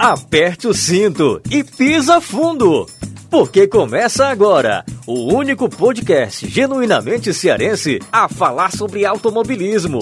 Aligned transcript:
aperte 0.00 0.66
o 0.66 0.72
cinto 0.72 1.42
e 1.50 1.62
pisa 1.62 2.22
fundo. 2.22 2.86
Porque 3.30 3.68
começa 3.68 4.28
agora 4.28 4.82
o 5.06 5.34
único 5.34 5.68
podcast 5.68 6.48
genuinamente 6.48 7.34
cearense 7.34 7.98
a 8.10 8.26
falar 8.26 8.72
sobre 8.72 9.04
automobilismo. 9.04 10.00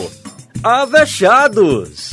Avechados! 0.62 2.12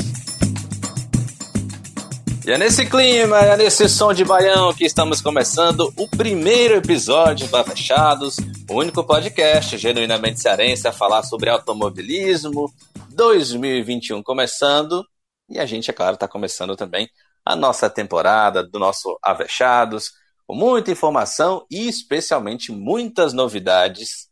E 2.43 2.51
é 2.51 2.57
nesse 2.57 2.87
clima, 2.87 3.37
é 3.37 3.55
nesse 3.55 3.87
som 3.87 4.11
de 4.13 4.25
baião 4.25 4.73
que 4.73 4.85
estamos 4.85 5.21
começando 5.21 5.93
o 5.95 6.07
primeiro 6.07 6.75
episódio 6.77 7.47
do 7.47 7.55
Avechados, 7.55 8.37
o 8.67 8.73
único 8.73 9.03
podcast 9.03 9.77
genuinamente 9.77 10.41
cearense 10.41 10.87
a 10.87 10.91
falar 10.91 11.21
sobre 11.21 11.51
automobilismo. 11.51 12.73
2021 13.11 14.23
começando 14.23 15.05
e 15.47 15.59
a 15.59 15.65
gente, 15.65 15.91
é 15.91 15.93
claro, 15.93 16.15
está 16.15 16.27
começando 16.27 16.75
também 16.75 17.07
a 17.45 17.55
nossa 17.55 17.89
temporada 17.89 18.63
do 18.63 18.79
nosso 18.79 19.19
Avechados, 19.21 20.11
com 20.47 20.55
muita 20.55 20.91
informação 20.91 21.65
e 21.69 21.87
especialmente 21.87 22.71
muitas 22.71 23.33
novidades 23.33 24.29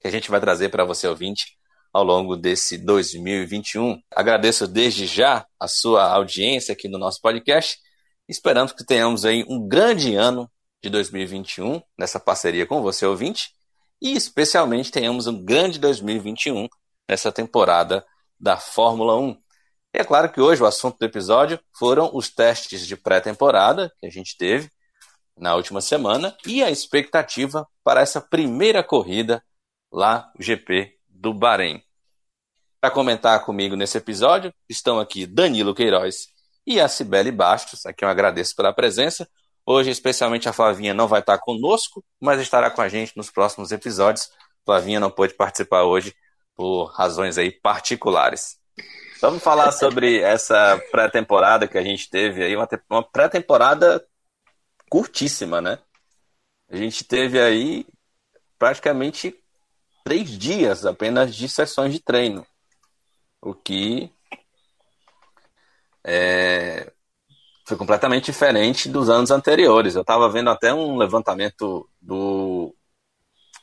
que 0.00 0.08
a 0.08 0.10
gente 0.10 0.30
vai 0.30 0.40
trazer 0.40 0.70
para 0.70 0.84
você 0.84 1.06
ouvinte 1.06 1.58
ao 1.92 2.02
longo 2.02 2.36
desse 2.36 2.78
2021. 2.78 4.00
Agradeço 4.10 4.66
desde 4.66 5.06
já 5.06 5.46
a 5.60 5.68
sua 5.68 6.10
audiência 6.10 6.72
aqui 6.72 6.88
no 6.88 6.98
nosso 6.98 7.20
podcast. 7.20 7.78
Esperamos 8.28 8.72
que 8.72 8.84
tenhamos 8.84 9.24
aí 9.24 9.44
um 9.48 9.66
grande 9.66 10.14
ano 10.14 10.50
de 10.82 10.90
2021 10.90 11.80
nessa 11.98 12.18
parceria 12.18 12.66
com 12.66 12.82
você 12.82 13.06
ouvinte 13.06 13.50
e 14.02 14.14
especialmente 14.14 14.90
tenhamos 14.90 15.26
um 15.26 15.42
grande 15.42 15.78
2021 15.78 16.68
nessa 17.08 17.30
temporada 17.30 18.04
da 18.38 18.56
Fórmula 18.56 19.16
1. 19.16 19.43
E 19.94 19.98
é 20.00 20.04
claro 20.04 20.28
que 20.28 20.40
hoje 20.40 20.60
o 20.60 20.66
assunto 20.66 20.98
do 20.98 21.04
episódio 21.04 21.60
foram 21.72 22.10
os 22.12 22.28
testes 22.28 22.84
de 22.84 22.96
pré-temporada 22.96 23.92
que 24.00 24.06
a 24.06 24.10
gente 24.10 24.36
teve 24.36 24.68
na 25.38 25.54
última 25.54 25.80
semana 25.80 26.36
e 26.44 26.64
a 26.64 26.70
expectativa 26.70 27.64
para 27.84 28.00
essa 28.00 28.20
primeira 28.20 28.82
corrida 28.82 29.40
lá, 29.92 30.32
o 30.36 30.42
GP 30.42 30.98
do 31.08 31.32
Bahrein. 31.32 31.80
Para 32.80 32.90
comentar 32.90 33.44
comigo 33.44 33.76
nesse 33.76 33.96
episódio, 33.96 34.52
estão 34.68 34.98
aqui 34.98 35.26
Danilo 35.26 35.72
Queiroz 35.72 36.26
e 36.66 36.80
a 36.80 36.88
Cibele 36.88 37.30
Bastos, 37.30 37.86
a 37.86 37.92
quem 37.92 38.04
eu 38.04 38.10
agradeço 38.10 38.56
pela 38.56 38.72
presença. 38.72 39.28
Hoje, 39.64 39.90
especialmente, 39.90 40.48
a 40.48 40.52
Flavinha 40.52 40.92
não 40.92 41.06
vai 41.06 41.20
estar 41.20 41.38
conosco, 41.38 42.04
mas 42.20 42.40
estará 42.40 42.68
com 42.68 42.82
a 42.82 42.88
gente 42.88 43.16
nos 43.16 43.30
próximos 43.30 43.70
episódios. 43.70 44.28
Flavinha 44.66 44.98
não 44.98 45.10
pôde 45.10 45.34
participar 45.34 45.84
hoje 45.84 46.12
por 46.56 46.86
razões 46.86 47.38
aí 47.38 47.52
particulares. 47.52 48.63
Vamos 49.24 49.42
falar 49.42 49.72
sobre 49.72 50.20
essa 50.20 50.78
pré-temporada 50.90 51.66
que 51.66 51.78
a 51.78 51.82
gente 51.82 52.10
teve 52.10 52.44
aí, 52.44 52.54
uma, 52.54 52.68
uma 52.90 53.02
pré-temporada 53.02 54.06
curtíssima, 54.90 55.62
né? 55.62 55.78
A 56.68 56.76
gente 56.76 57.02
teve 57.04 57.40
aí 57.40 57.86
praticamente 58.58 59.34
três 60.04 60.28
dias 60.28 60.84
apenas 60.84 61.34
de 61.34 61.48
sessões 61.48 61.94
de 61.94 62.00
treino, 62.00 62.46
o 63.40 63.54
que 63.54 64.12
é, 66.04 66.92
foi 67.66 67.78
completamente 67.78 68.26
diferente 68.26 68.90
dos 68.90 69.08
anos 69.08 69.30
anteriores. 69.30 69.94
Eu 69.94 70.02
estava 70.02 70.28
vendo 70.28 70.50
até 70.50 70.74
um 70.74 70.98
levantamento 70.98 71.88
do, 71.98 72.76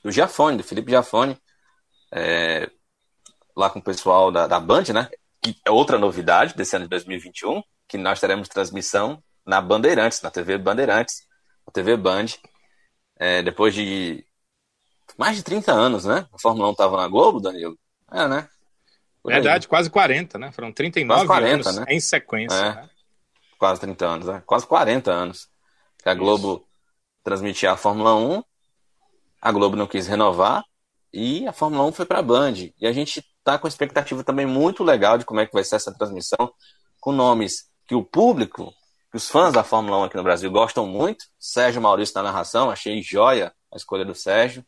do 0.04 0.12
Giafone, 0.12 0.58
do 0.58 0.64
Felipe 0.64 0.90
Giafone, 0.90 1.40
é, 2.12 2.68
lá 3.56 3.70
com 3.70 3.78
o 3.78 3.84
pessoal 3.84 4.32
da, 4.32 4.48
da 4.48 4.60
Band, 4.60 4.86
né? 4.92 5.08
Que 5.42 5.58
é 5.66 5.72
outra 5.72 5.98
novidade 5.98 6.54
desse 6.54 6.76
ano 6.76 6.86
de 6.86 6.90
2021, 6.90 7.64
que 7.88 7.98
nós 7.98 8.20
teremos 8.20 8.48
transmissão 8.48 9.22
na 9.46 9.60
Bandeirantes, 9.60 10.22
na 10.22 10.30
TV 10.30 10.58
Bandeirantes, 10.58 11.28
na 11.66 11.74
TV 11.74 11.98
Band, 11.98 12.28
é, 13.18 13.42
depois 13.42 13.74
de 13.74 14.26
mais 15.18 15.36
de 15.36 15.44
30 15.44 15.72
anos, 15.72 16.06
né? 16.06 16.28
A 16.32 16.40
Fórmula 16.40 16.70
1 16.70 16.72
estava 16.72 16.98
na 16.98 17.08
Globo, 17.08 17.40
Danilo? 17.40 17.78
É, 18.12 18.28
né? 18.28 18.48
Por 19.22 19.32
Verdade, 19.32 19.66
aí. 19.66 19.70
quase 19.70 19.90
40, 19.90 20.38
né? 20.38 20.52
Foram 20.52 20.72
39 20.72 21.28
quase 21.28 21.28
40, 21.28 21.70
anos 21.70 21.82
né? 21.82 21.86
em 21.90 22.00
sequência. 22.00 22.56
É, 22.56 22.76
né? 22.76 22.90
Quase 23.58 23.82
30 23.82 24.06
anos, 24.06 24.28
né? 24.28 24.44
Quase 24.46 24.66
40 24.66 25.12
anos 25.12 25.50
que 26.02 26.10
a 26.10 26.14
Globo 26.14 26.56
Isso. 26.56 26.66
transmitia 27.24 27.72
a 27.72 27.78
Fórmula 27.78 28.16
1, 28.16 28.44
a 29.42 29.52
Globo 29.52 29.76
não 29.76 29.88
quis 29.88 30.08
renovar 30.08 30.64
e 31.14 31.48
a 31.48 31.54
Fórmula 31.54 31.84
1 31.86 31.92
foi 31.92 32.06
para 32.06 32.20
a 32.20 32.24
Band. 32.24 32.54
E 32.80 32.88
a 32.88 32.92
gente 32.92 33.24
tá 33.44 33.58
com 33.58 33.68
expectativa 33.68 34.24
também 34.24 34.46
muito 34.46 34.84
legal 34.84 35.18
de 35.18 35.26
como 35.26 35.40
é 35.40 35.46
que 35.46 35.54
vai 35.54 35.64
ser 35.64 35.76
essa 35.76 35.94
transmissão, 35.94 36.54
com 37.00 37.12
nomes 37.12 37.70
que 37.88 37.96
o 37.96 38.04
público, 38.04 38.74
que 39.10 39.18
os 39.18 39.30
fãs 39.30 39.54
da 39.54 39.64
Fórmula 39.64 39.98
1 39.98 40.04
aqui 40.06 40.18
no 40.18 40.24
Brasil 40.24 40.52
gostam 40.52 40.86
muito. 40.86 41.26
Sérgio 41.40 41.82
Maurício 41.82 42.16
na 42.16 42.24
narração, 42.24 42.70
achei 42.70 43.02
joia 43.02 43.54
a 43.72 43.78
escolha 43.78 44.06
do 44.06 44.16
Sérgio. 44.16 44.66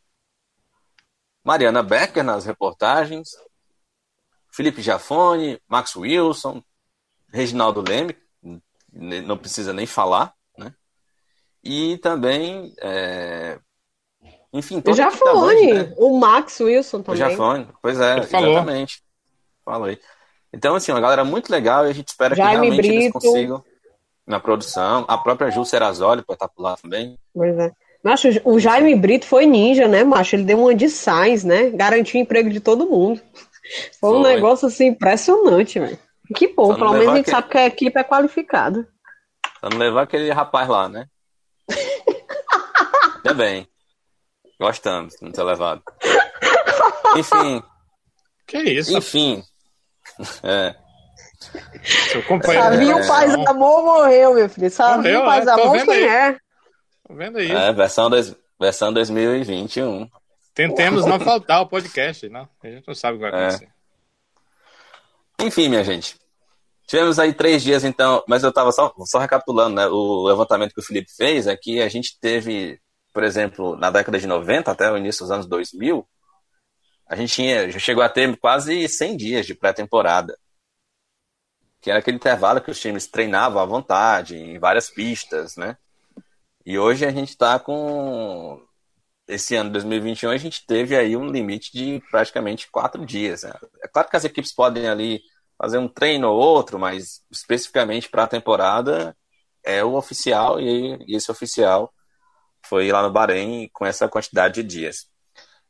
Mariana 1.44 1.84
Becker 1.84 2.24
nas 2.24 2.46
reportagens. 2.46 3.30
Felipe 4.52 4.82
Jafone, 4.82 5.60
Max 5.68 5.96
Wilson, 5.96 6.64
Reginaldo 7.32 7.84
Leme, 7.88 8.16
não 8.92 9.38
precisa 9.38 9.74
nem 9.74 9.88
falar, 9.88 10.34
né? 10.58 10.76
E 11.64 11.98
também 11.98 12.74
é, 12.80 13.60
enfim, 14.53 14.80
todo 14.80 14.96
Já 14.96 15.09
foi, 15.09 15.74
né? 15.74 15.94
o 15.97 16.18
Max 16.18 16.59
Wilson 16.59 17.02
também. 17.02 17.18
Já 17.18 17.31
foi, 17.31 17.68
pois 17.81 18.00
é, 18.00 18.19
exatamente. 18.19 19.02
Falou 19.66 19.88
aí. 19.88 19.97
Então, 20.53 20.75
assim, 20.75 20.91
uma 20.91 21.02
galera 21.02 21.24
muito 21.24 21.50
legal 21.50 21.88
e 21.88 21.90
a 21.90 21.94
gente 21.94 22.09
espera 22.09 22.36
Jaime 22.36 22.52
que 22.52 22.56
realmente 22.58 22.78
Brito. 22.78 22.94
eles 22.94 23.12
consigam 23.12 23.63
na 24.28 24.40
produção. 24.40 25.06
A 25.08 25.18
própria 25.18 25.50
Ju 25.50 25.66
Serazoli 25.66 26.22
pode 26.22 26.36
estar 26.36 26.47
por 26.47 26.62
lá 26.62 26.78
também. 26.78 27.18
Pois 27.34 27.58
é. 27.58 27.72
Macho, 28.03 28.28
o 28.44 28.59
Jaime 28.59 28.96
Brito 28.96 29.25
foi 29.25 29.46
ninja, 29.46 29.88
né, 29.88 30.03
macho? 30.03 30.36
Ele 30.36 30.44
deu 30.44 30.59
uma 30.59 30.75
de 30.75 30.90
sais, 30.90 31.44
né? 31.44 31.72
Garantiu 31.72 32.19
o 32.19 32.24
emprego 32.24 32.50
de 32.50 32.59
todo 32.59 32.86
mundo. 32.86 33.19
Foi, 34.00 34.09
foi. 34.12 34.18
um 34.18 34.22
negócio 34.22 34.68
assim 34.68 34.88
impressionante, 34.88 35.80
velho. 35.80 35.97
Que 36.36 36.53
bom, 36.53 36.75
pelo 36.75 36.92
menos 36.92 37.08
a 37.08 37.16
gente 37.16 37.30
aquele... 37.30 37.36
sabe 37.36 37.50
que 37.50 37.58
a 37.58 37.66
equipe 37.66 38.00
é 38.00 38.03
qualificada. 38.03 38.88
Só 39.59 39.69
não 39.69 39.78
levar 39.78 40.03
aquele 40.03 40.30
rapaz 40.31 40.68
lá, 40.68 40.90
né? 40.90 41.08
Ainda 43.18 43.34
bem. 43.34 43.68
Gostamos, 44.63 45.16
não 45.22 45.29
ter 45.29 45.44
levado. 45.44 45.84
Enfim. 47.18 47.62
Que 48.47 48.59
isso? 48.59 48.97
Enfim. 48.97 49.44
É. 50.44 50.75
Seu 52.12 52.22
companheiro. 52.24 52.69
Sabia 52.69 52.96
o 52.96 53.07
Paz 53.07 53.34
Amor 53.34 53.84
morreu, 53.84 54.35
meu 54.35 54.47
filho. 54.47 54.69
Sabia 54.69 55.19
o 55.19 55.25
Paz 55.25 55.47
é, 55.47 55.51
Amor 55.51 55.85
quem 55.85 56.07
é. 56.07 56.38
Tô 57.07 57.16
vendo 57.16 57.40
aí. 57.40 57.51
É, 57.51 57.74
versão, 57.74 58.09
dois, 58.09 58.35
versão 58.59 58.94
2021. 58.94 60.07
Tentemos 60.53 61.06
não 61.06 61.19
faltar 61.22 61.62
o 61.62 61.68
podcast, 61.68 62.30
não. 62.30 62.47
A 62.62 62.68
gente 62.68 62.88
não 62.88 62.94
sabe 62.94 63.18
o 63.18 63.22
que 63.22 63.30
vai 63.30 63.31
é. 63.31 63.45
acontecer. 63.47 63.69
É. 65.40 65.44
Enfim, 65.45 65.68
minha 65.68 65.84
gente. 65.84 66.18
Tivemos 66.85 67.18
aí 67.18 67.34
três 67.34 67.63
dias, 67.63 67.84
então, 67.84 68.24
mas 68.28 68.44
eu 68.44 68.50
estava 68.50 68.72
só, 68.72 68.94
só 69.06 69.18
recapitulando, 69.18 69.75
né? 69.75 69.88
O 69.88 70.25
levantamento 70.28 70.74
que 70.74 70.80
o 70.80 70.85
Felipe 70.85 71.12
fez 71.12 71.47
é 71.47 71.57
que 71.57 71.81
a 71.81 71.90
gente 71.90 72.19
teve 72.19 72.80
por 73.13 73.24
exemplo, 73.24 73.78
na 73.78 73.91
década 73.91 74.19
de 74.19 74.28
90 74.28 74.72
até 74.72 74.91
o 74.91 74.97
início 74.97 75.24
dos 75.24 75.31
anos 75.31 75.46
2000, 75.46 76.07
a 77.07 77.16
gente 77.16 77.34
tinha, 77.34 77.69
já 77.69 77.79
chegou 77.79 78.03
a 78.03 78.09
ter 78.09 78.35
quase 78.38 78.88
100 78.88 79.18
dias 79.18 79.46
de 79.46 79.53
pré-temporada. 79.53 80.38
Que 81.79 81.91
era 81.91 82.00
aquele 82.00 82.18
intervalo 82.18 82.62
que 82.62 82.72
os 82.72 82.79
times 82.79 83.07
treinavam 83.07 83.62
à 83.62 83.66
vontade, 83.66 84.35
em 84.35 84.57
várias 84.57 84.90
pistas, 84.90 85.56
né? 85.56 85.78
E 86.66 86.79
hoje 86.79 87.06
a 87.06 87.12
gente 87.12 87.29
está 87.29 87.59
com. 87.59 88.66
Esse 89.28 89.56
ano 89.56 89.72
2021 89.72 90.31
a 90.31 90.38
gente 90.38 90.66
teve 90.66 90.95
aí 90.97 91.16
um 91.16 91.28
limite 91.28 91.72
de 91.72 92.01
praticamente 92.12 92.69
quatro 92.69 93.06
dias. 93.06 93.44
Né? 93.44 93.53
É 93.81 93.88
claro 93.88 94.09
que 94.09 94.18
as 94.18 94.25
equipes 94.25 94.53
podem 94.53 94.88
ali 94.88 95.22
fazer 95.57 95.78
um 95.78 95.88
treino 95.88 96.30
ou 96.30 96.38
outro, 96.38 96.78
mas 96.78 97.22
especificamente 97.31 98.09
para 98.09 98.24
a 98.24 98.27
temporada 98.27 99.16
é 99.63 99.83
o 99.83 99.95
oficial 99.95 100.59
e 100.59 100.98
esse 101.07 101.31
oficial 101.31 101.94
foi 102.65 102.92
lá 102.92 103.01
no 103.01 103.12
Bahrein 103.12 103.69
com 103.74 103.86
essa 103.86 104.07
quantidade 104.07 104.56
de 104.56 104.63
dias. 104.63 105.07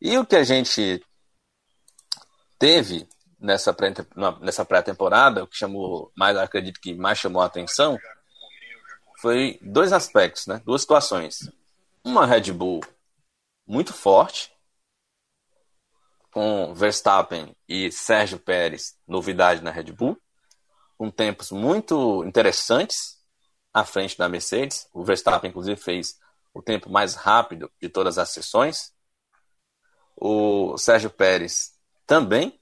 E 0.02 0.18
o 0.18 0.26
que 0.26 0.36
a 0.36 0.44
gente 0.44 1.04
teve 2.60 3.08
nessa 3.40 3.74
pré 3.74 3.94
nessa 4.42 4.64
pré-temporada, 4.64 5.44
o 5.44 5.48
que 5.48 5.58
chamou 5.58 6.12
mais, 6.16 6.38
acredito 6.38 6.80
que 6.80 6.94
mais 6.94 7.18
chamou 7.18 7.42
a 7.42 7.46
atenção, 7.46 7.98
foi 9.20 9.60
dois 9.62 9.94
aspectos, 9.94 10.48
né? 10.48 10.62
Duas 10.66 10.82
situações. 10.82 11.50
Uma 12.04 12.26
Red 12.26 12.52
Bull 12.52 12.82
muito 13.66 13.94
forte, 13.94 14.52
com 16.32 16.74
Verstappen 16.74 17.56
e 17.70 17.92
Sérgio 17.92 18.40
Pérez, 18.40 18.98
novidade 19.08 19.62
na 19.62 19.72
Red 19.72 19.92
Bull, 19.92 20.18
com 20.98 21.12
tempos 21.12 21.52
muito 21.52 22.24
interessantes 22.26 23.20
à 23.74 23.86
frente 23.86 24.18
da 24.18 24.28
Mercedes. 24.28 24.88
O 24.94 25.04
Verstappen, 25.04 25.50
inclusive, 25.50 25.80
fez 25.80 26.18
o 26.54 26.62
tempo 26.62 26.90
mais 26.90 27.16
rápido 27.16 27.72
de 27.82 27.90
todas 27.90 28.18
as 28.18 28.30
sessões. 28.30 28.94
O 30.16 30.78
Sérgio 30.78 31.10
Pérez 31.10 31.72
também. 32.06 32.60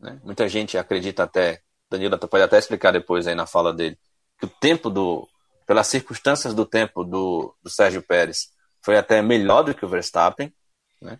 Né? 0.00 0.20
Muita 0.24 0.48
gente 0.48 0.78
acredita 0.78 1.24
até, 1.24 1.62
Danilo 1.90 2.18
pode 2.18 2.42
até 2.42 2.58
explicar 2.58 2.92
depois 2.92 3.26
aí 3.26 3.34
na 3.34 3.46
fala 3.46 3.72
dele, 3.72 3.98
que 4.38 4.46
o 4.46 4.48
tempo 4.48 4.88
do, 4.88 5.28
pelas 5.66 5.86
circunstâncias 5.86 6.54
do 6.54 6.64
tempo 6.64 7.04
do, 7.04 7.54
do 7.62 7.70
Sérgio 7.70 8.02
Pérez, 8.02 8.48
foi 8.82 8.96
até 8.96 9.22
melhor 9.22 9.62
do 9.62 9.74
que 9.74 9.84
o 9.84 9.88
Verstappen. 9.88 10.52
Né? 11.00 11.18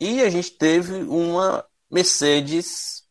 E 0.00 0.22
a 0.22 0.30
gente 0.30 0.52
teve 0.52 0.94
uma 1.04 1.64
Mercedes 1.90 3.04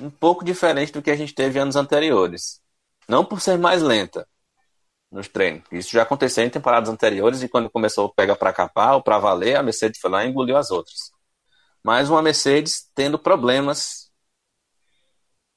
um 0.00 0.10
pouco 0.10 0.44
diferente 0.44 0.92
do 0.92 1.02
que 1.02 1.10
a 1.10 1.16
gente 1.16 1.34
teve 1.34 1.58
anos 1.58 1.76
anteriores. 1.76 2.60
Não 3.08 3.24
por 3.24 3.40
ser 3.40 3.58
mais 3.58 3.82
lenta 3.82 4.26
nos 5.10 5.28
treinos. 5.28 5.64
Isso 5.70 5.90
já 5.90 6.02
aconteceu 6.02 6.44
em 6.44 6.50
temporadas 6.50 6.88
anteriores 6.88 7.42
e 7.42 7.48
quando 7.48 7.70
começou 7.70 8.06
o 8.06 8.14
pega 8.14 8.34
para 8.36 8.52
capar 8.52 8.94
ou 8.94 9.02
para 9.02 9.18
valer, 9.18 9.56
a 9.56 9.62
Mercedes 9.62 10.00
foi 10.00 10.10
lá 10.10 10.24
e 10.24 10.28
engoliu 10.28 10.56
as 10.56 10.70
outras. 10.70 11.12
Mas 11.82 12.10
uma 12.10 12.22
Mercedes 12.22 12.90
tendo 12.94 13.18
problemas 13.18 14.10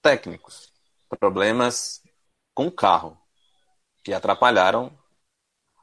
técnicos, 0.01 0.72
problemas 1.19 2.01
com 2.54 2.68
o 2.68 2.72
carro, 2.72 3.18
que 4.04 4.13
atrapalharam 4.13 4.98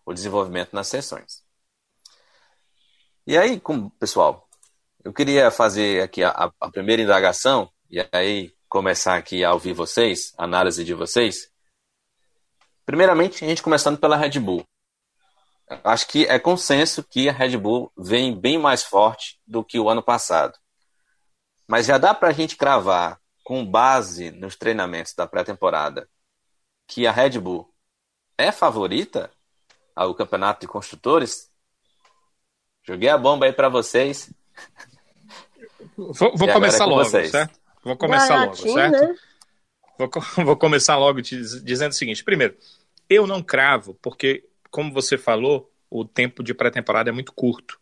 o 0.05 0.13
desenvolvimento 0.15 0.73
nas 0.73 0.87
sessões. 0.87 1.45
E 3.27 3.37
aí, 3.37 3.61
pessoal, 3.99 4.49
eu 5.05 5.13
queria 5.13 5.51
fazer 5.51 6.03
aqui 6.03 6.23
a, 6.23 6.53
a 6.61 6.71
primeira 6.71 7.03
indagação, 7.03 7.71
e 7.91 8.05
aí 8.13 8.55
começar 8.69 9.17
aqui 9.17 9.45
a 9.45 9.53
ouvir 9.53 9.73
vocês, 9.73 10.33
a 10.39 10.45
análise 10.45 10.85
de 10.85 10.95
vocês. 10.95 11.51
Primeiramente, 12.87 13.45
a 13.45 13.49
gente 13.49 13.63
começando 13.63 13.99
pela 13.99 14.17
Red 14.17 14.39
Bull. 14.39 14.65
Acho 15.83 16.07
que 16.07 16.25
é 16.27 16.39
consenso 16.39 17.03
que 17.03 17.29
a 17.29 17.33
Red 17.33 17.57
Bull 17.57 17.93
vem 17.99 18.39
bem 18.39 18.57
mais 18.57 18.85
forte 18.85 19.41
do 19.45 19.65
que 19.65 19.81
o 19.81 19.91
ano 19.91 20.01
passado. 20.01 20.57
Mas 21.67 21.87
já 21.87 21.99
dá 21.99 22.15
para 22.15 22.29
a 22.29 22.33
gente 22.33 22.55
cravar, 22.55 23.19
com 23.43 23.67
base 23.67 24.31
nos 24.31 24.55
treinamentos 24.55 25.13
da 25.15 25.27
pré-temporada, 25.27 26.09
que 26.87 27.09
a 27.09 27.13
Red 27.13 27.41
Bull 27.41 27.69
é 28.39 28.53
favorita 28.53 29.33
ao 29.95 30.15
campeonato 30.15 30.61
de 30.61 30.69
construtores? 30.69 31.51
Joguei 32.85 33.09
a 33.09 33.19
bomba 33.19 33.47
aí 33.47 33.53
para 33.53 33.69
vocês. 33.69 34.33
Vou, 35.97 36.37
vou 36.37 36.53
começar 36.53 36.85
é 36.85 36.87
logo, 36.87 37.05
vocês. 37.05 37.31
certo? 37.33 37.59
Vou 37.83 37.97
começar 37.97 38.45
logo, 38.45 38.55
certo? 38.55 38.93
Né? 38.93 39.17
Vou, 39.99 40.11
vou 40.45 40.57
começar 40.57 40.97
logo 40.97 41.23
te, 41.23 41.37
dizendo 41.63 41.93
o 41.93 41.95
seguinte: 41.95 42.25
primeiro, 42.25 42.57
eu 43.09 43.27
não 43.27 43.43
cravo, 43.43 43.95
porque, 44.03 44.45
como 44.71 44.93
você 44.93 45.17
falou, 45.17 45.71
o 45.91 46.05
tempo 46.05 46.43
de 46.43 46.55
pré-temporada 46.55 47.11
é 47.11 47.13
muito 47.13 47.33
curto. 47.33 47.79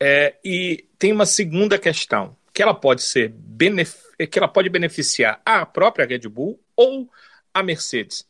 É, 0.00 0.36
e 0.44 0.86
tem 0.98 1.12
uma 1.12 1.26
segunda 1.26 1.78
questão, 1.78 2.36
que 2.52 2.62
ela 2.62 2.74
pode 2.74 3.02
ser 3.02 3.34
que 4.30 4.38
ela 4.38 4.48
pode 4.48 4.68
beneficiar 4.68 5.40
a 5.44 5.64
própria 5.64 6.06
Red 6.06 6.28
Bull 6.28 6.60
ou 6.74 7.08
a 7.52 7.62
Mercedes. 7.62 8.26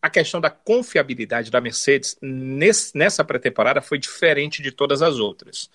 A 0.00 0.10
questão 0.10 0.40
da 0.40 0.50
confiabilidade 0.50 1.50
da 1.50 1.60
Mercedes 1.60 2.16
nesse, 2.20 2.96
nessa 2.96 3.24
pré-temporada 3.24 3.80
foi 3.80 3.98
diferente 3.98 4.62
de 4.62 4.72
todas 4.72 5.02
as 5.02 5.18
outras 5.18 5.70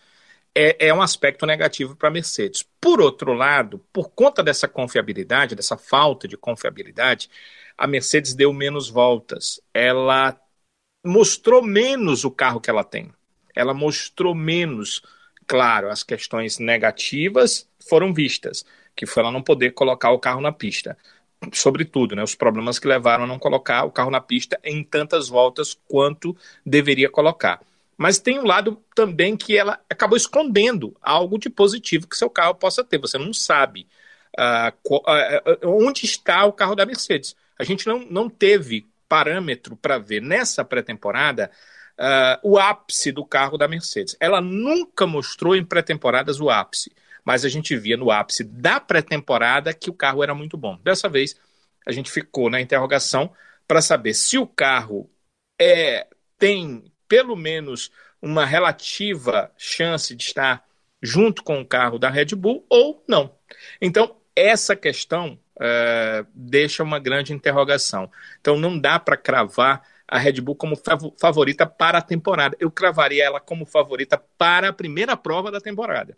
é, 0.60 0.88
é 0.88 0.94
um 0.94 1.04
aspecto 1.04 1.46
negativo 1.46 1.96
para 1.96 2.10
a 2.10 2.12
Mercedes. 2.12 2.66
Por 2.82 3.00
outro 3.00 3.32
lado, 3.32 3.78
por 3.94 4.10
conta 4.10 4.42
dessa 4.42 4.68
confiabilidade, 4.68 5.54
dessa 5.54 5.78
falta 5.78 6.28
de 6.28 6.36
confiabilidade, 6.36 7.30
a 7.78 7.86
Mercedes 7.86 8.34
deu 8.34 8.52
menos 8.52 8.90
voltas. 8.90 9.62
Ela 9.72 10.36
mostrou 11.06 11.62
menos 11.62 12.24
o 12.26 12.32
carro 12.32 12.60
que 12.60 12.72
ela 12.72 12.84
tem. 12.84 13.12
Ela 13.56 13.72
mostrou 13.72 14.34
menos, 14.34 15.04
claro, 15.46 15.92
as 15.92 16.02
questões 16.02 16.58
negativas 16.58 17.70
foram 17.88 18.12
vistas, 18.12 18.66
que 18.96 19.06
foi 19.06 19.22
ela 19.22 19.32
não 19.32 19.44
poder 19.44 19.72
colocar 19.72 20.10
o 20.10 20.18
carro 20.18 20.42
na 20.42 20.52
pista. 20.52 20.98
Sobretudo, 21.54 22.16
né, 22.16 22.24
os 22.24 22.34
problemas 22.34 22.80
que 22.80 22.88
levaram 22.88 23.26
a 23.26 23.28
não 23.28 23.38
colocar 23.38 23.84
o 23.84 23.92
carro 23.92 24.10
na 24.10 24.20
pista 24.20 24.60
em 24.64 24.84
tantas 24.84 25.30
voltas 25.30 25.78
quanto 25.88 26.36
deveria 26.66 27.12
colocar. 27.12 27.62
Mas 27.98 28.20
tem 28.20 28.38
um 28.38 28.46
lado 28.46 28.84
também 28.94 29.36
que 29.36 29.58
ela 29.58 29.82
acabou 29.90 30.16
escondendo 30.16 30.96
algo 31.02 31.40
de 31.40 31.50
positivo 31.50 32.08
que 32.08 32.16
seu 32.16 32.30
carro 32.30 32.54
possa 32.54 32.84
ter. 32.84 33.00
Você 33.00 33.18
não 33.18 33.34
sabe 33.34 33.88
uh, 34.38 35.68
onde 35.68 36.06
está 36.06 36.46
o 36.46 36.54
carro 36.54 36.76
da 36.76 36.86
Mercedes. 36.86 37.36
A 37.58 37.64
gente 37.64 37.88
não, 37.88 38.06
não 38.06 38.30
teve 38.30 38.88
parâmetro 39.10 39.76
para 39.76 39.98
ver 39.98 40.22
nessa 40.22 40.64
pré-temporada 40.64 41.50
uh, 41.98 42.40
o 42.52 42.60
ápice 42.60 43.12
do 43.12 43.26
carro 43.26 43.58
da 43.58 43.68
Mercedes. 43.68 44.16
Ela 44.20 44.42
nunca 44.42 45.08
mostrou 45.08 45.56
em 45.56 45.66
pré-temporadas 45.66 46.40
o 46.40 46.50
ápice, 46.50 46.92
mas 47.26 47.44
a 47.44 47.50
gente 47.50 47.76
via 47.76 47.98
no 47.98 48.12
ápice 48.12 48.44
da 48.44 48.80
pré-temporada 48.80 49.74
que 49.74 49.90
o 49.90 49.94
carro 49.94 50.24
era 50.24 50.36
muito 50.36 50.56
bom. 50.56 50.78
Dessa 50.84 51.10
vez, 51.10 51.36
a 51.86 51.92
gente 51.92 52.12
ficou 52.12 52.50
na 52.50 52.62
interrogação 52.62 53.34
para 53.68 53.82
saber 53.82 54.14
se 54.14 54.38
o 54.38 54.46
carro 54.46 55.10
é, 55.60 56.08
tem 56.38 56.84
pelo 57.08 57.36
menos 57.36 57.92
uma 58.22 58.46
relativa 58.46 59.52
chance 59.58 60.16
de 60.16 60.24
estar 60.24 60.66
junto 61.02 61.44
com 61.44 61.62
o 61.62 61.66
carro 61.66 62.00
da 62.00 62.10
Red 62.10 62.36
Bull 62.36 62.66
ou 62.70 63.04
não. 63.08 63.36
Então, 63.82 64.16
essa 64.36 64.76
questão 64.76 65.40
é, 65.60 66.26
deixa 66.34 66.84
uma 66.84 67.00
grande 67.00 67.34
interrogação. 67.34 68.12
Então, 68.40 68.58
não 68.58 68.78
dá 68.78 69.00
para 69.00 69.18
cravar 69.18 69.84
a 70.08 70.18
Red 70.18 70.42
Bull 70.42 70.56
como 70.56 70.76
favorita 71.20 71.66
para 71.66 71.98
a 71.98 72.02
temporada. 72.02 72.56
Eu 72.60 72.72
cravaria 72.72 73.26
ela 73.26 73.40
como 73.40 73.66
favorita 73.66 74.18
para 74.38 74.70
a 74.70 74.74
primeira 74.74 75.18
prova 75.18 75.52
da 75.52 75.60
temporada. 75.60 76.18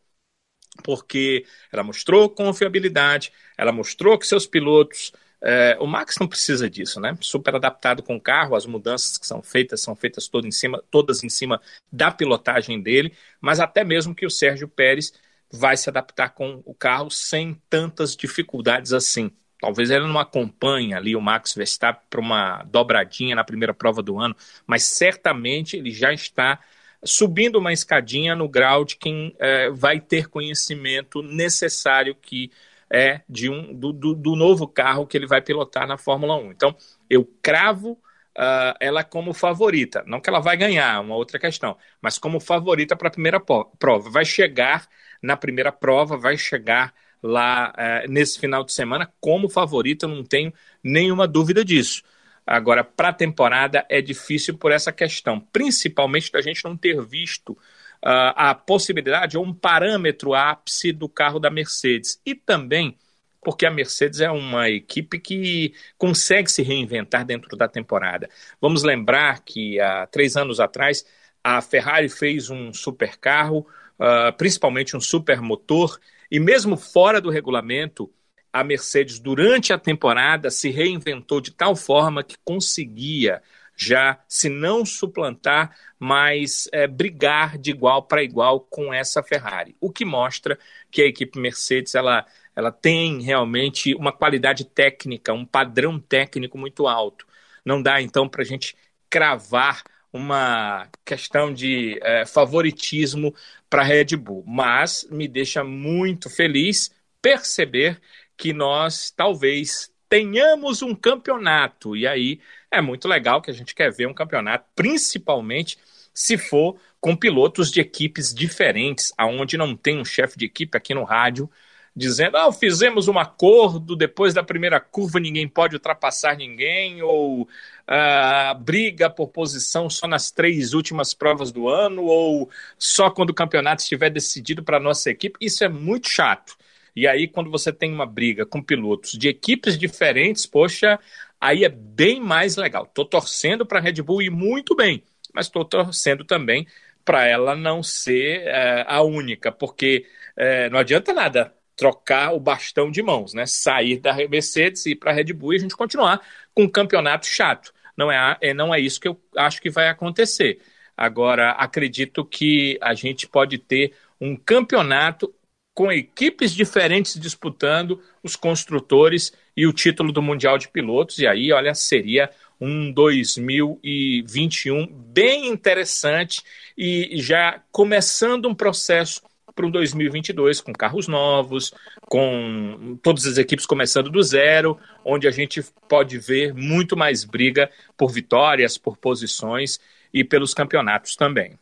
Porque 0.83 1.45
ela 1.71 1.83
mostrou 1.83 2.29
confiabilidade, 2.29 3.33
ela 3.57 3.71
mostrou 3.71 4.17
que 4.17 4.27
seus 4.27 4.45
pilotos 4.45 5.11
é, 5.41 5.77
o 5.79 5.87
Max 5.87 6.17
não 6.19 6.27
precisa 6.27 6.69
disso, 6.69 6.99
né? 6.99 7.17
Super 7.21 7.55
adaptado 7.55 8.03
com 8.03 8.15
o 8.15 8.21
carro, 8.21 8.55
as 8.55 8.65
mudanças 8.65 9.17
que 9.17 9.25
são 9.25 9.41
feitas 9.41 9.81
são 9.81 9.95
feitas 9.95 10.27
todas 10.27 10.47
em 10.47 10.51
cima, 10.51 10.83
todas 10.91 11.23
em 11.23 11.29
cima 11.29 11.61
da 11.91 12.11
pilotagem 12.11 12.81
dele, 12.81 13.13
mas 13.39 13.59
até 13.59 13.83
mesmo 13.83 14.13
que 14.13 14.25
o 14.25 14.29
Sérgio 14.29 14.67
Pérez 14.67 15.13
vai 15.51 15.77
se 15.77 15.89
adaptar 15.89 16.29
com 16.29 16.61
o 16.65 16.73
carro 16.73 17.09
sem 17.09 17.59
tantas 17.69 18.15
dificuldades 18.15 18.93
assim. 18.93 19.31
Talvez 19.59 19.89
ele 19.89 20.07
não 20.07 20.19
acompanhe 20.19 20.93
ali 20.93 21.15
o 21.15 21.21
Max 21.21 21.53
Verstappen 21.53 22.05
para 22.09 22.19
uma 22.19 22.63
dobradinha 22.63 23.35
na 23.35 23.43
primeira 23.43 23.73
prova 23.73 24.01
do 24.01 24.19
ano, 24.19 24.35
mas 24.65 24.83
certamente 24.83 25.75
ele 25.75 25.91
já 25.91 26.13
está 26.13 26.59
subindo 27.03 27.57
uma 27.57 27.73
escadinha 27.73 28.35
no 28.35 28.47
grau 28.47 28.83
de 28.83 28.95
quem 28.97 29.35
é, 29.39 29.69
vai 29.69 29.99
ter 29.99 30.27
conhecimento 30.27 31.21
necessário 31.21 32.15
que 32.15 32.51
é 32.91 33.21
de 33.29 33.49
um 33.49 33.73
do, 33.73 33.93
do, 33.93 34.15
do, 34.15 34.35
novo 34.35 34.67
carro 34.67 35.05
que 35.05 35.15
ele 35.15 35.27
vai 35.27 35.41
pilotar 35.41 35.87
na 35.87 35.97
Fórmula 35.97 36.35
1. 36.35 36.51
Então, 36.51 36.75
eu 37.09 37.25
cravo 37.41 37.91
uh, 37.91 38.75
ela 38.79 39.03
como 39.03 39.33
favorita. 39.33 40.03
Não 40.07 40.19
que 40.19 40.29
ela 40.29 40.39
vai 40.39 40.57
ganhar, 40.57 40.99
uma 41.01 41.15
outra 41.15 41.37
questão, 41.37 41.77
mas 42.01 42.17
como 42.17 42.39
favorita 42.39 42.95
para 42.95 43.09
a 43.09 43.11
primeira 43.11 43.39
prova. 43.39 44.09
Vai 44.09 44.25
chegar 44.25 44.87
na 45.21 45.37
primeira 45.37 45.71
prova, 45.71 46.17
vai 46.17 46.37
chegar 46.37 46.93
lá 47.21 47.73
uh, 47.73 48.11
nesse 48.11 48.39
final 48.39 48.63
de 48.63 48.73
semana 48.73 49.11
como 49.19 49.49
favorita, 49.49 50.07
não 50.07 50.23
tenho 50.23 50.53
nenhuma 50.83 51.27
dúvida 51.27 51.63
disso. 51.63 52.01
Agora, 52.45 52.83
para 52.83 53.09
a 53.09 53.13
temporada 53.13 53.85
é 53.87 54.01
difícil 54.01 54.57
por 54.57 54.71
essa 54.71 54.91
questão, 54.91 55.39
principalmente 55.39 56.31
da 56.31 56.41
gente 56.41 56.63
não 56.63 56.75
ter 56.75 56.99
visto 57.05 57.55
a 58.01 58.55
possibilidade 58.55 59.37
ou 59.37 59.45
um 59.45 59.53
parâmetro 59.53 60.33
ápice 60.33 60.91
do 60.91 61.09
carro 61.09 61.39
da 61.39 61.49
Mercedes. 61.49 62.21
E 62.25 62.33
também 62.33 62.97
porque 63.41 63.65
a 63.65 63.71
Mercedes 63.71 64.21
é 64.21 64.29
uma 64.29 64.69
equipe 64.69 65.19
que 65.19 65.73
consegue 65.97 66.51
se 66.51 66.61
reinventar 66.61 67.25
dentro 67.25 67.55
da 67.55 67.67
temporada. 67.67 68.29
Vamos 68.59 68.83
lembrar 68.83 69.43
que 69.43 69.79
há 69.79 70.05
três 70.07 70.35
anos 70.35 70.59
atrás 70.59 71.05
a 71.43 71.61
Ferrari 71.61 72.09
fez 72.09 72.49
um 72.49 72.73
super 72.73 73.17
carro, 73.17 73.65
uh, 73.97 74.35
principalmente 74.37 74.95
um 74.95 75.01
super 75.01 75.41
motor, 75.41 75.99
e 76.29 76.39
mesmo 76.39 76.75
fora 76.75 77.21
do 77.21 77.29
regulamento, 77.29 78.11
a 78.51 78.63
Mercedes, 78.63 79.19
durante 79.19 79.71
a 79.71 79.77
temporada, 79.77 80.49
se 80.49 80.69
reinventou 80.69 81.39
de 81.39 81.51
tal 81.51 81.75
forma 81.75 82.23
que 82.23 82.35
conseguia 82.43 83.41
já, 83.79 84.19
se 84.27 84.49
não 84.49 84.85
suplantar, 84.85 85.75
mas 85.97 86.67
é, 86.71 86.85
brigar 86.85 87.57
de 87.57 87.71
igual 87.71 88.03
para 88.03 88.23
igual 88.23 88.59
com 88.59 88.93
essa 88.93 89.23
Ferrari. 89.23 89.75
O 89.79 89.91
que 89.91 90.03
mostra 90.03 90.59
que 90.91 91.01
a 91.01 91.05
equipe 91.05 91.39
Mercedes 91.39 91.95
ela, 91.95 92.25
ela 92.55 92.71
tem 92.71 93.21
realmente 93.21 93.95
uma 93.95 94.11
qualidade 94.11 94.65
técnica, 94.65 95.33
um 95.33 95.45
padrão 95.45 95.99
técnico 95.99 96.57
muito 96.57 96.87
alto. 96.87 97.25
Não 97.65 97.81
dá 97.81 98.01
então 98.01 98.27
para 98.27 98.41
a 98.41 98.45
gente 98.45 98.75
cravar 99.09 99.83
uma 100.11 100.89
questão 101.05 101.53
de 101.53 101.99
é, 102.01 102.25
favoritismo 102.25 103.33
para 103.69 103.81
a 103.81 103.85
Red 103.85 104.17
Bull, 104.17 104.43
mas 104.47 105.07
me 105.09 105.27
deixa 105.27 105.63
muito 105.63 106.29
feliz 106.29 106.91
perceber 107.21 108.01
que 108.35 108.53
nós 108.53 109.11
talvez 109.11 109.91
tenhamos 110.09 110.81
um 110.81 110.95
campeonato. 110.95 111.95
E 111.95 112.07
aí 112.07 112.41
é 112.71 112.81
muito 112.81 113.07
legal 113.07 113.41
que 113.41 113.51
a 113.51 113.53
gente 113.53 113.73
quer 113.75 113.91
ver 113.91 114.07
um 114.07 114.13
campeonato, 114.13 114.65
principalmente 114.75 115.77
se 116.13 116.37
for 116.37 116.75
com 116.99 117.15
pilotos 117.15 117.71
de 117.71 117.79
equipes 117.79 118.33
diferentes, 118.33 119.13
aonde 119.17 119.57
não 119.57 119.75
tem 119.75 119.99
um 119.99 120.05
chefe 120.05 120.37
de 120.37 120.45
equipe 120.45 120.77
aqui 120.77 120.93
no 120.93 121.03
rádio. 121.03 121.49
dizendo: 121.95 122.37
ah, 122.37 122.51
fizemos 122.51 123.07
um 123.07 123.17
acordo, 123.17 123.95
depois 123.95 124.33
da 124.33 124.43
primeira 124.43 124.79
curva 124.79 125.19
ninguém 125.19 125.47
pode 125.47 125.75
ultrapassar 125.75 126.35
ninguém, 126.37 127.01
ou 127.01 127.43
uh, 127.43 128.59
briga 128.59 129.09
por 129.09 129.29
posição 129.29 129.89
só 129.89 130.07
nas 130.07 130.31
três 130.31 130.73
últimas 130.73 131.13
provas 131.13 131.51
do 131.51 131.67
ano, 131.67 132.03
ou 132.03 132.49
só 132.77 133.09
quando 133.09 133.31
o 133.31 133.33
campeonato 133.33 133.81
estiver 133.81 134.09
decidido 134.09 134.63
para 134.63 134.79
nossa 134.79 135.09
equipe. 135.09 135.37
Isso 135.41 135.63
é 135.63 135.69
muito 135.69 136.09
chato. 136.09 136.57
E 136.95 137.07
aí, 137.07 137.27
quando 137.27 137.49
você 137.49 137.71
tem 137.71 137.93
uma 137.93 138.05
briga 138.05 138.45
com 138.45 138.61
pilotos 138.61 139.11
de 139.11 139.27
equipes 139.29 139.77
diferentes, 139.77 140.45
poxa, 140.45 140.99
aí 141.39 141.63
é 141.63 141.69
bem 141.69 142.19
mais 142.19 142.55
legal. 142.55 142.83
Estou 142.83 143.05
torcendo 143.05 143.65
para 143.65 143.79
a 143.79 143.81
Red 143.81 144.01
Bull 144.01 144.21
ir 144.21 144.29
muito 144.29 144.75
bem, 144.75 145.03
mas 145.33 145.47
estou 145.47 145.65
torcendo 145.65 146.23
também 146.23 146.67
para 147.05 147.25
ela 147.25 147.55
não 147.55 147.81
ser 147.81 148.43
é, 148.45 148.85
a 148.87 149.01
única, 149.01 149.51
porque 149.51 150.05
é, 150.37 150.69
não 150.69 150.79
adianta 150.79 151.13
nada 151.13 151.53
trocar 151.75 152.33
o 152.33 152.39
bastão 152.39 152.91
de 152.91 153.01
mãos, 153.01 153.33
né? 153.33 153.45
Sair 153.45 153.99
da 153.99 154.13
Mercedes 154.27 154.85
e 154.85 154.91
ir 154.91 154.95
para 154.95 155.11
a 155.11 155.13
Red 155.13 155.33
Bull 155.33 155.53
e 155.53 155.55
a 155.55 155.59
gente 155.59 155.77
continuar 155.77 156.21
com 156.53 156.63
um 156.63 156.69
campeonato 156.69 157.25
chato. 157.25 157.73
Não 157.95 158.11
é, 158.11 158.37
é, 158.41 158.53
não 158.53 158.75
é 158.75 158.79
isso 158.79 158.99
que 158.99 159.07
eu 159.07 159.19
acho 159.37 159.61
que 159.61 159.69
vai 159.69 159.87
acontecer. 159.87 160.59
Agora, 160.95 161.51
acredito 161.51 162.25
que 162.25 162.77
a 162.81 162.93
gente 162.93 163.27
pode 163.27 163.57
ter 163.57 163.93
um 164.19 164.35
campeonato 164.35 165.33
com 165.79 165.89
equipes 165.93 166.51
diferentes 166.53 167.17
disputando 167.17 168.03
os 168.21 168.35
construtores 168.35 169.31
e 169.55 169.65
o 169.65 169.71
título 169.71 170.11
do 170.11 170.21
Mundial 170.21 170.57
de 170.57 170.67
Pilotos. 170.67 171.19
E 171.19 171.25
aí, 171.25 171.53
olha, 171.53 171.73
seria 171.73 172.29
um 172.59 172.91
2021 172.91 174.85
bem 174.87 175.47
interessante 175.47 176.43
e 176.77 177.11
já 177.21 177.61
começando 177.71 178.49
um 178.49 178.53
processo 178.53 179.21
para 179.55 179.65
um 179.65 179.71
2022 179.71 180.59
com 180.59 180.73
carros 180.73 181.07
novos, 181.07 181.73
com 182.01 182.99
todas 183.01 183.25
as 183.25 183.37
equipes 183.37 183.65
começando 183.65 184.09
do 184.09 184.21
zero, 184.21 184.77
onde 185.05 185.29
a 185.29 185.31
gente 185.31 185.63
pode 185.87 186.17
ver 186.17 186.53
muito 186.53 186.97
mais 186.97 187.23
briga 187.23 187.71
por 187.95 188.11
vitórias, 188.11 188.77
por 188.77 188.97
posições 188.97 189.79
e 190.13 190.25
pelos 190.25 190.53
campeonatos 190.53 191.15
também. 191.15 191.57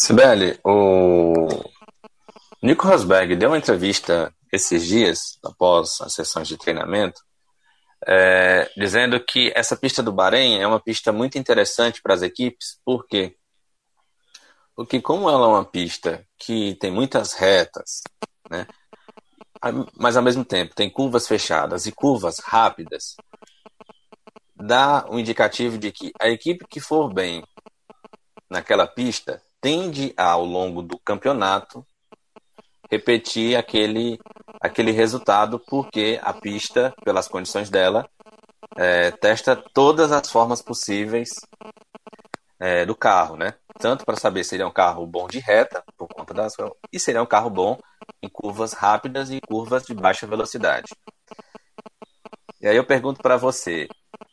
Sibeli, 0.00 0.58
o 0.64 1.46
Nico 2.62 2.88
Rosberg 2.88 3.36
deu 3.36 3.50
uma 3.50 3.58
entrevista 3.58 4.34
esses 4.50 4.86
dias, 4.86 5.38
após 5.44 6.00
as 6.00 6.14
sessões 6.14 6.48
de 6.48 6.56
treinamento, 6.56 7.20
é, 8.06 8.70
dizendo 8.78 9.22
que 9.22 9.52
essa 9.54 9.76
pista 9.76 10.02
do 10.02 10.10
Bahrein 10.10 10.58
é 10.58 10.66
uma 10.66 10.80
pista 10.80 11.12
muito 11.12 11.36
interessante 11.36 12.00
para 12.00 12.14
as 12.14 12.22
equipes, 12.22 12.80
por 12.82 13.06
quê? 13.06 13.36
Porque 14.74 15.02
como 15.02 15.28
ela 15.28 15.44
é 15.44 15.48
uma 15.48 15.66
pista 15.66 16.26
que 16.38 16.76
tem 16.76 16.90
muitas 16.90 17.34
retas, 17.34 18.00
né, 18.50 18.66
mas 19.98 20.16
ao 20.16 20.22
mesmo 20.22 20.46
tempo 20.46 20.74
tem 20.74 20.88
curvas 20.88 21.28
fechadas 21.28 21.84
e 21.84 21.92
curvas 21.92 22.38
rápidas, 22.38 23.16
dá 24.56 25.06
um 25.10 25.18
indicativo 25.18 25.76
de 25.76 25.92
que 25.92 26.10
a 26.18 26.30
equipe 26.30 26.66
que 26.66 26.80
for 26.80 27.12
bem 27.12 27.44
naquela 28.48 28.86
pista 28.86 29.42
tende 29.60 30.12
a, 30.16 30.30
ao 30.30 30.44
longo 30.44 30.82
do 30.82 30.98
campeonato 30.98 31.84
repetir 32.90 33.56
aquele, 33.56 34.18
aquele 34.60 34.90
resultado, 34.90 35.60
porque 35.60 36.18
a 36.22 36.32
pista, 36.32 36.92
pelas 37.04 37.28
condições 37.28 37.70
dela, 37.70 38.08
é, 38.76 39.10
testa 39.12 39.54
todas 39.56 40.10
as 40.10 40.30
formas 40.30 40.60
possíveis 40.60 41.30
é, 42.58 42.84
do 42.84 42.94
carro, 42.94 43.36
né? 43.36 43.54
Tanto 43.78 44.04
para 44.04 44.16
saber 44.16 44.44
se 44.44 44.56
ele 44.56 44.62
é 44.62 44.66
um 44.66 44.72
carro 44.72 45.06
bom 45.06 45.26
de 45.28 45.38
reta, 45.38 45.82
por 45.96 46.08
conta 46.08 46.34
das. 46.34 46.54
e 46.92 46.98
se 46.98 47.10
ele 47.10 47.18
é 47.18 47.22
um 47.22 47.26
carro 47.26 47.48
bom 47.48 47.78
em 48.22 48.28
curvas 48.28 48.72
rápidas 48.72 49.30
e 49.30 49.40
curvas 49.40 49.84
de 49.86 49.94
baixa 49.94 50.26
velocidade. 50.26 50.88
E 52.60 52.68
aí 52.68 52.76
eu 52.76 52.84
pergunto 52.84 53.22
para 53.22 53.36
você: 53.36 53.88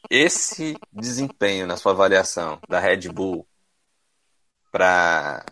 esse 0.10 0.76
desempenho 0.92 1.66
na 1.66 1.78
sua 1.78 1.94
avaliação 1.94 2.60
da 2.68 2.80
Red 2.80 3.10
Bull 3.10 3.48
para 4.78 5.44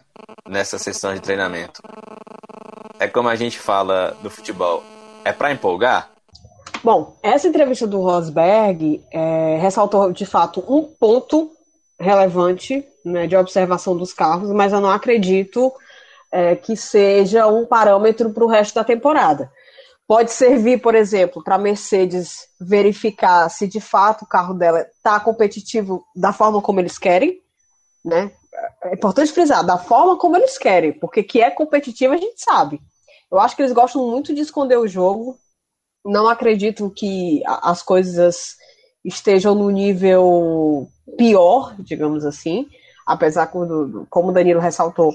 nessa 0.47 0.77
sessão 0.77 1.15
de 1.15 1.19
treinamento 1.19 1.81
é 2.99 3.07
como 3.07 3.27
a 3.27 3.35
gente 3.35 3.59
fala 3.59 4.15
do 4.21 4.29
futebol, 4.29 4.83
é 5.25 5.33
para 5.33 5.51
empolgar? 5.51 6.11
Bom, 6.83 7.17
essa 7.23 7.47
entrevista 7.47 7.87
do 7.87 7.99
Rosberg 7.99 9.03
é, 9.11 9.57
ressaltou 9.59 10.11
de 10.11 10.25
fato 10.27 10.63
um 10.67 10.83
ponto 10.83 11.51
relevante 11.99 12.85
né, 13.03 13.25
de 13.25 13.35
observação 13.35 13.97
dos 13.97 14.13
carros, 14.13 14.51
mas 14.51 14.71
eu 14.71 14.79
não 14.79 14.91
acredito 14.91 15.73
é, 16.31 16.55
que 16.55 16.77
seja 16.77 17.47
um 17.47 17.65
parâmetro 17.65 18.29
para 18.29 18.45
o 18.45 18.47
resto 18.47 18.75
da 18.75 18.83
temporada. 18.83 19.51
Pode 20.07 20.31
servir, 20.31 20.79
por 20.79 20.93
exemplo, 20.93 21.43
para 21.43 21.55
a 21.55 21.59
Mercedes 21.59 22.47
verificar 22.61 23.49
se 23.49 23.67
de 23.67 23.81
fato 23.81 24.21
o 24.21 24.27
carro 24.27 24.53
dela 24.53 24.81
está 24.81 25.19
competitivo 25.19 26.05
da 26.15 26.31
forma 26.31 26.61
como 26.61 26.79
eles 26.79 26.99
querem, 26.99 27.41
né? 28.05 28.31
É 28.83 28.93
importante 28.93 29.31
frisar, 29.31 29.65
da 29.65 29.77
forma 29.77 30.17
como 30.17 30.37
eles 30.37 30.57
querem, 30.57 30.93
porque 30.93 31.23
que 31.23 31.41
é 31.41 31.49
competitivo 31.49 32.13
a 32.13 32.17
gente 32.17 32.41
sabe. 32.41 32.81
Eu 33.31 33.39
acho 33.39 33.55
que 33.55 33.61
eles 33.61 33.73
gostam 33.73 34.07
muito 34.09 34.33
de 34.33 34.41
esconder 34.41 34.77
o 34.77 34.87
jogo. 34.87 35.37
Não 36.05 36.27
acredito 36.27 36.89
que 36.89 37.41
as 37.45 37.81
coisas 37.81 38.55
estejam 39.03 39.55
no 39.55 39.69
nível 39.69 40.87
pior, 41.17 41.75
digamos 41.79 42.25
assim, 42.25 42.67
apesar 43.05 43.47
quando, 43.47 44.05
como 44.09 44.29
o 44.29 44.31
Danilo 44.31 44.59
ressaltou, 44.59 45.13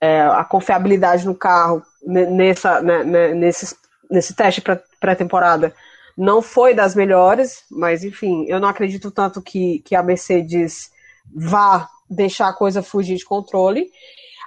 é, 0.00 0.22
a 0.22 0.44
confiabilidade 0.44 1.26
no 1.26 1.34
carro 1.34 1.82
nessa, 2.04 2.80
né, 2.82 3.02
né, 3.02 3.34
nesse, 3.34 3.74
nesse 4.10 4.34
teste 4.34 4.62
pré-temporada 5.00 5.74
não 6.16 6.40
foi 6.40 6.74
das 6.74 6.94
melhores, 6.94 7.64
mas 7.70 8.02
enfim, 8.02 8.44
eu 8.48 8.58
não 8.58 8.68
acredito 8.68 9.10
tanto 9.10 9.42
que, 9.42 9.80
que 9.80 9.94
a 9.94 10.02
Mercedes 10.02 10.90
vá 11.34 11.88
deixar 12.08 12.48
a 12.48 12.52
coisa 12.52 12.82
fugir 12.82 13.16
de 13.16 13.24
controle. 13.24 13.90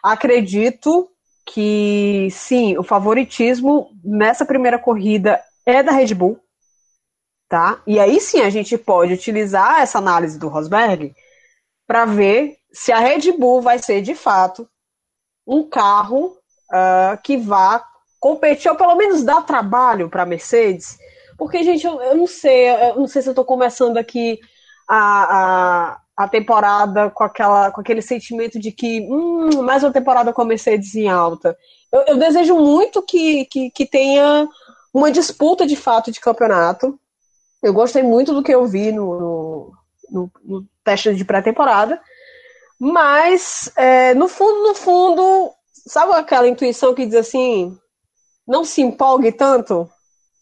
Acredito 0.03 1.09
que 1.45 2.29
sim, 2.31 2.77
o 2.77 2.83
favoritismo 2.83 3.89
nessa 4.03 4.45
primeira 4.45 4.77
corrida 4.77 5.41
é 5.65 5.81
da 5.81 5.91
Red 5.91 6.13
Bull, 6.13 6.39
tá? 7.47 7.81
E 7.87 7.99
aí 7.99 8.21
sim 8.21 8.41
a 8.41 8.49
gente 8.49 8.77
pode 8.77 9.13
utilizar 9.13 9.81
essa 9.81 9.97
análise 9.97 10.37
do 10.37 10.47
Rosberg 10.47 11.13
para 11.87 12.05
ver 12.05 12.57
se 12.71 12.91
a 12.91 12.99
Red 12.99 13.31
Bull 13.31 13.61
vai 13.61 13.79
ser 13.79 14.01
de 14.01 14.13
fato 14.13 14.69
um 15.45 15.67
carro 15.67 16.37
uh, 16.71 17.19
que 17.23 17.35
vá 17.35 17.83
competir 18.19 18.69
ou 18.69 18.77
pelo 18.77 18.95
menos 18.95 19.23
dar 19.23 19.41
trabalho 19.41 20.09
para 20.09 20.23
a 20.23 20.25
Mercedes, 20.25 20.99
porque 21.37 21.63
gente 21.63 21.87
eu, 21.87 21.99
eu, 22.01 22.15
não 22.15 22.27
sei, 22.27 22.69
eu 22.69 22.95
não 22.97 23.07
sei 23.07 23.21
se 23.21 23.29
eu 23.29 23.31
estou 23.31 23.45
começando 23.45 23.97
aqui 23.97 24.39
a, 24.87 25.93
a 25.93 26.01
a 26.19 26.27
temporada 26.27 27.09
com, 27.09 27.23
aquela, 27.23 27.71
com 27.71 27.79
aquele 27.79 28.01
sentimento 28.01 28.59
de 28.59 28.73
que 28.73 29.07
hum, 29.09 29.61
mais 29.63 29.83
uma 29.83 29.93
temporada 29.93 30.33
com 30.33 30.41
a 30.41 30.45
Mercedes 30.45 30.93
em 30.93 31.07
alta. 31.07 31.57
Eu, 31.89 32.01
eu 32.07 32.17
desejo 32.17 32.57
muito 32.57 33.01
que, 33.01 33.45
que, 33.45 33.71
que, 33.71 33.85
tenha 33.85 34.45
uma 34.93 35.09
disputa 35.13 35.65
de 35.65 35.77
fato 35.77 36.11
de 36.11 36.19
campeonato. 36.19 36.99
Eu 37.63 37.73
gostei 37.73 38.03
muito 38.03 38.33
do 38.33 38.43
que 38.43 38.53
eu 38.53 38.65
vi 38.65 38.91
no, 38.91 39.71
no, 40.11 40.29
no 40.43 40.65
teste 40.83 41.15
de 41.15 41.23
pré-temporada. 41.23 42.01
Mas, 42.77 43.71
é, 43.77 44.13
no 44.13 44.27
fundo, 44.27 44.61
no 44.63 44.75
fundo, 44.75 45.53
sabe 45.87 46.11
aquela 46.15 46.49
intuição 46.49 46.93
que 46.93 47.05
diz 47.05 47.15
assim: 47.15 47.77
não 48.45 48.65
se 48.65 48.81
empolgue 48.81 49.31
tanto, 49.31 49.89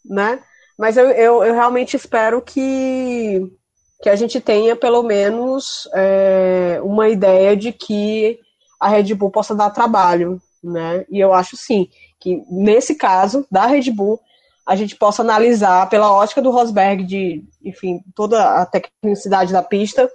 né? 0.03 0.39
Mas 0.75 0.97
eu, 0.97 1.11
eu, 1.11 1.43
eu 1.43 1.53
realmente 1.53 1.95
espero 1.95 2.41
que 2.41 3.55
que 4.01 4.09
a 4.09 4.15
gente 4.15 4.39
tenha 4.39 4.75
pelo 4.75 5.01
menos 5.03 5.89
é, 5.93 6.79
uma 6.83 7.09
ideia 7.09 7.55
de 7.55 7.71
que 7.71 8.39
a 8.79 8.87
Red 8.87 9.13
Bull 9.15 9.31
possa 9.31 9.55
dar 9.55 9.71
trabalho, 9.71 10.39
né? 10.63 11.05
E 11.09 11.19
eu 11.19 11.33
acho 11.33 11.57
sim 11.57 11.89
que 12.19 12.43
nesse 12.49 12.95
caso 12.95 13.45
da 13.49 13.65
Red 13.65 13.91
Bull 13.91 14.19
a 14.65 14.75
gente 14.75 14.95
possa 14.95 15.21
analisar 15.21 15.89
pela 15.89 16.11
ótica 16.11 16.41
do 16.41 16.51
Rosberg 16.51 17.03
de, 17.03 17.43
enfim, 17.63 18.01
toda 18.13 18.61
a 18.61 18.65
tecnicidade 18.65 19.53
da 19.53 19.63
pista, 19.63 20.09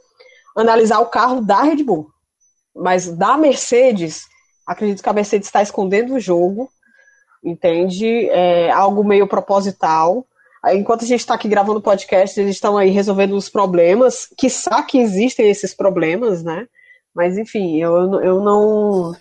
analisar 0.55 0.99
o 1.01 1.07
carro 1.07 1.41
da 1.41 1.63
Red 1.63 1.83
Bull. 1.83 2.11
Mas 2.75 3.09
da 3.09 3.37
Mercedes, 3.37 4.25
acredito 4.67 5.03
que 5.03 5.09
a 5.09 5.13
Mercedes 5.13 5.49
está 5.49 5.63
escondendo 5.63 6.15
o 6.15 6.21
jogo, 6.21 6.71
entende? 7.43 8.29
É 8.29 8.71
algo 8.71 9.03
meio 9.03 9.27
proposital 9.27 10.27
enquanto 10.71 11.05
a 11.05 11.07
gente 11.07 11.21
está 11.21 11.35
aqui 11.35 11.49
gravando 11.49 11.81
podcast, 11.81 12.39
eles 12.39 12.57
estão 12.57 12.79
aí 12.79 12.91
resolvendo 12.91 13.37
os 13.37 13.49
problemas, 13.49 14.29
que 14.37 14.49
que 14.83 14.99
existem 14.99 15.51
esses 15.51 15.75
problemas, 15.75 16.43
né? 16.43 16.69
Mas 17.15 17.37
enfim, 17.37 17.79
eu, 17.81 18.21
eu 18.23 18.41
não 18.41 19.15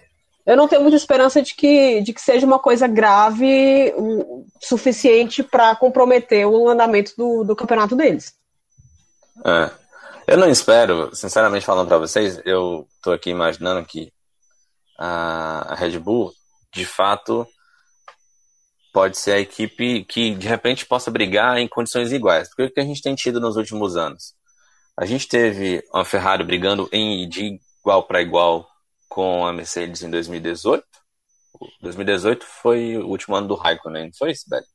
eu 0.46 0.58
não 0.58 0.68
tenho 0.68 0.82
muita 0.82 0.98
esperança 0.98 1.42
de 1.42 1.54
que, 1.56 2.02
de 2.02 2.14
que 2.14 2.22
seja 2.22 2.46
uma 2.46 2.60
coisa 2.60 2.88
grave 2.88 3.94
o 3.96 4.46
suficiente 4.60 5.44
para 5.44 5.76
comprometer 5.76 6.46
o 6.48 6.68
andamento 6.68 7.14
do, 7.16 7.44
do 7.44 7.56
campeonato 7.56 7.96
deles. 7.96 8.34
É. 9.46 9.70
Eu 10.28 10.38
não 10.38 10.50
espero, 10.50 11.14
sinceramente 11.16 11.66
falando 11.66 11.88
para 11.88 11.98
vocês, 11.98 12.42
eu 12.46 12.88
estou 12.96 13.14
aqui 13.14 13.30
imaginando 13.30 13.86
que 13.86 14.12
a 14.98 15.76
Red 15.76 15.98
Bull, 16.00 16.32
de 16.74 16.86
fato, 16.86 17.46
pode 18.92 19.18
ser 19.18 19.34
a 19.34 19.40
equipe 19.40 20.04
que 20.06 20.36
de 20.36 20.48
repente 20.48 20.86
possa 20.86 21.10
brigar 21.10 21.58
em 21.58 21.68
condições 21.68 22.12
iguais. 22.12 22.50
Porque 22.50 22.64
o 22.64 22.72
que 22.72 22.80
a 22.80 22.86
gente 22.86 23.02
tem 23.02 23.16
tido 23.16 23.40
nos 23.40 23.56
últimos 23.56 23.96
anos? 23.96 24.34
A 24.98 25.06
gente 25.06 25.28
teve 25.28 25.84
uma 25.94 26.06
Ferrari 26.06 26.44
brigando 26.44 26.90
em, 26.92 27.28
de 27.28 27.60
igual 27.80 28.04
para 28.04 28.22
igual 28.22 28.68
com 29.10 29.46
a 29.46 29.54
Mercedes 29.54 30.02
em 30.02 30.10
2018. 30.10 30.84
2018 31.82 32.46
foi 32.46 32.98
o 32.98 33.08
último 33.08 33.36
ano 33.36 33.48
do 33.48 33.56
Raikkonen, 33.56 34.06
não 34.06 34.14
foi 34.14 34.32
isso, 34.32 34.50
Belly? 34.50 34.66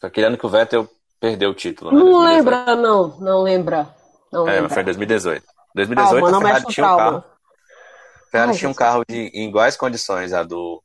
Foi 0.00 0.08
aquele 0.08 0.26
ano 0.26 0.36
que 0.36 0.46
o 0.46 0.48
Vettel 0.48 0.88
perdeu 1.20 1.50
o 1.50 1.54
título. 1.54 1.90
Né? 1.90 1.98
Não 1.98 2.18
lembra, 2.18 2.76
não, 2.76 3.18
não 3.20 3.42
lembra. 3.42 3.88
Não 4.30 4.46
é, 4.46 4.56
lembra. 4.56 4.70
foi 4.70 4.82
em 4.82 4.84
2018. 4.84 5.46
2018 5.74 6.22
calma, 6.22 6.36
a 6.36 6.40
Ferrari 6.40 6.64
tinha 6.66 6.86
um 6.86 6.96
carro. 6.96 7.16
A 7.16 8.30
Ferrari 8.30 8.50
Ai, 8.50 8.56
tinha 8.58 8.68
um 8.68 8.74
carro 8.74 9.04
de, 9.08 9.16
em 9.16 9.48
iguais 9.48 9.76
condições 9.76 10.32
a 10.32 10.42
do, 10.42 10.82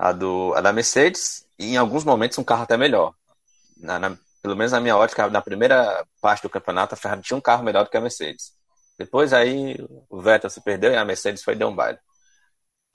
a 0.00 0.12
do 0.12 0.54
a 0.56 0.62
da 0.62 0.72
Mercedes 0.72 1.46
e 1.58 1.74
em 1.74 1.76
alguns 1.76 2.04
momentos 2.04 2.38
um 2.38 2.44
carro 2.44 2.62
até 2.62 2.74
melhor. 2.74 3.14
Na, 3.76 3.98
na, 3.98 4.16
pelo 4.42 4.56
menos 4.56 4.72
na 4.72 4.80
minha 4.80 4.96
ótica, 4.96 5.28
na 5.28 5.42
primeira 5.42 6.06
parte 6.22 6.42
do 6.42 6.48
campeonato, 6.48 6.94
a 6.94 6.96
Ferrari 6.96 7.20
tinha 7.20 7.36
um 7.36 7.40
carro 7.40 7.62
melhor 7.62 7.84
do 7.84 7.90
que 7.90 7.98
a 7.98 8.00
Mercedes. 8.00 8.54
Depois 8.98 9.34
aí 9.34 9.76
o 10.08 10.20
Vettel 10.20 10.48
se 10.48 10.62
perdeu 10.62 10.90
e 10.90 10.96
a 10.96 11.04
Mercedes 11.04 11.44
foi 11.44 11.54
dar 11.54 11.68
um 11.68 11.76
baile. 11.76 11.98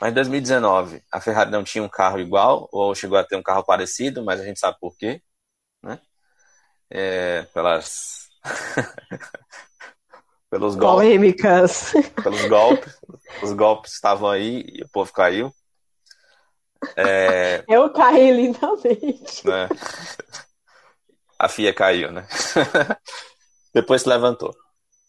Mas 0.01 0.11
em 0.11 0.15
2019, 0.15 1.03
a 1.11 1.21
Ferrari 1.21 1.51
não 1.51 1.63
tinha 1.63 1.83
um 1.83 1.89
carro 1.89 2.19
igual, 2.19 2.67
ou 2.71 2.93
chegou 2.95 3.17
a 3.17 3.23
ter 3.23 3.35
um 3.35 3.43
carro 3.43 3.63
parecido, 3.63 4.23
mas 4.23 4.41
a 4.41 4.43
gente 4.43 4.59
sabe 4.59 4.77
por 4.79 4.97
quê, 4.97 5.21
né? 5.83 5.99
É, 6.89 7.43
pelas. 7.53 8.29
pelos 10.49 10.75
golpes. 10.75 11.05
Polêmicas. 11.05 11.93
Pelos 12.23 12.45
golpes. 12.47 12.97
Os 13.43 13.53
golpes 13.53 13.93
estavam 13.93 14.29
aí 14.29 14.65
e 14.67 14.83
o 14.83 14.89
povo 14.89 15.13
caiu. 15.13 15.53
É... 16.95 17.63
Eu 17.67 17.89
caí 17.91 18.31
lindamente. 18.31 19.45
Né? 19.45 19.69
A 21.37 21.49
FIA 21.49 21.73
caiu, 21.73 22.11
né? 22.11 22.27
Depois 23.73 24.01
se 24.03 24.09
levantou. 24.09 24.53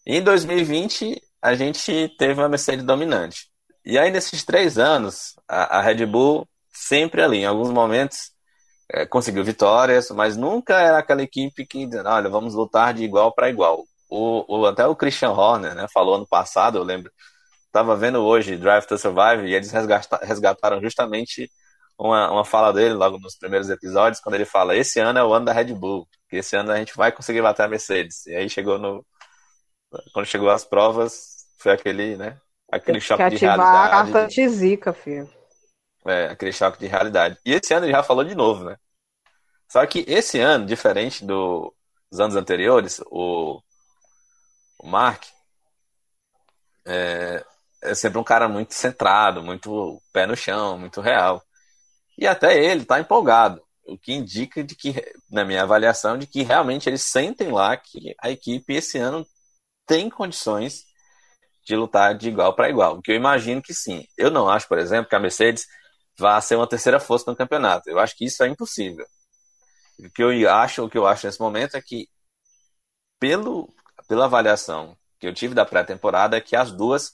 E 0.06 0.16
em 0.16 0.23
2020, 0.23 1.21
a 1.40 1.54
gente 1.54 2.14
teve 2.18 2.40
uma 2.40 2.49
Mercedes 2.49 2.85
dominante. 2.85 3.49
E 3.85 3.99
aí, 3.99 4.11
nesses 4.11 4.45
três 4.45 4.78
anos, 4.78 5.35
a, 5.49 5.78
a 5.78 5.80
Red 5.80 6.04
Bull 6.06 6.49
sempre 6.73 7.23
ali, 7.23 7.38
em 7.38 7.47
alguns 7.47 7.71
momentos, 7.71 8.33
é, 8.92 9.06
conseguiu 9.06 9.45
vitórias, 9.45 10.11
mas 10.11 10.37
nunca 10.37 10.80
era 10.80 10.99
aquela 10.99 11.23
equipe 11.23 11.66
que, 11.66 11.88
olha, 12.04 12.28
vamos 12.28 12.54
lutar 12.54 12.95
de 12.95 13.04
igual 13.04 13.33
para 13.33 13.49
igual. 13.49 13.85
O, 14.09 14.61
o, 14.61 14.66
até 14.66 14.87
o 14.87 14.97
Christian 14.97 15.30
Horner 15.30 15.75
né, 15.75 15.87
falou 15.92 16.16
ano 16.16 16.26
passado, 16.26 16.78
eu 16.78 16.85
lembro, 16.85 17.11
estava 17.66 17.97
vendo 17.97 18.23
hoje 18.23 18.56
Drive 18.56 18.87
to 18.87 18.97
Survive 18.99 19.47
e 19.47 19.54
eles 19.54 19.73
resgataram 20.23 20.80
justamente 20.80 21.50
uma, 21.99 22.31
uma 22.31 22.45
fala 22.45 22.73
dele 22.73 22.95
logo 22.95 23.19
nos 23.19 23.37
primeiros 23.37 23.71
episódios, 23.71 24.21
quando 24.21 24.35
ele 24.35 24.45
fala: 24.45 24.76
Esse 24.76 25.00
ano 25.00 25.19
é 25.19 25.25
o 25.25 25.33
ano 25.33 25.47
da 25.47 25.53
Red 25.53 25.75
Bull, 25.75 26.07
que 26.29 26.37
esse 26.37 26.57
ano 26.57 26.73
a 26.73 26.76
gente 26.76 26.95
vai 26.97 27.11
conseguir 27.12 27.43
bater 27.43 27.62
a 27.62 27.69
Mercedes. 27.69 28.26
E 28.26 28.35
aí 28.35 28.49
chegou 28.49 28.79
no. 28.79 29.05
Quando 30.12 30.26
chegou 30.26 30.50
as 30.50 30.65
provas, 30.65 31.47
foi 31.59 31.73
aquele, 31.73 32.17
né? 32.17 32.38
Aquele 32.71 33.00
choque 33.00 33.31
de 33.31 33.37
realidade. 33.37 33.87
a 33.87 33.91
carta 33.91 34.26
de 34.26 34.49
zica, 34.49 34.93
filho. 34.93 35.31
É, 36.05 36.26
aquele 36.26 36.53
choque 36.53 36.79
de 36.79 36.87
realidade. 36.87 37.38
E 37.45 37.53
esse 37.55 37.73
ano 37.73 37.87
ele 37.87 37.93
já 37.93 38.03
falou 38.03 38.25
de 38.25 38.35
novo, 38.35 38.65
né? 38.65 38.76
Só 39.69 39.85
que 39.87 40.05
esse 40.07 40.38
ano, 40.38 40.67
diferente 40.67 41.25
do, 41.25 41.75
dos 42.11 42.21
anos 42.21 42.37
anteriores, 42.37 43.00
o, 43.11 43.61
o 44.79 44.87
Mark 44.87 45.25
é, 46.87 47.45
é 47.83 47.95
sempre 47.95 48.19
um 48.19 48.25
cara 48.25 48.49
muito 48.49 48.75
centrado, 48.75 49.43
muito 49.43 50.00
pé 50.12 50.26
no 50.26 50.37
chão, 50.37 50.79
muito 50.79 51.00
real. 51.00 51.43
E 52.19 52.27
até 52.27 52.63
ele 52.65 52.83
está 52.83 52.99
empolgado, 53.01 53.63
o 53.87 53.99
que 53.99 54.13
indica 54.13 54.65
de 54.65 54.75
que, 54.75 54.95
na 55.31 55.45
minha 55.45 55.63
avaliação, 55.63 56.19
de 56.19 56.27
que 56.27 56.43
realmente 56.43 56.89
eles 56.89 57.03
sentem 57.03 57.51
lá 57.53 57.77
que 57.77 58.15
a 58.21 58.31
equipe 58.31 58.75
esse 58.75 58.99
ano 58.99 59.27
tem 59.87 60.11
condições 60.11 60.85
de 61.65 61.76
lutar 61.76 62.17
de 62.17 62.29
igual 62.29 62.55
para 62.55 62.71
igual. 62.71 62.97
O 62.99 63.02
que 63.02 63.13
eu 63.13 63.17
imagino 63.17 63.63
que 63.63 63.75
sim. 63.75 64.07
Eu 64.17 64.31
não 64.31 64.49
acho, 64.49 64.69
por 64.69 64.79
exemplo, 64.79 65.09
que 65.09 65.17
a 65.17 65.21
Mercedes 65.21 65.67
vá 66.19 66.41
ser 66.41 66.57
uma 66.57 66.69
terceira 66.69 67.00
força 67.00 67.31
no 67.31 67.37
campeonato. 67.37 67.91
Eu 67.91 67.99
acho 67.99 68.17
que 68.17 68.25
isso 68.25 68.43
é 68.43 68.49
impossível. 68.49 69.07
O 69.99 70.11
que 70.11 70.23
eu 70.23 70.50
acho, 70.50 70.85
o 70.85 70.91
que 70.91 70.99
eu 70.99 71.07
acho 71.07 71.26
nesse 71.26 71.41
momento 71.41 71.76
é 71.76 71.83
que 71.83 72.09
pelo 73.19 73.73
pela 74.09 74.26
avaliação 74.26 74.97
que 75.19 75.26
eu 75.26 75.35
tive 75.35 75.55
da 75.55 75.65
pré-temporada 75.65 76.37
é 76.37 76.41
que 76.41 76.55
as 76.55 76.71
duas 76.71 77.13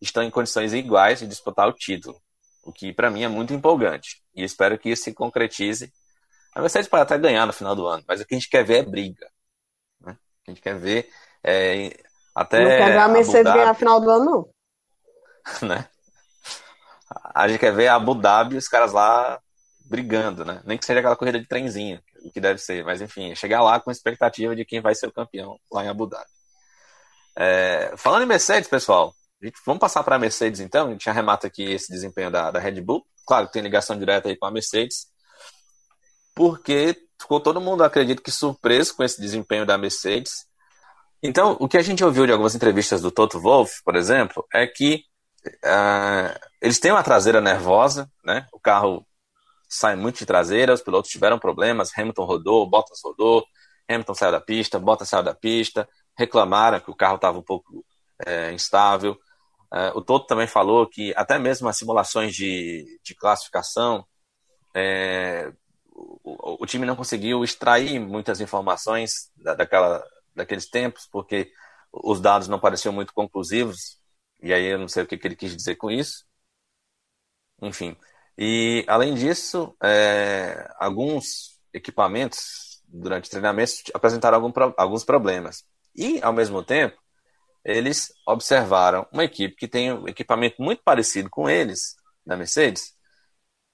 estão 0.00 0.22
em 0.22 0.30
condições 0.30 0.74
iguais 0.74 1.20
de 1.20 1.26
disputar 1.26 1.68
o 1.68 1.72
título 1.72 2.20
o 2.64 2.72
que 2.72 2.92
para 2.92 3.10
mim 3.10 3.22
é 3.22 3.28
muito 3.28 3.52
empolgante. 3.52 4.22
E 4.34 4.42
espero 4.42 4.78
que 4.78 4.90
isso 4.90 5.04
se 5.04 5.14
concretize. 5.14 5.92
A 6.54 6.60
Mercedes 6.60 6.88
pode 6.88 7.02
até 7.02 7.18
ganhar 7.18 7.46
no 7.46 7.52
final 7.52 7.74
do 7.74 7.86
ano, 7.86 8.04
mas 8.06 8.20
o 8.20 8.26
que 8.26 8.34
a 8.34 8.38
gente 8.38 8.48
quer 8.48 8.64
ver 8.64 8.78
é 8.78 8.82
briga. 8.82 9.28
Né? 10.00 10.12
O 10.12 10.44
que 10.44 10.50
a 10.50 10.54
gente 10.54 10.62
quer 10.62 10.78
ver 10.78 11.08
é 11.42 11.96
até. 12.34 12.60
Não 12.60 12.70
quer 12.70 12.92
ver 12.92 12.98
a 12.98 13.08
Mercedes 13.08 13.52
ganhar 13.52 13.68
no 13.68 13.74
final 13.74 14.00
do 14.00 14.10
ano, 14.10 14.24
não. 14.24 14.48
né? 15.68 15.88
A 17.34 17.46
gente 17.48 17.60
quer 17.60 17.72
ver 17.72 17.88
a 17.88 17.96
Abu 17.96 18.14
Dhabi 18.14 18.56
os 18.56 18.68
caras 18.68 18.92
lá 18.92 19.40
brigando, 19.84 20.44
né? 20.44 20.62
Nem 20.64 20.78
que 20.78 20.84
seja 20.84 21.00
aquela 21.00 21.16
corrida 21.16 21.38
de 21.38 21.46
trenzinho, 21.46 22.00
o 22.24 22.30
que 22.30 22.40
deve 22.40 22.58
ser, 22.58 22.84
mas 22.84 23.00
enfim, 23.00 23.34
chegar 23.34 23.62
lá 23.62 23.78
com 23.78 23.90
expectativa 23.90 24.56
de 24.56 24.64
quem 24.64 24.80
vai 24.80 24.94
ser 24.94 25.06
o 25.06 25.12
campeão 25.12 25.58
lá 25.70 25.84
em 25.84 25.88
Abu 25.88 26.06
Dhabi. 26.06 26.24
É, 27.36 27.92
falando 27.96 28.22
em 28.22 28.26
Mercedes, 28.26 28.68
pessoal, 28.68 29.12
Vamos 29.66 29.80
passar 29.80 30.02
para 30.02 30.16
a 30.16 30.18
Mercedes 30.18 30.60
então. 30.60 30.88
A 30.88 30.90
gente 30.90 31.08
arremata 31.08 31.46
aqui 31.46 31.62
esse 31.62 31.92
desempenho 31.92 32.30
da, 32.30 32.50
da 32.50 32.58
Red 32.58 32.80
Bull. 32.80 33.04
Claro 33.26 33.46
que 33.46 33.52
tem 33.52 33.62
ligação 33.62 33.98
direta 33.98 34.28
aí 34.28 34.36
com 34.36 34.46
a 34.46 34.50
Mercedes, 34.50 35.06
porque 36.34 36.96
ficou 37.20 37.40
todo 37.40 37.60
mundo, 37.60 37.82
acredito 37.82 38.22
que, 38.22 38.30
surpreso 38.30 38.94
com 38.94 39.02
esse 39.02 39.20
desempenho 39.20 39.64
da 39.64 39.78
Mercedes. 39.78 40.46
Então, 41.22 41.56
o 41.58 41.66
que 41.66 41.78
a 41.78 41.82
gente 41.82 42.04
ouviu 42.04 42.26
de 42.26 42.32
algumas 42.32 42.54
entrevistas 42.54 43.00
do 43.00 43.10
Toto 43.10 43.40
Wolff, 43.40 43.82
por 43.82 43.96
exemplo, 43.96 44.46
é 44.52 44.66
que 44.66 45.04
uh, 45.46 46.38
eles 46.60 46.78
têm 46.78 46.92
uma 46.92 47.02
traseira 47.02 47.40
nervosa, 47.40 48.10
né? 48.22 48.46
O 48.52 48.60
carro 48.60 49.06
sai 49.66 49.96
muito 49.96 50.18
de 50.18 50.26
traseira, 50.26 50.74
os 50.74 50.82
pilotos 50.82 51.10
tiveram 51.10 51.38
problemas, 51.38 51.90
Hamilton 51.96 52.24
rodou, 52.24 52.68
Bottas 52.68 53.00
rodou, 53.02 53.44
Hamilton 53.88 54.14
saiu 54.14 54.32
da 54.32 54.40
pista, 54.40 54.78
Bottas 54.78 55.08
saiu 55.08 55.22
da 55.22 55.34
pista, 55.34 55.88
reclamaram 56.16 56.78
que 56.78 56.90
o 56.90 56.94
carro 56.94 57.16
estava 57.16 57.38
um 57.38 57.42
pouco 57.42 57.84
é, 58.26 58.52
instável. 58.52 59.18
É, 59.74 59.88
o 59.90 60.00
Toto 60.00 60.26
também 60.26 60.46
falou 60.46 60.86
que 60.88 61.12
até 61.16 61.36
mesmo 61.38 61.68
as 61.68 61.76
simulações 61.76 62.34
de, 62.34 63.00
de 63.02 63.14
classificação, 63.14 64.06
é, 64.74 65.52
o, 65.92 66.62
o, 66.62 66.66
time 66.66 66.86
não 66.86 66.96
conseguiu 66.96 67.42
extrair 67.42 67.98
muitas 67.98 68.40
informações 68.40 69.32
da, 69.36 69.54
daquela, 69.54 70.04
daqueles 70.34 70.68
tempos, 70.70 71.08
porque 71.10 71.52
os 71.92 72.20
dados 72.20 72.48
não 72.48 72.60
pareciam 72.60 72.92
muito 72.94 73.12
conclusivos, 73.12 73.98
e 74.40 74.52
aí 74.52 74.64
eu 74.66 74.78
não 74.78 74.88
sei 74.88 75.02
o 75.02 75.06
que, 75.06 75.18
que 75.18 75.26
ele 75.26 75.36
quis 75.36 75.56
dizer 75.56 75.76
com 75.76 75.90
isso. 75.90 76.24
Enfim. 77.62 77.96
E, 78.38 78.84
além 78.88 79.14
disso, 79.14 79.76
é, 79.82 80.68
alguns 80.78 81.58
equipamentos 81.72 82.82
durante 82.86 83.30
treinamentos 83.30 83.82
apresentaram 83.94 84.36
algum, 84.36 84.52
alguns 84.76 85.04
problemas. 85.04 85.64
E, 85.96 86.20
ao 86.22 86.32
mesmo 86.32 86.62
tempo, 86.62 86.96
eles 87.64 88.12
observaram 88.26 89.06
uma 89.12 89.24
equipe 89.24 89.56
que 89.56 89.68
tem 89.68 89.92
um 89.92 90.08
equipamento 90.08 90.62
muito 90.62 90.82
parecido 90.82 91.30
com 91.30 91.48
eles, 91.48 91.96
da 92.24 92.36
Mercedes, 92.36 92.94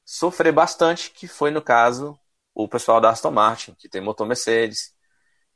sofrer 0.04 0.52
bastante, 0.52 1.10
que 1.10 1.28
foi 1.28 1.50
no 1.50 1.62
caso 1.62 2.18
o 2.54 2.68
pessoal 2.68 3.00
da 3.00 3.10
Aston 3.10 3.30
Martin, 3.30 3.74
que 3.78 3.88
tem 3.88 4.00
motor 4.00 4.26
Mercedes, 4.26 4.94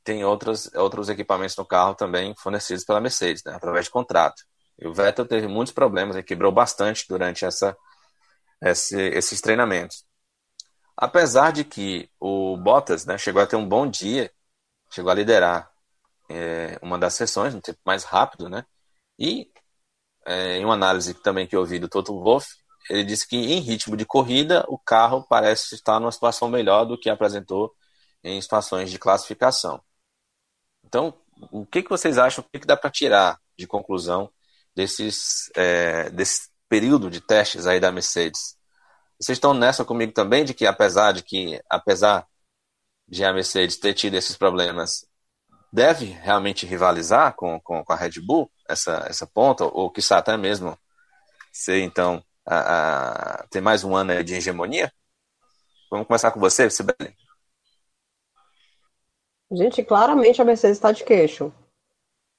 tem 0.05 0.25
outros, 0.25 0.73
outros 0.75 1.09
equipamentos 1.09 1.57
no 1.57 1.67
carro 1.67 1.95
também 1.95 2.35
fornecidos 2.37 2.85
pela 2.85 3.01
Mercedes, 3.01 3.43
né, 3.45 3.55
através 3.55 3.87
de 3.87 3.91
contrato. 3.91 4.43
E 4.79 4.87
o 4.87 4.93
Vettel 4.93 5.27
teve 5.27 5.49
muitos 5.49 5.73
problemas, 5.73 6.17
ele 6.17 6.25
quebrou 6.25 6.53
bastante 6.53 7.07
durante 7.09 7.45
essa, 7.45 7.77
esse, 8.63 8.97
esses 8.97 9.41
treinamentos. 9.41 10.05
Apesar 10.97 11.53
de 11.53 11.65
que 11.65 12.11
o 12.21 12.57
Bottas 12.57 13.05
né, 13.07 13.19
chegou 13.19 13.43
a 13.43 13.47
ter 13.47 13.57
um 13.57 13.69
bom 13.69 13.89
dia, 13.89 14.31
chegou 14.91 15.11
a 15.11 15.15
liderar 15.15 15.74
é, 16.29 16.79
uma 16.83 16.99
das 16.99 17.15
sessões, 17.15 17.55
um 17.55 17.61
tempo 17.61 17.79
mais 17.85 18.05
rápido, 18.05 18.49
né? 18.49 18.65
E 19.19 19.51
é, 20.27 20.59
em 20.59 20.65
uma 20.65 20.75
análise 20.75 21.15
também 21.15 21.47
que 21.47 21.57
eu 21.57 21.61
ouvi 21.61 21.79
do 21.79 21.89
Toto 21.89 22.19
Wolff, 22.23 22.49
ele 22.91 23.05
disse 23.05 23.27
que 23.27 23.37
em 23.37 23.61
ritmo 23.61 23.97
de 23.97 24.05
corrida 24.05 24.65
o 24.69 24.79
carro 24.79 25.25
parece 25.29 25.75
estar 25.75 25.99
numa 26.01 26.13
situação 26.13 26.49
melhor 26.49 26.85
do 26.85 26.99
que 26.99 27.09
apresentou 27.11 27.75
em 28.23 28.41
situações 28.41 28.91
de 28.91 28.99
classificação. 28.99 29.83
Então, 30.85 31.15
o 31.51 31.67
que, 31.67 31.83
que 31.83 31.91
vocês 31.91 32.19
acham? 32.19 32.45
O 32.45 32.49
que, 32.51 32.61
que 32.61 32.67
dá 32.67 32.77
para 32.77 32.91
tirar 32.91 33.39
de 33.57 33.67
conclusão 33.67 34.31
desses, 34.75 35.51
é, 35.57 36.11
desse 36.11 36.51
período 36.69 37.11
de 37.11 37.21
testes 37.21 37.67
aí 37.67 37.81
da 37.81 37.93
Mercedes? 37.93 38.57
Vocês 39.21 39.37
estão 39.37 39.55
nessa 39.55 39.85
comigo 39.85 40.13
também 40.13 40.45
de 40.45 40.55
que 40.55 40.67
apesar 40.67 41.13
de 41.13 41.23
que 41.23 41.61
apesar 41.71 42.27
de 43.09 43.25
a 43.25 43.33
Mercedes 43.33 43.79
ter 43.79 43.95
tido 43.95 44.15
esses 44.15 44.37
problemas, 44.37 45.07
deve 45.75 46.05
realmente 46.05 46.65
rivalizar 46.65 47.35
com, 47.35 47.59
com, 47.59 47.85
com, 47.85 47.93
a 47.93 47.97
Red 47.97 48.21
Bull, 48.25 48.49
essa, 48.69 49.05
essa 49.09 49.27
ponta, 49.27 49.65
ou 49.65 49.91
que 49.91 50.01
até 50.13 50.37
mesmo 50.37 50.79
ser, 51.53 51.81
então, 51.81 52.23
a, 52.47 53.41
a, 53.41 53.47
ter 53.49 53.61
mais 53.61 53.83
um 53.83 53.97
ano 53.97 54.23
de 54.23 54.35
hegemonia? 54.35 54.93
Vamos 55.91 56.07
começar 56.07 56.31
com 56.31 56.39
você, 56.39 56.71
Sibeli. 56.71 57.17
Gente, 59.51 59.83
claramente 59.83 60.41
a 60.41 60.45
Mercedes 60.45 60.77
está 60.77 60.93
de 60.93 61.03
queixo. 61.03 61.53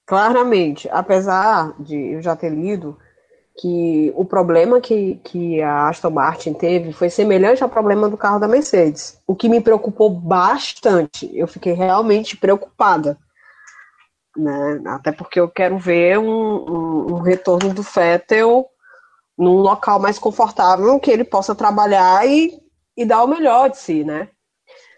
Claramente, 0.07 0.87
apesar 0.87 1.75
de 1.77 2.13
eu 2.13 2.21
já 2.21 2.37
ter 2.37 2.49
lido 2.49 2.97
que 3.57 4.11
o 4.15 4.25
problema 4.25 4.81
que, 4.81 5.15
que 5.23 5.61
a 5.61 5.87
Aston 5.87 6.09
Martin 6.09 6.53
teve 6.53 6.91
foi 6.91 7.09
semelhante 7.09 7.63
ao 7.63 7.69
problema 7.69 8.09
do 8.09 8.17
carro 8.17 8.39
da 8.39 8.47
Mercedes, 8.47 9.17
o 9.25 9.35
que 9.35 9.47
me 9.47 9.61
preocupou 9.61 10.09
bastante. 10.09 11.29
Eu 11.33 11.47
fiquei 11.47 11.73
realmente 11.73 12.35
preocupada. 12.35 13.17
Né? 14.35 14.81
Até 14.87 15.13
porque 15.13 15.39
eu 15.39 15.47
quero 15.47 15.77
ver 15.77 16.19
um, 16.19 16.25
um, 16.25 17.13
um 17.13 17.21
retorno 17.21 17.73
do 17.73 17.81
Vettel 17.81 18.65
num 19.37 19.55
local 19.55 19.99
mais 19.99 20.19
confortável 20.19 20.99
que 20.99 21.11
ele 21.11 21.23
possa 21.23 21.55
trabalhar 21.55 22.27
e, 22.27 22.59
e 22.97 23.05
dar 23.05 23.23
o 23.23 23.27
melhor 23.27 23.69
de 23.69 23.77
si, 23.77 24.03
né? 24.03 24.29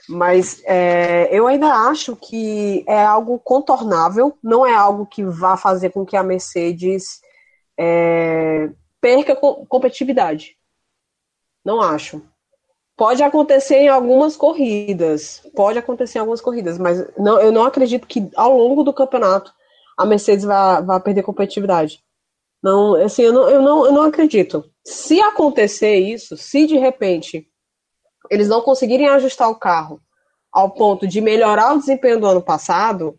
Mas 0.09 0.61
é, 0.65 1.27
eu 1.31 1.47
ainda 1.47 1.67
acho 1.89 2.15
que 2.15 2.83
é 2.87 3.03
algo 3.03 3.37
contornável, 3.39 4.37
não 4.41 4.65
é 4.65 4.73
algo 4.73 5.05
que 5.05 5.23
vá 5.23 5.57
fazer 5.57 5.89
com 5.89 6.05
que 6.05 6.15
a 6.15 6.23
Mercedes 6.23 7.19
é, 7.77 8.69
perca 8.99 9.35
competitividade. 9.35 10.57
Não 11.63 11.81
acho. 11.81 12.21
Pode 12.95 13.21
acontecer 13.21 13.75
em 13.75 13.87
algumas 13.89 14.35
corridas, 14.35 15.43
pode 15.55 15.77
acontecer 15.77 16.17
em 16.17 16.21
algumas 16.21 16.41
corridas, 16.41 16.79
mas 16.79 17.05
não, 17.15 17.39
eu 17.39 17.51
não 17.51 17.63
acredito 17.63 18.07
que 18.07 18.27
ao 18.35 18.57
longo 18.57 18.83
do 18.83 18.91
campeonato 18.91 19.53
a 19.97 20.05
Mercedes 20.05 20.45
vá, 20.45 20.81
vá 20.81 20.99
perder 20.99 21.23
competitividade. 21.23 22.03
Não, 22.61 22.95
assim, 22.95 23.21
eu 23.21 23.33
não, 23.33 23.49
eu, 23.49 23.61
não, 23.61 23.85
eu 23.85 23.91
não 23.91 24.01
acredito. 24.01 24.69
Se 24.83 25.21
acontecer 25.21 25.95
isso, 25.95 26.35
se 26.35 26.65
de 26.65 26.77
repente 26.77 27.47
eles 28.31 28.47
não 28.47 28.61
conseguirem 28.61 29.07
ajustar 29.07 29.49
o 29.49 29.59
carro 29.59 30.01
ao 30.51 30.71
ponto 30.71 31.07
de 31.07 31.21
melhorar 31.21 31.73
o 31.73 31.79
desempenho 31.79 32.19
do 32.19 32.25
ano 32.25 32.41
passado, 32.41 33.17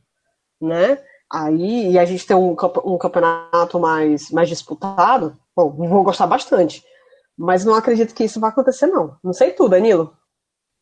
né? 0.61 0.99
Aí 1.31 1.93
e 1.93 1.99
a 1.99 2.05
gente 2.05 2.27
tem 2.27 2.37
um, 2.37 2.57
um 2.85 2.99
campeonato 2.99 3.79
mais, 3.79 4.31
mais 4.31 4.49
disputado, 4.49 5.37
bom, 5.55 5.71
vou 5.71 6.03
gostar 6.03 6.27
bastante. 6.27 6.83
Mas 7.37 7.65
não 7.65 7.75
acredito 7.75 8.15
que 8.15 8.25
isso 8.25 8.41
vai 8.41 8.51
acontecer, 8.51 8.87
não. 8.87 9.17
Não 9.23 9.33
sei 9.33 9.53
tu, 9.53 9.69
Danilo. 9.69 10.17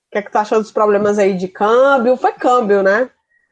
O 0.09 0.13
que 0.13 0.19
é 0.19 0.23
que 0.23 0.31
tu 0.31 0.37
achou 0.37 0.61
dos 0.61 0.71
problemas 0.71 1.19
aí 1.19 1.37
de 1.37 1.49
câmbio? 1.49 2.17
Foi 2.17 2.33
câmbio, 2.33 2.83
né? 2.83 3.11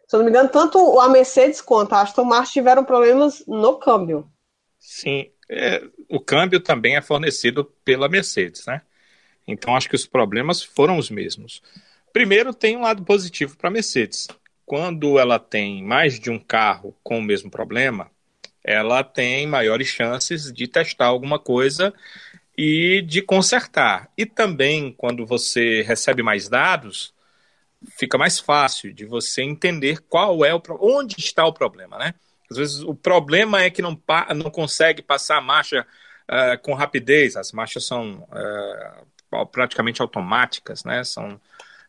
Se 0.08 0.16
eu 0.16 0.18
não 0.18 0.24
me 0.24 0.30
engano, 0.30 0.48
tanto 0.48 1.00
a 1.00 1.08
Mercedes 1.08 1.60
quanto 1.60 1.94
a 1.94 2.02
Aston 2.02 2.24
Martin 2.24 2.52
tiveram 2.52 2.84
problemas 2.84 3.44
no 3.46 3.76
câmbio. 3.78 4.30
Sim, 4.78 5.30
é, 5.48 5.82
o 6.08 6.20
câmbio 6.20 6.60
também 6.60 6.96
é 6.96 7.02
fornecido 7.02 7.64
pela 7.84 8.08
Mercedes, 8.08 8.66
né? 8.66 8.82
Então 9.46 9.76
acho 9.76 9.88
que 9.88 9.96
os 9.96 10.06
problemas 10.06 10.62
foram 10.62 10.96
os 10.96 11.10
mesmos. 11.10 11.62
Primeiro, 12.12 12.54
tem 12.54 12.76
um 12.76 12.82
lado 12.82 13.02
positivo 13.02 13.56
para 13.56 13.68
a 13.68 13.72
Mercedes. 13.72 14.28
Quando 14.66 15.18
ela 15.18 15.38
tem 15.38 15.82
mais 15.82 16.18
de 16.18 16.30
um 16.30 16.38
carro 16.38 16.96
com 17.02 17.18
o 17.18 17.22
mesmo 17.22 17.50
problema, 17.50 18.10
ela 18.62 19.04
tem 19.04 19.46
maiores 19.46 19.88
chances 19.88 20.50
de 20.52 20.66
testar 20.66 21.06
alguma 21.06 21.38
coisa 21.38 21.92
e 22.56 23.02
de 23.02 23.20
consertar. 23.20 24.08
E 24.16 24.24
também, 24.24 24.92
quando 24.92 25.26
você 25.26 25.82
recebe 25.82 26.22
mais 26.22 26.48
dados, 26.48 27.12
fica 27.98 28.16
mais 28.16 28.38
fácil 28.38 28.92
de 28.92 29.04
você 29.04 29.42
entender 29.42 30.00
qual 30.08 30.44
é 30.44 30.54
o 30.54 30.62
onde 30.80 31.18
está 31.18 31.44
o 31.44 31.52
problema, 31.52 31.98
né? 31.98 32.14
Às 32.50 32.56
vezes 32.56 32.82
o 32.82 32.94
problema 32.94 33.62
é 33.62 33.70
que 33.70 33.82
não, 33.82 34.00
não 34.36 34.50
consegue 34.50 35.02
passar 35.02 35.38
a 35.38 35.40
marcha 35.40 35.86
uh, 36.30 36.58
com 36.62 36.74
rapidez. 36.74 37.36
As 37.36 37.52
marchas 37.52 37.84
são 37.84 38.26
uh, 39.30 39.46
praticamente 39.46 40.00
automáticas, 40.00 40.84
né? 40.84 41.04
São 41.04 41.40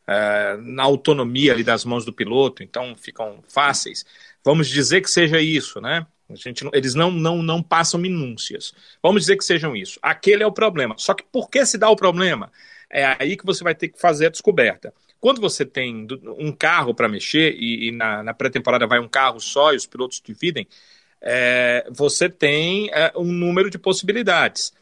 uh, 0.07 0.61
na 0.61 0.83
autonomia 0.83 1.53
ali 1.53 1.63
das 1.63 1.85
mãos 1.85 2.05
do 2.05 2.13
piloto, 2.13 2.63
então 2.63 2.95
ficam 2.95 3.43
fáceis. 3.47 4.05
Vamos 4.43 4.67
dizer 4.67 5.01
que 5.01 5.09
seja 5.09 5.41
isso, 5.41 5.81
né? 5.81 6.05
A 6.29 6.35
gente, 6.35 6.67
eles 6.73 6.95
não, 6.95 7.11
não, 7.11 7.43
não 7.43 7.61
passam 7.61 7.99
minúcias. 7.99 8.73
Vamos 9.01 9.21
dizer 9.21 9.37
que 9.37 9.43
sejam 9.43 9.75
isso. 9.75 9.99
Aquele 10.01 10.43
é 10.43 10.47
o 10.47 10.51
problema. 10.51 10.95
Só 10.97 11.13
que 11.13 11.23
por 11.23 11.49
que 11.49 11.65
se 11.65 11.77
dá 11.77 11.89
o 11.89 11.95
problema? 11.95 12.51
É 12.89 13.15
aí 13.19 13.37
que 13.37 13.45
você 13.45 13.63
vai 13.63 13.75
ter 13.75 13.89
que 13.89 13.99
fazer 13.99 14.27
a 14.27 14.29
descoberta. 14.29 14.93
Quando 15.19 15.39
você 15.41 15.65
tem 15.65 16.07
um 16.37 16.51
carro 16.51 16.93
para 16.93 17.07
mexer 17.07 17.55
e, 17.57 17.87
e 17.87 17.91
na, 17.91 18.23
na 18.23 18.33
pré-temporada 18.33 18.87
vai 18.87 18.99
um 18.99 19.07
carro 19.07 19.39
só 19.39 19.73
e 19.73 19.75
os 19.75 19.85
pilotos 19.85 20.21
dividem, 20.23 20.67
é, 21.21 21.87
você 21.91 22.29
tem 22.29 22.89
é, 22.91 23.11
um 23.15 23.31
número 23.31 23.69
de 23.69 23.77
possibilidades 23.77 24.73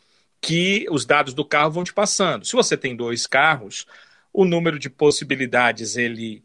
que 0.42 0.86
os 0.92 1.06
dados 1.06 1.34
do 1.34 1.46
carro 1.46 1.72
vão 1.72 1.84
te 1.84 1.94
passando. 1.94 2.46
Se 2.46 2.54
você 2.54 2.76
tem 2.76 2.96
dois 2.96 3.26
carros, 3.26 3.86
o 4.34 4.44
número 4.46 4.80
de 4.80 4.90
possibilidades 4.90 5.96
ele 5.96 6.44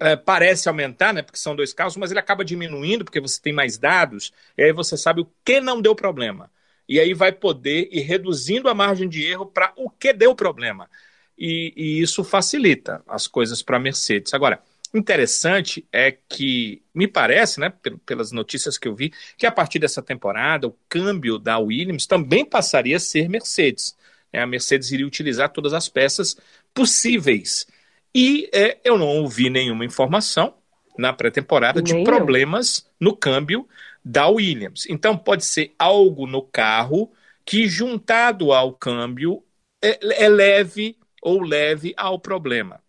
é, 0.00 0.16
parece 0.16 0.68
aumentar, 0.68 1.12
né? 1.14 1.22
Porque 1.22 1.38
são 1.38 1.56
dois 1.56 1.72
carros, 1.72 1.96
mas 1.96 2.10
ele 2.10 2.20
acaba 2.20 2.44
diminuindo 2.44 3.04
porque 3.04 3.20
você 3.20 3.40
tem 3.40 3.52
mais 3.52 3.78
dados. 3.78 4.32
E 4.56 4.62
aí 4.62 4.72
você 4.72 4.96
sabe 4.96 5.20
o 5.20 5.30
que 5.44 5.60
não 5.60 5.80
deu 5.80 5.94
problema. 5.94 6.50
E 6.88 6.98
aí 6.98 7.14
vai 7.14 7.32
poder 7.32 7.88
ir 7.92 8.00
reduzindo 8.00 8.68
a 8.68 8.74
margem 8.74 9.08
de 9.08 9.24
erro 9.24 9.46
para 9.46 9.72
o 9.76 9.90
que 9.90 10.12
deu 10.12 10.34
problema. 10.34 10.88
E, 11.36 11.72
e 11.76 12.00
isso 12.00 12.24
facilita 12.24 13.02
as 13.06 13.26
coisas 13.26 13.62
para 13.62 13.76
a 13.76 13.80
Mercedes. 13.80 14.34
Agora, 14.34 14.62
interessante 14.94 15.86
é 15.92 16.10
que, 16.10 16.82
me 16.94 17.06
parece, 17.06 17.60
né, 17.60 17.72
pelas 18.06 18.32
notícias 18.32 18.78
que 18.78 18.88
eu 18.88 18.94
vi, 18.94 19.12
que 19.36 19.46
a 19.46 19.52
partir 19.52 19.78
dessa 19.78 20.02
temporada 20.02 20.66
o 20.66 20.76
câmbio 20.88 21.38
da 21.38 21.58
Williams 21.58 22.06
também 22.06 22.44
passaria 22.44 22.96
a 22.96 23.00
ser 23.00 23.28
Mercedes. 23.28 23.96
Né? 24.32 24.40
A 24.40 24.46
Mercedes 24.46 24.90
iria 24.90 25.06
utilizar 25.06 25.50
todas 25.50 25.72
as 25.72 25.88
peças 25.88 26.36
possíveis. 26.72 27.66
E 28.14 28.48
é, 28.52 28.78
eu 28.84 28.98
não 28.98 29.06
ouvi 29.06 29.50
nenhuma 29.50 29.84
informação 29.84 30.54
na 30.96 31.12
pré-temporada 31.12 31.80
de 31.80 32.02
problemas 32.02 32.86
no 32.98 33.16
câmbio 33.16 33.68
da 34.04 34.26
Williams. 34.28 34.86
Então 34.88 35.16
pode 35.16 35.44
ser 35.44 35.74
algo 35.78 36.26
no 36.26 36.42
carro 36.42 37.12
que, 37.44 37.68
juntado 37.68 38.52
ao 38.52 38.72
câmbio, 38.72 39.44
é, 39.82 40.24
é 40.24 40.28
leve 40.28 40.96
ou 41.22 41.40
leve 41.40 41.94
ao 41.96 42.18
problema. 42.18 42.80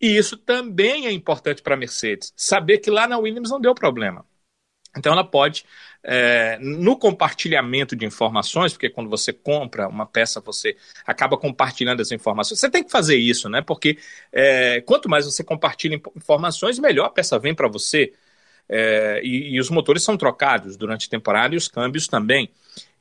E 0.00 0.16
isso 0.16 0.36
também 0.36 1.06
é 1.06 1.12
importante 1.12 1.62
para 1.62 1.74
a 1.74 1.78
Mercedes, 1.78 2.32
saber 2.36 2.78
que 2.78 2.90
lá 2.90 3.08
na 3.08 3.18
Williams 3.18 3.50
não 3.50 3.60
deu 3.60 3.74
problema. 3.74 4.24
Então 4.96 5.12
ela 5.12 5.24
pode, 5.24 5.64
é, 6.08 6.56
no 6.60 6.96
compartilhamento 6.96 7.96
de 7.96 8.06
informações, 8.06 8.72
porque 8.72 8.88
quando 8.88 9.10
você 9.10 9.32
compra 9.32 9.88
uma 9.88 10.06
peça, 10.06 10.40
você 10.40 10.76
acaba 11.04 11.36
compartilhando 11.36 12.00
as 12.00 12.12
informações. 12.12 12.60
Você 12.60 12.70
tem 12.70 12.84
que 12.84 12.92
fazer 12.92 13.16
isso, 13.16 13.48
né? 13.48 13.60
Porque 13.60 13.98
é, 14.32 14.80
quanto 14.82 15.08
mais 15.08 15.24
você 15.24 15.42
compartilha 15.42 16.00
informações, 16.14 16.78
melhor 16.78 17.06
a 17.06 17.10
peça 17.10 17.40
vem 17.40 17.54
para 17.54 17.66
você. 17.66 18.12
É, 18.68 19.20
e, 19.22 19.54
e, 19.54 19.60
os 19.60 19.68
motores 19.68 20.02
são 20.02 20.16
trocados 20.16 20.76
durante 20.76 21.06
a 21.06 21.10
temporada 21.10 21.54
e 21.54 21.58
os 21.58 21.68
câmbios 21.68 22.06
também. 22.06 22.50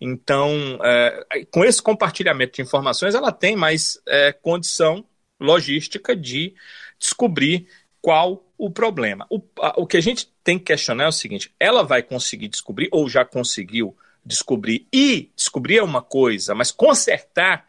Então, 0.01 0.79
é, 0.83 1.45
com 1.51 1.63
esse 1.63 1.81
compartilhamento 1.81 2.55
de 2.55 2.61
informações, 2.63 3.13
ela 3.13 3.31
tem 3.31 3.55
mais 3.55 3.99
é, 4.07 4.31
condição 4.31 5.05
logística 5.39 6.15
de 6.15 6.55
descobrir 6.99 7.67
qual 8.01 8.44
o 8.57 8.69
problema. 8.69 9.25
O, 9.29 9.41
a, 9.59 9.79
o 9.79 9.87
que 9.87 9.97
a 9.97 10.01
gente 10.01 10.31
tem 10.43 10.57
que 10.57 10.65
questionar 10.65 11.05
é 11.05 11.07
o 11.07 11.11
seguinte: 11.11 11.53
ela 11.59 11.83
vai 11.83 12.01
conseguir 12.01 12.47
descobrir, 12.47 12.89
ou 12.91 13.07
já 13.09 13.25
conseguiu 13.25 13.95
descobrir, 14.25 14.87
e 14.91 15.29
descobrir 15.35 15.77
é 15.77 15.83
uma 15.83 16.01
coisa, 16.01 16.55
mas 16.55 16.71
consertar 16.71 17.67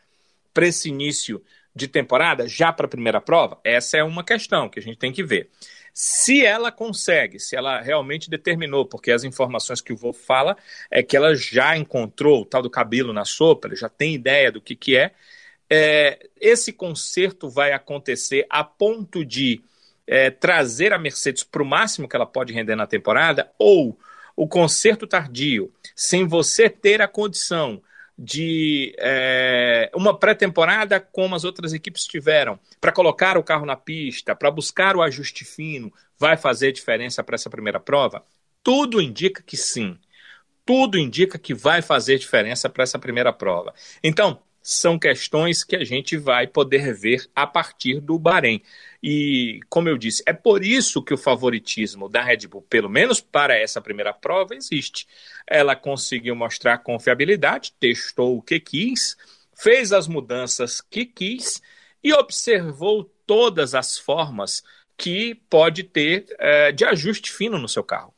para 0.55 0.67
esse 0.67 0.89
início 0.89 1.43
de 1.75 1.87
temporada, 1.87 2.49
já 2.49 2.73
para 2.73 2.87
a 2.87 2.89
primeira 2.89 3.21
prova, 3.21 3.61
essa 3.63 3.99
é 3.99 4.03
uma 4.03 4.25
questão 4.25 4.69
que 4.69 4.79
a 4.79 4.83
gente 4.83 4.97
tem 4.97 5.13
que 5.13 5.23
ver. 5.23 5.51
Se 5.93 6.45
ela 6.45 6.73
consegue, 6.73 7.39
se 7.39 7.55
ela 7.55 7.81
realmente 7.81 8.31
determinou, 8.31 8.87
porque 8.87 9.11
as 9.11 9.25
informações 9.25 9.83
que 9.83 9.93
o 9.93 9.97
Wolf 9.97 10.19
fala 10.19 10.57
é 10.91 11.03
que 11.03 11.17
ela 11.17 11.35
já 11.35 11.77
encontrou 11.77 12.43
o 12.43 12.45
tal 12.47 12.63
do 12.63 12.71
cabelo 12.71 13.13
na 13.13 13.25
sopa, 13.27 13.69
ela 13.69 13.77
já 13.77 13.89
tem 13.89 14.15
ideia 14.15 14.51
do 14.51 14.61
que, 14.61 14.75
que 14.75 14.97
é, 14.97 15.13
é, 15.69 16.19
esse 16.41 16.73
conserto 16.73 17.49
vai 17.49 17.73
acontecer 17.73 18.47
a 18.49 18.63
ponto 18.65 19.25
de 19.25 19.63
é, 20.07 20.31
trazer 20.31 20.93
a 20.93 20.99
Mercedes 20.99 21.43
para 21.43 21.63
o 21.63 21.67
máximo 21.67 22.09
que 22.09 22.15
ela 22.15 22.27
pode 22.27 22.53
render 22.53 22.77
na 22.77 22.87
temporada, 22.87 23.51
ou 23.59 23.99
o 24.37 24.47
conserto 24.47 25.07
tardio, 25.07 25.73
sem 25.95 26.27
você 26.27 26.69
ter 26.69 27.01
a 27.01 27.09
condição 27.09 27.83
de 28.19 28.95
é, 28.99 29.91
uma 29.95 30.19
pré-temporada 30.19 30.99
como 31.01 31.35
as 31.35 31.45
outras 31.45 31.73
equipes 31.73 32.05
tiveram, 32.05 32.59
para 32.81 32.93
colocar 32.93 33.37
o 33.37 33.43
carro 33.43 33.67
na 33.67 33.77
pista, 33.77 34.35
para 34.35 34.51
buscar 34.51 34.97
o 34.97 35.03
ajuste 35.03 35.45
fino, 35.45 35.93
vai 36.19 36.37
fazer 36.37 36.73
diferença 36.73 37.23
para 37.23 37.35
essa 37.35 37.51
primeira 37.51 37.79
prova? 37.79 38.25
Tudo 38.63 39.01
indica 39.01 39.43
que 39.43 39.57
sim. 39.57 39.99
Tudo 40.65 40.99
indica 40.99 41.39
que 41.39 41.55
vai 41.55 41.83
fazer 41.83 42.19
diferença 42.19 42.69
para 42.69 42.83
essa 42.83 42.99
primeira 42.99 43.33
prova. 43.33 43.75
Então, 44.03 44.41
são 44.69 44.99
questões 44.99 45.63
que 45.63 45.77
a 45.77 45.85
gente 45.85 46.17
vai 46.17 46.45
poder 46.45 46.93
ver 46.93 47.31
a 47.37 47.47
partir 47.47 48.01
do 48.01 48.19
Bahrein. 48.19 48.61
E, 49.01 49.61
como 49.69 49.89
eu 49.89 49.97
disse, 49.97 50.25
é 50.27 50.33
por 50.33 50.65
isso 50.65 51.05
que 51.05 51.15
o 51.15 51.17
favoritismo 51.17 52.09
da 52.09 52.21
Red 52.21 52.49
Bull, 52.49 52.63
pelo 52.63 52.89
menos 52.89 53.21
para 53.21 53.57
essa 53.57 53.81
primeira 53.81 54.13
prova, 54.13 54.57
existe. 54.57 55.07
Ela 55.47 55.77
conseguiu 55.77 56.35
mostrar 56.35 56.79
confiabilidade, 56.79 57.75
testou 57.79 58.37
o 58.37 58.43
que 58.43 58.59
quis, 58.59 59.17
fez 59.55 59.93
as 59.93 60.09
mudanças 60.09 60.81
que 60.81 61.07
quis 61.07 61.63
e 62.03 62.13
observou 62.13 63.05
todas 63.25 63.73
as 63.73 63.97
formas 63.97 64.65
que 64.99 65.37
pode 65.49 65.85
ter 65.85 66.27
é, 66.41 66.73
de 66.73 66.85
ajuste 66.85 67.31
fino 67.31 67.57
no 67.57 67.69
seu 67.69 67.85
carro, 67.85 68.13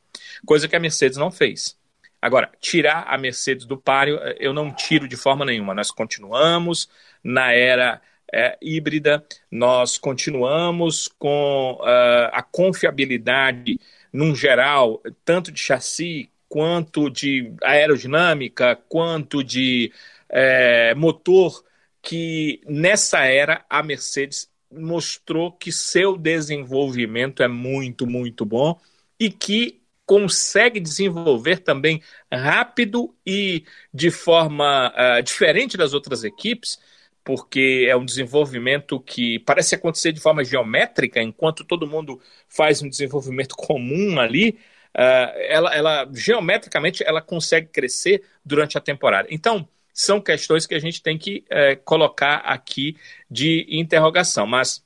coisa 0.47 0.67
que 0.67 0.75
a 0.75 0.79
Mercedes 0.79 1.19
não 1.19 1.29
fez. 1.29 1.78
Agora, 2.21 2.51
tirar 2.59 3.05
a 3.07 3.17
Mercedes 3.17 3.65
do 3.65 3.77
páreo, 3.77 4.17
é, 4.17 4.35
eu 4.39 4.53
não 4.53 4.71
tiro 4.73 5.07
de 5.07 5.15
forma 5.15 5.45
nenhuma. 5.45 5.73
Nós 5.73 5.91
continuamos 5.91 6.89
na 7.23 7.53
era 7.53 8.01
é, 8.31 8.57
híbrida, 8.61 9.25
nós 9.49 9.97
continuamos 9.97 11.07
com 11.07 11.79
uh, 11.81 12.29
a 12.31 12.43
confiabilidade, 12.43 13.79
num 14.11 14.35
geral, 14.35 15.01
tanto 15.23 15.51
de 15.51 15.59
chassi 15.59 16.29
quanto 16.47 17.09
de 17.09 17.53
aerodinâmica, 17.63 18.75
quanto 18.87 19.43
de 19.43 19.91
é, 20.27 20.93
motor, 20.95 21.63
que 22.01 22.61
nessa 22.65 23.25
era 23.25 23.65
a 23.69 23.83
Mercedes 23.83 24.49
mostrou 24.71 25.51
que 25.51 25.71
seu 25.71 26.17
desenvolvimento 26.17 27.43
é 27.43 27.47
muito, 27.47 28.05
muito 28.05 28.45
bom 28.45 28.79
e 29.19 29.29
que 29.31 29.78
consegue 30.09 30.79
desenvolver 30.79 31.59
também 31.59 32.01
rápido 32.33 33.15
e 33.23 33.63
de 33.93 34.09
forma 34.09 34.91
uh, 34.91 35.21
diferente 35.21 35.77
das 35.77 35.93
outras 35.93 36.23
equipes, 36.23 36.79
porque 37.23 37.85
é 37.87 37.95
um 37.95 38.03
desenvolvimento 38.03 38.99
que 38.99 39.37
parece 39.37 39.75
acontecer 39.75 40.11
de 40.11 40.19
forma 40.19 40.43
geométrica, 40.43 41.21
enquanto 41.21 41.63
todo 41.63 41.85
mundo 41.85 42.19
faz 42.47 42.81
um 42.81 42.89
desenvolvimento 42.89 43.55
comum 43.55 44.19
ali, 44.19 44.57
uh, 44.97 45.29
ela, 45.47 45.75
ela 45.75 46.09
geometricamente 46.11 47.03
ela 47.05 47.21
consegue 47.21 47.67
crescer 47.67 48.23
durante 48.43 48.79
a 48.79 48.81
temporada. 48.81 49.27
Então, 49.29 49.69
são 49.93 50.19
questões 50.19 50.65
que 50.65 50.73
a 50.73 50.79
gente 50.79 51.03
tem 51.03 51.19
que 51.19 51.45
uh, 51.51 51.79
colocar 51.85 52.37
aqui 52.37 52.97
de 53.29 53.67
interrogação, 53.69 54.47
mas 54.47 54.83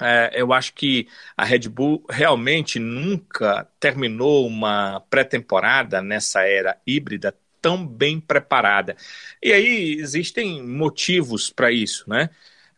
é, 0.00 0.32
eu 0.34 0.52
acho 0.52 0.74
que 0.74 1.06
a 1.36 1.44
Red 1.44 1.68
Bull 1.68 2.04
realmente 2.08 2.78
nunca 2.78 3.68
terminou 3.78 4.46
uma 4.46 5.00
pré-temporada 5.08 6.02
nessa 6.02 6.42
era 6.46 6.76
híbrida 6.86 7.34
tão 7.60 7.86
bem 7.86 8.20
preparada. 8.20 8.96
E 9.42 9.52
aí 9.52 9.94
existem 9.94 10.62
motivos 10.62 11.48
para 11.48 11.72
isso, 11.72 12.04
né? 12.08 12.28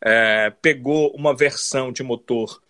É, 0.01 0.51
pegou 0.63 1.11
uma 1.17 1.35
versão 1.35 1.91
de 1.91 2.03
motor 2.03 2.63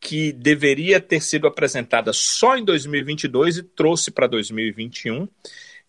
que 0.00 0.32
deveria 0.32 1.00
ter 1.00 1.20
sido 1.20 1.46
apresentada 1.46 2.12
só 2.12 2.56
em 2.56 2.64
2022 2.64 3.58
e 3.58 3.62
trouxe 3.62 4.10
para 4.10 4.26
2021. 4.26 5.28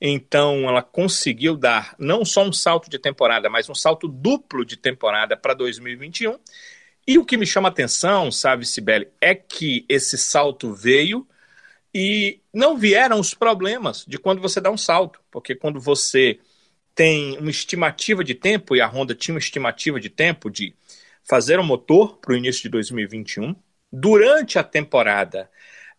Então, 0.02 0.68
ela 0.68 0.82
conseguiu 0.82 1.56
dar 1.56 1.96
não 2.00 2.26
só 2.26 2.44
um 2.44 2.54
salto 2.54 2.90
de 2.90 2.98
temporada, 2.98 3.50
mas 3.50 3.70
um 3.70 3.76
salto 3.76 4.08
duplo 4.08 4.66
de 4.66 4.78
temporada 4.78 5.38
para 5.38 5.54
2021. 5.54 6.40
E 7.10 7.18
o 7.18 7.26
que 7.26 7.38
me 7.38 7.46
chama 7.48 7.70
atenção, 7.70 8.32
sabe, 8.32 8.68
Sibeli, 8.68 9.08
é 9.20 9.34
que 9.34 9.84
esse 9.90 10.16
salto 10.16 10.76
veio 10.76 11.28
e 11.92 12.40
não 12.54 12.78
vieram 12.78 13.20
os 13.20 13.34
problemas 13.34 14.06
de 14.08 14.20
quando 14.20 14.40
você 14.40 14.62
dá 14.62 14.70
um 14.70 14.78
salto, 14.78 15.20
porque 15.32 15.56
quando 15.56 15.80
você 15.80 16.38
tem 16.94 17.36
uma 17.40 17.50
estimativa 17.50 18.24
de 18.24 18.36
tempo, 18.36 18.76
e 18.76 18.82
a 18.82 18.86
Honda 18.88 19.16
tinha 19.16 19.34
uma 19.34 19.40
estimativa 19.40 20.00
de 20.00 20.08
tempo 20.08 20.52
de 20.52 20.76
fazer 21.24 21.60
um 21.60 21.66
motor 21.66 22.18
para 22.18 22.34
o 22.34 22.38
início 22.38 22.62
de 22.62 22.70
2021, 22.70 23.56
durante 23.92 24.60
a 24.60 24.64
temporada, 24.64 25.50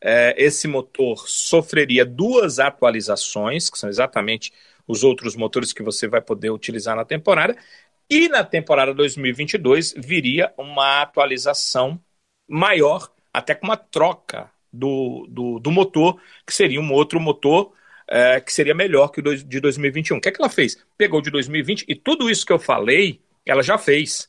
eh, 0.01 0.37
esse 0.39 0.69
motor 0.69 1.29
sofreria 1.29 2.07
duas 2.07 2.61
atualizações, 2.61 3.69
que 3.69 3.77
são 3.77 3.91
exatamente 3.91 4.53
os 4.87 5.03
outros 5.03 5.35
motores 5.35 5.73
que 5.73 5.83
você 5.83 6.07
vai 6.07 6.21
poder 6.21 6.51
utilizar 6.51 6.95
na 6.95 7.05
temporada, 7.05 7.57
e 8.11 8.29
na 8.29 8.43
temporada 8.43 8.93
2022 8.93 9.95
viria 9.97 10.53
uma 10.59 11.03
atualização 11.03 12.01
maior, 12.49 13.09
até 13.33 13.55
com 13.55 13.69
uma 13.69 13.77
troca 13.77 14.51
do, 14.73 15.27
do, 15.31 15.61
do 15.61 15.71
motor, 15.71 16.21
que 16.45 16.53
seria 16.53 16.81
um 16.81 16.93
outro 16.93 17.21
motor 17.21 17.73
é, 18.09 18.41
que 18.41 18.53
seria 18.53 18.75
melhor 18.75 19.09
que 19.09 19.21
o 19.21 19.37
de 19.37 19.61
2021. 19.61 20.17
O 20.17 20.21
que, 20.21 20.29
é 20.29 20.33
que 20.33 20.43
ela 20.43 20.51
fez? 20.51 20.85
Pegou 20.99 21.21
de 21.23 21.31
2020 21.31 21.85
e 21.87 21.95
tudo 21.95 22.29
isso 22.29 22.45
que 22.45 22.53
eu 22.53 22.59
falei, 22.59 23.21
ela 23.47 23.63
já 23.63 23.79
fez. 23.79 24.29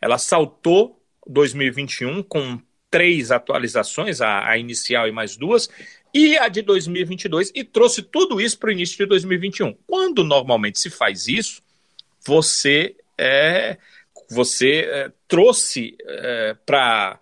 Ela 0.00 0.18
saltou 0.18 1.00
2021 1.26 2.24
com 2.24 2.60
três 2.90 3.30
atualizações, 3.30 4.20
a, 4.20 4.48
a 4.48 4.58
inicial 4.58 5.06
e 5.06 5.12
mais 5.12 5.36
duas, 5.36 5.70
e 6.12 6.36
a 6.36 6.48
de 6.48 6.62
2022, 6.62 7.52
e 7.54 7.62
trouxe 7.62 8.02
tudo 8.02 8.40
isso 8.40 8.58
para 8.58 8.70
o 8.70 8.72
início 8.72 8.96
de 8.96 9.06
2021. 9.06 9.76
Quando 9.86 10.24
normalmente 10.24 10.80
se 10.80 10.90
faz 10.90 11.28
isso, 11.28 11.62
você 12.26 12.96
é, 13.20 13.78
você 14.30 14.88
é, 14.88 15.12
trouxe 15.28 15.96
é, 16.06 16.56
para 16.64 17.20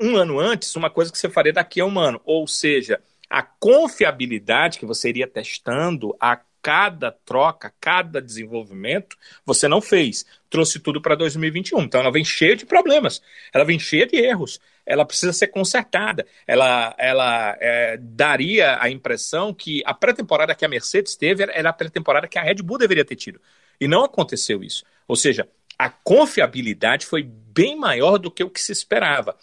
um 0.00 0.16
ano 0.16 0.40
antes 0.40 0.74
uma 0.74 0.88
coisa 0.88 1.12
que 1.12 1.18
você 1.18 1.28
faria 1.28 1.52
daqui 1.52 1.80
a 1.80 1.84
um 1.84 1.98
ano. 1.98 2.20
Ou 2.24 2.46
seja, 2.48 3.00
a 3.28 3.42
confiabilidade 3.42 4.78
que 4.78 4.86
você 4.86 5.10
iria 5.10 5.26
testando 5.26 6.16
a 6.18 6.40
cada 6.62 7.12
troca, 7.12 7.72
cada 7.80 8.20
desenvolvimento, 8.20 9.16
você 9.44 9.68
não 9.68 9.80
fez. 9.80 10.24
Trouxe 10.50 10.80
tudo 10.80 11.00
para 11.00 11.14
2021. 11.14 11.82
Então 11.82 12.00
ela 12.00 12.10
vem 12.10 12.24
cheia 12.24 12.56
de 12.56 12.66
problemas, 12.66 13.22
ela 13.52 13.64
vem 13.64 13.78
cheia 13.78 14.06
de 14.06 14.16
erros, 14.16 14.58
ela 14.84 15.04
precisa 15.04 15.32
ser 15.32 15.48
consertada. 15.48 16.26
Ela, 16.46 16.94
ela 16.98 17.56
é, 17.60 17.96
daria 18.00 18.82
a 18.82 18.90
impressão 18.90 19.54
que 19.54 19.82
a 19.84 19.94
pré-temporada 19.94 20.54
que 20.54 20.64
a 20.64 20.68
Mercedes 20.68 21.14
teve 21.14 21.44
era 21.44 21.70
a 21.70 21.72
pré-temporada 21.72 22.26
que 22.26 22.38
a 22.38 22.42
Red 22.42 22.56
Bull 22.56 22.78
deveria 22.78 23.04
ter 23.04 23.16
tido. 23.16 23.40
E 23.80 23.86
não 23.86 24.04
aconteceu 24.04 24.64
isso. 24.64 24.84
Ou 25.06 25.16
seja, 25.16 25.48
a 25.78 25.90
confiabilidade 25.90 27.06
foi 27.06 27.22
bem 27.22 27.76
maior 27.76 28.18
do 28.18 28.30
que 28.30 28.44
o 28.44 28.50
que 28.50 28.60
se 28.60 28.72
esperava. 28.72 29.36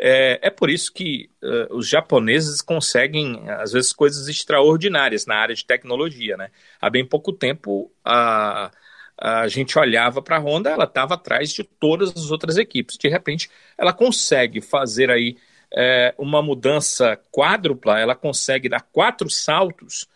É, 0.00 0.38
é 0.42 0.50
por 0.50 0.70
isso 0.70 0.92
que 0.92 1.28
uh, 1.42 1.76
os 1.76 1.88
japoneses 1.88 2.62
conseguem, 2.62 3.48
às 3.50 3.72
vezes, 3.72 3.92
coisas 3.92 4.28
extraordinárias 4.28 5.26
na 5.26 5.36
área 5.36 5.54
de 5.54 5.64
tecnologia. 5.64 6.36
Né? 6.36 6.50
Há 6.80 6.88
bem 6.88 7.04
pouco 7.04 7.32
tempo, 7.32 7.90
a, 8.04 8.70
a 9.18 9.48
gente 9.48 9.76
olhava 9.76 10.22
para 10.22 10.36
a 10.36 10.40
Honda, 10.40 10.70
ela 10.70 10.84
estava 10.84 11.14
atrás 11.14 11.52
de 11.52 11.64
todas 11.64 12.10
as 12.10 12.30
outras 12.30 12.56
equipes. 12.56 12.96
De 12.96 13.08
repente, 13.08 13.50
ela 13.76 13.92
consegue 13.92 14.60
fazer 14.60 15.10
aí 15.10 15.36
é, 15.74 16.14
uma 16.16 16.40
mudança 16.40 17.18
quádrupla, 17.32 17.98
ela 17.98 18.14
consegue 18.14 18.68
dar 18.68 18.82
quatro 18.92 19.28
saltos 19.28 20.06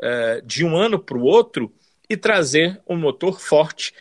é, 0.00 0.40
de 0.42 0.64
um 0.64 0.76
ano 0.76 0.98
para 0.98 1.18
o 1.18 1.22
outro 1.22 1.72
e 2.08 2.16
trazer 2.16 2.80
um 2.88 2.96
motor 2.96 3.40
forte 3.40 3.92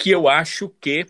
que 0.00 0.10
eu 0.10 0.28
acho 0.28 0.70
que 0.80 1.06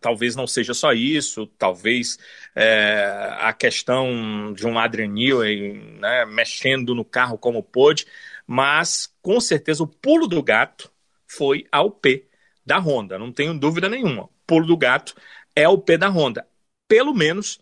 talvez 0.00 0.34
não 0.34 0.46
seja 0.46 0.74
só 0.74 0.92
isso, 0.92 1.46
talvez 1.46 2.18
é, 2.56 3.36
a 3.38 3.52
questão 3.52 4.52
de 4.52 4.66
um 4.66 4.76
Adrian 4.76 5.08
Newey 5.08 5.74
né, 6.00 6.26
mexendo 6.26 6.92
no 6.92 7.04
carro 7.04 7.38
como 7.38 7.62
pôde, 7.62 8.06
mas 8.44 9.14
com 9.22 9.40
certeza 9.40 9.84
o 9.84 9.86
pulo 9.86 10.26
do 10.26 10.42
gato 10.42 10.90
foi 11.28 11.66
ao 11.70 11.88
P 11.88 12.26
da 12.66 12.78
Honda, 12.78 13.16
não 13.16 13.32
tenho 13.32 13.56
dúvida 13.56 13.88
nenhuma. 13.88 14.24
O 14.24 14.30
pulo 14.44 14.66
do 14.66 14.76
gato 14.76 15.14
é 15.54 15.68
o 15.68 15.78
P 15.78 15.96
da 15.96 16.08
Honda. 16.08 16.48
Pelo 16.88 17.14
menos, 17.14 17.60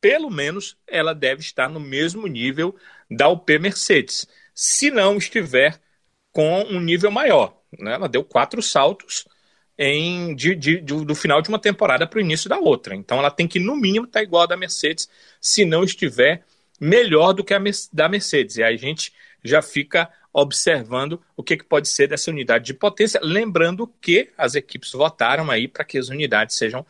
pelo 0.00 0.30
menos 0.30 0.76
ela 0.86 1.14
deve 1.14 1.40
estar 1.40 1.68
no 1.70 1.80
mesmo 1.80 2.26
nível 2.26 2.76
da 3.10 3.28
UP 3.28 3.58
Mercedes. 3.58 4.26
Se 4.54 4.90
não 4.90 5.16
estiver 5.16 5.80
com 6.30 6.62
um 6.64 6.80
nível 6.80 7.10
maior. 7.10 7.58
Né? 7.78 7.94
Ela 7.94 8.08
deu 8.08 8.22
quatro 8.24 8.62
saltos 8.62 9.26
em, 9.78 10.34
de, 10.34 10.54
de, 10.56 10.80
de, 10.80 11.04
do 11.04 11.14
final 11.14 11.40
de 11.40 11.48
uma 11.48 11.58
temporada 11.58 12.06
para 12.06 12.18
o 12.18 12.20
início 12.20 12.48
da 12.48 12.58
outra. 12.58 12.96
Então 12.96 13.18
ela 13.18 13.30
tem 13.30 13.46
que, 13.46 13.60
no 13.60 13.76
mínimo, 13.76 14.06
estar 14.06 14.20
tá 14.20 14.24
igual 14.24 14.42
a 14.42 14.46
da 14.46 14.56
Mercedes, 14.56 15.08
se 15.40 15.64
não 15.64 15.84
estiver 15.84 16.42
melhor 16.80 17.32
do 17.32 17.44
que 17.44 17.54
a 17.54 17.60
da 17.92 18.08
Mercedes. 18.08 18.56
E 18.56 18.62
aí 18.62 18.74
a 18.74 18.78
gente 18.78 19.12
já 19.44 19.62
fica 19.62 20.10
observando 20.32 21.20
o 21.36 21.42
que, 21.42 21.56
que 21.56 21.64
pode 21.64 21.88
ser 21.88 22.08
dessa 22.08 22.30
unidade 22.30 22.64
de 22.66 22.74
potência, 22.74 23.20
lembrando 23.22 23.86
que 24.00 24.30
as 24.36 24.54
equipes 24.54 24.92
votaram 24.92 25.50
aí 25.50 25.68
para 25.68 25.84
que 25.84 25.96
as 25.96 26.08
unidades 26.08 26.56
sejam 26.56 26.84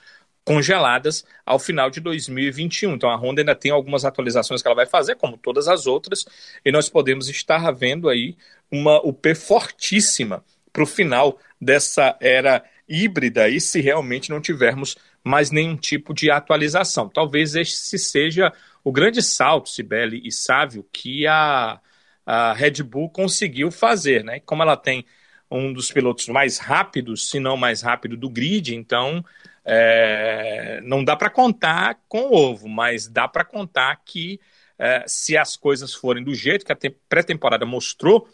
congeladas 0.45 1.25
ao 1.45 1.59
final 1.59 1.91
de 1.91 2.01
2021. 2.01 2.95
Então 2.95 3.11
a 3.11 3.17
Honda 3.17 3.43
ainda 3.43 3.55
tem 3.55 3.71
algumas 3.71 4.05
atualizações 4.05 4.63
que 4.63 4.69
ela 4.69 4.75
vai 4.75 4.87
fazer, 4.87 5.15
como 5.17 5.37
todas 5.37 5.69
as 5.69 5.87
outras, 5.87 6.25
e 6.65 6.73
nós 6.73 6.89
podemos 6.89 7.29
estar 7.29 7.71
vendo 7.71 8.09
aí 8.09 8.35
uma 8.71 8.99
UP 9.07 9.35
fortíssima 9.35 10.43
para 10.73 10.83
o 10.83 10.87
final 10.87 11.39
dessa 11.61 12.17
era 12.21 12.65
híbrida 12.89 13.49
e 13.49 13.61
se 13.61 13.81
realmente 13.81 14.31
não 14.31 14.41
tivermos 14.41 14.97
mais 15.23 15.51
nenhum 15.51 15.77
tipo 15.77 16.15
de 16.15 16.31
atualização. 16.31 17.09
Talvez 17.09 17.55
esse 17.55 17.99
seja 17.99 18.53
o 18.83 18.91
grande 18.91 19.23
salto, 19.23 19.69
Sibeli 19.69 20.23
e 20.25 20.33
Sávio, 20.33 20.87
que 20.93 21.27
a, 21.27 21.81
a 22.25 22.53
Red 22.55 22.83
Bull 22.83 23.11
conseguiu 23.11 23.71
fazer, 23.71 24.25
né? 24.25 24.41
Como 24.41 24.63
ela 24.63 24.77
tem 24.77 25.05
um 25.51 25.73
dos 25.73 25.91
pilotos 25.91 26.29
mais 26.29 26.59
rápidos, 26.59 27.31
se 27.31 27.41
não 27.41 27.57
mais 27.57 27.83
rápido 27.83 28.17
do 28.17 28.29
grid, 28.29 28.75
então 28.75 29.25
é, 29.65 30.81
não 30.83 31.05
dá 31.05 31.17
para 31.17 31.31
contar 31.31 32.01
com 32.09 32.33
ovo, 32.33 32.69
mas 32.69 33.09
dá 33.09 33.27
para 33.29 33.45
contar 33.45 33.97
que 34.05 34.41
é, 34.79 35.05
se 35.07 35.37
as 35.37 35.57
coisas 35.57 35.93
forem 35.95 36.23
do 36.23 36.35
jeito 36.35 36.65
que 36.65 36.73
a 36.73 36.79
pré-temporada 37.09 37.67
mostrou, 37.67 38.29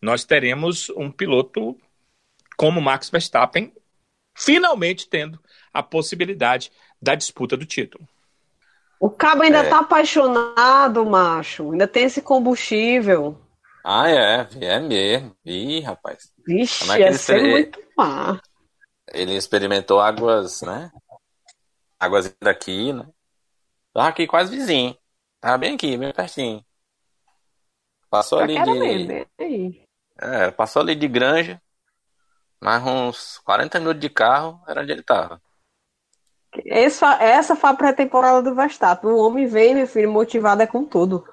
nós 0.00 0.24
teremos 0.24 0.88
um 0.90 1.10
piloto 1.10 1.76
como 2.56 2.80
Max 2.80 3.10
Verstappen 3.10 3.72
finalmente 4.34 5.08
tendo 5.08 5.40
a 5.72 5.82
possibilidade 5.82 6.70
da 7.00 7.14
disputa 7.14 7.56
do 7.56 7.66
título. 7.66 8.06
O 9.00 9.10
cabo 9.10 9.42
ainda 9.42 9.58
é. 9.58 9.68
tá 9.68 9.80
apaixonado, 9.80 11.04
macho. 11.04 11.72
Ainda 11.72 11.88
tem 11.88 12.04
esse 12.04 12.22
combustível. 12.22 13.36
Ah, 13.84 14.08
é. 14.08 14.48
É 14.60 14.78
mesmo. 14.78 15.36
Ih, 15.44 15.80
rapaz. 15.80 16.32
Vixe, 16.46 16.88
é 16.92 17.00
ia 17.00 17.12
ser 17.14 17.42
muito 17.42 17.80
má. 17.96 18.40
Ele 19.12 19.34
experimentou 19.34 20.00
águas, 20.00 20.62
né? 20.62 20.90
Águas 21.98 22.32
daqui, 22.40 22.92
né? 22.92 23.06
Tava 23.92 24.08
aqui 24.08 24.26
quase 24.26 24.54
vizinho. 24.54 24.96
Tava 25.40 25.58
bem 25.58 25.74
aqui, 25.74 25.96
bem 25.96 26.12
pertinho. 26.12 26.64
Passou 28.08 28.38
ali 28.38 28.54
de. 28.54 29.86
É, 30.18 30.50
passou 30.52 30.82
ali 30.82 30.94
de 30.94 31.08
granja. 31.08 31.60
Mais 32.62 32.80
uns 32.86 33.38
40 33.38 33.80
minutos 33.80 34.00
de 34.00 34.08
carro 34.08 34.60
era 34.68 34.82
onde 34.82 34.92
ele 34.92 35.02
tava. 35.02 35.42
Essa, 36.64 37.20
essa 37.20 37.56
foi 37.56 37.70
a 37.70 37.74
pré-temporada 37.74 38.40
do 38.40 38.54
Verstappen. 38.54 39.10
O 39.10 39.18
homem 39.18 39.46
vem, 39.46 39.74
meu 39.74 39.86
filho, 39.88 40.12
motivado 40.12 40.62
é 40.62 40.66
com 40.66 40.84
tudo. 40.84 41.26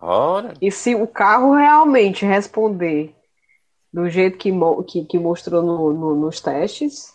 Ora. 0.00 0.54
E 0.60 0.70
se 0.70 0.94
o 0.94 1.08
carro 1.08 1.54
realmente 1.56 2.24
responder 2.24 3.12
do 3.92 4.08
jeito 4.08 4.38
que, 4.38 4.52
que, 4.86 5.04
que 5.04 5.18
mostrou 5.18 5.64
no, 5.64 5.92
no, 5.92 6.14
nos 6.14 6.40
testes, 6.40 7.12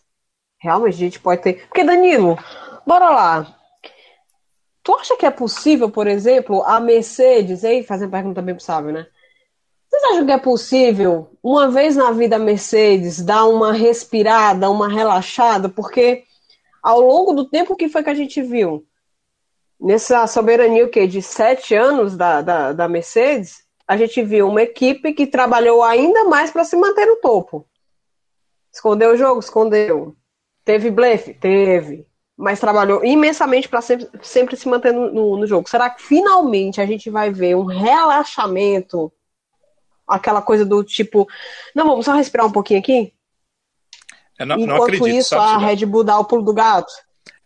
realmente 0.59 0.95
a 0.95 0.97
gente 0.97 1.19
pode 1.21 1.41
ter. 1.41 1.67
Porque, 1.67 1.85
Danilo, 1.85 2.37
bora 2.85 3.09
lá. 3.09 3.57
Tu 4.83 4.93
acha 4.93 5.15
que 5.15 5.25
é 5.25 5.31
possível, 5.31 5.89
por 5.89 6.05
exemplo, 6.05 6.63
a 6.63 6.81
Mercedes, 6.81 7.63
aí 7.63 7.81
fazendo 7.81 8.11
pergunta 8.11 8.41
bem 8.41 8.55
pro 8.55 8.63
Sábio, 8.63 8.91
né? 8.91 9.07
Acham 10.09 10.25
que 10.25 10.31
é 10.31 10.37
possível, 10.37 11.29
uma 11.43 11.69
vez 11.69 11.95
na 11.95 12.11
vida, 12.11 12.39
Mercedes 12.39 13.21
dar 13.21 13.45
uma 13.45 13.73
respirada, 13.73 14.69
uma 14.69 14.87
relaxada? 14.87 15.67
Porque 15.67 16.23
ao 16.81 17.01
longo 17.01 17.33
do 17.33 17.49
tempo 17.49 17.75
que 17.75 17.89
foi 17.89 18.03
que 18.03 18.09
a 18.09 18.13
gente 18.13 18.41
viu, 18.41 18.85
nessa 19.79 20.25
soberania 20.27 20.85
o 20.85 20.89
quê? 20.89 21.07
de 21.07 21.21
sete 21.21 21.75
anos 21.75 22.15
da, 22.15 22.41
da, 22.41 22.73
da 22.73 22.87
Mercedes, 22.87 23.65
a 23.87 23.97
gente 23.97 24.21
viu 24.23 24.47
uma 24.47 24.61
equipe 24.61 25.13
que 25.13 25.27
trabalhou 25.27 25.83
ainda 25.83 26.25
mais 26.25 26.51
para 26.51 26.63
se 26.63 26.75
manter 26.75 27.05
no 27.05 27.17
topo. 27.17 27.65
Escondeu 28.71 29.11
o 29.11 29.17
jogo? 29.17 29.39
Escondeu. 29.39 30.15
Teve 30.63 30.91
blefe? 30.91 31.33
Teve. 31.33 32.05
Mas 32.35 32.59
trabalhou 32.59 33.03
imensamente 33.03 33.67
para 33.67 33.81
sempre, 33.81 34.09
sempre, 34.21 34.55
se 34.55 34.67
manter 34.67 34.93
no, 34.93 35.37
no, 35.37 35.47
jogo. 35.47 35.69
Será 35.69 35.89
que 35.89 36.01
finalmente 36.03 36.79
a 36.79 36.85
gente 36.85 37.09
vai 37.09 37.31
ver 37.31 37.55
um 37.55 37.65
relaxamento? 37.65 39.11
Aquela 40.07 40.41
coisa 40.41 40.65
do 40.65 40.83
tipo, 40.83 41.27
não, 41.75 41.85
vamos 41.85 42.05
só 42.05 42.13
respirar 42.13 42.47
um 42.47 42.51
pouquinho 42.51 42.79
aqui? 42.79 43.13
Não, 44.39 44.55
Enquanto 44.55 44.67
não 44.67 44.83
acredito, 44.83 45.07
isso, 45.07 45.35
a 45.35 45.57
Red 45.57 45.85
Bull 45.85 46.03
dá 46.03 46.17
o 46.19 46.25
pulo 46.25 46.43
do 46.43 46.53
gato. 46.53 46.93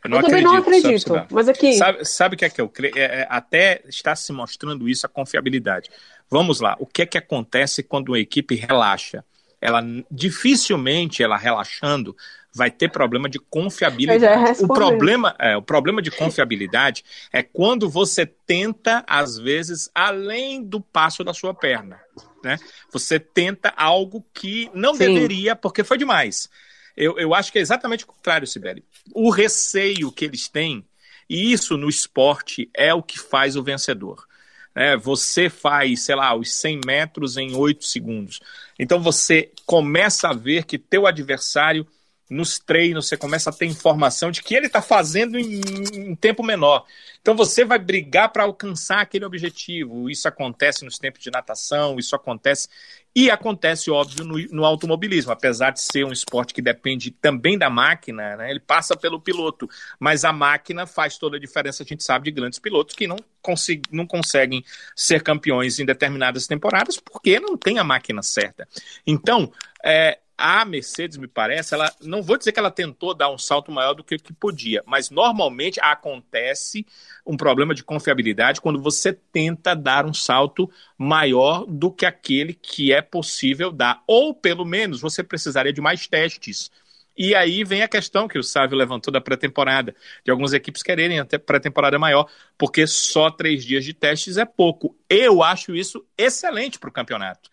Eu, 0.03 0.09
não 0.09 0.17
eu 0.17 0.23
também 0.23 0.43
não 0.43 0.55
acredito. 0.55 1.13
Mas 1.29 1.47
aqui. 1.47 1.73
Sabe 2.03 2.35
o 2.35 2.37
que 2.37 2.45
é 2.45 2.49
que 2.49 2.59
eu 2.59 2.67
creio? 2.67 2.97
É, 2.97 3.21
é, 3.21 3.27
até 3.29 3.81
está 3.87 4.15
se 4.15 4.31
mostrando 4.33 4.89
isso 4.89 5.05
a 5.05 5.09
confiabilidade. 5.09 5.89
Vamos 6.29 6.59
lá. 6.59 6.75
O 6.79 6.85
que 6.85 7.03
é 7.03 7.05
que 7.05 7.17
acontece 7.17 7.83
quando 7.83 8.09
uma 8.09 8.19
equipe 8.19 8.55
relaxa? 8.55 9.23
Ela 9.59 9.83
dificilmente 10.09 11.21
ela 11.21 11.37
relaxando 11.37 12.15
vai 12.53 12.69
ter 12.69 12.89
problema 12.89 13.29
de 13.29 13.39
confiabilidade. 13.39 14.63
O 14.63 14.67
problema, 14.67 15.35
é, 15.39 15.55
o 15.55 15.61
problema 15.61 16.01
de 16.01 16.11
confiabilidade 16.11 17.03
é 17.31 17.41
quando 17.41 17.89
você 17.89 18.25
tenta, 18.25 19.03
às 19.07 19.37
vezes, 19.37 19.89
além 19.95 20.63
do 20.63 20.81
passo 20.81 21.23
da 21.23 21.33
sua 21.33 21.53
perna. 21.53 21.99
Né? 22.43 22.57
Você 22.91 23.19
tenta 23.19 23.73
algo 23.77 24.25
que 24.33 24.69
não 24.73 24.93
Sim. 24.93 24.99
deveria, 24.99 25.55
porque 25.55 25.83
foi 25.83 25.97
demais. 25.97 26.49
Eu, 26.95 27.17
eu 27.17 27.33
acho 27.33 27.51
que 27.51 27.59
é 27.59 27.61
exatamente 27.61 28.03
o 28.03 28.07
contrário, 28.07 28.47
Sibeli. 28.47 28.83
O 29.13 29.29
receio 29.29 30.11
que 30.11 30.25
eles 30.25 30.47
têm, 30.49 30.85
e 31.29 31.53
isso 31.53 31.77
no 31.77 31.87
esporte 31.87 32.69
é 32.75 32.93
o 32.93 33.01
que 33.01 33.17
faz 33.17 33.55
o 33.55 33.63
vencedor. 33.63 34.27
É, 34.73 34.95
você 34.95 35.49
faz, 35.49 36.03
sei 36.03 36.15
lá, 36.15 36.33
os 36.33 36.53
100 36.53 36.81
metros 36.85 37.37
em 37.37 37.55
8 37.55 37.85
segundos. 37.85 38.39
Então 38.79 39.01
você 39.01 39.51
começa 39.65 40.29
a 40.29 40.33
ver 40.33 40.65
que 40.65 40.77
teu 40.77 41.05
adversário 41.05 41.85
nos 42.31 42.57
treinos, 42.57 43.09
você 43.09 43.17
começa 43.17 43.49
a 43.49 43.53
ter 43.53 43.65
informação 43.65 44.31
de 44.31 44.41
que 44.41 44.55
ele 44.55 44.67
está 44.67 44.81
fazendo 44.81 45.37
em, 45.37 45.59
em, 45.93 46.15
tempo 46.15 46.41
menor. 46.41 46.85
Então 47.21 47.35
você 47.35 47.65
vai 47.65 47.77
brigar 47.77 48.31
para 48.31 48.43
alcançar 48.43 49.01
aquele 49.01 49.25
objetivo. 49.25 50.09
Isso 50.09 50.29
acontece 50.29 50.85
nos 50.85 50.97
tempos 50.97 51.21
de 51.21 51.29
natação, 51.29 51.99
isso 51.99 52.15
acontece. 52.15 52.69
E 53.13 53.29
acontece, 53.29 53.91
óbvio, 53.91 54.23
no, 54.23 54.37
no 54.49 54.63
automobilismo, 54.63 55.33
apesar 55.33 55.71
de 55.71 55.81
ser 55.81 56.05
um 56.05 56.13
esporte 56.13 56.53
que 56.53 56.61
depende 56.61 57.11
também 57.11 57.57
da 57.57 57.69
máquina, 57.69 58.37
né? 58.37 58.49
ele 58.49 58.61
passa 58.61 58.95
pelo 58.95 59.19
piloto, 59.19 59.69
mas 59.99 60.23
a 60.23 60.31
máquina 60.31 60.87
faz 60.87 61.17
toda 61.17 61.35
a 61.35 61.39
diferença, 61.39 61.83
a 61.83 61.85
gente 61.85 62.01
sabe, 62.01 62.23
de 62.23 62.31
grandes 62.31 62.59
pilotos 62.59 62.95
que 62.95 63.07
não, 63.07 63.17
consegu, 63.41 63.83
não 63.91 64.07
conseguem 64.07 64.63
ser 64.95 65.21
campeões 65.21 65.79
em 65.79 65.85
determinadas 65.85 66.47
temporadas 66.47 66.97
porque 66.97 67.41
não 67.41 67.57
tem 67.57 67.77
a 67.77 67.83
máquina 67.83 68.23
certa. 68.23 68.65
Então, 69.05 69.51
é, 69.83 70.17
a 70.41 70.65
Mercedes, 70.65 71.17
me 71.17 71.27
parece, 71.27 71.75
ela 71.75 71.93
não 72.01 72.23
vou 72.23 72.35
dizer 72.35 72.51
que 72.51 72.59
ela 72.59 72.71
tentou 72.71 73.13
dar 73.13 73.29
um 73.29 73.37
salto 73.37 73.71
maior 73.71 73.93
do 73.93 74.03
que 74.03 74.17
que 74.17 74.33
podia, 74.33 74.81
mas 74.87 75.11
normalmente 75.11 75.79
acontece 75.79 76.85
um 77.25 77.37
problema 77.37 77.75
de 77.75 77.83
confiabilidade 77.83 78.59
quando 78.59 78.81
você 78.81 79.13
tenta 79.13 79.75
dar 79.75 80.05
um 80.05 80.13
salto 80.13 80.69
maior 80.97 81.65
do 81.67 81.91
que 81.91 82.05
aquele 82.05 82.53
que 82.55 82.91
é 82.91 83.01
possível 83.01 83.71
dar, 83.71 84.03
ou 84.07 84.33
pelo 84.33 84.65
menos 84.65 84.99
você 84.99 85.23
precisaria 85.23 85.71
de 85.71 85.79
mais 85.79 86.07
testes. 86.07 86.71
E 87.15 87.35
aí 87.35 87.63
vem 87.63 87.83
a 87.83 87.87
questão 87.87 88.27
que 88.27 88.39
o 88.39 88.43
Sávio 88.43 88.77
levantou 88.77 89.11
da 89.13 89.21
pré-temporada, 89.21 89.95
de 90.25 90.31
algumas 90.31 90.53
equipes 90.53 90.81
quererem 90.81 91.19
até 91.19 91.37
pré-temporada 91.37 91.99
maior, 91.99 92.27
porque 92.57 92.87
só 92.87 93.29
três 93.29 93.63
dias 93.63 93.85
de 93.85 93.93
testes 93.93 94.37
é 94.37 94.45
pouco. 94.45 94.97
Eu 95.07 95.43
acho 95.43 95.75
isso 95.75 96.03
excelente 96.17 96.79
para 96.79 96.89
o 96.89 96.93
campeonato, 96.93 97.49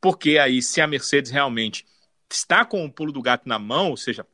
porque 0.00 0.38
aí 0.38 0.62
se 0.62 0.80
a 0.80 0.86
Mercedes 0.86 1.30
realmente 1.30 1.84
está 2.34 2.64
com 2.64 2.84
o 2.84 2.90
pulo 2.90 3.12
do 3.12 3.22
gato 3.22 3.48
na 3.48 3.58
mão, 3.58 3.90
ou 3.90 3.96
seja, 3.96 4.26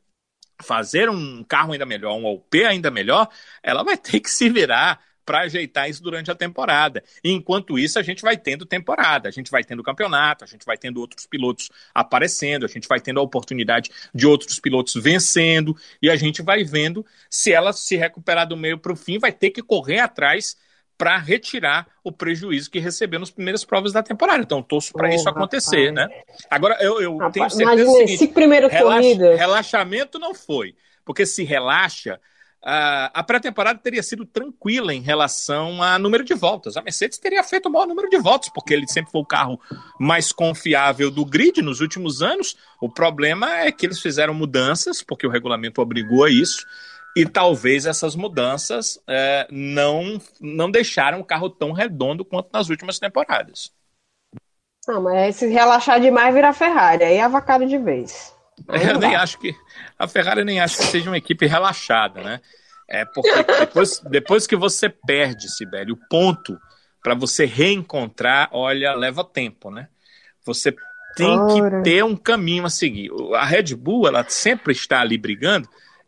fazer 0.61 1.09
um 1.09 1.43
carro 1.43 1.73
ainda 1.73 1.85
melhor, 1.85 2.15
um 2.15 2.25
OP 2.25 2.63
ainda 2.63 2.89
melhor, 2.89 3.29
ela 3.61 3.83
vai 3.83 3.97
ter 3.97 4.19
que 4.19 4.29
se 4.29 4.49
virar 4.49 4.99
para 5.27 5.41
ajeitar 5.41 5.89
isso 5.89 6.01
durante 6.01 6.31
a 6.31 6.35
temporada. 6.35 7.03
Enquanto 7.21 7.77
isso, 7.77 7.99
a 7.99 8.01
gente 8.01 8.21
vai 8.21 8.37
tendo 8.37 8.65
temporada, 8.65 9.27
a 9.27 9.31
gente 9.31 9.51
vai 9.51 9.61
tendo 9.61 9.83
campeonato, 9.83 10.45
a 10.45 10.47
gente 10.47 10.65
vai 10.65 10.77
tendo 10.77 11.01
outros 11.01 11.25
pilotos 11.25 11.69
aparecendo, 11.93 12.65
a 12.65 12.69
gente 12.69 12.87
vai 12.87 13.01
tendo 13.01 13.19
a 13.19 13.23
oportunidade 13.23 13.91
de 14.15 14.25
outros 14.25 14.57
pilotos 14.57 14.93
vencendo, 14.95 15.75
e 16.01 16.09
a 16.09 16.15
gente 16.15 16.41
vai 16.41 16.63
vendo 16.63 17.05
se 17.29 17.51
ela 17.51 17.73
se 17.73 17.97
recuperar 17.97 18.47
do 18.47 18.55
meio 18.55 18.77
para 18.77 18.93
o 18.93 18.95
fim, 18.95 19.19
vai 19.19 19.33
ter 19.33 19.49
que 19.49 19.61
correr 19.61 19.99
atrás 19.99 20.55
para 20.97 21.17
retirar 21.17 21.87
o 22.03 22.11
prejuízo 22.11 22.71
que 22.71 22.79
recebeu 22.79 23.19
nas 23.19 23.29
primeiras 23.29 23.63
provas 23.63 23.93
da 23.93 24.01
temporada. 24.01 24.41
Então, 24.41 24.63
torço 24.63 24.93
para 24.93 25.13
isso 25.13 25.29
acontecer, 25.29 25.89
rapaz. 25.89 26.09
né? 26.09 26.21
Agora, 26.49 26.77
eu, 26.81 26.99
eu 26.99 27.17
rapaz, 27.17 27.33
tenho 27.33 27.49
certeza 27.49 27.81
imagina, 27.83 28.07
seguinte, 28.07 28.33
primeiro 28.33 28.67
relaxa, 28.67 29.35
relaxamento 29.35 30.17
não 30.17 30.33
foi, 30.33 30.75
porque 31.05 31.25
se 31.25 31.43
relaxa, 31.43 32.19
a 32.69 33.23
pré-temporada 33.23 33.79
teria 33.79 34.03
sido 34.03 34.25
tranquila 34.25 34.93
em 34.93 35.01
relação 35.01 35.81
a 35.81 35.97
número 35.97 36.23
de 36.23 36.33
voltas. 36.33 36.75
A 36.75 36.81
Mercedes 36.81 37.17
teria 37.17 37.43
feito 37.43 37.69
o 37.69 37.71
maior 37.71 37.85
número 37.85 38.09
de 38.09 38.17
voltas, 38.17 38.49
porque 38.53 38.73
ele 38.73 38.87
sempre 38.87 39.11
foi 39.11 39.21
o 39.21 39.25
carro 39.25 39.59
mais 39.99 40.31
confiável 40.31 41.09
do 41.09 41.23
grid 41.23 41.61
nos 41.61 41.79
últimos 41.79 42.21
anos. 42.21 42.57
O 42.81 42.89
problema 42.89 43.59
é 43.59 43.71
que 43.71 43.85
eles 43.85 44.01
fizeram 44.01 44.33
mudanças, 44.33 45.01
porque 45.01 45.25
o 45.25 45.29
regulamento 45.29 45.81
obrigou 45.81 46.25
a 46.25 46.29
isso, 46.29 46.65
e 47.17 47.25
talvez 47.25 47.87
essas 47.87 48.15
mudanças 48.15 49.01
é, 49.07 49.47
não, 49.49 50.21
não 50.39 50.69
deixaram 50.69 51.19
o 51.19 51.25
carro 51.25 51.49
tão 51.49 51.71
redondo 51.71 52.23
quanto 52.23 52.49
nas 52.53 52.69
últimas 52.69 52.99
temporadas. 52.99 53.71
Não, 54.87 55.01
mas 55.01 55.35
se 55.35 55.47
relaxar 55.47 55.99
demais 55.99 56.33
vira 56.33 56.53
Ferrari, 56.53 57.03
aí 57.03 57.15
é 57.15 57.23
avacado 57.23 57.65
de 57.65 57.77
vez. 57.79 58.35
eu 58.67 58.99
nem 58.99 59.15
acho 59.15 59.39
que. 59.39 59.55
A 59.97 60.07
Ferrari 60.07 60.43
nem 60.45 60.59
acho 60.59 60.77
que 60.77 60.83
seja 60.83 61.09
uma 61.09 61.17
equipe 61.17 61.47
relaxada, 61.47 62.21
né? 62.21 62.39
É 62.87 63.03
porque 63.03 63.43
depois, 63.59 63.99
depois 63.99 64.45
que 64.45 64.55
você 64.55 64.87
perde, 64.87 65.49
Sibeli, 65.49 65.91
o 65.91 65.99
ponto 66.09 66.55
para 67.01 67.15
você 67.15 67.45
reencontrar, 67.45 68.49
olha, 68.51 68.93
leva 68.93 69.23
tempo, 69.23 69.71
né? 69.71 69.87
Você 70.45 70.73
tem 71.15 71.27
Ora. 71.27 71.77
que 71.81 71.83
ter 71.83 72.03
um 72.03 72.15
caminho 72.15 72.63
a 72.63 72.69
seguir. 72.69 73.09
A 73.33 73.43
Red 73.43 73.75
Bull, 73.75 74.07
ela 74.07 74.23
sempre 74.29 74.71
está 74.71 75.01
ali 75.01 75.17
brigando, 75.17 75.67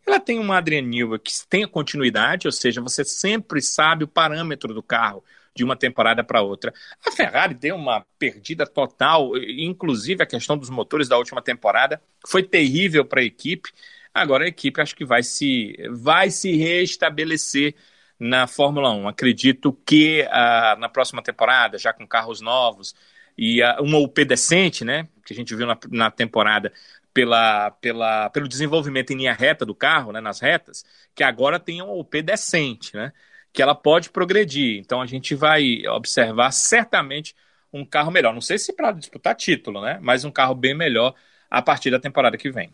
ela 0.09 0.19
tem 0.19 0.39
uma 0.39 0.57
Adrian 0.57 0.89
que 1.23 1.31
tem 1.47 1.67
continuidade, 1.67 2.47
ou 2.47 2.51
seja, 2.51 2.81
você 2.81 3.05
sempre 3.05 3.61
sabe 3.61 4.03
o 4.03 4.07
parâmetro 4.07 4.73
do 4.73 4.81
carro 4.81 5.23
de 5.55 5.63
uma 5.63 5.75
temporada 5.75 6.23
para 6.23 6.41
outra. 6.41 6.73
A 7.05 7.11
Ferrari 7.11 7.53
deu 7.53 7.75
uma 7.75 8.05
perdida 8.17 8.65
total, 8.65 9.37
inclusive 9.37 10.23
a 10.23 10.25
questão 10.25 10.57
dos 10.57 10.69
motores 10.69 11.07
da 11.07 11.17
última 11.17 11.41
temporada 11.41 12.01
foi 12.27 12.43
terrível 12.43 13.05
para 13.05 13.21
a 13.21 13.25
equipe. 13.25 13.71
Agora 14.13 14.45
a 14.45 14.47
equipe 14.47 14.81
acho 14.81 14.95
que 14.95 15.05
vai 15.05 15.21
se 15.21 15.75
vai 15.91 16.29
se 16.31 16.55
restabelecer 16.55 17.75
na 18.19 18.47
Fórmula 18.47 18.91
1. 18.91 19.07
Acredito 19.07 19.73
que 19.85 20.23
uh, 20.23 20.79
na 20.79 20.89
próxima 20.89 21.21
temporada, 21.21 21.77
já 21.77 21.93
com 21.93 22.07
carros 22.07 22.41
novos 22.41 22.95
e 23.37 23.61
uh, 23.63 23.81
uma 23.81 23.97
UP 23.97 24.25
decente, 24.25 24.83
né, 24.83 25.07
que 25.25 25.33
a 25.33 25.35
gente 25.35 25.55
viu 25.55 25.67
na, 25.67 25.77
na 25.89 26.11
temporada, 26.11 26.73
pela, 27.13 27.71
pela, 27.71 28.29
pelo 28.29 28.47
desenvolvimento 28.47 29.11
em 29.11 29.17
linha 29.17 29.33
reta 29.33 29.65
do 29.65 29.75
carro, 29.75 30.11
né, 30.11 30.21
nas 30.21 30.39
retas, 30.39 30.83
que 31.15 31.23
agora 31.23 31.59
tem 31.59 31.81
um 31.81 31.89
OP 31.89 32.21
decente, 32.21 32.95
né? 32.95 33.11
que 33.51 33.61
ela 33.61 33.75
pode 33.75 34.09
progredir. 34.09 34.79
Então 34.79 35.01
a 35.01 35.05
gente 35.05 35.35
vai 35.35 35.85
observar 35.87 36.51
certamente 36.51 37.35
um 37.71 37.85
carro 37.85 38.11
melhor. 38.11 38.33
Não 38.33 38.41
sei 38.41 38.57
se 38.57 38.73
para 38.73 38.91
disputar 38.91 39.35
título, 39.35 39.81
né? 39.81 39.99
Mas 40.01 40.25
um 40.25 40.31
carro 40.31 40.55
bem 40.55 40.75
melhor 40.75 41.13
a 41.49 41.61
partir 41.61 41.91
da 41.91 41.99
temporada 41.99 42.37
que 42.37 42.51
vem. 42.51 42.71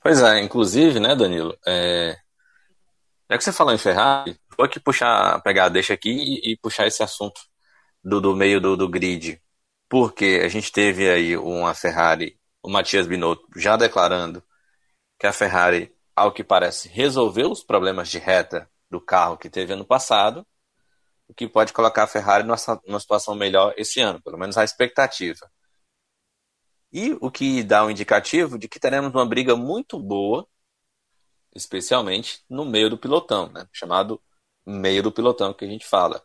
Pois 0.00 0.20
é, 0.22 0.40
inclusive, 0.40 1.00
né, 1.00 1.14
Danilo? 1.14 1.56
É... 1.66 2.16
Já 3.30 3.38
que 3.38 3.44
você 3.44 3.52
falou 3.52 3.72
em 3.72 3.78
Ferrari, 3.78 4.38
vou 4.56 4.66
aqui 4.66 4.78
puxar, 4.78 5.40
pegar, 5.42 5.68
deixa 5.70 5.94
aqui 5.94 6.10
e, 6.10 6.52
e 6.52 6.56
puxar 6.58 6.86
esse 6.86 7.02
assunto 7.02 7.40
do, 8.02 8.20
do 8.20 8.36
meio 8.36 8.60
do, 8.60 8.76
do 8.76 8.88
grid. 8.88 9.40
Porque 9.88 10.42
a 10.44 10.48
gente 10.48 10.70
teve 10.70 11.08
aí 11.08 11.36
uma 11.36 11.74
Ferrari, 11.74 12.38
o 12.64 12.70
Matias 12.70 13.06
Binotto 13.06 13.46
já 13.54 13.76
declarando 13.76 14.42
que 15.18 15.26
a 15.26 15.32
Ferrari, 15.34 15.94
ao 16.16 16.32
que 16.32 16.42
parece, 16.42 16.88
resolveu 16.88 17.50
os 17.50 17.62
problemas 17.62 18.08
de 18.08 18.18
reta 18.18 18.70
do 18.90 18.98
carro 18.98 19.36
que 19.36 19.50
teve 19.50 19.74
ano 19.74 19.84
passado, 19.84 20.46
o 21.28 21.34
que 21.34 21.46
pode 21.46 21.74
colocar 21.74 22.04
a 22.04 22.06
Ferrari 22.06 22.42
numa, 22.42 23.00
situação 23.00 23.34
melhor 23.34 23.74
esse 23.76 24.00
ano, 24.00 24.20
pelo 24.22 24.38
menos 24.38 24.56
a 24.56 24.64
expectativa. 24.64 25.50
E 26.90 27.12
o 27.20 27.30
que 27.30 27.62
dá 27.62 27.84
um 27.84 27.90
indicativo 27.90 28.58
de 28.58 28.66
que 28.66 28.80
teremos 28.80 29.12
uma 29.12 29.26
briga 29.26 29.54
muito 29.54 30.00
boa, 30.00 30.48
especialmente 31.54 32.42
no 32.48 32.64
meio 32.64 32.88
do 32.88 32.96
pilotão, 32.96 33.52
né? 33.52 33.68
chamado 33.74 34.22
meio 34.64 35.02
do 35.02 35.12
pilotão 35.12 35.52
que 35.52 35.66
a 35.66 35.68
gente 35.68 35.86
fala, 35.86 36.24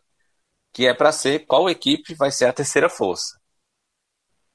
que 0.72 0.86
é 0.86 0.94
para 0.94 1.12
ser 1.12 1.40
qual 1.40 1.68
equipe 1.68 2.14
vai 2.14 2.30
ser 2.32 2.46
a 2.46 2.52
terceira 2.52 2.88
força. 2.88 3.38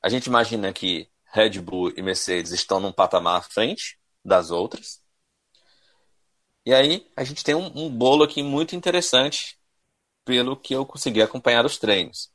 A 0.01 0.09
gente 0.09 0.25
imagina 0.25 0.73
que 0.73 1.09
Red 1.35 1.59
Bull 1.59 1.91
e 1.97 2.01
Mercedes 2.01 2.53
estão 2.53 2.79
num 2.79 2.93
patamar 2.93 3.37
à 3.37 3.41
frente 3.41 3.99
das 4.23 4.51
outras. 4.51 5.03
E 6.65 6.73
aí 6.73 7.11
a 7.13 7.25
gente 7.25 7.43
tem 7.43 7.53
um, 7.53 7.65
um 7.77 7.89
bolo 7.89 8.23
aqui 8.23 8.41
muito 8.41 8.73
interessante 8.73 9.59
pelo 10.23 10.55
que 10.55 10.73
eu 10.73 10.85
consegui 10.85 11.21
acompanhar 11.21 11.65
os 11.65 11.77
treinos, 11.77 12.31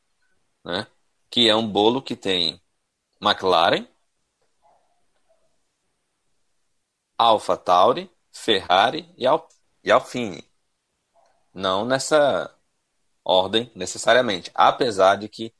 né? 0.63 0.87
Que 1.31 1.49
é 1.49 1.57
um 1.57 1.67
bolo 1.67 2.03
que 2.03 2.15
tem 2.15 2.61
McLaren, 3.23 3.87
Alfa 7.17 7.57
Tauri, 7.57 8.11
Ferrari 8.33 9.11
e, 9.17 9.27
Al 9.27 9.49
e 9.83 9.91
Alpine. 9.91 10.45
Não 11.55 11.87
nessa 11.87 12.55
ordem 13.25 13.73
necessariamente, 13.75 14.51
apesar 14.55 15.17
de 15.17 15.29
que, 15.29 15.55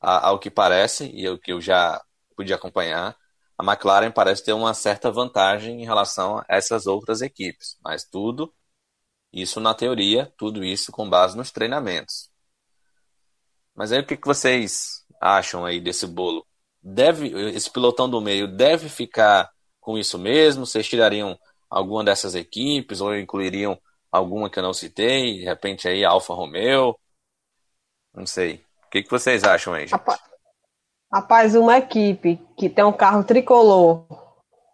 ao 0.00 0.38
que 0.38 0.50
parece, 0.50 1.10
e 1.12 1.28
o 1.28 1.38
que 1.38 1.52
eu 1.52 1.60
já 1.60 2.00
pude 2.40 2.54
acompanhar, 2.54 3.14
a 3.58 3.62
McLaren 3.62 4.10
parece 4.10 4.42
ter 4.42 4.54
uma 4.54 4.72
certa 4.72 5.10
vantagem 5.10 5.82
em 5.82 5.84
relação 5.84 6.38
a 6.38 6.46
essas 6.48 6.86
outras 6.86 7.20
equipes, 7.20 7.76
mas 7.84 8.02
tudo 8.02 8.50
isso 9.30 9.60
na 9.60 9.74
teoria, 9.74 10.32
tudo 10.38 10.64
isso 10.64 10.90
com 10.90 11.08
base 11.08 11.36
nos 11.36 11.50
treinamentos. 11.50 12.30
Mas 13.74 13.92
aí 13.92 14.00
o 14.00 14.06
que 14.06 14.18
vocês 14.24 15.04
acham 15.20 15.66
aí 15.66 15.80
desse 15.80 16.06
bolo? 16.06 16.46
deve 16.82 17.28
esse 17.50 17.70
pilotão 17.70 18.08
do 18.08 18.22
meio 18.22 18.48
deve 18.48 18.88
ficar 18.88 19.50
com 19.78 19.98
isso 19.98 20.18
mesmo? 20.18 20.64
Vocês 20.64 20.88
tirariam 20.88 21.38
alguma 21.68 22.02
dessas 22.02 22.34
equipes 22.34 23.02
ou 23.02 23.14
incluiriam 23.14 23.78
alguma 24.10 24.48
que 24.48 24.58
eu 24.58 24.62
não 24.62 24.72
citei? 24.72 25.34
De 25.34 25.44
repente 25.44 25.86
aí 25.86 26.02
Alfa 26.06 26.32
Romeo? 26.32 26.98
Não 28.14 28.24
sei. 28.24 28.64
O 28.86 28.90
que, 28.90 29.02
que 29.02 29.10
vocês 29.10 29.44
acham 29.44 29.74
aí, 29.74 29.86
gente? 29.86 30.02
Rapaz, 31.12 31.56
uma 31.56 31.76
equipe 31.78 32.40
que 32.56 32.68
tem 32.68 32.84
um 32.84 32.92
carro 32.92 33.24
tricolor 33.24 34.04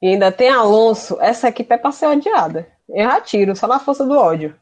e 0.03 0.09
ainda 0.09 0.31
tem 0.31 0.51
Alonso, 0.51 1.17
essa 1.21 1.49
equipe 1.49 1.73
é 1.75 1.79
pra 1.79 1.91
ser 1.93 2.07
odiada. 2.07 2.69
Eu 2.89 3.05
já 3.05 3.21
tiro, 3.21 3.57
só 3.57 3.67
na 3.67 3.79
força 3.79 4.05
do 4.05 4.17
ódio. 4.19 4.55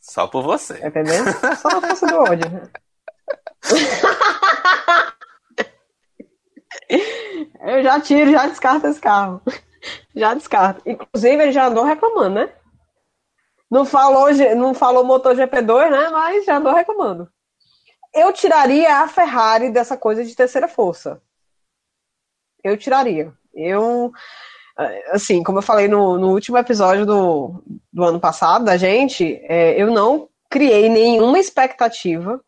Só 0.00 0.26
por 0.26 0.42
você. 0.42 0.86
Entendeu? 0.86 1.24
Só 1.56 1.68
na 1.68 1.80
força 1.88 2.06
do 2.06 2.18
ódio. 2.18 2.70
Eu 7.66 7.82
já 7.82 7.98
tiro, 7.98 8.30
já 8.30 8.46
descarto 8.46 8.86
esse 8.86 9.00
carro. 9.00 9.40
Já 10.14 10.34
descarto. 10.34 10.82
Inclusive, 10.84 11.42
ele 11.42 11.52
já 11.52 11.66
andou 11.66 11.82
reclamando, 11.84 12.34
né? 12.34 12.52
Não 13.70 13.86
falou, 13.86 14.26
não 14.54 14.74
falou 14.74 15.02
motor 15.02 15.34
GP2, 15.34 15.90
né? 15.90 16.10
Mas 16.10 16.44
já 16.44 16.58
andou 16.58 16.74
reclamando. 16.74 17.28
Eu 18.14 18.32
tiraria 18.32 18.98
a 18.98 19.08
Ferrari 19.08 19.70
dessa 19.70 19.96
coisa 19.96 20.24
de 20.24 20.34
terceira 20.36 20.68
força. 20.68 21.20
Eu 22.62 22.76
tiraria. 22.76 23.32
Eu, 23.52 24.12
assim, 25.10 25.42
como 25.42 25.58
eu 25.58 25.62
falei 25.62 25.88
no, 25.88 26.18
no 26.18 26.32
último 26.32 26.56
episódio 26.56 27.04
do, 27.04 27.62
do 27.92 28.04
ano 28.04 28.20
passado, 28.20 28.64
da 28.64 28.76
gente, 28.76 29.40
é, 29.44 29.80
eu 29.80 29.90
não 29.90 30.28
criei 30.48 30.88
nenhuma 30.88 31.38
expectativa 31.38 32.40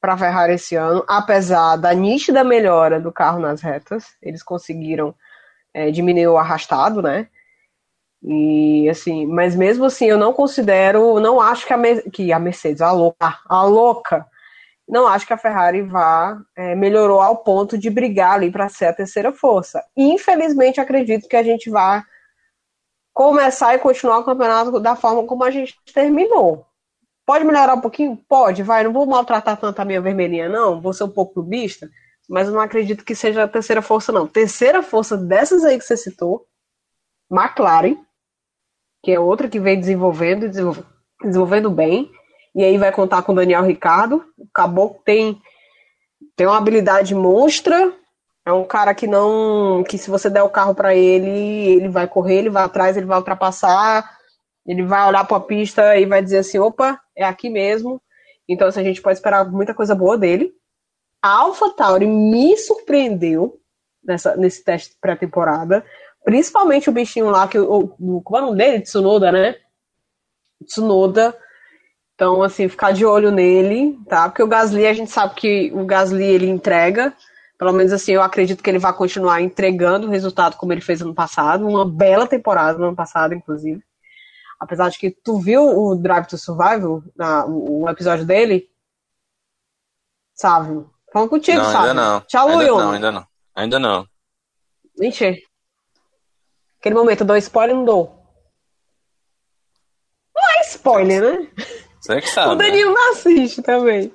para 0.00 0.14
a 0.14 0.18
Ferrari 0.18 0.54
esse 0.54 0.76
ano, 0.76 1.04
apesar 1.08 1.76
da 1.76 1.92
nítida 1.92 2.44
melhora 2.44 3.00
do 3.00 3.12
carro 3.12 3.40
nas 3.40 3.60
retas, 3.60 4.16
eles 4.22 4.42
conseguiram 4.42 5.12
é, 5.74 5.90
diminuir 5.90 6.28
o 6.28 6.38
arrastado, 6.38 7.02
né? 7.02 7.28
E 8.22 8.88
assim, 8.88 9.26
mas 9.26 9.54
mesmo 9.54 9.84
assim, 9.84 10.06
eu 10.06 10.18
não 10.18 10.32
considero, 10.32 11.20
não 11.20 11.40
acho 11.40 11.66
que 11.66 11.72
a, 11.72 12.10
que 12.10 12.32
a 12.32 12.38
Mercedes, 12.38 12.80
a 12.80 12.92
louca, 12.92 13.38
a 13.48 13.62
louca, 13.64 14.26
não 14.88 15.06
acho 15.06 15.26
que 15.26 15.32
a 15.32 15.38
Ferrari 15.38 15.82
vá 15.82 16.40
é, 16.56 16.74
melhorou 16.74 17.20
ao 17.20 17.36
ponto 17.36 17.76
de 17.76 17.90
brigar 17.90 18.34
ali 18.34 18.50
para 18.50 18.68
ser 18.68 18.86
a 18.86 18.92
terceira 18.92 19.30
força. 19.32 19.84
Infelizmente, 19.96 20.80
acredito 20.80 21.28
que 21.28 21.36
a 21.36 21.42
gente 21.42 21.68
vai 21.68 22.02
começar 23.12 23.74
e 23.74 23.78
continuar 23.78 24.18
o 24.18 24.24
campeonato 24.24 24.80
da 24.80 24.96
forma 24.96 25.26
como 25.26 25.44
a 25.44 25.50
gente 25.50 25.76
terminou. 25.92 26.66
Pode 27.26 27.44
melhorar 27.44 27.74
um 27.74 27.80
pouquinho? 27.80 28.16
Pode, 28.28 28.62
vai. 28.62 28.82
Não 28.84 28.92
vou 28.92 29.04
maltratar 29.04 29.58
tanto 29.58 29.78
a 29.78 29.84
minha 29.84 30.00
vermelhinha, 30.00 30.48
não. 30.48 30.80
Vou 30.80 30.94
ser 30.94 31.04
um 31.04 31.10
pouco 31.10 31.34
clubista, 31.34 31.90
mas 32.26 32.48
não 32.48 32.60
acredito 32.60 33.04
que 33.04 33.14
seja 33.14 33.44
a 33.44 33.48
terceira 33.48 33.82
força, 33.82 34.10
não. 34.10 34.26
Terceira 34.26 34.82
força 34.82 35.16
dessas 35.16 35.64
aí 35.64 35.76
que 35.78 35.84
você 35.84 35.96
citou, 35.96 36.46
McLaren, 37.30 37.96
que 39.02 39.12
é 39.12 39.20
outra 39.20 39.48
que 39.48 39.60
vem 39.60 39.78
desenvolvendo 39.78 40.48
desenvolvendo 41.22 41.70
bem. 41.70 42.10
E 42.58 42.64
aí 42.64 42.76
vai 42.76 42.92
contar 42.92 43.22
com 43.22 43.32
o 43.32 43.34
Daniel 43.34 43.62
Ricardo. 43.62 44.22
O 44.36 44.46
Caboclo 44.52 45.00
tem, 45.04 45.40
tem 46.36 46.46
uma 46.46 46.58
habilidade 46.58 47.14
monstra. 47.14 47.92
É 48.44 48.52
um 48.52 48.64
cara 48.64 48.94
que 48.94 49.06
não. 49.06 49.82
que 49.88 49.96
se 49.96 50.10
você 50.10 50.28
der 50.28 50.42
o 50.42 50.50
carro 50.50 50.74
para 50.74 50.94
ele, 50.94 51.70
ele 51.70 51.88
vai 51.88 52.06
correr, 52.06 52.38
ele 52.38 52.50
vai 52.50 52.64
atrás, 52.64 52.96
ele 52.96 53.06
vai 53.06 53.16
ultrapassar 53.16 54.18
ele 54.68 54.82
vai 54.82 55.08
olhar 55.08 55.26
para 55.26 55.38
a 55.38 55.40
pista 55.40 55.96
e 55.96 56.04
vai 56.04 56.22
dizer 56.22 56.38
assim: 56.38 56.58
opa, 56.58 57.00
é 57.16 57.24
aqui 57.24 57.48
mesmo. 57.48 58.00
Então, 58.46 58.68
assim, 58.68 58.80
a 58.80 58.84
gente 58.84 59.00
pode 59.00 59.16
esperar 59.16 59.50
muita 59.50 59.72
coisa 59.72 59.94
boa 59.94 60.18
dele. 60.18 60.52
A 61.22 61.38
Alpha 61.38 61.70
Tauri 61.70 62.06
me 62.06 62.54
surpreendeu 62.58 63.58
nessa, 64.04 64.36
nesse 64.36 64.62
teste 64.62 64.94
pré-temporada. 65.00 65.84
Principalmente 66.22 66.90
o 66.90 66.92
bichinho 66.92 67.30
lá, 67.30 67.48
que 67.48 67.58
o, 67.58 67.94
o, 67.98 68.20
como 68.22 68.38
é 68.38 68.42
o 68.42 68.46
nome 68.46 68.58
dele? 68.58 68.82
Tsunoda, 68.82 69.32
né? 69.32 69.56
Tsunoda. 70.66 71.34
Então, 72.18 72.42
assim, 72.42 72.68
ficar 72.68 72.90
de 72.90 73.06
olho 73.06 73.30
nele, 73.30 73.96
tá? 74.08 74.28
Porque 74.28 74.42
o 74.42 74.48
Gasly, 74.48 74.88
a 74.88 74.92
gente 74.92 75.08
sabe 75.08 75.36
que 75.36 75.70
o 75.72 75.86
Gasly 75.86 76.24
ele 76.24 76.48
entrega. 76.48 77.14
Pelo 77.56 77.72
menos 77.72 77.92
assim, 77.92 78.10
eu 78.10 78.22
acredito 78.22 78.60
que 78.60 78.68
ele 78.68 78.80
vai 78.80 78.92
continuar 78.92 79.40
entregando 79.40 80.08
o 80.08 80.10
resultado 80.10 80.56
como 80.56 80.72
ele 80.72 80.80
fez 80.80 81.00
ano 81.00 81.14
passado. 81.14 81.64
Uma 81.64 81.88
bela 81.88 82.26
temporada 82.26 82.76
no 82.76 82.86
ano 82.86 82.96
passado, 82.96 83.34
inclusive. 83.34 83.80
Apesar 84.58 84.88
de 84.88 84.98
que 84.98 85.12
tu 85.12 85.38
viu 85.38 85.62
o 85.62 85.94
Drive 85.94 86.26
to 86.26 86.36
Survival, 86.36 87.04
na, 87.14 87.46
o, 87.46 87.88
episódio 87.88 88.26
dele? 88.26 88.68
Sávio. 90.34 90.90
Falando 91.12 91.30
contigo, 91.30 91.58
não, 91.58 91.66
Sávio. 91.66 91.90
Ainda 91.90 91.94
não. 91.94 92.20
Tchau, 92.22 92.48
ainda. 92.48 92.66
Não, 92.66 92.90
ainda 92.90 93.12
não. 93.12 93.26
Ainda 93.54 93.78
não. 93.78 94.08
Mentira. 94.98 95.36
Aquele 96.80 96.96
momento, 96.96 97.20
eu 97.20 97.26
dou 97.28 97.36
spoiler 97.36 97.76
não 97.76 97.84
dou. 97.84 98.26
Não 100.34 100.42
é 100.58 100.62
spoiler, 100.62 101.22
né? 101.22 101.48
Você 102.08 102.22
que 102.22 102.30
sabe. 102.30 102.52
o 102.52 102.56
Danilo 102.56 102.88
né? 102.88 102.96
não 102.96 103.12
assiste 103.12 103.60
também. 103.60 104.14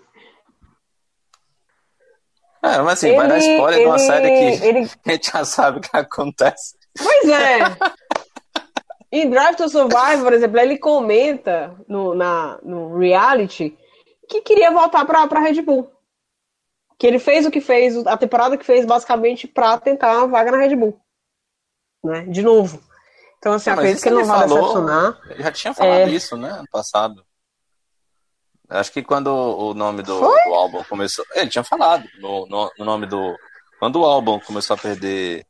É, 2.63 2.77
mas 2.79 2.93
assim, 2.93 3.09
ele, 3.09 3.17
vai 3.17 3.27
dar 3.27 3.37
spoiler 3.37 3.73
ele, 3.73 3.81
de 3.81 3.85
uma 3.87 3.99
série 3.99 4.29
que 4.29 4.65
ele... 4.65 4.79
a 5.05 5.11
gente 5.11 5.31
já 5.31 5.45
sabe 5.45 5.77
o 5.77 5.81
que 5.81 5.95
acontece. 5.95 6.75
Pois 6.97 7.29
é. 7.29 7.59
Em 9.11 9.29
Drive 9.29 9.57
to 9.57 9.69
Survive, 9.69 10.23
por 10.23 10.33
exemplo, 10.33 10.59
ele 10.59 10.79
comenta 10.79 11.75
no, 11.87 12.15
na, 12.15 12.57
no 12.63 12.97
reality 12.97 13.77
que 14.27 14.41
queria 14.41 14.71
voltar 14.71 15.05
para 15.05 15.21
a 15.21 15.39
Red 15.39 15.61
Bull. 15.61 15.91
Que 16.97 17.05
ele 17.05 17.19
fez 17.19 17.45
o 17.45 17.51
que 17.51 17.61
fez, 17.61 17.95
a 18.07 18.17
temporada 18.17 18.57
que 18.57 18.65
fez, 18.65 18.87
basicamente, 18.87 19.47
para 19.47 19.77
tentar 19.77 20.17
uma 20.17 20.27
vaga 20.27 20.49
na 20.49 20.57
Red 20.57 20.75
Bull. 20.75 20.99
Né? 22.03 22.21
De 22.21 22.41
novo. 22.41 22.81
Então, 23.37 23.53
assim, 23.53 23.69
acredito 23.69 24.01
que 24.01 24.09
ele 24.09 24.15
não 24.15 24.25
vai 24.25 24.47
decepcionar. 24.47 25.21
Ele 25.29 25.43
já 25.43 25.51
tinha 25.51 25.73
falado 25.75 25.99
é... 25.99 26.09
isso, 26.09 26.35
né? 26.35 26.49
Ano 26.49 26.67
passado. 26.71 27.23
Acho 28.73 28.91
que 28.91 29.03
quando 29.03 29.27
o 29.27 29.73
nome 29.73 30.01
do, 30.01 30.19
do 30.19 30.53
álbum 30.53 30.83
começou. 30.85 31.25
Ele 31.35 31.49
tinha 31.49 31.63
falado 31.63 32.07
no, 32.19 32.45
no, 32.47 32.71
no, 32.77 32.85
nome 32.85 33.05
do. 33.05 33.37
Quando 33.79 34.01
o 34.01 34.05
álbum 34.05 34.39
começou 34.39 34.75
a 34.75 34.79
perder 34.79 35.45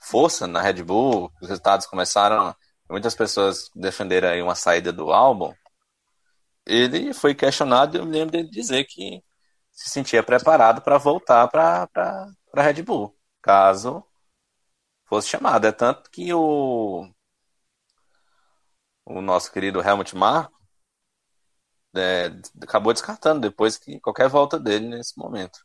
força 0.00 0.46
na 0.46 0.60
Red 0.62 0.82
Bull, 0.82 1.30
os 1.40 1.48
resultados 1.48 1.86
começaram 1.86 2.54
muitas 2.92 3.14
pessoas 3.14 3.70
defenderam 3.74 4.28
aí 4.28 4.42
uma 4.42 4.54
saída 4.54 4.92
do 4.92 5.12
álbum, 5.12 5.54
ele 6.66 7.14
foi 7.14 7.34
questionado 7.34 7.96
e 7.96 8.00
eu 8.00 8.04
me 8.04 8.12
lembro 8.12 8.32
dele 8.32 8.50
dizer 8.50 8.84
que 8.84 9.22
se 9.72 9.88
sentia 9.90 10.22
preparado 10.22 10.82
para 10.82 10.98
voltar 10.98 11.48
para 11.48 11.88
a 12.54 12.62
Red 12.62 12.82
Bull, 12.82 13.16
caso 13.40 14.04
fosse 15.06 15.28
chamado. 15.28 15.66
É 15.66 15.72
tanto 15.72 16.10
que 16.10 16.32
o, 16.34 17.08
o 19.06 19.20
nosso 19.22 19.50
querido 19.50 19.80
Helmut 19.80 20.14
Marko 20.14 20.61
é, 21.94 22.32
acabou 22.62 22.92
descartando 22.92 23.40
depois 23.40 23.76
que 23.76 24.00
qualquer 24.00 24.28
volta 24.28 24.58
dele 24.58 24.88
nesse 24.88 25.18
momento. 25.18 25.60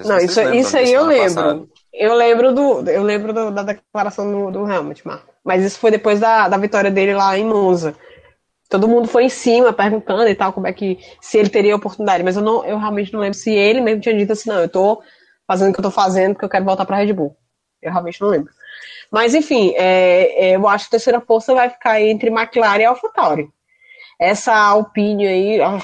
Não, 0.00 0.18
isso, 0.18 0.40
isso 0.40 0.76
aí 0.76 0.92
eu 0.92 1.04
lembro. 1.04 1.34
Passado. 1.34 1.70
Eu 1.92 2.14
lembro 2.14 2.54
do, 2.54 2.88
eu 2.88 3.02
lembro 3.02 3.32
do, 3.32 3.50
da 3.50 3.62
declaração 3.62 4.30
do, 4.30 4.50
do 4.52 4.70
Helmut 4.70 5.04
Marko. 5.06 5.32
Mas 5.44 5.64
isso 5.64 5.78
foi 5.78 5.90
depois 5.90 6.20
da, 6.20 6.48
da 6.48 6.56
vitória 6.56 6.90
dele 6.90 7.14
lá 7.14 7.36
em 7.36 7.44
Monza. 7.44 7.96
Todo 8.68 8.86
mundo 8.86 9.08
foi 9.08 9.24
em 9.24 9.28
cima 9.30 9.72
perguntando 9.72 10.28
e 10.28 10.34
tal 10.34 10.52
como 10.52 10.66
é 10.66 10.72
que 10.72 10.98
se 11.20 11.38
ele 11.38 11.48
teria 11.48 11.74
oportunidade, 11.74 12.22
mas 12.22 12.36
eu 12.36 12.42
não, 12.42 12.64
eu 12.66 12.78
realmente 12.78 13.12
não 13.12 13.20
lembro 13.20 13.36
se 13.36 13.50
ele 13.50 13.80
mesmo 13.80 14.02
tinha 14.02 14.16
dito 14.16 14.32
assim, 14.32 14.50
não, 14.50 14.60
eu 14.60 14.68
tô 14.68 15.02
fazendo 15.46 15.70
o 15.70 15.72
que 15.72 15.80
eu 15.80 15.84
tô 15.84 15.90
fazendo 15.90 16.34
porque 16.34 16.44
eu 16.44 16.50
quero 16.50 16.66
voltar 16.66 16.84
para 16.84 16.98
Red 16.98 17.14
Bull. 17.14 17.34
Eu 17.80 17.90
realmente 17.90 18.20
não 18.20 18.28
lembro. 18.28 18.52
Mas 19.10 19.34
enfim, 19.34 19.72
é, 19.74 20.50
é, 20.50 20.56
eu 20.56 20.68
acho 20.68 20.84
que 20.84 20.88
a 20.88 20.98
terceira 20.98 21.20
força 21.20 21.54
vai 21.54 21.70
ficar 21.70 22.00
entre 22.00 22.28
McLaren 22.28 22.82
e 22.82 22.84
AlphaTauri. 22.84 23.48
Essa 24.18 24.54
Alpine 24.54 25.26
aí, 25.26 25.60
ah, 25.60 25.78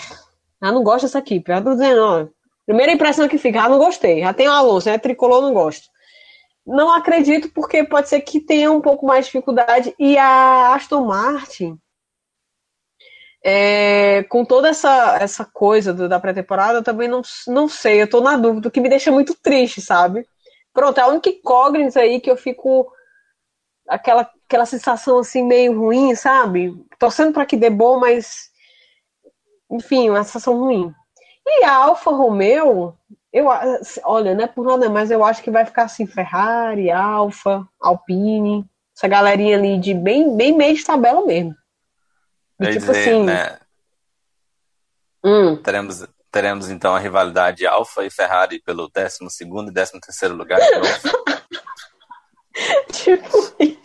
não 0.60 0.82
gosto 0.82 1.02
dessa 1.02 1.18
equipe. 1.18 1.52
Eu 1.52 1.62
tô 1.62 1.72
dizendo, 1.72 2.00
ó, 2.02 2.26
primeira 2.66 2.92
impressão 2.92 3.28
que 3.28 3.38
fica, 3.38 3.62
ah, 3.62 3.68
não 3.68 3.78
gostei. 3.78 4.20
Já 4.20 4.32
tem 4.32 4.48
o 4.48 4.52
Alonso, 4.52 4.88
né? 4.88 4.98
Tricolor, 4.98 5.42
não 5.42 5.54
gosto. 5.54 5.88
Não 6.66 6.92
acredito 6.92 7.50
porque 7.52 7.84
pode 7.84 8.08
ser 8.08 8.20
que 8.22 8.40
tenha 8.40 8.72
um 8.72 8.80
pouco 8.80 9.06
mais 9.06 9.26
de 9.26 9.32
dificuldade. 9.32 9.94
E 9.98 10.16
a 10.16 10.74
Aston 10.74 11.04
Martin, 11.04 11.78
é, 13.44 14.22
com 14.24 14.44
toda 14.44 14.68
essa, 14.68 15.18
essa 15.20 15.44
coisa 15.44 15.92
do, 15.92 16.08
da 16.08 16.18
pré-temporada, 16.18 16.78
eu 16.78 16.82
também 16.82 17.06
não, 17.06 17.20
não 17.46 17.68
sei, 17.68 18.00
eu 18.00 18.08
tô 18.08 18.22
na 18.22 18.38
dúvida, 18.38 18.68
o 18.68 18.70
que 18.70 18.80
me 18.80 18.88
deixa 18.88 19.12
muito 19.12 19.34
triste, 19.34 19.82
sabe? 19.82 20.26
Pronto, 20.72 20.98
é 20.98 21.02
a 21.02 21.08
única 21.08 21.28
incógnita 21.28 22.00
aí 22.00 22.20
que 22.20 22.30
eu 22.30 22.36
fico. 22.36 22.90
Aquela, 23.86 24.28
aquela 24.46 24.66
sensação 24.66 25.18
assim 25.18 25.42
meio 25.42 25.78
ruim, 25.78 26.14
sabe? 26.14 26.74
Torcendo 26.98 27.32
para 27.32 27.46
que 27.46 27.56
dê 27.56 27.70
bom, 27.70 27.98
mas. 27.98 28.50
Enfim, 29.70 30.10
uma 30.10 30.22
sensação 30.22 30.58
ruim. 30.58 30.92
E 31.46 31.64
a 31.64 31.74
Alfa 31.74 32.10
Romeo, 32.10 32.96
eu, 33.32 33.46
olha, 34.04 34.34
não 34.34 34.44
é 34.44 34.46
por 34.46 34.64
nada, 34.64 34.88
mas 34.88 35.10
eu 35.10 35.24
acho 35.24 35.42
que 35.42 35.50
vai 35.50 35.64
ficar 35.64 35.84
assim: 35.84 36.06
Ferrari, 36.06 36.90
Alfa, 36.90 37.66
Alpine, 37.80 38.64
essa 38.96 39.08
galerinha 39.08 39.56
ali 39.56 39.78
de 39.78 39.92
bem, 39.92 40.36
bem 40.36 40.56
meio 40.56 40.76
de 40.76 40.84
tabela 40.84 41.24
mesmo. 41.26 41.54
Quer 42.60 42.72
tipo 42.72 42.86
dizer, 42.86 43.00
assim. 43.00 43.24
Né? 43.24 43.58
Hum. 45.24 45.56
Teremos, 45.56 46.06
teremos 46.30 46.70
então 46.70 46.94
a 46.94 46.98
rivalidade 46.98 47.66
Alfa 47.66 48.04
e 48.04 48.10
Ferrari 48.10 48.60
pelo 48.60 48.88
12 48.88 49.18
e 49.40 49.70
13 49.70 50.28
lugar 50.28 50.60
de 50.60 50.70
novo. 50.76 51.24
tipo. 52.92 53.83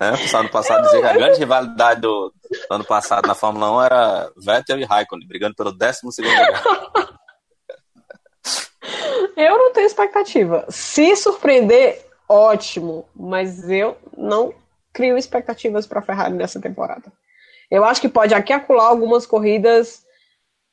É, 0.00 0.48
passado 0.48 0.84
dizia 0.84 1.00
que 1.00 1.06
a 1.06 1.12
grande 1.12 1.40
rivalidade 1.40 2.00
do, 2.00 2.32
do, 2.32 2.74
ano 2.74 2.84
passado 2.84 3.26
na 3.26 3.34
Fórmula 3.34 3.72
1 3.78 3.82
era 3.82 4.32
Vettel 4.36 4.78
e 4.78 4.84
Raikkonen, 4.84 5.26
brigando 5.26 5.56
pelo 5.56 5.72
12 5.72 6.00
lugar. 6.20 6.62
Eu 9.36 9.58
não 9.58 9.72
tenho 9.72 9.86
expectativa. 9.86 10.64
Se 10.68 11.14
surpreender, 11.16 12.04
ótimo. 12.28 13.08
Mas 13.14 13.68
eu 13.68 13.96
não 14.16 14.54
crio 14.92 15.16
expectativas 15.16 15.86
para 15.86 16.00
a 16.00 16.02
Ferrari 16.02 16.34
nessa 16.34 16.60
temporada. 16.60 17.12
Eu 17.70 17.84
acho 17.84 18.00
que 18.00 18.08
pode 18.08 18.34
aqui 18.34 18.52
acular 18.52 18.86
algumas 18.86 19.26
corridas, 19.26 20.04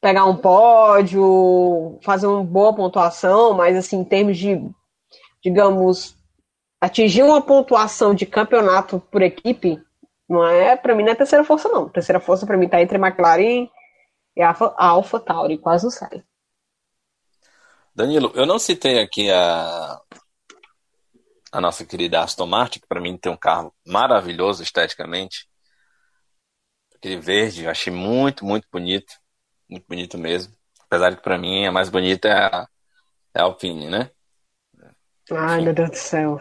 pegar 0.01 0.25
um 0.25 0.37
pódio, 0.37 1.99
fazer 2.01 2.25
uma 2.27 2.43
boa 2.43 2.73
pontuação, 2.73 3.53
mas 3.53 3.75
assim, 3.75 3.97
em 3.97 4.03
termos 4.03 4.37
de, 4.37 4.59
digamos, 5.43 6.15
atingir 6.85 7.23
uma 7.23 7.41
pontuação 7.41 8.13
de 8.13 8.25
campeonato 8.25 8.99
por 9.11 9.21
equipe, 9.21 9.81
não 10.29 10.45
é, 10.45 10.75
para 10.75 10.93
mim 10.93 11.03
não 11.03 11.11
é 11.11 11.15
terceira 11.15 11.43
força 11.43 11.67
não. 11.67 11.89
Terceira 11.89 12.19
força 12.19 12.45
para 12.45 12.57
mim 12.57 12.69
tá 12.69 12.81
entre 12.81 12.97
McLaren 12.97 13.67
e 14.35 14.41
a 14.41 14.49
Alpha, 14.49 14.75
a 14.77 14.87
Alpha 14.87 15.19
Tauri, 15.19 15.57
quase 15.57 15.83
não 15.83 15.91
sai. 15.91 16.23
Danilo, 17.93 18.31
eu 18.35 18.45
não 18.45 18.59
citei 18.59 18.99
aqui 18.99 19.31
a, 19.31 19.99
a 21.51 21.61
nossa 21.61 21.85
querida 21.85 22.21
Aston 22.21 22.45
Martin, 22.45 22.79
que 22.79 22.87
para 22.87 23.01
mim 23.01 23.17
tem 23.17 23.31
um 23.31 23.37
carro 23.37 23.73
maravilhoso 23.85 24.61
esteticamente. 24.61 25.47
Aquele 26.95 27.17
verde, 27.17 27.63
eu 27.63 27.71
achei 27.71 27.91
muito, 27.91 28.45
muito 28.45 28.67
bonito. 28.71 29.13
Muito 29.69 29.85
bonito 29.87 30.17
mesmo. 30.17 30.53
Apesar 30.81 31.09
de 31.09 31.17
que 31.17 31.23
para 31.23 31.37
mim 31.37 31.65
a 31.65 31.71
mais 31.71 31.89
bonita 31.89 32.27
é 32.27 32.33
a, 32.33 32.67
é 33.33 33.39
a 33.39 33.43
Alpine, 33.43 33.89
né? 33.89 34.11
Ai, 35.31 35.61
meu 35.61 35.73
Deus 35.73 35.89
do 35.89 35.95
céu. 35.95 36.39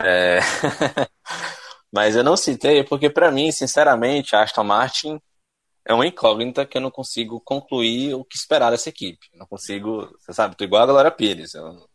É... 0.00 0.40
Mas 1.92 2.16
eu 2.16 2.22
não 2.22 2.36
citei 2.36 2.84
porque 2.84 3.08
para 3.08 3.30
mim, 3.30 3.50
sinceramente, 3.50 4.36
a 4.36 4.42
Aston 4.42 4.64
Martin 4.64 5.20
é 5.84 5.94
uma 5.94 6.06
incógnita 6.06 6.66
que 6.66 6.76
eu 6.76 6.82
não 6.82 6.90
consigo 6.90 7.40
concluir 7.40 8.14
o 8.14 8.24
que 8.24 8.36
esperar 8.36 8.70
dessa 8.70 8.90
equipe. 8.90 9.26
Eu 9.32 9.38
não 9.38 9.46
consigo, 9.46 10.14
você 10.18 10.34
sabe, 10.34 10.54
tô 10.54 10.64
igual 10.64 10.82
a 10.82 10.86
Glória 10.86 11.10
Pires. 11.10 11.54
Eu 11.54 11.88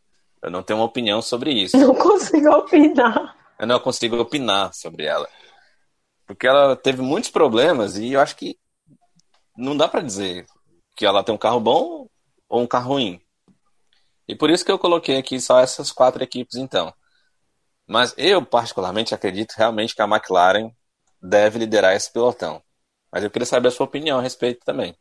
eu 0.44 0.50
não 0.50 0.62
tenho 0.62 0.78
uma 0.78 0.84
opinião 0.84 1.22
sobre 1.22 1.52
isso. 1.52 1.74
Não 1.80 1.94
consigo 1.94 2.50
opinar. 2.50 3.34
Eu 3.58 3.66
não 3.66 3.80
consigo 3.80 4.18
opinar 4.18 4.74
sobre 4.74 5.06
ela. 5.06 5.26
Porque 6.26 6.46
ela 6.46 6.76
teve 6.76 7.00
muitos 7.00 7.30
problemas 7.30 7.96
e 7.96 8.12
eu 8.12 8.20
acho 8.20 8.36
que 8.36 8.58
não 9.56 9.76
dá 9.76 9.88
para 9.88 10.02
dizer 10.02 10.44
que 10.96 11.06
ela 11.06 11.22
tem 11.22 11.34
um 11.34 11.38
carro 11.38 11.60
bom 11.60 12.08
ou 12.48 12.60
um 12.60 12.66
carro 12.66 12.94
ruim. 12.94 13.20
E 14.28 14.34
por 14.34 14.50
isso 14.50 14.64
que 14.64 14.72
eu 14.72 14.78
coloquei 14.78 15.16
aqui 15.16 15.40
só 15.40 15.60
essas 15.60 15.90
quatro 15.90 16.22
equipes 16.22 16.56
então. 16.56 16.92
Mas 17.86 18.14
eu 18.16 18.44
particularmente 18.44 19.14
acredito 19.14 19.54
realmente 19.56 19.94
que 19.94 20.02
a 20.02 20.06
McLaren 20.06 20.70
deve 21.20 21.58
liderar 21.58 21.94
esse 21.94 22.12
pelotão. 22.12 22.62
Mas 23.10 23.22
eu 23.22 23.30
queria 23.30 23.46
saber 23.46 23.68
a 23.68 23.70
sua 23.70 23.86
opinião 23.86 24.18
a 24.18 24.22
respeito 24.22 24.64
também. 24.64 24.96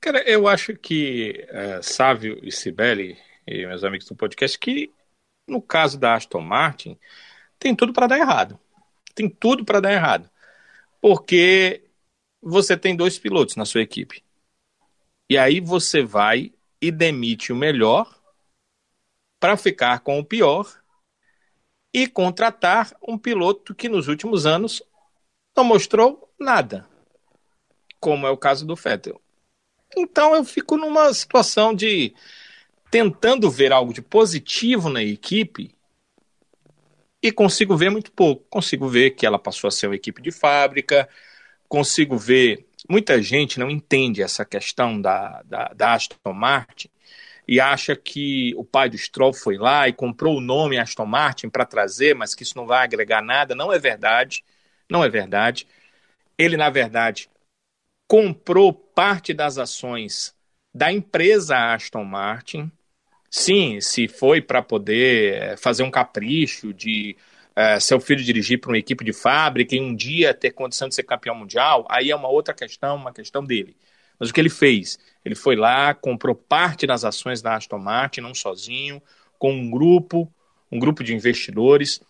Cara, 0.00 0.22
eu 0.28 0.48
acho 0.48 0.74
que 0.76 1.46
uh, 1.50 1.82
Sávio 1.82 2.38
e 2.42 2.50
Sibeli 2.50 3.16
e 3.46 3.66
meus 3.66 3.84
amigos 3.84 4.06
do 4.06 4.16
podcast, 4.16 4.58
que 4.58 4.92
no 5.46 5.60
caso 5.60 5.98
da 5.98 6.14
Aston 6.14 6.40
Martin, 6.40 6.98
tem 7.58 7.74
tudo 7.74 7.92
para 7.92 8.06
dar 8.06 8.18
errado. 8.18 8.58
Tem 9.14 9.28
tudo 9.28 9.64
para 9.64 9.80
dar 9.80 9.92
errado. 9.92 10.28
Porque 11.00 11.84
você 12.40 12.76
tem 12.76 12.96
dois 12.96 13.18
pilotos 13.18 13.56
na 13.56 13.64
sua 13.64 13.82
equipe. 13.82 14.24
E 15.30 15.38
aí 15.38 15.60
você 15.60 16.02
vai 16.02 16.52
e 16.80 16.90
demite 16.90 17.52
o 17.52 17.56
melhor 17.56 18.20
para 19.38 19.56
ficar 19.56 20.00
com 20.00 20.18
o 20.18 20.24
pior 20.24 20.81
e 21.92 22.06
contratar 22.06 22.94
um 23.06 23.18
piloto 23.18 23.74
que 23.74 23.88
nos 23.88 24.08
últimos 24.08 24.46
anos 24.46 24.82
não 25.56 25.64
mostrou 25.64 26.32
nada, 26.38 26.88
como 28.00 28.26
é 28.26 28.30
o 28.30 28.36
caso 28.36 28.66
do 28.66 28.74
Vettel. 28.74 29.20
Então 29.96 30.34
eu 30.34 30.44
fico 30.44 30.76
numa 30.76 31.12
situação 31.12 31.74
de 31.74 32.14
tentando 32.90 33.50
ver 33.50 33.72
algo 33.72 33.92
de 33.92 34.00
positivo 34.00 34.88
na 34.88 35.02
equipe 35.02 35.74
e 37.22 37.30
consigo 37.30 37.76
ver 37.76 37.90
muito 37.90 38.10
pouco. 38.10 38.44
Consigo 38.48 38.88
ver 38.88 39.10
que 39.10 39.24
ela 39.24 39.38
passou 39.38 39.68
a 39.68 39.70
ser 39.70 39.86
uma 39.86 39.96
equipe 39.96 40.20
de 40.20 40.32
fábrica, 40.32 41.08
consigo 41.68 42.16
ver. 42.16 42.66
Muita 42.88 43.22
gente 43.22 43.60
não 43.60 43.70
entende 43.70 44.22
essa 44.22 44.44
questão 44.44 45.00
da, 45.00 45.42
da, 45.42 45.72
da 45.74 45.92
Aston 45.94 46.32
Martin 46.32 46.90
e 47.46 47.60
acha 47.60 47.96
que 47.96 48.54
o 48.56 48.64
pai 48.64 48.88
do 48.88 48.98
Stroll 48.98 49.32
foi 49.32 49.56
lá 49.58 49.88
e 49.88 49.92
comprou 49.92 50.36
o 50.38 50.40
nome 50.40 50.78
Aston 50.78 51.06
Martin 51.06 51.48
para 51.48 51.66
trazer, 51.66 52.14
mas 52.14 52.34
que 52.34 52.42
isso 52.42 52.56
não 52.56 52.66
vai 52.66 52.84
agregar 52.84 53.22
nada. 53.22 53.54
Não 53.54 53.72
é 53.72 53.78
verdade. 53.78 54.44
Não 54.90 55.04
é 55.04 55.08
verdade. 55.08 55.66
Ele, 56.38 56.56
na 56.56 56.70
verdade, 56.70 57.28
comprou 58.08 58.72
parte 58.72 59.34
das 59.34 59.58
ações 59.58 60.34
da 60.74 60.92
empresa 60.92 61.74
Aston 61.74 62.04
Martin 62.04 62.70
Sim, 63.34 63.80
se 63.80 64.08
foi 64.08 64.42
para 64.42 64.62
poder 64.62 65.34
eh, 65.54 65.56
fazer 65.56 65.82
um 65.82 65.90
capricho 65.90 66.72
de 66.74 67.16
é, 67.56 67.80
seu 67.80 67.98
filho 68.00 68.22
dirigir 68.22 68.60
para 68.60 68.70
uma 68.70 68.78
equipe 68.78 69.02
de 69.04 69.12
fábrica 69.12 69.74
e 69.74 69.80
um 69.80 69.94
dia 69.94 70.34
ter 70.34 70.52
condição 70.52 70.88
de 70.88 70.94
ser 70.94 71.02
campeão 71.04 71.34
mundial, 71.34 71.86
aí 71.90 72.10
é 72.10 72.16
uma 72.16 72.28
outra 72.28 72.54
questão, 72.54 72.96
uma 72.96 73.12
questão 73.12 73.42
dele. 73.44 73.74
Mas 74.18 74.28
o 74.30 74.34
que 74.34 74.40
ele 74.40 74.50
fez? 74.50 74.98
Ele 75.24 75.34
foi 75.34 75.56
lá, 75.56 75.94
comprou 75.94 76.34
parte 76.34 76.86
das 76.86 77.04
ações 77.04 77.40
da 77.40 77.56
Aston 77.56 77.78
Martin, 77.78 78.20
não 78.20 78.34
sozinho, 78.34 79.00
com 79.38 79.52
um 79.52 79.70
grupo, 79.70 80.32
um 80.70 80.78
grupo 80.78 81.04
de 81.04 81.14
investidores, 81.14 82.00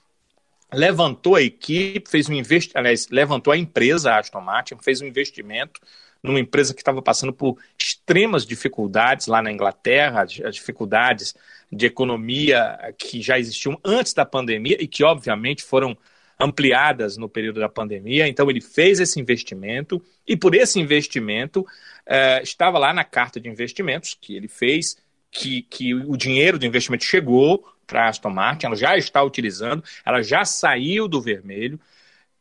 levantou 0.73 1.37
a 1.37 1.43
equipe, 1.43 2.09
fez 2.09 2.29
um 2.29 2.33
investimento, 2.33 2.79
aliás, 2.79 3.09
levantou 3.11 3.53
a 3.53 3.59
empresa 3.59 4.13
a 4.13 4.19
Aston 4.19 4.41
Martin, 4.41 4.77
fez 4.81 5.01
um 5.03 5.07
investimento 5.07 5.81
numa 6.23 6.39
empresa 6.39 6.73
que 6.73 6.81
estava 6.81 7.03
passando 7.03 7.33
por 7.33 7.59
extremas 7.77 8.47
dificuldades 8.47 9.27
lá 9.27 9.43
na 9.43 9.51
Inglaterra, 9.51 10.23
as 10.23 10.55
dificuldades 10.55 11.35
de 11.71 11.87
economia 11.87 12.95
que 12.97 13.21
já 13.21 13.39
existiam 13.39 13.79
antes 13.85 14.15
da 14.15 14.25
pandemia 14.25 14.77
e 14.81 14.87
que, 14.87 15.03
obviamente, 15.03 15.63
foram 15.65 15.97
ampliadas 16.39 17.17
no 17.17 17.29
período 17.29 17.61
da 17.61 17.69
pandemia. 17.69 18.29
Então, 18.29 18.49
ele 18.49 18.61
fez 18.61 19.01
esse 19.01 19.21
investimento 19.21 20.03
e, 20.27 20.37
por 20.37 20.55
esse 20.55 20.79
investimento, 20.79 21.67
eh, 22.07 22.43
estava 22.43 22.79
lá 22.79 22.93
na 22.93 23.05
carta 23.05 23.41
de 23.41 23.49
investimentos 23.49 24.17
que 24.21 24.37
ele 24.37 24.49
fez, 24.49 24.97
que, 25.31 25.63
que 25.63 25.95
o 25.95 26.17
dinheiro 26.17 26.59
do 26.59 26.67
investimento 26.67 27.05
chegou 27.05 27.67
para 27.87 28.05
a 28.05 28.09
Aston 28.09 28.31
Martin, 28.31 28.67
ela 28.67 28.77
já 28.77 28.97
está 28.97 29.23
utilizando, 29.23 29.83
ela 30.05 30.23
já 30.23 30.45
saiu 30.45 31.09
do 31.09 31.21
vermelho. 31.21 31.81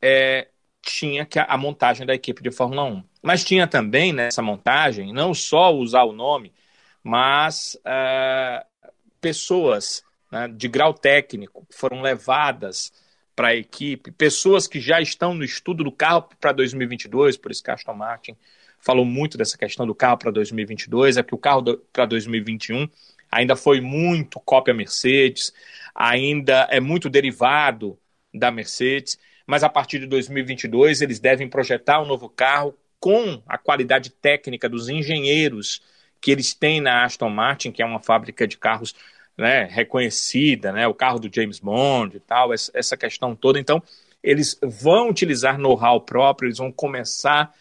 É, 0.02 0.48
tinha 0.82 1.26
que 1.26 1.40
a, 1.40 1.44
a, 1.44 1.58
montagem 1.58 2.06
da 2.06 2.14
equipe 2.14 2.42
de 2.42 2.52
Fórmula 2.52 2.84
1. 2.84 3.04
Mas 3.22 3.44
tinha 3.44 3.68
também 3.68 4.12
nessa 4.12 4.42
montagem, 4.42 5.14
não 5.14 5.34
só 5.34 5.74
usar 5.74 6.04
o 6.04 6.12
nome, 6.12 6.52
mas 7.04 7.78
uh, 7.86 8.66
pessoas 9.20 10.04
né, 10.32 10.48
de 10.48 10.68
grau 10.68 10.94
técnico 10.94 11.66
foram 11.70 12.02
levadas 12.02 12.92
para 13.36 13.50
a 13.50 13.56
equipe, 13.56 14.12
pessoas 14.12 14.68
que 14.68 14.80
já 14.80 15.00
estão 15.00 15.34
no 15.34 15.44
estudo 15.44 15.84
do 15.84 15.92
carro 15.92 16.28
para 16.40 16.52
2022, 16.52 17.38
por 17.38 17.52
isso 17.52 17.64
que 17.64 17.72
a 17.72 17.76
Aston 17.76 17.94
Martin 17.94 18.36
falou 18.82 19.06
muito 19.06 19.38
dessa 19.38 19.58
questão 19.58 19.86
do 19.86 19.96
carro 19.96 20.18
para 20.18 20.32
2022, 20.32 21.18
é 21.18 21.24
que 21.24 21.36
o 21.36 21.38
carro 21.38 21.78
para 21.94 22.06
2021 22.06 22.88
ainda 23.32 23.56
foi 23.56 23.80
muito 23.80 24.40
cópia 24.40 24.74
Mercedes, 24.74 25.54
ainda 25.96 26.68
é 26.70 26.80
muito 26.80 27.10
derivado 27.10 27.98
da 28.34 28.52
Mercedes, 28.52 29.18
mas 29.46 29.64
a 29.64 29.70
partir 29.70 30.00
de 30.00 30.08
2022 30.08 31.02
eles 31.02 31.20
devem 31.20 31.48
projetar 31.48 32.02
um 32.02 32.06
novo 32.06 32.28
carro 32.30 32.76
com 33.00 33.42
a 33.48 33.58
qualidade 33.58 34.10
técnica 34.10 34.68
dos 34.68 34.90
engenheiros 34.90 35.82
que 36.22 36.32
eles 36.32 36.54
têm 36.54 36.80
na 36.80 37.04
Aston 37.04 37.30
Martin, 37.30 37.72
que 37.72 37.82
é 37.82 37.86
uma 37.86 38.00
fábrica 38.00 38.48
de 38.48 38.58
carros 38.58 38.96
né, 39.38 39.64
reconhecida, 39.64 40.72
né, 40.72 40.88
o 40.88 40.94
carro 40.94 41.20
do 41.20 41.34
James 41.34 41.60
Bond 41.60 42.18
e 42.18 42.20
tal, 42.20 42.54
essa 42.54 42.96
questão 42.96 43.36
toda. 43.36 43.60
Então, 43.60 43.82
eles 44.22 44.60
vão 44.62 45.10
utilizar 45.10 45.58
know-how 45.58 46.00
próprio, 46.02 46.48
eles 46.48 46.60
vão 46.60 46.72
começar 46.72 47.52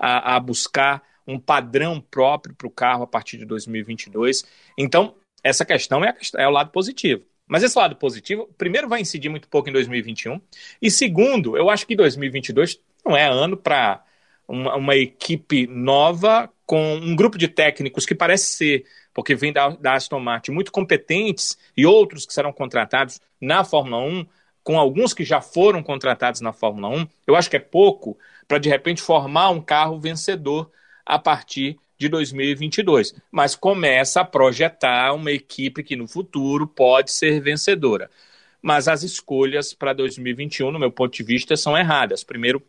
a, 0.00 0.36
a 0.36 0.40
buscar 0.40 1.02
um 1.26 1.38
padrão 1.38 2.00
próprio 2.00 2.54
para 2.54 2.66
o 2.66 2.70
carro 2.70 3.04
a 3.04 3.06
partir 3.06 3.36
de 3.36 3.44
2022. 3.44 4.44
Então, 4.76 5.14
essa 5.44 5.64
questão 5.64 6.04
é, 6.04 6.16
é 6.38 6.48
o 6.48 6.50
lado 6.50 6.70
positivo. 6.70 7.22
Mas 7.46 7.62
esse 7.62 7.76
lado 7.76 7.96
positivo, 7.96 8.48
primeiro, 8.56 8.88
vai 8.88 9.00
incidir 9.00 9.28
muito 9.28 9.48
pouco 9.48 9.68
em 9.68 9.72
2021, 9.72 10.40
e 10.80 10.88
segundo, 10.88 11.56
eu 11.56 11.68
acho 11.68 11.84
que 11.84 11.96
2022 11.96 12.80
não 13.04 13.16
é 13.16 13.26
ano 13.26 13.56
para 13.56 14.04
uma, 14.46 14.76
uma, 14.76 14.96
equipe 14.96 15.66
nova 15.66 16.48
com 16.64 16.94
um 16.94 17.16
grupo 17.16 17.36
de 17.36 17.48
técnicos 17.48 18.06
que 18.06 18.14
parece 18.14 18.52
ser, 18.52 18.84
porque 19.12 19.34
vem 19.34 19.52
da, 19.52 19.70
da 19.70 19.94
Aston 19.94 20.20
Martin, 20.20 20.52
muito 20.52 20.70
competentes 20.70 21.58
e 21.76 21.84
outros 21.84 22.24
que 22.24 22.32
serão 22.32 22.52
contratados 22.52 23.20
na 23.40 23.64
Fórmula 23.64 24.00
1, 24.00 24.26
com 24.70 24.78
alguns 24.78 25.12
que 25.12 25.24
já 25.24 25.40
foram 25.40 25.82
contratados 25.82 26.40
na 26.40 26.52
Fórmula 26.52 26.88
1. 26.90 27.08
Eu 27.26 27.34
acho 27.34 27.50
que 27.50 27.56
é 27.56 27.58
pouco 27.58 28.16
para 28.46 28.56
de 28.56 28.68
repente 28.68 29.02
formar 29.02 29.50
um 29.50 29.60
carro 29.60 29.98
vencedor 29.98 30.70
a 31.04 31.18
partir 31.18 31.76
de 31.98 32.08
2022, 32.08 33.16
mas 33.32 33.56
começa 33.56 34.20
a 34.20 34.24
projetar 34.24 35.12
uma 35.12 35.32
equipe 35.32 35.82
que 35.82 35.96
no 35.96 36.06
futuro 36.06 36.68
pode 36.68 37.10
ser 37.10 37.40
vencedora. 37.40 38.08
Mas 38.62 38.86
as 38.86 39.02
escolhas 39.02 39.74
para 39.74 39.92
2021, 39.92 40.70
no 40.70 40.78
meu 40.78 40.92
ponto 40.92 41.16
de 41.16 41.24
vista, 41.24 41.56
são 41.56 41.76
erradas. 41.76 42.22
Primeiro, 42.22 42.62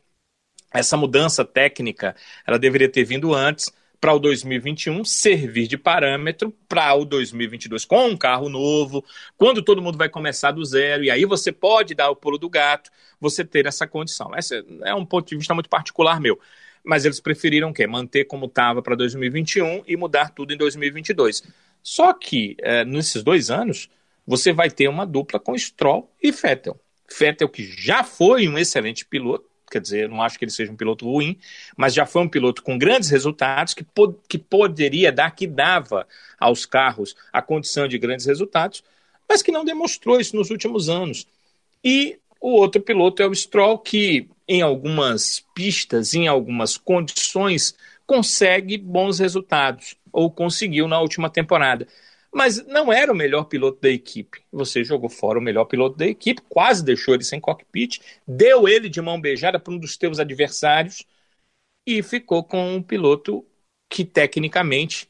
essa 0.73 0.97
mudança 0.97 1.45
técnica, 1.45 2.15
ela 2.47 2.57
deveria 2.57 2.89
ter 2.89 3.03
vindo 3.03 3.31
antes 3.31 3.71
para 4.01 4.13
o 4.13 4.19
2021 4.19 5.05
servir 5.05 5.67
de 5.67 5.77
parâmetro 5.77 6.51
para 6.67 6.93
o 6.95 7.05
2022 7.05 7.85
com 7.85 8.07
um 8.07 8.17
carro 8.17 8.49
novo, 8.49 9.05
quando 9.37 9.61
todo 9.61 9.81
mundo 9.81 9.97
vai 9.97 10.09
começar 10.09 10.51
do 10.51 10.65
zero, 10.65 11.03
e 11.03 11.11
aí 11.11 11.23
você 11.23 11.51
pode 11.51 11.93
dar 11.93 12.09
o 12.09 12.15
pulo 12.15 12.39
do 12.39 12.49
gato, 12.49 12.89
você 13.19 13.45
ter 13.45 13.67
essa 13.67 13.85
condição. 13.85 14.35
Esse 14.35 14.65
é 14.83 14.95
um 14.95 15.05
ponto 15.05 15.29
de 15.29 15.37
vista 15.37 15.53
muito 15.53 15.69
particular 15.69 16.19
meu 16.19 16.39
mas 16.83 17.05
eles 17.05 17.19
preferiram 17.19 17.69
o 17.69 17.73
quê? 17.73 17.85
Manter 17.85 18.25
como 18.25 18.47
estava 18.47 18.81
para 18.81 18.95
2021 18.95 19.83
e 19.87 19.95
mudar 19.95 20.31
tudo 20.31 20.53
em 20.53 20.57
2022. 20.57 21.43
Só 21.83 22.13
que, 22.13 22.55
é, 22.59 22.83
nesses 22.85 23.23
dois 23.23 23.49
anos, 23.49 23.89
você 24.25 24.51
vai 24.53 24.69
ter 24.69 24.87
uma 24.87 25.05
dupla 25.05 25.39
com 25.39 25.57
Stroll 25.57 26.11
e 26.21 26.31
Vettel. 26.31 26.79
Vettel, 27.19 27.49
que 27.49 27.63
já 27.63 28.03
foi 28.03 28.47
um 28.47 28.57
excelente 28.57 29.05
piloto, 29.05 29.45
quer 29.71 29.81
dizer, 29.81 30.09
não 30.09 30.21
acho 30.21 30.37
que 30.37 30.45
ele 30.45 30.51
seja 30.51 30.71
um 30.71 30.75
piloto 30.75 31.09
ruim, 31.09 31.37
mas 31.77 31.93
já 31.93 32.05
foi 32.05 32.21
um 32.21 32.27
piloto 32.27 32.61
com 32.61 32.77
grandes 32.77 33.09
resultados, 33.09 33.73
que, 33.73 33.85
que 34.27 34.37
poderia 34.37 35.11
dar, 35.11 35.31
que 35.31 35.47
dava 35.47 36.07
aos 36.39 36.65
carros 36.65 37.15
a 37.31 37.41
condição 37.41 37.87
de 37.87 37.97
grandes 37.97 38.25
resultados, 38.25 38.83
mas 39.27 39.41
que 39.41 39.51
não 39.51 39.63
demonstrou 39.63 40.19
isso 40.19 40.35
nos 40.35 40.49
últimos 40.49 40.89
anos. 40.89 41.25
E 41.83 42.19
o 42.39 42.51
outro 42.51 42.81
piloto 42.81 43.23
é 43.23 43.27
o 43.27 43.33
Stroll, 43.33 43.79
que 43.79 44.27
em 44.47 44.61
algumas 44.61 45.45
pistas, 45.55 46.13
em 46.13 46.27
algumas 46.27 46.75
condições, 46.75 47.73
consegue 48.05 48.77
bons 48.77 49.19
resultados, 49.19 49.95
ou 50.11 50.29
conseguiu 50.29 50.87
na 50.87 50.99
última 50.99 51.29
temporada. 51.29 51.87
Mas 52.33 52.65
não 52.65 52.91
era 52.91 53.11
o 53.11 53.15
melhor 53.15 53.45
piloto 53.45 53.81
da 53.81 53.89
equipe. 53.89 54.41
Você 54.51 54.83
jogou 54.83 55.09
fora 55.09 55.37
o 55.37 55.41
melhor 55.41 55.65
piloto 55.65 55.97
da 55.97 56.07
equipe, 56.07 56.41
quase 56.47 56.83
deixou 56.83 57.13
ele 57.13 57.23
sem 57.23 57.41
cockpit, 57.41 57.99
deu 58.25 58.67
ele 58.67 58.87
de 58.87 59.01
mão 59.01 59.19
beijada 59.19 59.59
para 59.59 59.73
um 59.73 59.77
dos 59.77 59.97
teus 59.97 60.19
adversários 60.19 61.05
e 61.85 62.01
ficou 62.01 62.43
com 62.43 62.75
um 62.75 62.81
piloto 62.81 63.45
que 63.89 64.05
tecnicamente 64.05 65.09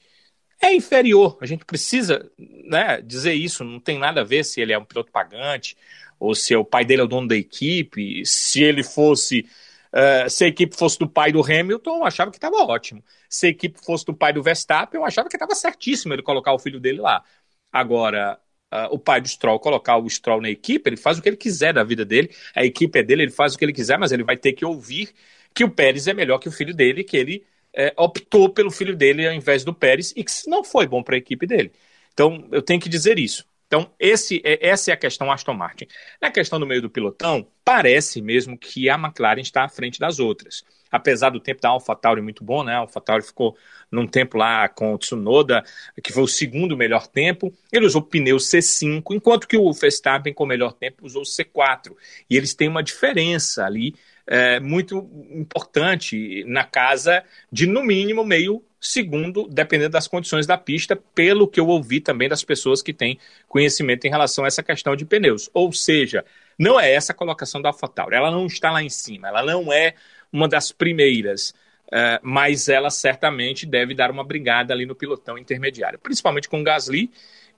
é 0.62 0.74
inferior. 0.74 1.38
A 1.42 1.46
gente 1.46 1.66
precisa 1.66 2.32
né, 2.38 3.02
dizer 3.02 3.34
isso, 3.34 3.64
não 3.64 3.80
tem 3.80 3.98
nada 4.00 4.22
a 4.22 4.24
ver 4.24 4.44
se 4.46 4.62
ele 4.62 4.74
é 4.74 4.78
um 4.78 4.86
piloto 4.86 5.12
pagante 5.12 5.78
ou 6.20 6.36
se 6.36 6.56
o 6.56 6.66
pai 6.66 6.86
dele 6.86 7.02
é 7.02 7.04
o 7.06 7.08
dono 7.08 7.28
da 7.28 7.36
equipe, 7.36 8.24
se 8.26 8.64
ele 8.64 8.84
fosse. 8.84 9.46
Uh, 9.94 10.30
se 10.30 10.46
a 10.46 10.48
equipe 10.48 10.76
fosse 10.76 10.98
do 10.98 11.10
pai 11.10 11.32
do 11.32 11.44
Hamilton, 11.44 11.98
eu 11.98 12.06
achava 12.06 12.32
que 12.32 12.38
estava 12.38 12.56
ótimo. 12.58 13.04
Se 13.30 13.48
a 13.48 13.50
equipe 13.50 13.80
fosse 13.84 14.06
do 14.06 14.14
pai 14.14 14.32
do 14.32 14.42
Verstappen, 14.42 15.00
eu 15.00 15.06
achava 15.06 15.28
que 15.28 15.36
estava 15.36 15.54
certíssimo 15.54 16.14
ele 16.14 16.22
colocar 16.22 16.54
o 16.54 16.60
filho 16.60 16.80
dele 16.80 17.02
lá. 17.02 17.24
Agora, 17.72 18.40
uh, 18.74 18.94
o 18.94 19.00
pai 19.00 19.22
do 19.22 19.28
Stroll 19.28 19.60
colocar 19.60 19.98
o 19.98 20.10
Stroll 20.10 20.42
na 20.42 20.50
equipe, 20.50 20.90
ele 20.90 20.98
faz 20.98 21.18
o 21.20 21.22
que 21.22 21.30
ele 21.30 21.38
quiser 21.38 21.74
da 21.74 21.84
vida 21.84 22.06
dele, 22.06 22.30
a 22.56 22.64
equipe 22.66 23.00
é 23.00 23.04
dele, 23.04 23.24
ele 23.24 23.32
faz 23.32 23.54
o 23.54 23.58
que 23.58 23.66
ele 23.66 23.74
quiser, 23.74 23.98
mas 23.98 24.12
ele 24.12 24.24
vai 24.24 24.38
ter 24.38 24.54
que 24.54 24.66
ouvir 24.66 25.14
que 25.54 25.64
o 25.64 25.70
Pérez 25.70 26.08
é 26.08 26.14
melhor 26.14 26.40
que 26.40 26.48
o 26.48 26.52
filho 26.52 26.74
dele, 26.74 27.04
que 27.04 27.18
ele 27.18 27.46
é, 27.74 27.94
optou 27.98 28.50
pelo 28.50 28.72
filho 28.72 28.96
dele 28.96 29.28
ao 29.28 29.34
invés 29.34 29.64
do 29.64 29.74
Pérez 29.74 30.14
e 30.16 30.24
que 30.24 30.32
não 30.48 30.64
foi 30.64 30.88
bom 30.88 31.04
para 31.04 31.16
a 31.16 31.18
equipe 31.18 31.46
dele. 31.46 31.72
Então, 32.14 32.48
eu 32.52 32.62
tenho 32.62 32.80
que 32.80 32.90
dizer 32.90 33.20
isso. 33.20 33.46
Então, 33.72 33.90
esse, 33.98 34.42
é, 34.44 34.68
essa 34.68 34.92
é 34.92 34.94
a 34.94 34.98
questão 34.98 35.32
Aston 35.32 35.54
Martin. 35.54 35.88
Na 36.22 36.30
questão 36.30 36.60
do 36.60 36.68
meio 36.68 36.82
do 36.82 36.90
pilotão, 36.90 37.48
parece 37.64 38.22
mesmo 38.22 38.58
que 38.58 38.90
a 38.90 38.96
McLaren 38.96 39.40
está 39.40 39.64
à 39.64 39.70
frente 39.70 39.98
das 39.98 40.20
outras. 40.20 40.66
Apesar 40.92 41.30
do 41.30 41.40
tempo 41.40 41.62
da 41.62 41.70
AlphaTauri 41.70 42.22
muito 42.22 42.44
bom, 42.44 42.66
né? 42.66 42.74
A 42.74 42.80
AlphaTauri 42.80 43.24
ficou 43.24 43.56
num 43.90 44.06
tempo 44.06 44.38
lá 44.38 44.68
com 44.68 44.94
o 44.94 44.98
Tsunoda, 44.98 45.64
que 46.04 46.12
foi 46.12 46.22
o 46.22 46.28
segundo 46.28 46.76
melhor 46.76 47.08
tempo. 47.08 47.54
Ele 47.72 47.86
usou 47.86 48.02
pneu 48.02 48.36
C5, 48.36 49.04
enquanto 49.16 49.48
que 49.48 49.56
o 49.56 49.72
Verstappen, 49.72 50.34
com 50.34 50.44
o 50.44 50.48
melhor 50.48 50.74
tempo, 50.74 51.06
usou 51.06 51.24
C4. 51.24 51.96
E 52.30 52.36
eles 52.36 52.54
têm 52.54 52.68
uma 52.68 52.84
diferença 52.84 53.66
ali 53.66 53.96
é, 54.28 54.60
muito 54.60 55.10
importante 55.32 56.44
na 56.46 56.66
casa 56.66 57.24
de, 57.50 57.66
no 57.66 57.82
mínimo, 57.82 58.26
meio 58.26 58.62
segundo, 58.82 59.48
dependendo 59.48 59.92
das 59.92 60.08
condições 60.08 60.48
da 60.48 60.58
pista, 60.58 60.96
pelo 61.14 61.48
que 61.48 61.60
eu 61.60 61.68
ouvi 61.68 62.02
também 62.02 62.28
das 62.28 62.44
pessoas 62.44 62.82
que 62.82 62.92
têm 62.92 63.20
conhecimento 63.48 64.06
em 64.06 64.10
relação 64.10 64.44
a 64.44 64.48
essa 64.48 64.64
questão 64.64 64.96
de 64.96 65.06
pneus. 65.06 65.52
Ou 65.54 65.72
seja, 65.72 66.26
não 66.58 66.80
é 66.80 66.92
essa 66.92 67.12
a 67.12 67.16
colocação 67.16 67.62
da 67.62 67.70
AlphaTauri, 67.70 68.16
ela 68.16 68.32
não 68.32 68.48
está 68.48 68.72
lá 68.72 68.82
em 68.82 68.90
cima, 68.90 69.28
ela 69.28 69.44
não 69.44 69.72
é 69.72 69.94
uma 70.34 70.48
das 70.48 70.72
primeiras, 70.72 71.52
uh, 71.88 72.20
mas 72.24 72.68
ela 72.68 72.90
certamente 72.90 73.68
deve 73.68 73.94
dar 73.94 74.10
uma 74.10 74.24
brigada 74.24 74.74
ali 74.74 74.86
no 74.86 74.96
pilotão 74.96 75.38
intermediário, 75.38 76.00
principalmente 76.00 76.50
com 76.50 76.62
o 76.62 76.64
Gasly, 76.64 77.12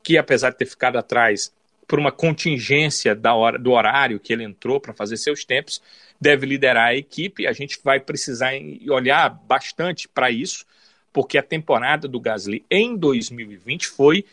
que 0.04 0.18
apesar 0.18 0.50
de 0.50 0.58
ter 0.58 0.66
ficado 0.66 0.98
atrás 0.98 1.54
por 1.88 2.00
uma 2.00 2.12
contingência 2.12 3.16
da 3.16 3.34
hora, 3.34 3.58
do 3.58 3.72
horário 3.72 4.20
que 4.20 4.34
ele 4.34 4.44
entrou 4.44 4.80
para 4.80 4.94
fazer 4.94 5.16
seus 5.18 5.46
tempos, 5.46 5.82
deve 6.20 6.46
liderar 6.46 6.88
a 6.88 6.96
equipe. 6.96 7.48
A 7.48 7.54
gente 7.54 7.80
vai 7.84 8.00
precisar 8.00 8.54
olhar 8.90 9.30
bastante 9.30 10.08
para 10.08 10.32
isso, 10.32 10.66
porque 11.14 11.38
a 11.38 11.44
temporada 11.44 12.08
do 12.08 12.20
Gasly 12.20 12.66
em 12.70 12.98
2020 12.98 13.88
foi 13.88 14.26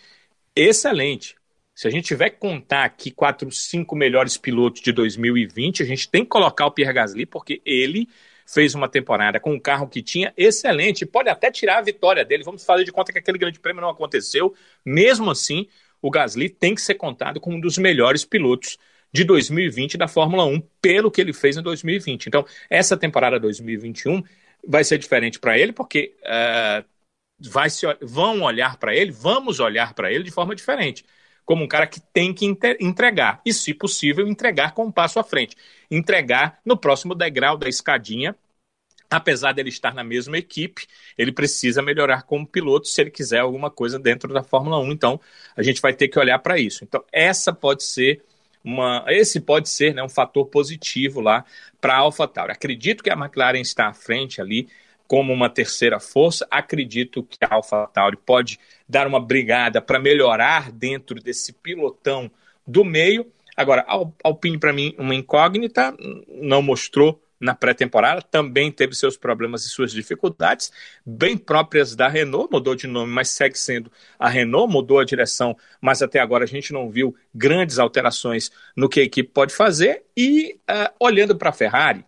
excelente. 0.56 1.36
Se 1.74 1.86
a 1.86 1.90
gente 1.90 2.06
tiver 2.06 2.30
que 2.30 2.38
contar 2.38 2.84
aqui 2.84 3.10
quatro, 3.10 3.50
cinco 3.52 3.94
melhores 3.94 4.36
pilotos 4.36 4.82
de 4.82 4.90
2020, 4.92 5.82
a 5.82 5.86
gente 5.86 6.08
tem 6.08 6.24
que 6.24 6.30
colocar 6.30 6.66
o 6.66 6.70
Pierre 6.70 6.92
Gasly, 6.92 7.26
porque 7.26 7.62
ele 7.64 8.08
fez 8.46 8.74
uma 8.74 8.88
temporada 8.88 9.38
com 9.38 9.52
um 9.52 9.60
carro 9.60 9.86
que 9.86 10.02
tinha 10.02 10.32
excelente, 10.36 11.06
pode 11.06 11.28
até 11.28 11.50
tirar 11.50 11.78
a 11.78 11.82
vitória 11.82 12.24
dele. 12.24 12.42
Vamos 12.42 12.64
fazer 12.64 12.84
de 12.84 12.90
conta 12.90 13.12
que 13.12 13.18
aquele 13.18 13.38
grande 13.38 13.60
prêmio 13.60 13.80
não 13.80 13.90
aconteceu. 13.90 14.54
Mesmo 14.84 15.30
assim, 15.30 15.68
o 16.02 16.10
Gasly 16.10 16.48
tem 16.48 16.74
que 16.74 16.80
ser 16.80 16.94
contado 16.94 17.40
como 17.40 17.56
um 17.56 17.60
dos 17.60 17.78
melhores 17.78 18.24
pilotos 18.24 18.76
de 19.12 19.24
2020 19.24 19.96
da 19.96 20.08
Fórmula 20.08 20.44
1, 20.44 20.60
pelo 20.80 21.10
que 21.10 21.20
ele 21.20 21.32
fez 21.32 21.56
em 21.56 21.62
2020. 21.62 22.26
Então, 22.26 22.44
essa 22.68 22.96
temporada 22.96 23.38
2021 23.38 24.22
vai 24.66 24.84
ser 24.84 24.98
diferente 24.98 25.38
para 25.38 25.58
ele, 25.58 25.72
porque 25.72 26.16
uh, 26.22 26.84
vai 27.38 27.70
se, 27.70 27.86
vão 28.02 28.42
olhar 28.42 28.76
para 28.76 28.94
ele, 28.94 29.10
vamos 29.12 29.60
olhar 29.60 29.94
para 29.94 30.12
ele 30.12 30.24
de 30.24 30.30
forma 30.30 30.54
diferente, 30.54 31.04
como 31.44 31.64
um 31.64 31.68
cara 31.68 31.86
que 31.86 32.00
tem 32.12 32.32
que 32.32 32.46
entregar, 32.80 33.40
e, 33.44 33.52
se 33.52 33.74
possível, 33.74 34.28
entregar 34.28 34.72
com 34.72 34.86
um 34.86 34.92
passo 34.92 35.18
à 35.18 35.24
frente. 35.24 35.56
entregar 35.90 36.60
no 36.64 36.76
próximo 36.76 37.14
degrau 37.14 37.56
da 37.56 37.68
escadinha 37.68 38.36
apesar 39.10 39.52
dele 39.52 39.68
estar 39.68 39.92
na 39.92 40.04
mesma 40.04 40.38
equipe, 40.38 40.86
ele 41.18 41.32
precisa 41.32 41.82
melhorar 41.82 42.22
como 42.22 42.46
piloto 42.46 42.86
se 42.86 43.00
ele 43.00 43.10
quiser 43.10 43.40
alguma 43.40 43.70
coisa 43.70 43.98
dentro 43.98 44.32
da 44.32 44.42
Fórmula 44.42 44.78
1. 44.78 44.92
Então, 44.92 45.20
a 45.56 45.62
gente 45.62 45.82
vai 45.82 45.92
ter 45.92 46.06
que 46.08 46.18
olhar 46.18 46.38
para 46.38 46.58
isso. 46.58 46.84
Então, 46.84 47.04
essa 47.12 47.52
pode 47.52 47.82
ser 47.82 48.22
uma, 48.64 49.04
esse 49.08 49.40
pode 49.40 49.68
ser 49.68 49.94
né, 49.94 50.02
um 50.02 50.08
fator 50.08 50.46
positivo 50.46 51.20
lá 51.20 51.44
para 51.80 51.94
a 51.94 51.98
AlphaTauri. 51.98 52.52
Acredito 52.52 53.02
que 53.02 53.10
a 53.10 53.14
McLaren 53.14 53.60
está 53.60 53.88
à 53.88 53.94
frente 53.94 54.40
ali 54.40 54.68
como 55.08 55.32
uma 55.32 55.50
terceira 55.50 55.98
força. 55.98 56.46
Acredito 56.50 57.22
que 57.22 57.38
a 57.42 57.54
AlphaTauri 57.54 58.16
pode 58.18 58.58
dar 58.88 59.06
uma 59.06 59.20
brigada 59.20 59.80
para 59.80 59.98
melhorar 59.98 60.70
dentro 60.70 61.16
desse 61.16 61.52
pilotão 61.52 62.30
do 62.66 62.84
meio. 62.84 63.26
Agora, 63.56 63.84
Alpine 64.22 64.58
para 64.58 64.72
mim 64.72 64.94
uma 64.98 65.14
incógnita, 65.14 65.94
não 66.28 66.62
mostrou 66.62 67.20
na 67.40 67.54
pré-temporada, 67.54 68.20
também 68.20 68.70
teve 68.70 68.94
seus 68.94 69.16
problemas 69.16 69.64
e 69.64 69.70
suas 69.70 69.90
dificuldades, 69.92 70.70
bem 71.04 71.38
próprias 71.38 71.96
da 71.96 72.06
Renault, 72.06 72.52
mudou 72.52 72.74
de 72.74 72.86
nome, 72.86 73.10
mas 73.10 73.30
segue 73.30 73.58
sendo 73.58 73.90
a 74.18 74.28
Renault, 74.28 74.70
mudou 74.70 74.98
a 74.98 75.04
direção, 75.04 75.56
mas 75.80 76.02
até 76.02 76.20
agora 76.20 76.44
a 76.44 76.46
gente 76.46 76.72
não 76.72 76.90
viu 76.90 77.16
grandes 77.34 77.78
alterações 77.78 78.50
no 78.76 78.88
que 78.88 79.00
a 79.00 79.04
equipe 79.04 79.30
pode 79.30 79.54
fazer. 79.54 80.04
E 80.14 80.58
uh, 80.70 80.92
olhando 81.00 81.34
para 81.34 81.48
a 81.48 81.52
Ferrari, 81.52 82.04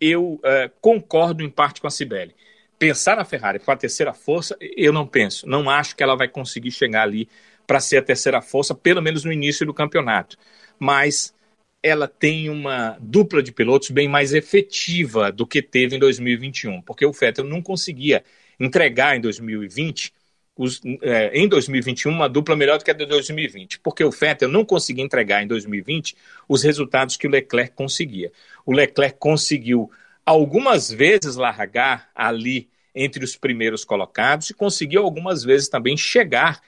eu 0.00 0.34
uh, 0.34 0.70
concordo 0.80 1.42
em 1.42 1.50
parte 1.50 1.80
com 1.80 1.88
a 1.88 1.90
Cibele. 1.90 2.34
Pensar 2.78 3.16
na 3.16 3.24
Ferrari 3.24 3.58
com 3.58 3.70
a 3.72 3.76
terceira 3.76 4.14
força, 4.14 4.56
eu 4.60 4.92
não 4.92 5.06
penso, 5.06 5.46
não 5.46 5.68
acho 5.68 5.94
que 5.96 6.02
ela 6.02 6.16
vai 6.16 6.28
conseguir 6.28 6.70
chegar 6.70 7.02
ali 7.02 7.28
para 7.66 7.78
ser 7.78 7.98
a 7.98 8.02
terceira 8.02 8.40
força, 8.40 8.74
pelo 8.74 9.02
menos 9.02 9.24
no 9.24 9.32
início 9.32 9.66
do 9.66 9.74
campeonato. 9.74 10.36
Mas 10.78 11.34
ela 11.82 12.06
tem 12.06 12.50
uma 12.50 12.96
dupla 13.00 13.42
de 13.42 13.52
pilotos 13.52 13.90
bem 13.90 14.08
mais 14.08 14.32
efetiva 14.34 15.32
do 15.32 15.46
que 15.46 15.62
teve 15.62 15.96
em 15.96 15.98
2021, 15.98 16.82
porque 16.82 17.06
o 17.06 17.12
Vettel 17.12 17.44
não 17.44 17.62
conseguia 17.62 18.22
entregar 18.58 19.16
em 19.16 19.20
2020, 19.20 20.12
os, 20.56 20.80
é, 21.00 21.30
em 21.32 21.48
2021, 21.48 22.12
uma 22.12 22.28
dupla 22.28 22.54
melhor 22.54 22.78
do 22.78 22.84
que 22.84 22.90
a 22.90 22.94
de 22.94 23.06
2020, 23.06 23.80
porque 23.80 24.04
o 24.04 24.10
Vettel 24.10 24.48
não 24.48 24.64
conseguia 24.64 25.02
entregar 25.02 25.42
em 25.42 25.46
2020 25.46 26.14
os 26.46 26.62
resultados 26.62 27.16
que 27.16 27.26
o 27.26 27.30
Leclerc 27.30 27.74
conseguia. 27.74 28.30
O 28.66 28.72
Leclerc 28.72 29.18
conseguiu 29.18 29.90
algumas 30.24 30.92
vezes 30.92 31.36
largar 31.36 32.10
ali 32.14 32.68
entre 32.94 33.24
os 33.24 33.36
primeiros 33.36 33.84
colocados 33.84 34.50
e 34.50 34.54
conseguiu 34.54 35.02
algumas 35.02 35.42
vezes 35.42 35.68
também 35.68 35.96
chegar 35.96 36.60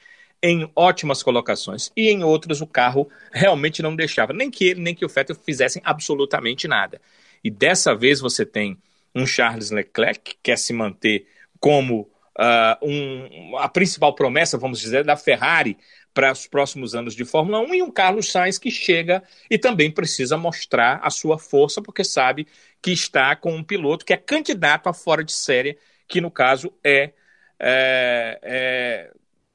em 0.43 0.69
ótimas 0.75 1.23
colocações. 1.23 1.93
E 1.97 2.11
em 2.11 2.25
outras 2.25 2.61
o 2.61 2.67
carro 2.67 3.09
realmente 3.33 3.83
não 3.83 3.95
deixava, 3.95 4.33
nem 4.33 4.51
que 4.51 4.67
ele 4.69 4.81
nem 4.81 4.95
que 4.95 5.05
o 5.05 5.09
Vettel 5.09 5.37
fizessem 5.37 5.81
absolutamente 5.85 6.67
nada. 6.67 7.01
E 7.45 7.51
dessa 7.51 7.95
vez 7.95 8.21
você 8.21 8.45
tem 8.45 8.77
um 9.15 9.27
Charles 9.27 9.71
Leclerc 9.71 10.21
que 10.21 10.37
quer 10.43 10.59
se 10.59 10.73
manter 10.73 11.27
como 11.61 12.11
uh, 12.39 12.87
um, 12.87 13.57
a 13.59 13.69
principal 13.69 14.15
promessa, 14.15 14.59
vamos 14.59 14.81
dizer, 14.81 15.05
da 15.05 15.17
Ferrari 15.17 15.77
para 16.15 16.33
os 16.33 16.47
próximos 16.47 16.95
anos 16.95 17.15
de 17.15 17.25
Fórmula 17.25 17.61
1 17.61 17.75
e 17.75 17.83
um 17.83 17.91
Carlos 17.91 18.31
Sainz 18.31 18.59
que 18.59 18.71
chega 18.71 19.23
e 19.51 19.59
também 19.59 19.91
precisa 19.91 20.37
mostrar 20.37 21.01
a 21.03 21.11
sua 21.11 21.39
força, 21.39 21.81
porque 21.81 22.05
sabe 22.05 22.47
que 22.83 22.91
está 22.91 23.35
com 23.37 23.55
um 23.55 23.65
piloto 23.65 24.05
que 24.05 24.13
é 24.13 24.17
candidato 24.17 24.89
a 24.89 24.93
fora 24.93 25.25
de 25.25 25.33
série, 25.33 25.79
que 26.07 26.21
no 26.21 26.31
caso 26.31 26.73
é, 26.85 27.13
é, 27.59 28.39
é 28.43 29.11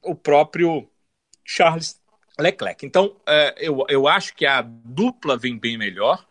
o 0.08 0.14
próprio 0.14 0.88
Charles 1.44 2.00
Leclerc. 2.38 2.84
Então, 2.84 3.16
é, 3.26 3.54
eu, 3.58 3.84
eu 3.88 4.06
acho 4.06 4.34
que 4.34 4.46
a 4.46 4.62
dupla 4.62 5.36
vem 5.36 5.58
bem 5.58 5.76
melhor 5.76 6.24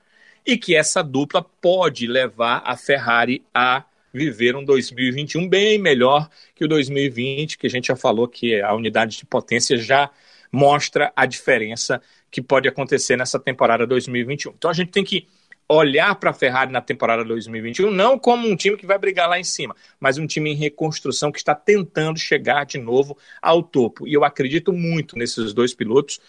e 0.46 0.58
que 0.58 0.76
essa 0.76 1.04
dupla 1.04 1.42
pode 1.42 2.08
levar 2.08 2.62
a 2.66 2.78
Ferrari 2.78 3.44
a 3.54 3.84
viver 4.14 4.56
um 4.56 4.64
2021 4.64 5.48
bem 5.48 5.78
melhor 5.78 6.30
que 6.56 6.64
o 6.64 6.68
2020, 6.68 7.58
que 7.58 7.68
a 7.68 7.70
gente 7.70 7.88
já 7.88 7.96
falou 7.96 8.28
que 8.28 8.62
a 8.62 8.74
unidade 8.74 9.18
de 9.18 9.26
potência 9.26 9.78
já 9.78 10.10
mostra 10.52 11.12
a 11.16 11.26
diferença 11.26 12.02
que 12.32 12.42
pode 12.42 12.68
acontecer 12.68 13.18
nessa 13.18 13.40
temporada 13.40 13.86
2021. 13.86 14.54
Então 14.58 14.72
a 14.72 14.74
gente 14.74 14.92
tem 14.92 15.04
que 15.04 15.28
olhar 15.70 16.16
para 16.16 16.30
a 16.30 16.34
Ferrari 16.34 16.72
na 16.72 16.82
temporada 16.82 17.24
2021 17.24 17.92
não 17.92 18.18
como 18.18 18.48
um 18.48 18.56
time 18.56 18.78
que 18.78 18.86
vai 18.86 18.98
brigar 18.98 19.30
lá 19.30 19.40
em 19.40 19.44
cima, 19.44 19.76
mas 20.00 20.18
um 20.18 20.26
time 20.26 20.52
em 20.52 20.56
reconstrução 20.56 21.32
que 21.32 21.40
está 21.40 21.54
tentando 21.54 22.20
chegar 22.20 22.66
de 22.66 22.78
novo 22.78 23.18
ao 23.42 23.62
topo. 23.62 24.08
E 24.08 24.14
eu 24.14 24.24
acredito 24.24 24.72
muito 24.72 25.18
nesses 25.18 25.54
dois 25.54 25.74
pilotos. 25.74 26.20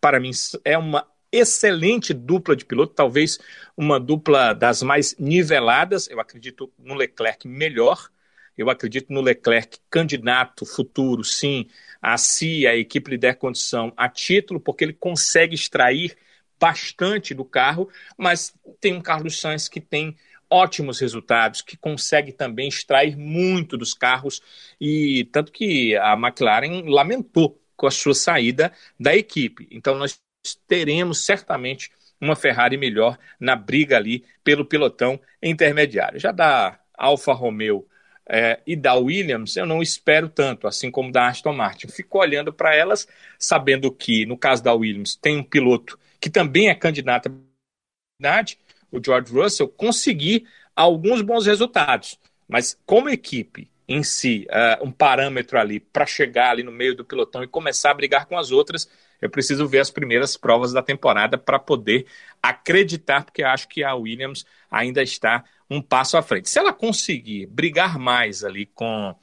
Para 0.00 0.18
mim, 0.18 0.30
é 0.64 0.76
uma 0.76 1.06
excelente 1.30 2.12
dupla 2.14 2.56
de 2.56 2.64
piloto, 2.64 2.94
talvez 2.94 3.38
uma 3.76 4.00
dupla 4.00 4.52
das 4.52 4.82
mais 4.82 5.14
niveladas. 5.18 6.08
Eu 6.08 6.20
acredito 6.20 6.72
no 6.78 6.94
Leclerc 6.94 7.46
melhor. 7.46 8.08
Eu 8.56 8.68
acredito 8.70 9.12
no 9.12 9.20
Leclerc 9.20 9.78
candidato 9.88 10.66
futuro, 10.66 11.22
sim, 11.22 11.68
a 12.02 12.18
si, 12.18 12.66
a 12.66 12.76
equipe 12.76 13.12
lhe 13.12 13.18
der 13.18 13.36
condição 13.36 13.92
a 13.96 14.08
título, 14.08 14.58
porque 14.58 14.84
ele 14.84 14.92
consegue 14.92 15.54
extrair 15.54 16.16
bastante 16.58 17.34
do 17.34 17.44
carro, 17.44 17.88
mas 18.16 18.54
tem 18.80 18.94
um 18.94 19.00
Carlos 19.00 19.40
Sainz 19.40 19.68
que 19.68 19.80
tem 19.80 20.16
ótimos 20.50 21.00
resultados, 21.00 21.60
que 21.60 21.76
consegue 21.76 22.32
também 22.32 22.68
extrair 22.68 23.16
muito 23.16 23.76
dos 23.76 23.92
carros, 23.92 24.40
e 24.80 25.28
tanto 25.32 25.52
que 25.52 25.96
a 25.96 26.14
McLaren 26.14 26.84
lamentou 26.86 27.60
com 27.76 27.86
a 27.86 27.90
sua 27.90 28.14
saída 28.14 28.72
da 28.98 29.14
equipe. 29.14 29.68
Então 29.70 29.96
nós 29.96 30.18
teremos 30.66 31.24
certamente 31.24 31.90
uma 32.20 32.34
Ferrari 32.34 32.76
melhor 32.76 33.18
na 33.38 33.54
briga 33.54 33.96
ali 33.96 34.24
pelo 34.42 34.64
pilotão 34.64 35.20
intermediário. 35.42 36.18
Já 36.18 36.32
da 36.32 36.78
Alfa 36.96 37.32
Romeo 37.32 37.86
é, 38.28 38.60
e 38.66 38.74
da 38.74 38.94
Williams, 38.94 39.56
eu 39.56 39.64
não 39.64 39.80
espero 39.80 40.28
tanto, 40.28 40.66
assim 40.66 40.90
como 40.90 41.12
da 41.12 41.28
Aston 41.28 41.52
Martin. 41.52 41.88
Fico 41.88 42.18
olhando 42.18 42.52
para 42.52 42.74
elas, 42.74 43.06
sabendo 43.38 43.90
que, 43.92 44.26
no 44.26 44.36
caso 44.36 44.62
da 44.62 44.74
Williams, 44.74 45.14
tem 45.14 45.38
um 45.38 45.42
piloto 45.44 45.98
que 46.20 46.30
também 46.30 46.68
é 46.68 46.74
candidato 46.74 47.28
à 47.28 48.44
o 48.90 49.00
George 49.04 49.32
Russell, 49.32 49.68
conseguir 49.68 50.46
alguns 50.74 51.22
bons 51.22 51.46
resultados. 51.46 52.18
Mas 52.48 52.78
como 52.86 53.08
equipe 53.08 53.70
em 53.86 54.02
si, 54.02 54.46
uh, 54.50 54.84
um 54.84 54.90
parâmetro 54.90 55.58
ali 55.58 55.80
para 55.80 56.04
chegar 56.04 56.50
ali 56.50 56.62
no 56.62 56.70
meio 56.70 56.94
do 56.94 57.04
pelotão 57.04 57.42
e 57.42 57.48
começar 57.48 57.90
a 57.90 57.94
brigar 57.94 58.26
com 58.26 58.36
as 58.36 58.50
outras, 58.50 58.88
eu 59.20 59.30
preciso 59.30 59.66
ver 59.66 59.80
as 59.80 59.90
primeiras 59.90 60.36
provas 60.36 60.72
da 60.72 60.82
temporada 60.82 61.38
para 61.38 61.58
poder 61.58 62.06
acreditar, 62.42 63.24
porque 63.24 63.42
acho 63.42 63.66
que 63.68 63.82
a 63.82 63.94
Williams 63.94 64.44
ainda 64.70 65.02
está 65.02 65.44
um 65.70 65.80
passo 65.80 66.16
à 66.16 66.22
frente. 66.22 66.50
Se 66.50 66.58
ela 66.58 66.72
conseguir 66.72 67.46
brigar 67.46 67.98
mais 67.98 68.44
ali 68.44 68.66
com 68.66 69.14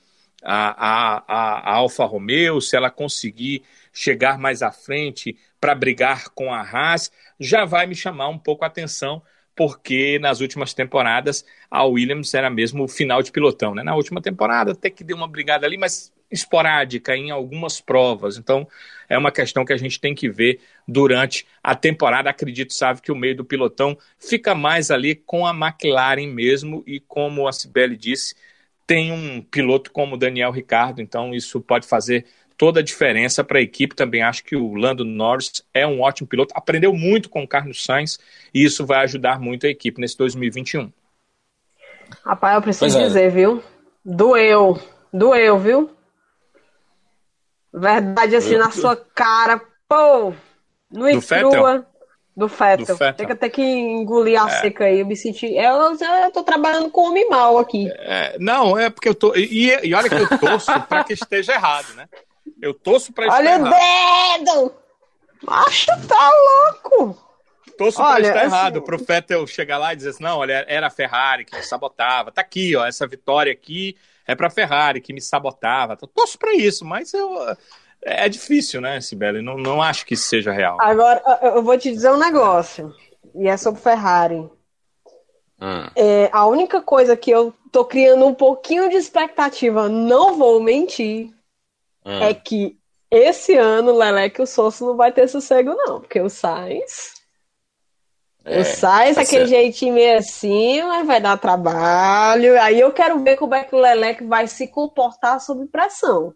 a, 0.44 1.24
a, 1.24 1.72
a 1.72 1.76
Alfa 1.76 2.06
Romeo, 2.06 2.60
se 2.60 2.76
ela 2.76 2.90
conseguir 2.90 3.64
chegar 3.94 4.38
mais 4.38 4.62
à 4.62 4.72
frente 4.72 5.38
para 5.66 5.74
brigar 5.74 6.30
com 6.36 6.54
a 6.54 6.62
Haas, 6.62 7.12
já 7.40 7.66
vai 7.66 7.88
me 7.88 7.96
chamar 7.96 8.28
um 8.28 8.38
pouco 8.38 8.64
a 8.64 8.68
atenção, 8.68 9.24
porque 9.56 10.20
nas 10.20 10.40
últimas 10.40 10.76
temporadas 10.76 11.44
a 11.72 11.84
Williams 11.84 12.36
era 12.36 12.52
mesmo 12.52 12.84
o 12.84 12.88
final 12.88 13.24
de 13.24 13.32
pilotão. 13.32 13.74
Né? 13.74 13.82
Na 13.82 13.96
última 13.96 14.22
temporada 14.22 14.74
até 14.74 14.92
que 14.92 15.04
deu 15.04 15.18
uma 15.18 15.28
brigada 15.28 15.66
ali, 15.66 15.76
mas 15.76 16.14
esporádica 16.30 17.18
em 17.18 17.32
algumas 17.32 17.82
provas. 17.82 18.38
Então 18.38 18.68
é 19.10 19.18
uma 19.18 19.32
questão 19.32 19.66
que 19.66 19.74
a 19.74 19.78
gente 19.78 20.00
tem 20.00 20.14
que 20.14 20.30
ver 20.30 20.60
durante 20.88 21.48
a 21.64 21.74
temporada. 21.74 22.30
Acredito, 22.30 22.72
sabe, 22.72 23.02
que 23.02 23.12
o 23.12 23.16
meio 23.16 23.36
do 23.36 23.44
pilotão 23.44 23.98
fica 24.20 24.54
mais 24.54 24.92
ali 24.92 25.16
com 25.16 25.48
a 25.48 25.50
McLaren 25.50 26.28
mesmo, 26.28 26.84
e 26.86 27.00
como 27.00 27.48
a 27.48 27.52
Sibeli 27.52 27.98
disse, 27.98 28.36
tem 28.86 29.12
um 29.12 29.42
piloto 29.42 29.92
como 29.92 30.16
Daniel 30.16 30.52
Ricardo, 30.52 31.02
então 31.02 31.34
isso 31.34 31.60
pode 31.60 31.88
fazer 31.88 32.24
toda 32.58 32.80
a 32.80 32.84
diferença 32.84 33.44
para 33.44 33.60
a 33.60 33.62
equipe. 33.62 33.96
Também 33.96 34.22
acho 34.22 34.44
que 34.44 34.56
o 34.56 34.74
Lando 34.76 35.06
Norris 35.06 35.64
é 35.74 35.86
um 35.86 36.02
ótimo 36.02 36.28
piloto, 36.28 36.54
aprendeu 36.56 36.94
muito 36.94 37.30
com 37.30 37.44
o 37.44 37.48
Carlos 37.48 37.84
Sainz 37.84 38.20
e 38.54 38.64
isso 38.64 38.86
vai 38.86 39.04
ajudar 39.04 39.40
muito 39.40 39.66
a 39.66 39.70
equipe 39.70 40.00
nesse 40.00 40.18
2021. 40.18 40.92
Rapaz, 42.24 42.56
eu 42.56 42.62
preciso 42.62 42.98
é. 43.00 43.04
dizer, 43.04 43.32
viu? 43.32 43.64
Doeu, 44.04 44.80
doeu, 45.12 45.60
viu? 45.60 45.90
Verdade, 47.74 48.36
assim, 48.36 48.54
eu, 48.54 48.60
na 48.60 48.72
sua 48.72 48.96
cara, 48.96 49.62
pô, 49.88 50.34
no 50.92 51.10
estrua. 51.10 51.86
Do 52.36 52.50
Fettel. 52.50 52.86
Do 52.86 52.98
Fettel. 52.98 53.14
Tem 53.14 53.26
que 53.26 53.32
até 53.32 53.50
que 53.50 53.62
engolir 53.62 54.42
a 54.42 54.48
é. 54.48 54.62
seca 54.62 54.84
aí. 54.86 55.00
Eu 55.00 55.06
me 55.06 55.16
senti. 55.16 55.56
Eu, 55.56 55.76
eu 55.76 56.32
tô 56.34 56.44
trabalhando 56.44 56.90
com 56.90 57.08
homem 57.08 57.30
mal 57.30 57.58
aqui. 57.58 57.90
É, 57.90 58.38
não, 58.40 58.78
é 58.78 58.90
porque 58.90 59.08
eu 59.08 59.16
tô. 59.16 59.34
E, 59.36 59.70
e 59.88 59.94
olha 59.94 60.10
que 60.10 60.16
eu 60.16 60.40
torço 60.40 60.70
pra 60.82 61.04
que 61.06 61.14
esteja 61.14 61.54
errado, 61.54 61.94
né? 61.94 62.10
Eu 62.62 62.74
torço 62.74 63.12
pra 63.14 63.26
estar 63.26 63.38
Olha 63.38 63.50
errado. 63.50 63.74
Olha 63.74 64.66
o 64.66 64.70
dedo! 64.70 64.76
Macho, 65.44 65.88
tá 66.08 66.32
louco! 66.92 67.26
Torço 67.78 68.02
olha, 68.02 68.14
pra 68.14 68.28
estar 68.28 68.40
assim... 68.40 68.56
errado, 68.56 68.82
pro 68.82 68.98
Fettel 68.98 69.46
chegar 69.46 69.78
lá 69.78 69.94
e 69.94 69.96
dizer 69.98 70.12
assim, 70.12 70.24
não, 70.24 70.38
olha, 70.38 70.66
era 70.68 70.88
a 70.88 70.92
Ferrari 70.92 71.44
que 71.44 71.56
me 71.56 71.64
sabotava. 71.64 72.32
Tá 72.32 72.42
aqui, 72.42 72.76
ó, 72.76 72.86
essa 72.86 73.06
vitória 73.06 73.52
aqui 73.52 73.98
é 74.26 74.34
pra 74.34 74.50
Ferrari 74.50 75.02
que 75.02 75.14
me 75.14 75.22
sabotava. 75.22 75.98
Torço 75.98 76.38
pra 76.38 76.54
isso, 76.54 76.86
mas 76.86 77.14
eu 77.14 77.38
é 78.02 78.30
difícil, 78.30 78.80
né, 78.80 79.02
Sibeli? 79.02 79.42
Não, 79.42 79.58
não 79.58 79.82
acho 79.82 80.06
que 80.06 80.14
isso 80.14 80.28
seja 80.28 80.52
real. 80.52 80.78
Agora, 80.80 81.22
eu 81.42 81.64
vou 81.64 81.78
te 81.78 81.92
dizer 81.92 82.12
um 82.12 82.18
negócio, 82.18 82.94
e 83.34 83.48
é 83.48 83.58
sobre 83.58 83.82
Ferrari. 83.82 84.48
Hum. 85.60 85.90
É, 85.96 86.30
a 86.32 86.46
única 86.46 86.82
coisa 86.82 87.18
que 87.18 87.32
eu 87.32 87.54
tô 87.72 87.84
criando 87.84 88.26
um 88.26 88.34
pouquinho 88.34 88.90
de 88.90 88.96
expectativa, 88.96 89.90
não 89.90 90.38
vou 90.38 90.62
mentir, 90.62 91.35
hum. 92.06 92.22
é 92.22 92.34
que 92.34 92.78
esse 93.10 93.56
ano 93.56 93.92
o 93.92 93.98
Leleque 93.98 94.42
e 94.42 94.44
o 94.44 94.48
Sosso 94.48 94.86
não 94.86 94.96
vai 94.96 95.12
ter 95.12 95.28
sossego, 95.28 95.74
não, 95.74 96.02
porque 96.02 96.20
o 96.20 96.30
Sainz. 96.30 97.14
É, 98.44 98.60
o 98.60 98.66
Sainz, 98.66 99.18
aquele 99.18 99.48
ser. 99.48 99.56
jeitinho 99.56 99.94
meio 99.94 100.18
assim, 100.18 100.82
mas 100.84 101.08
vai 101.08 101.20
dar 101.22 101.38
trabalho. 101.38 102.60
Aí 102.62 102.80
eu 102.80 102.92
quero 102.92 103.20
ver 103.20 103.38
como 103.38 103.56
é 103.56 103.64
que 103.64 103.76
o 103.76 103.80
Leleque 103.80 104.24
vai 104.24 104.48
se 104.48 104.68
comportar 104.68 105.40
sob 105.40 105.66
pressão. 105.68 106.34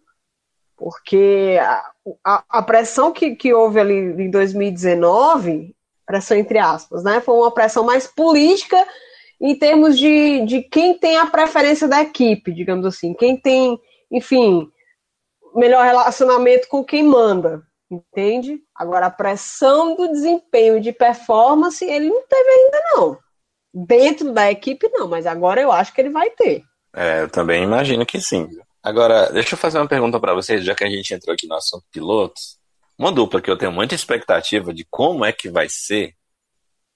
Porque 0.76 1.58
a, 1.60 1.90
a, 2.24 2.44
a 2.48 2.62
pressão 2.62 3.12
que, 3.12 3.36
que 3.36 3.52
houve 3.52 3.78
ali 3.78 3.94
em 3.94 4.30
2019, 4.30 5.76
pressão 6.06 6.36
entre 6.36 6.58
aspas, 6.58 7.04
né? 7.04 7.20
Foi 7.20 7.34
uma 7.34 7.52
pressão 7.52 7.84
mais 7.84 8.06
política 8.06 8.76
em 9.40 9.54
termos 9.54 9.98
de, 9.98 10.44
de 10.46 10.62
quem 10.62 10.98
tem 10.98 11.16
a 11.16 11.26
preferência 11.26 11.86
da 11.86 12.00
equipe, 12.00 12.52
digamos 12.52 12.84
assim, 12.84 13.14
quem 13.14 13.36
tem, 13.36 13.78
enfim, 14.10 14.70
melhor 15.54 15.84
relacionamento 15.84 16.68
com 16.68 16.84
quem 16.84 17.02
manda, 17.02 17.62
entende? 17.90 18.60
Agora, 18.74 19.06
a 19.06 19.10
pressão 19.10 19.96
do 19.96 20.08
desempenho 20.08 20.80
de 20.80 20.92
performance, 20.92 21.84
ele 21.84 22.08
não 22.08 22.22
teve 22.26 22.48
ainda, 22.48 22.82
não. 22.94 23.18
Dentro 23.72 24.32
da 24.32 24.50
equipe, 24.50 24.88
não, 24.88 25.08
mas 25.08 25.26
agora 25.26 25.60
eu 25.60 25.70
acho 25.70 25.92
que 25.92 26.00
ele 26.00 26.10
vai 26.10 26.30
ter. 26.30 26.62
É, 26.94 27.22
eu 27.22 27.30
também 27.30 27.62
imagino 27.62 28.04
que 28.04 28.20
sim. 28.20 28.48
Agora, 28.82 29.30
deixa 29.30 29.54
eu 29.54 29.58
fazer 29.58 29.78
uma 29.78 29.88
pergunta 29.88 30.18
para 30.18 30.34
vocês, 30.34 30.64
já 30.64 30.74
que 30.74 30.84
a 30.84 30.90
gente 30.90 31.12
entrou 31.12 31.34
aqui 31.34 31.46
no 31.46 31.54
assunto 31.54 31.84
pilotos. 31.92 32.58
Uma 32.98 33.12
dupla 33.12 33.40
que 33.40 33.50
eu 33.50 33.56
tenho 33.56 33.72
muita 33.72 33.94
expectativa 33.94 34.74
de 34.74 34.84
como 34.90 35.24
é 35.24 35.32
que 35.32 35.48
vai 35.48 35.68
ser 35.68 36.14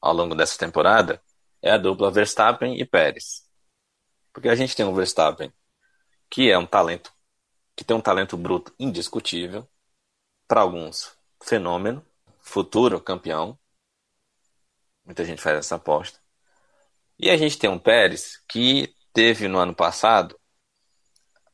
ao 0.01 0.13
longo 0.13 0.35
dessa 0.35 0.59
temporada 0.59 1.21
é 1.63 1.71
a 1.71 1.79
dupla 1.79 2.11
Verstappen 2.11 2.79
e 2.79 2.85
Pérez. 2.85 3.43
Porque 4.33 4.49
a 4.49 4.55
gente 4.55 4.75
tem 4.77 4.85
um 4.85 4.95
Verstappen 4.95 5.53
que 6.31 6.51
é 6.51 6.59
um 6.59 6.67
talento 6.67 7.14
que 7.77 7.85
tem 7.85 7.97
um 7.97 8.01
talento 8.01 8.37
bruto 8.37 8.75
indiscutível, 8.79 9.69
para 10.47 10.61
alguns, 10.61 11.17
fenômeno, 11.43 12.05
futuro 12.41 13.01
campeão. 13.01 13.59
Muita 15.05 15.25
gente 15.25 15.43
faz 15.43 15.59
essa 15.59 15.77
aposta. 15.77 16.21
E 17.19 17.31
a 17.31 17.37
gente 17.37 17.59
tem 17.59 17.71
um 17.71 17.79
Pérez 17.79 18.43
que 18.49 18.95
teve 19.13 19.49
no 19.49 19.59
ano 19.59 19.75
passado, 19.75 20.39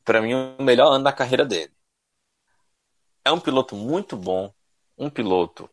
para 0.04 0.20
mim, 0.22 0.34
o 0.34 0.62
melhor 0.62 0.92
ano 0.92 1.04
da 1.04 1.12
carreira 1.12 1.44
dele. 1.44 1.72
É 3.24 3.30
um 3.30 3.40
piloto 3.40 3.76
muito 3.76 4.16
bom, 4.16 4.52
um 4.96 5.10
piloto 5.10 5.70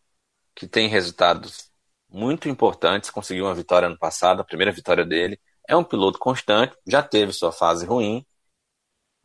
que 0.54 0.68
tem 0.68 0.88
resultados 0.88 1.72
muito 2.10 2.50
importantes, 2.50 3.10
conseguiu 3.10 3.45
uma 3.45 3.56
vitória 3.56 3.88
ano 3.88 3.98
passado, 3.98 4.41
a 4.41 4.45
primeira 4.45 4.72
vitória 4.72 5.06
dele. 5.06 5.39
É 5.68 5.76
um 5.76 5.84
piloto 5.84 6.20
constante, 6.20 6.76
já 6.86 7.02
teve 7.04 7.32
sua 7.34 7.52
fase 7.52 7.86
ruim, 7.86 8.26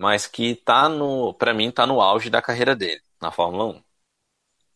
mas 0.03 0.27
que 0.27 0.57
tá 0.57 0.89
no, 0.89 1.33
para 1.33 1.55
mim, 1.55 1.71
tá 1.71 1.87
no 1.87 2.01
auge 2.01 2.29
da 2.29 2.43
carreira 2.43 2.75
dele 2.75 3.01
na 3.21 3.31
Fórmula 3.31 3.67
1, 3.67 3.83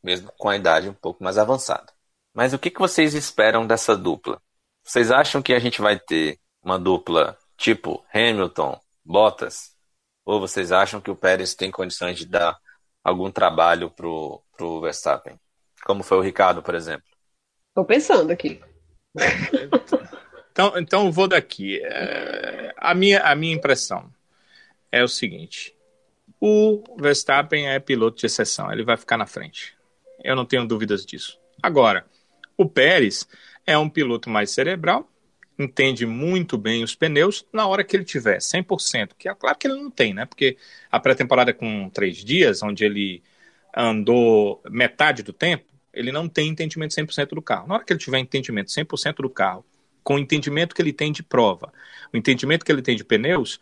mesmo 0.01 0.33
com 0.39 0.49
a 0.49 0.55
idade 0.55 0.89
um 0.89 0.95
pouco 0.95 1.25
mais 1.25 1.37
avançada. 1.37 1.93
Mas 2.33 2.53
o 2.53 2.59
que, 2.61 2.71
que 2.71 2.79
vocês 2.79 3.13
esperam 3.13 3.67
dessa 3.67 3.97
dupla? 3.97 4.41
Vocês 4.85 5.11
acham 5.11 5.43
que 5.43 5.53
a 5.53 5.59
gente 5.59 5.83
vai 5.83 5.99
ter 5.99 6.39
uma 6.63 6.79
dupla 6.79 7.37
tipo 7.57 8.07
Hamilton, 8.15 8.81
Bottas? 9.05 9.75
Ou 10.25 10.39
vocês 10.39 10.71
acham 10.71 11.01
que 11.01 11.11
o 11.11 11.17
Pérez 11.17 11.57
tem 11.57 11.73
condições 11.73 12.17
de 12.17 12.27
dar 12.27 12.57
algum 13.03 13.29
trabalho 13.29 13.91
pro, 13.91 14.41
pro 14.57 14.81
Verstappen? 14.81 15.41
Como 15.85 16.05
foi 16.05 16.19
o 16.19 16.23
Ricardo, 16.23 16.63
por 16.63 16.77
exemplo? 16.77 17.09
Tô 17.75 17.85
pensando 17.85 18.31
aqui. 18.31 18.61
então, 20.53 20.79
então 20.79 21.11
vou 21.11 21.27
daqui. 21.27 21.81
É, 21.83 22.73
a, 22.77 22.95
minha, 22.95 23.25
a 23.25 23.35
minha 23.35 23.57
impressão 23.57 24.15
é 24.97 25.05
o 25.05 25.09
seguinte: 25.09 25.75
o 26.41 26.83
Verstappen 26.99 27.69
é 27.69 27.79
piloto 27.79 28.19
de 28.19 28.27
exceção, 28.27 28.73
ele 28.73 28.85
vai 28.85 28.97
ficar 28.97 29.17
na 29.17 29.27
frente. 29.27 29.75
Eu 30.23 30.37
não 30.37 30.45
tenho 30.45 30.67
dúvidas 30.67 31.05
disso. 31.05 31.39
Agora, 31.63 32.07
o 32.57 32.67
Pérez 32.67 33.27
é 33.67 33.77
um 33.77 33.89
piloto 33.89 34.31
mais 34.31 34.51
cerebral, 34.51 35.11
entende 35.59 36.07
muito 36.07 36.59
bem 36.59 36.83
os 36.85 36.95
pneus 36.95 37.47
na 37.53 37.67
hora 37.67 37.85
que 37.85 37.97
ele 37.97 38.05
tiver 38.05 38.39
100%, 38.39 39.11
que 39.19 39.29
é 39.29 39.35
claro 39.35 39.57
que 39.59 39.67
ele 39.67 39.75
não 39.75 39.91
tem, 39.91 40.13
né? 40.15 40.27
Porque 40.27 40.57
a 40.91 41.01
pré-temporada 41.01 41.53
com 41.53 41.89
três 41.91 42.19
dias, 42.19 42.63
onde 42.63 42.85
ele 42.85 43.23
andou 43.75 44.63
metade 44.71 45.23
do 45.23 45.33
tempo, 45.33 45.65
ele 45.93 46.13
não 46.13 46.29
tem 46.29 46.49
entendimento 46.49 46.95
100% 46.95 47.35
do 47.35 47.43
carro. 47.43 47.67
Na 47.67 47.75
hora 47.77 47.85
que 47.85 47.93
ele 47.93 48.01
tiver 48.01 48.19
entendimento 48.19 48.71
100% 48.71 49.17
do 49.17 49.31
carro, 49.31 49.65
com 50.05 50.15
o 50.15 50.19
entendimento 50.19 50.75
que 50.75 50.83
ele 50.83 50.93
tem 50.93 51.11
de 51.11 51.23
prova, 51.23 51.73
o 52.13 52.17
entendimento 52.17 52.65
que 52.65 52.71
ele 52.71 52.83
tem 52.83 52.97
de 52.97 53.05
pneus, 53.05 53.59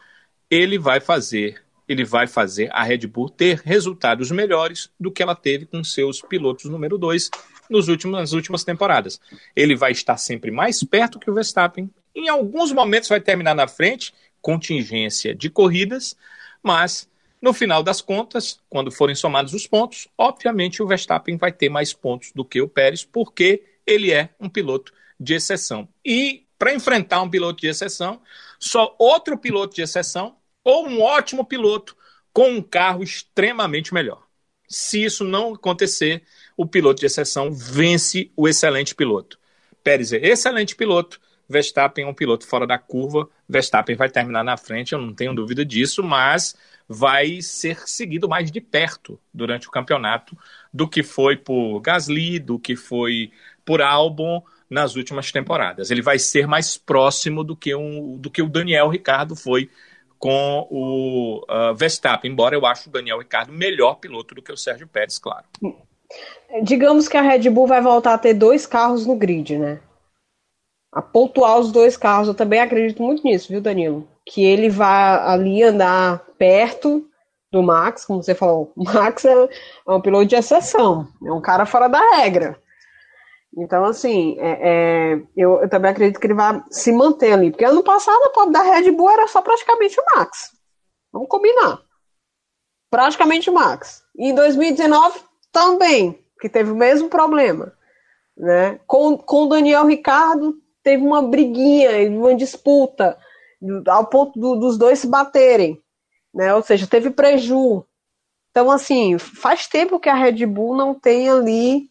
ele 0.51 0.79
vai 0.79 1.01
fazer 1.01 1.65
ele 1.89 2.05
vai 2.05 2.27
fazer 2.27 2.71
a 2.73 2.83
Red 2.83 3.07
Bull 3.07 3.29
ter 3.29 3.61
resultados 3.65 4.31
melhores 4.31 4.91
do 4.99 5.11
que 5.11 5.23
ela 5.23 5.35
teve 5.35 5.67
com 5.67 5.85
seus 5.85 6.21
pilotos 6.23 6.65
número 6.65 6.97
2 6.97 7.31
nos 7.69 7.89
últimos, 7.89 8.19
nas 8.19 8.33
últimas 8.33 8.65
temporadas. 8.65 9.21
Ele 9.55 9.77
vai 9.77 9.93
estar 9.93 10.17
sempre 10.17 10.51
mais 10.51 10.83
perto 10.83 11.19
que 11.19 11.31
o 11.31 11.35
Verstappen. 11.35 11.91
Em 12.15 12.29
alguns 12.29 12.73
momentos 12.73 13.09
vai 13.09 13.21
terminar 13.21 13.55
na 13.55 13.69
frente, 13.69 14.15
contingência 14.41 15.35
de 15.35 15.51
corridas, 15.51 16.17
mas 16.63 17.09
no 17.41 17.53
final 17.53 17.83
das 17.83 18.01
contas, 18.01 18.59
quando 18.71 18.91
forem 18.91 19.15
somados 19.15 19.53
os 19.53 19.67
pontos, 19.67 20.09
obviamente 20.17 20.83
o 20.83 20.87
Verstappen 20.87 21.37
vai 21.37 21.53
ter 21.53 21.69
mais 21.69 21.93
pontos 21.93 22.33
do 22.33 22.45
que 22.45 22.61
o 22.63 22.69
Pérez, 22.69 23.05
porque 23.05 23.63
ele 23.87 24.11
é 24.11 24.31
um 24.41 24.49
piloto 24.49 24.93
de 25.21 25.35
exceção. 25.35 25.87
E 26.05 26.44
para 26.65 26.73
enfrentar 26.73 27.21
um 27.21 27.29
piloto 27.29 27.61
de 27.61 27.67
exceção, 27.67 28.23
só 28.59 28.97
outro 28.99 29.37
piloto 29.37 29.75
de 29.75 29.83
exceção 29.83 30.37
ou 30.65 30.89
um 30.89 31.03
ótimo 31.03 31.45
piloto 31.45 31.95
com 32.33 32.53
um 32.53 32.63
carro 32.63 33.03
extremamente 33.03 33.93
melhor. 33.93 34.23
Se 34.67 35.05
isso 35.05 35.25
não 35.25 35.53
acontecer, 35.53 36.23
o 36.57 36.65
piloto 36.65 37.01
de 37.01 37.07
exceção 37.07 37.53
vence 37.53 38.33
o 38.35 38.49
excelente 38.49 38.95
piloto. 38.95 39.39
Pérez 39.83 40.15
é 40.15 40.27
excelente 40.27 40.75
piloto, 40.75 41.21
Verstappen 41.47 42.07
é 42.07 42.09
um 42.09 42.15
piloto 42.15 42.47
fora 42.47 42.67
da 42.67 42.79
curva. 42.79 43.29
Verstappen 43.47 43.95
vai 43.95 44.09
terminar 44.09 44.43
na 44.43 44.57
frente, 44.57 44.95
eu 44.95 44.99
não 44.99 45.13
tenho 45.13 45.35
dúvida 45.35 45.67
disso, 45.67 46.03
mas 46.03 46.57
vai 46.89 47.43
ser 47.43 47.87
seguido 47.87 48.27
mais 48.27 48.51
de 48.51 48.63
perto 48.63 49.21
durante 49.35 49.69
o 49.69 49.71
campeonato 49.71 50.35
do 50.73 50.89
que 50.89 51.03
foi 51.03 51.37
por 51.37 51.79
Gasly, 51.81 52.39
do 52.39 52.59
que 52.59 52.75
foi 52.75 53.31
por 53.67 53.83
Albon 53.83 54.43
nas 54.75 54.97
últimas 54.97 55.31
temporadas. 55.31 55.91
Ele 55.91 56.03
vai 56.03 56.19
ser 56.19 56.49
mais 56.49 56.77
próximo 56.77 57.45
do 57.45 57.57
que, 57.57 57.75
um, 57.75 58.19
do 58.19 58.29
que 58.29 58.43
o 58.43 58.49
Daniel 58.49 58.89
Ricardo 58.89 59.37
foi 59.37 59.71
com 60.19 60.67
o 60.69 61.45
uh, 61.49 61.75
Verstappen, 61.75 62.31
embora 62.31 62.57
eu 62.57 62.67
ache 62.67 62.89
o 62.89 62.93
Daniel 62.93 63.19
Ricardo 63.19 63.53
melhor 63.53 63.97
piloto 63.97 64.35
do 64.35 64.43
que 64.43 64.53
o 64.53 64.57
Sérgio 64.57 64.89
Pérez, 64.89 65.19
claro. 65.19 65.45
Digamos 66.63 67.09
que 67.09 67.17
a 67.17 67.23
Red 67.23 67.49
Bull 67.51 67.67
vai 67.67 67.81
voltar 67.81 68.15
a 68.15 68.19
ter 68.19 68.35
dois 68.35 68.67
carros 68.67 69.07
no 69.07 69.15
grid, 69.15 69.59
né? 69.59 69.81
A 70.93 71.03
pontuar 71.03 71.59
os 71.59 71.71
dois 71.71 71.97
carros, 71.97 72.29
eu 72.29 72.35
também 72.35 72.61
acredito 72.61 73.03
muito 73.03 73.23
nisso, 73.25 73.49
viu, 73.49 73.61
Danilo? 73.61 74.09
Que 74.27 74.45
ele 74.45 74.69
vai 74.69 75.19
ali 75.21 75.63
andar 75.63 76.25
perto 76.39 77.07
do 77.53 77.63
Max, 77.63 78.05
como 78.05 78.23
você 78.23 78.35
falou. 78.35 78.73
O 78.77 78.85
Max 78.85 79.25
é, 79.25 79.33
é 79.33 79.93
um 79.93 80.01
piloto 80.01 80.27
de 80.27 80.37
exceção, 80.37 81.07
é 81.25 81.33
um 81.33 81.41
cara 81.41 81.67
fora 81.67 81.87
da 81.89 82.17
regra. 82.17 82.59
Então, 83.57 83.85
assim, 83.85 84.37
é, 84.39 84.51
é, 84.51 85.23
eu, 85.37 85.61
eu, 85.63 85.69
também 85.69 85.91
acredito 85.91 86.19
que 86.19 86.27
ele 86.27 86.35
vai 86.35 86.61
se 86.71 86.91
manter 86.91 87.33
ali. 87.33 87.51
Porque 87.51 87.65
ano 87.65 87.85
passado 87.85 88.23
a 88.25 88.31
pobre 88.31 88.53
da 88.53 88.63
Red 88.63 88.91
Bull 88.91 89.11
era 89.11 89.29
só 89.29 89.41
praticamente 89.41 89.99
o 89.99 90.05
Max. 90.17 90.51
Vamos 91.13 91.29
combinar. 91.29 91.81
Praticamente 92.91 93.49
o 93.49 93.55
Max. 93.55 94.03
E 94.17 94.31
em 94.31 94.35
2019 94.35 95.21
também, 95.53 96.19
que 96.41 96.49
teve 96.49 96.73
o 96.73 96.77
mesmo 96.77 97.09
problema. 97.09 97.73
Né? 98.37 98.81
Com, 98.87 99.17
com 99.17 99.45
o 99.45 99.49
Daniel 99.49 99.87
Ricardo, 99.87 100.57
teve 100.83 101.05
uma 101.05 101.23
briguinha, 101.23 102.11
uma 102.11 102.35
disputa, 102.35 103.17
ao 103.87 104.07
ponto 104.07 104.39
do, 104.39 104.57
dos 104.57 104.77
dois 104.77 104.99
se 104.99 105.07
baterem. 105.07 105.81
Né? 106.35 106.53
Ou 106.53 106.63
seja, 106.63 106.89
teve 106.89 107.11
preju. 107.11 107.85
Então, 108.51 108.69
assim, 108.69 109.17
faz 109.17 109.69
tempo 109.69 110.01
que 110.01 110.09
a 110.09 110.15
Red 110.15 110.45
Bull 110.45 110.77
não 110.77 110.93
tem 110.93 111.31
ali 111.31 111.89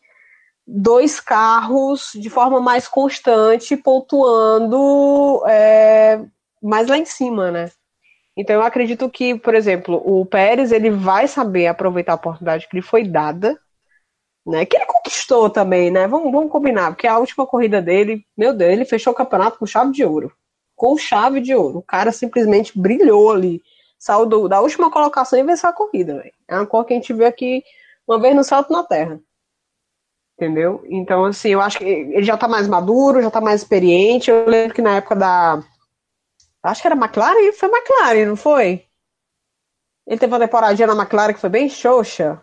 dois 0.66 1.20
carros 1.20 2.12
de 2.16 2.30
forma 2.30 2.60
mais 2.60 2.88
constante, 2.88 3.78
pontuando 3.78 5.44
é, 5.48 6.22
mais 6.62 6.88
lá 6.88 6.98
em 6.98 7.06
cima, 7.06 7.52
né? 7.52 7.70
Então 8.36 8.56
eu 8.56 8.64
acredito 8.64 9.10
que, 9.10 9.38
por 9.38 9.54
exemplo, 9.54 10.02
o 10.04 10.26
Pérez 10.26 10.72
ele 10.72 10.90
vai 10.90 11.28
saber 11.28 11.68
aproveitar 11.68 12.14
a 12.14 12.16
oportunidade 12.16 12.68
que 12.68 12.76
lhe 12.76 12.82
foi 12.82 13.04
dada, 13.08 13.60
né? 14.46 14.66
Que 14.66 14.78
ele 14.78 14.86
conquistou 14.86 15.50
também, 15.50 15.92
né? 15.92 16.08
Vamos, 16.08 16.32
vamos 16.32 16.52
combinar, 16.52 16.92
porque 16.92 17.08
a 17.08 17.20
última 17.20 17.46
corrida 17.46 17.82
dele, 17.82 18.26
meu 18.36 18.54
Deus, 18.54 18.72
ele 18.72 18.86
fechou 18.86 19.14
o 19.14 19.16
campeonato 19.16 19.60
com 19.60 19.66
chave 19.66 19.92
de 19.92 20.04
ouro. 20.04 20.32
Com 20.76 20.98
chave 20.98 21.42
de 21.42 21.54
ouro. 21.54 21.80
O 21.80 21.84
cara 21.84 22.12
simplesmente 22.12 22.78
brilhou 22.78 23.32
ali. 23.32 23.62
Saiu 24.00 24.26
do, 24.26 24.50
da 24.50 24.60
última 24.60 24.92
colocação 24.92 25.40
e 25.40 25.44
venceu 25.44 25.70
a 25.70 25.74
corrida, 25.74 26.16
véio. 26.16 26.34
É 26.48 26.56
uma 26.56 26.66
cor 26.66 26.84
que 26.84 26.94
a 26.94 26.96
gente 26.96 27.14
vê 27.14 27.26
aqui 27.26 27.64
uma 28.08 28.20
vez 28.20 28.36
no 28.36 28.44
salto 28.44 28.74
na 28.74 28.84
terra. 28.84 29.20
Entendeu? 30.36 30.84
Então, 30.90 31.26
assim, 31.26 31.50
eu 31.50 31.62
acho 31.62 31.78
que 31.78 31.86
ele 31.86 32.24
já 32.24 32.36
tá 32.36 32.48
mais 32.48 32.68
maduro, 32.68 33.22
já 33.22 33.30
tá 33.30 33.40
mais 33.40 33.62
experiente. 33.62 34.32
Eu 34.32 34.48
lembro 34.48 34.74
que 34.74 34.82
na 34.82 34.96
época 34.96 35.16
da. 35.16 35.64
Acho 36.64 36.82
que 36.82 36.88
era 36.88 36.96
McLaren, 36.96 37.52
foi 37.54 37.70
McLaren, 37.70 38.26
não 38.26 38.36
foi? 38.36 38.86
Ele 40.08 40.20
teve 40.20 40.34
uma 40.34 40.40
temporadinha 40.40 40.88
na 40.88 40.96
McLaren 40.96 41.34
que 41.34 41.40
foi 41.40 41.50
bem 41.50 41.70
xoxa. 41.70 42.42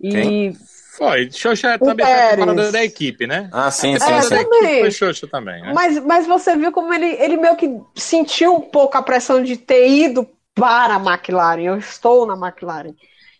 E. 0.00 0.10
Quem? 0.10 0.56
Foi, 0.96 1.30
Xoxa 1.30 1.78
também 1.78 2.06
foi 2.06 2.14
a 2.14 2.30
temporada 2.30 2.72
da 2.72 2.82
equipe, 2.82 3.26
né? 3.26 3.50
Ah, 3.52 3.70
sim, 3.70 3.98
sim, 3.98 4.12
é, 4.12 4.22
sim. 4.22 4.36
Também. 4.36 4.80
Foi 4.80 4.90
Xoxa 4.90 5.26
também, 5.26 5.60
né? 5.60 5.72
Mas, 5.74 5.98
mas 5.98 6.26
você 6.26 6.56
viu 6.56 6.72
como 6.72 6.92
ele, 6.92 7.06
ele 7.22 7.36
meio 7.36 7.54
que 7.54 7.68
sentiu 7.94 8.54
um 8.54 8.62
pouco 8.62 8.96
a 8.96 9.02
pressão 9.02 9.42
de 9.42 9.58
ter 9.58 9.86
ido 9.88 10.26
para 10.54 10.94
a 10.94 10.98
McLaren. 10.98 11.60
Eu 11.60 11.76
estou 11.76 12.26
na 12.26 12.34
McLaren. 12.34 12.94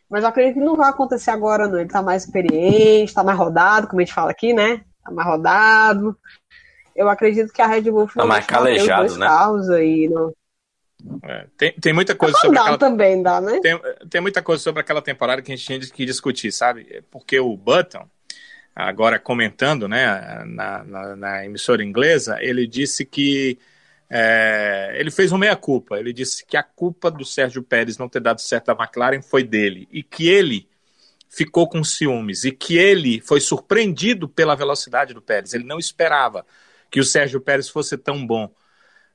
Mas 0.08 0.22
eu 0.22 0.28
acredito 0.28 0.54
que 0.54 0.64
não 0.64 0.76
vai 0.76 0.88
acontecer 0.88 1.30
agora, 1.30 1.66
não. 1.66 1.80
Ele 1.80 1.88
tá 1.88 2.02
mais 2.02 2.24
experiente, 2.24 3.14
tá 3.14 3.24
mais 3.24 3.38
rodado, 3.38 3.88
como 3.88 4.00
a 4.00 4.04
gente 4.04 4.14
fala 4.14 4.30
aqui, 4.30 4.52
né? 4.52 4.82
Tá 5.04 5.10
mais 5.10 5.26
rodado. 5.28 6.16
Eu 6.94 7.08
acredito 7.08 7.52
que 7.52 7.60
a 7.60 7.66
Red 7.66 7.90
Bull 7.90 8.08
tá 8.08 8.24
mais 8.24 8.46
calejado, 8.46 9.18
né? 9.18 9.26
carros 9.26 9.68
aí, 9.68 10.08
não. 10.08 10.32
É, 11.22 11.46
tem, 11.56 11.72
tem 11.72 11.92
muita 11.92 12.14
coisa 12.14 12.34
tá 12.34 12.40
sobre 12.40 12.58
aquela... 12.58 12.78
também 12.78 13.22
dá, 13.22 13.40
né? 13.40 13.60
Tem, 13.60 13.78
tem 14.08 14.20
muita 14.20 14.42
coisa 14.42 14.62
sobre 14.62 14.80
aquela 14.80 15.02
temporada 15.02 15.42
que 15.42 15.52
a 15.52 15.56
gente 15.56 15.66
tinha 15.66 15.78
que 15.78 16.06
discutir, 16.06 16.50
sabe? 16.50 17.04
Porque 17.10 17.38
o 17.38 17.54
Button, 17.56 18.08
agora 18.74 19.18
comentando, 19.18 19.86
né, 19.86 20.42
na, 20.46 20.84
na, 20.84 21.16
na 21.16 21.44
emissora 21.44 21.84
inglesa, 21.84 22.38
ele 22.40 22.66
disse 22.66 23.04
que 23.04 23.58
é, 24.08 24.96
ele 24.98 25.10
fez 25.10 25.32
uma 25.32 25.38
meia-culpa. 25.38 25.98
Ele 25.98 26.12
disse 26.12 26.44
que 26.44 26.56
a 26.56 26.62
culpa 26.62 27.10
do 27.10 27.24
Sérgio 27.24 27.62
Pérez 27.62 27.98
não 27.98 28.08
ter 28.08 28.20
dado 28.20 28.40
certo 28.40 28.70
à 28.70 28.72
McLaren 28.72 29.22
foi 29.22 29.42
dele 29.42 29.88
e 29.90 30.02
que 30.02 30.28
ele 30.28 30.68
ficou 31.28 31.68
com 31.68 31.82
ciúmes 31.82 32.44
e 32.44 32.52
que 32.52 32.76
ele 32.78 33.20
foi 33.20 33.40
surpreendido 33.40 34.28
pela 34.28 34.54
velocidade 34.54 35.12
do 35.12 35.20
Pérez. 35.20 35.52
Ele 35.52 35.64
não 35.64 35.78
esperava 35.78 36.46
que 36.90 37.00
o 37.00 37.04
Sérgio 37.04 37.40
Pérez 37.40 37.68
fosse 37.68 37.98
tão 37.98 38.26
bom. 38.26 38.54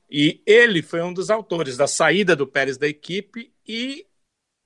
E 0.10 0.42
ele 0.46 0.82
foi 0.82 1.02
um 1.02 1.14
dos 1.14 1.30
autores 1.30 1.78
da 1.78 1.88
saída 1.88 2.36
do 2.36 2.46
Pérez 2.46 2.78
da 2.78 2.88
equipe 2.88 3.52
e 3.66 4.06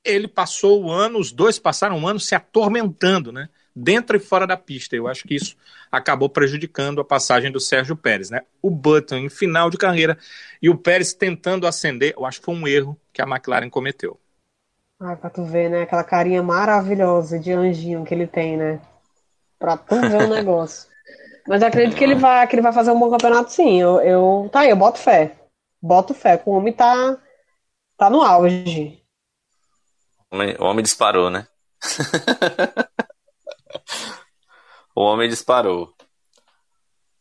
ele 0.04 0.28
passou 0.28 0.84
o 0.84 0.92
ano, 0.92 1.20
os 1.20 1.32
dois 1.32 1.60
passaram 1.60 1.98
um 1.98 2.08
ano 2.08 2.20
se 2.20 2.36
atormentando, 2.36 3.32
né? 3.32 3.50
Dentro 3.76 4.16
e 4.16 4.20
fora 4.20 4.48
da 4.48 4.56
pista. 4.56 4.96
Eu 4.96 5.08
acho 5.08 5.28
que 5.28 5.36
isso 5.36 5.58
acabou 5.92 6.30
prejudicando 6.30 7.02
a 7.02 7.06
passagem 7.06 7.52
do 7.52 7.60
Sérgio 7.60 7.96
Pérez, 7.96 8.30
né? 8.30 8.42
O 8.62 8.70
Button 8.70 9.18
em 9.18 9.30
final 9.30 9.70
de 9.70 9.78
carreira 9.78 10.18
e 10.62 10.70
o 10.70 10.78
Pérez 10.78 11.14
tentando 11.14 11.68
ascender, 11.68 12.14
eu 12.18 12.26
acho 12.26 12.40
que 12.40 12.46
foi 12.46 12.56
um 12.56 12.68
erro 12.68 12.98
que 13.12 13.22
a 13.22 13.26
McLaren 13.26 13.70
cometeu. 13.70 14.20
Ai, 15.00 15.18
pra 15.18 15.30
tu 15.30 15.44
ver, 15.44 15.70
né? 15.70 15.82
Aquela 15.82 16.04
carinha 16.04 16.42
maravilhosa 16.42 17.38
de 17.38 17.52
anjinho 17.52 18.06
que 18.06 18.14
ele 18.14 18.28
tem, 18.28 18.56
né? 18.56 18.80
Pra 19.60 19.76
tu 19.76 20.00
ver 20.00 20.24
o 20.24 20.30
negócio. 20.34 20.90
Mas 21.48 21.62
eu 21.62 21.68
acredito 21.68 21.98
que 21.98 22.04
ele 22.04 22.16
vai, 22.16 22.48
que 22.48 22.56
ele 22.56 22.62
vai 22.62 22.72
fazer 22.72 22.92
um 22.92 23.00
bom 23.00 23.12
campeonato 23.12 23.52
sim. 23.52 23.80
Eu, 23.80 24.00
eu, 24.02 24.50
tá 24.52 24.62
aí, 24.62 24.70
eu 24.70 24.76
boto 24.76 24.98
fé. 24.98 25.36
Boto 25.82 26.14
fé. 26.14 26.42
O 26.46 26.52
homem 26.52 26.74
tá, 26.74 27.18
tá 27.98 28.10
no 28.10 28.22
auge. 28.22 29.04
O 30.32 30.36
homem, 30.36 30.56
o 30.60 30.64
homem 30.64 30.84
disparou, 30.84 31.30
né? 31.30 31.46
homem 35.16 35.30
disparou. 35.30 35.94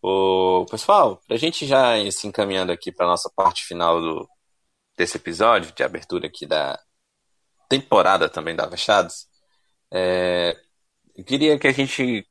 O 0.03 0.67
pessoal, 0.71 1.21
a 1.31 1.37
gente 1.37 1.67
já 1.67 1.95
se 2.11 2.27
encaminhando 2.27 2.71
aqui 2.71 2.93
para 2.93 3.07
nossa 3.07 3.31
parte 3.35 3.65
final 3.65 4.01
do, 4.01 4.29
desse 4.97 5.17
episódio 5.17 5.73
de 5.73 5.83
abertura 5.83 6.27
aqui 6.27 6.45
da 6.45 6.79
temporada 7.69 8.29
também 8.29 8.55
da 8.55 8.69
Fechados, 8.69 9.27
é, 9.91 10.55
eu 11.17 11.25
queria 11.25 11.59
que 11.59 11.67
a 11.67 11.73
gente 11.73 12.27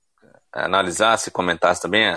analisasse, 0.51 1.31
comentasse 1.31 1.81
também, 1.81 2.15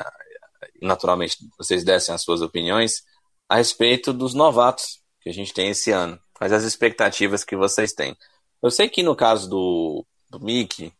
naturalmente 0.82 1.38
vocês 1.56 1.82
dessem 1.84 2.14
as 2.14 2.22
suas 2.22 2.42
opiniões 2.42 3.02
a 3.48 3.56
respeito 3.56 4.12
dos 4.12 4.34
novatos 4.34 5.00
que 5.20 5.30
a 5.30 5.32
gente 5.32 5.54
tem 5.54 5.70
esse 5.70 5.90
ano, 5.90 6.20
quais 6.34 6.52
as 6.52 6.64
expectativas 6.64 7.44
que 7.44 7.56
vocês 7.56 7.94
têm. 7.94 8.14
Eu 8.62 8.70
sei 8.70 8.88
que 8.90 9.02
no 9.02 9.16
caso 9.16 9.48
do, 9.48 10.06
do 10.28 10.40
Mickey, 10.40 10.92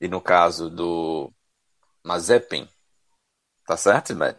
e 0.00 0.08
no 0.08 0.20
caso 0.20 0.70
do 0.70 1.32
Mazepin, 2.04 2.68
tá 3.66 3.76
certo, 3.76 4.14
velho? 4.14 4.36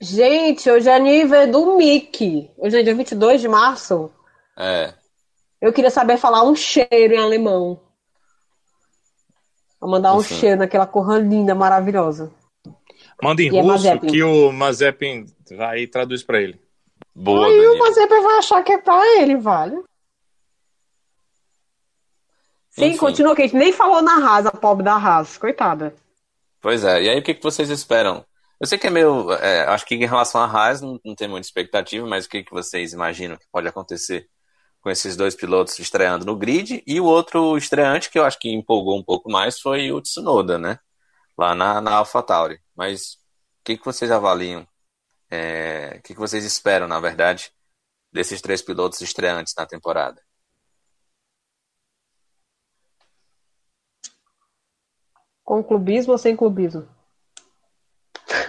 Gente, 0.00 0.70
hoje 0.70 0.88
é 0.88 0.98
nível 0.98 1.50
do 1.50 1.76
Mickey. 1.76 2.50
Hoje 2.58 2.78
é 2.78 2.82
dia 2.82 2.94
22 2.94 3.40
de 3.40 3.48
março. 3.48 4.12
É. 4.56 4.92
Eu 5.60 5.72
queria 5.72 5.90
saber 5.90 6.18
falar 6.18 6.42
um 6.44 6.54
cheiro 6.54 7.14
em 7.14 7.18
alemão. 7.18 7.80
Vou 9.80 9.90
mandar 9.90 10.14
um 10.14 10.20
Enfim. 10.20 10.34
cheiro 10.34 10.58
naquela 10.58 10.86
cor 10.86 11.18
linda, 11.20 11.54
maravilhosa. 11.54 12.32
Manda 13.22 13.42
em 13.42 13.50
e 13.52 13.56
é 13.58 13.62
russo 13.62 13.88
é 13.88 13.98
que 13.98 14.22
o 14.22 14.52
Mazepin 14.52 15.24
vai 15.56 15.80
e 15.80 15.86
traduz 15.86 16.22
pra 16.22 16.40
ele. 16.40 16.60
Boa, 17.14 17.46
Aí 17.46 17.52
Daniel. 17.54 17.72
o 17.72 17.78
Mazepin 17.78 18.22
vai 18.22 18.38
achar 18.38 18.62
que 18.62 18.72
é 18.72 18.78
pra 18.78 19.20
ele, 19.20 19.36
vale. 19.36 19.82
Sim, 22.70 22.86
Enfim. 22.88 22.98
continua, 22.98 23.34
que 23.34 23.40
a 23.42 23.46
gente 23.46 23.56
nem 23.56 23.72
falou 23.72 24.02
na 24.02 24.16
Haas, 24.18 24.44
a 24.44 24.50
pobre 24.50 24.84
da 24.84 24.94
Haas, 24.94 25.38
coitada. 25.38 25.94
Pois 26.66 26.82
é, 26.82 27.00
e 27.04 27.08
aí 27.08 27.18
o 27.20 27.22
que, 27.22 27.32
que 27.32 27.42
vocês 27.44 27.70
esperam? 27.70 28.26
Eu 28.60 28.66
sei 28.66 28.76
que 28.76 28.88
é 28.88 28.90
meio. 28.90 29.30
É, 29.34 29.68
acho 29.68 29.86
que 29.86 29.94
em 29.94 30.04
relação 30.04 30.40
à 30.40 30.46
Haas 30.46 30.80
não, 30.80 31.00
não 31.04 31.14
tem 31.14 31.28
muita 31.28 31.46
expectativa, 31.46 32.04
mas 32.08 32.24
o 32.26 32.28
que, 32.28 32.42
que 32.42 32.50
vocês 32.50 32.92
imaginam 32.92 33.36
que 33.36 33.46
pode 33.52 33.68
acontecer 33.68 34.28
com 34.80 34.90
esses 34.90 35.16
dois 35.16 35.36
pilotos 35.36 35.78
estreando 35.78 36.26
no 36.26 36.34
grid? 36.36 36.82
E 36.84 37.00
o 37.00 37.04
outro 37.04 37.56
estreante 37.56 38.10
que 38.10 38.18
eu 38.18 38.24
acho 38.24 38.36
que 38.40 38.50
empolgou 38.50 38.98
um 38.98 39.04
pouco 39.04 39.30
mais 39.30 39.60
foi 39.60 39.92
o 39.92 40.00
Tsunoda, 40.02 40.58
né? 40.58 40.80
Lá 41.38 41.54
na, 41.54 41.80
na 41.80 41.92
AlphaTauri. 41.98 42.60
Mas 42.74 43.14
o 43.60 43.64
que, 43.64 43.78
que 43.78 43.84
vocês 43.84 44.10
avaliam? 44.10 44.66
É, 45.30 45.98
o 46.00 46.02
que, 46.02 46.14
que 46.14 46.20
vocês 46.20 46.44
esperam, 46.44 46.88
na 46.88 46.98
verdade, 46.98 47.52
desses 48.12 48.40
três 48.42 48.60
pilotos 48.60 49.00
estreantes 49.00 49.54
na 49.56 49.66
temporada? 49.66 50.25
Com 55.46 55.62
clubismo 55.62 56.12
ou 56.12 56.18
sem 56.18 56.34
clubismo? 56.34 56.86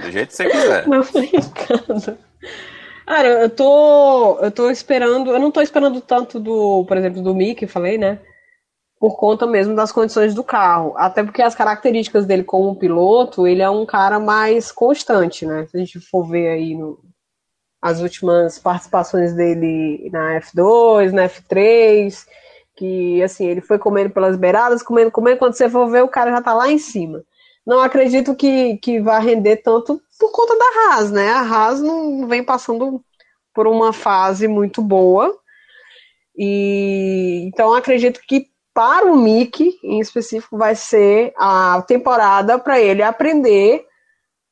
Do 0.01 0.11
jeito 0.11 0.29
que 0.29 0.35
você 0.35 0.49
quiser. 0.49 0.87
Não, 0.89 1.03
brincando. 1.03 2.17
Cara, 3.05 3.27
eu 3.43 3.49
tô, 3.49 4.39
eu 4.39 4.51
tô 4.51 4.69
esperando, 4.69 5.31
eu 5.31 5.39
não 5.39 5.49
tô 5.49 5.61
esperando 5.61 6.01
tanto 6.01 6.41
do, 6.41 6.83
por 6.85 6.97
exemplo, 6.97 7.21
do 7.21 7.33
Mickey, 7.33 7.65
falei, 7.65 7.97
né? 7.97 8.19
Por 8.99 9.15
conta 9.15 9.45
mesmo 9.45 9.75
das 9.75 9.93
condições 9.93 10.33
do 10.33 10.43
carro. 10.43 10.93
Até 10.97 11.23
porque 11.23 11.41
as 11.41 11.55
características 11.55 12.25
dele 12.25 12.43
como 12.43 12.75
piloto, 12.75 13.47
ele 13.47 13.61
é 13.61 13.69
um 13.69 13.85
cara 13.85 14.19
mais 14.19 14.71
constante, 14.71 15.45
né? 15.45 15.67
Se 15.67 15.77
a 15.77 15.79
gente 15.79 15.99
for 15.99 16.27
ver 16.27 16.49
aí 16.49 16.75
no, 16.75 16.99
as 17.81 18.01
últimas 18.01 18.59
participações 18.59 19.33
dele 19.33 20.09
na 20.11 20.41
F2, 20.41 21.11
na 21.11 21.29
F3, 21.29 22.25
que 22.77 23.21
assim, 23.23 23.47
ele 23.47 23.59
foi 23.59 23.79
comendo 23.79 24.11
pelas 24.11 24.37
beiradas, 24.37 24.83
comendo, 24.83 25.11
comendo, 25.11 25.39
quando 25.39 25.55
você 25.55 25.67
for 25.67 25.89
ver, 25.89 26.03
o 26.03 26.07
cara 26.07 26.31
já 26.31 26.41
tá 26.41 26.53
lá 26.53 26.71
em 26.71 26.77
cima. 26.77 27.23
Não 27.65 27.81
acredito 27.81 28.35
que, 28.35 28.77
que 28.77 29.01
vá 29.01 29.19
render 29.19 29.57
tanto 29.57 29.99
por 30.17 30.31
conta 30.31 30.55
da 30.57 30.65
Haas, 30.65 31.11
né? 31.11 31.29
A 31.31 31.41
Haas 31.41 31.81
não 31.81 32.27
vem 32.27 32.43
passando 32.43 33.03
por 33.53 33.67
uma 33.67 33.91
fase 33.91 34.47
muito 34.47 34.81
boa. 34.81 35.35
E 36.37 37.43
então 37.47 37.73
acredito 37.73 38.21
que 38.27 38.47
para 38.73 39.11
o 39.11 39.17
Mick, 39.17 39.79
em 39.83 39.99
específico, 39.99 40.55
vai 40.55 40.75
ser 40.75 41.33
a 41.35 41.83
temporada 41.87 42.59
para 42.59 42.79
ele 42.79 43.01
aprender 43.01 43.87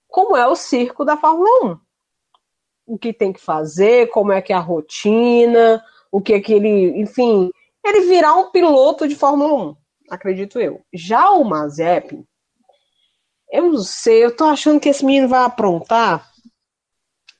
como 0.07 0.36
é 0.36 0.47
o 0.47 0.55
circo 0.55 1.05
da 1.05 1.15
Fórmula 1.15 1.49
1. 1.63 1.78
O 2.88 2.97
que 2.97 3.13
tem 3.13 3.32
que 3.32 3.39
fazer, 3.39 4.09
como 4.09 4.32
é 4.32 4.41
que 4.41 4.51
é 4.51 4.55
a 4.55 4.59
rotina, 4.59 5.82
o 6.11 6.19
que 6.19 6.34
é 6.34 6.41
que 6.41 6.53
ele, 6.53 6.99
enfim, 6.99 7.51
ele 7.88 8.07
virar 8.07 8.36
um 8.36 8.51
piloto 8.51 9.07
de 9.07 9.15
Fórmula 9.15 9.53
1, 9.53 9.75
acredito 10.09 10.59
eu. 10.59 10.81
Já 10.93 11.31
o 11.31 11.43
Mazepin, 11.43 12.25
eu 13.51 13.71
não 13.71 13.79
sei, 13.79 14.23
eu 14.23 14.36
tô 14.36 14.45
achando 14.45 14.79
que 14.79 14.89
esse 14.89 15.05
menino 15.05 15.27
vai 15.27 15.43
aprontar. 15.43 16.29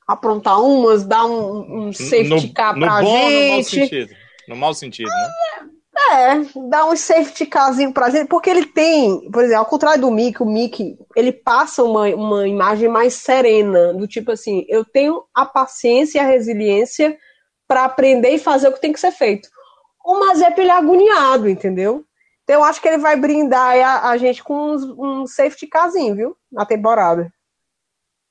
Aprontar 0.06 0.62
umas, 0.62 1.04
dar 1.04 1.26
um, 1.26 1.88
um 1.88 1.92
safety 1.92 2.52
car 2.52 2.78
pra 2.78 3.02
no 3.02 3.08
bom, 3.08 3.28
gente. 3.28 3.46
No 3.48 3.50
mau 3.50 3.62
sentido. 3.64 4.14
No 4.48 4.56
mau 4.56 4.74
sentido, 4.74 5.08
né? 5.08 5.70
É, 6.10 6.68
dar 6.68 6.84
um 6.86 6.94
safety 6.94 7.46
carzinho 7.46 7.92
pra 7.92 8.10
gente, 8.10 8.28
porque 8.28 8.50
ele 8.50 8.66
tem, 8.66 9.28
por 9.30 9.42
exemplo, 9.42 9.60
ao 9.60 9.66
contrário 9.66 10.02
do 10.02 10.10
Mick, 10.10 10.40
o 10.42 10.46
Mick, 10.46 10.96
ele 11.16 11.32
passa 11.32 11.82
uma, 11.82 12.06
uma 12.14 12.46
imagem 12.46 12.88
mais 12.88 13.14
serena, 13.14 13.92
do 13.94 14.06
tipo 14.06 14.30
assim, 14.30 14.64
eu 14.68 14.84
tenho 14.84 15.24
a 15.34 15.44
paciência 15.44 16.18
e 16.18 16.20
a 16.20 16.26
resiliência 16.26 17.16
para 17.66 17.86
aprender 17.86 18.30
e 18.30 18.38
fazer 18.38 18.68
o 18.68 18.72
que 18.72 18.80
tem 18.80 18.92
que 18.92 19.00
ser 19.00 19.10
feito 19.10 19.48
o 20.06 20.20
Mazep 20.20 20.58
ele 20.60 20.70
é 20.70 20.76
agoniado, 20.76 21.48
entendeu? 21.48 22.04
Então 22.44 22.56
eu 22.56 22.64
acho 22.64 22.80
que 22.80 22.86
ele 22.86 22.98
vai 22.98 23.16
brindar 23.16 23.76
a, 23.76 24.10
a 24.10 24.16
gente 24.16 24.42
com 24.42 24.70
uns, 24.70 24.84
um 24.84 25.26
safety 25.26 25.66
casinho, 25.66 26.14
viu? 26.14 26.36
Na 26.50 26.64
temporada. 26.64 27.32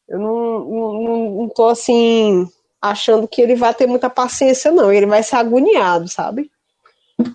Eu 0.08 0.18
não, 0.18 0.60
não, 0.60 1.30
não 1.32 1.50
tô 1.50 1.68
assim 1.68 2.48
achando 2.82 3.28
que 3.28 3.42
ele 3.42 3.56
vai 3.56 3.74
ter 3.74 3.88
muita 3.88 4.10
paciência, 4.10 4.72
não. 4.72 4.92
Ele 4.92 5.06
vai 5.06 5.22
ser 5.22 5.36
agoniado, 5.36 6.08
sabe? 6.08 6.50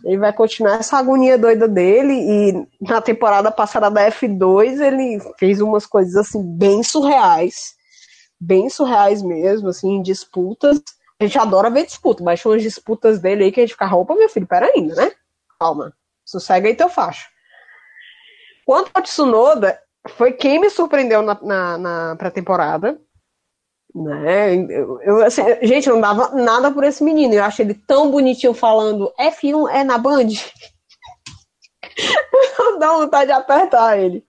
Ele 0.05 0.17
vai 0.17 0.33
continuar 0.33 0.79
essa 0.81 0.97
agonia 0.97 1.37
doida 1.37 1.69
dele 1.69 2.15
e 2.15 2.67
na 2.81 3.01
temporada 3.03 3.51
passada 3.51 3.91
da 3.91 4.11
F2 4.11 4.81
ele 4.81 5.21
fez 5.39 5.61
umas 5.61 5.85
coisas 5.85 6.17
assim 6.17 6.43
bem 6.43 6.83
surreais, 6.83 7.75
bem 8.41 8.71
surreais 8.71 9.23
mesmo, 9.23 9.69
assim, 9.69 10.01
disputas. 10.01 10.81
A 11.21 11.25
gente 11.25 11.39
adora 11.39 11.69
ver 11.69 11.85
disputa, 11.85 12.25
mas 12.25 12.41
tinha 12.41 12.51
umas 12.51 12.63
disputas 12.63 13.21
dele 13.21 13.45
aí 13.45 13.53
que 13.53 13.61
a 13.61 13.63
gente 13.63 13.75
fica, 13.75 13.85
roupa, 13.85 14.15
meu 14.15 14.29
filho, 14.31 14.47
pera 14.47 14.71
ainda, 14.75 14.95
né? 14.95 15.13
Calma, 15.61 15.93
sossega 16.25 16.67
aí 16.67 16.75
teu 16.75 16.89
facho. 16.89 17.29
Quanto 18.65 18.91
ao 18.95 19.03
Tsunoda, 19.03 19.79
foi 20.09 20.33
quem 20.33 20.59
me 20.59 20.71
surpreendeu 20.71 21.21
na, 21.21 21.39
na, 21.43 21.79
na 21.79 22.17
pré-temporada. 22.17 22.99
Né? 23.95 24.55
Eu, 24.55 25.01
eu, 25.03 25.23
assim, 25.23 25.43
gente, 25.63 25.89
não 25.91 26.01
dava 26.01 26.31
nada 26.35 26.71
por 26.71 26.85
esse 26.85 27.05
menino. 27.05 27.35
Eu 27.35 27.45
acho 27.45 27.61
ele 27.61 27.75
tão 27.75 28.11
bonitinho 28.11 28.55
falando 28.55 29.13
F1 29.21 29.71
é 29.71 29.85
na 29.85 29.99
Band. 29.99 30.29
Dá 32.79 32.95
vontade 32.95 33.27
de 33.27 33.33
apertar 33.33 33.99
ele. 33.99 34.25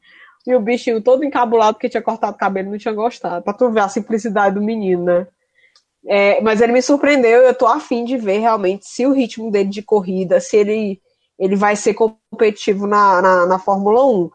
E 0.46 0.54
o 0.56 0.60
bichinho 0.60 1.02
todo 1.02 1.24
encabulado 1.24 1.76
porque 1.76 1.88
tinha 1.88 2.02
cortado 2.02 2.36
o 2.36 2.39
cabelo 2.39 2.72
não 2.72 2.78
tinha 2.78 2.94
gostado. 2.94 3.44
Pra 3.44 3.54
tu 3.54 3.70
ver 3.70 3.82
a 3.82 3.89
simplicidade 3.89 4.56
do 4.56 4.62
menino, 4.62 5.04
né? 5.04 5.28
É, 6.08 6.41
mas 6.41 6.62
ele 6.62 6.74
me 6.74 6.82
surpreendeu. 6.82 7.41
Eu 7.41 7.54
tô 7.54 7.68
afim 7.68 8.04
de 8.04 8.18
ver 8.18 8.39
realmente 8.39 8.88
se 8.88 9.06
o 9.06 9.14
ritmo 9.14 9.52
dele 9.52 9.70
de 9.70 9.82
corrida, 9.82 10.39
se 10.39 10.58
ele, 10.58 11.02
ele 11.38 11.56
vai 11.56 11.76
ser 11.76 11.93
competitivo 11.93 12.88
na, 12.88 13.22
na, 13.22 13.45
na 13.45 13.60
Fórmula 13.60 14.06
1. 14.06 14.32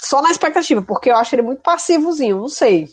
Só 0.00 0.20
na 0.20 0.30
expectativa, 0.30 0.82
porque 0.82 1.10
eu 1.10 1.16
acho 1.16 1.34
ele 1.34 1.42
muito 1.42 1.62
passivozinho, 1.62 2.38
não 2.38 2.48
sei. 2.48 2.88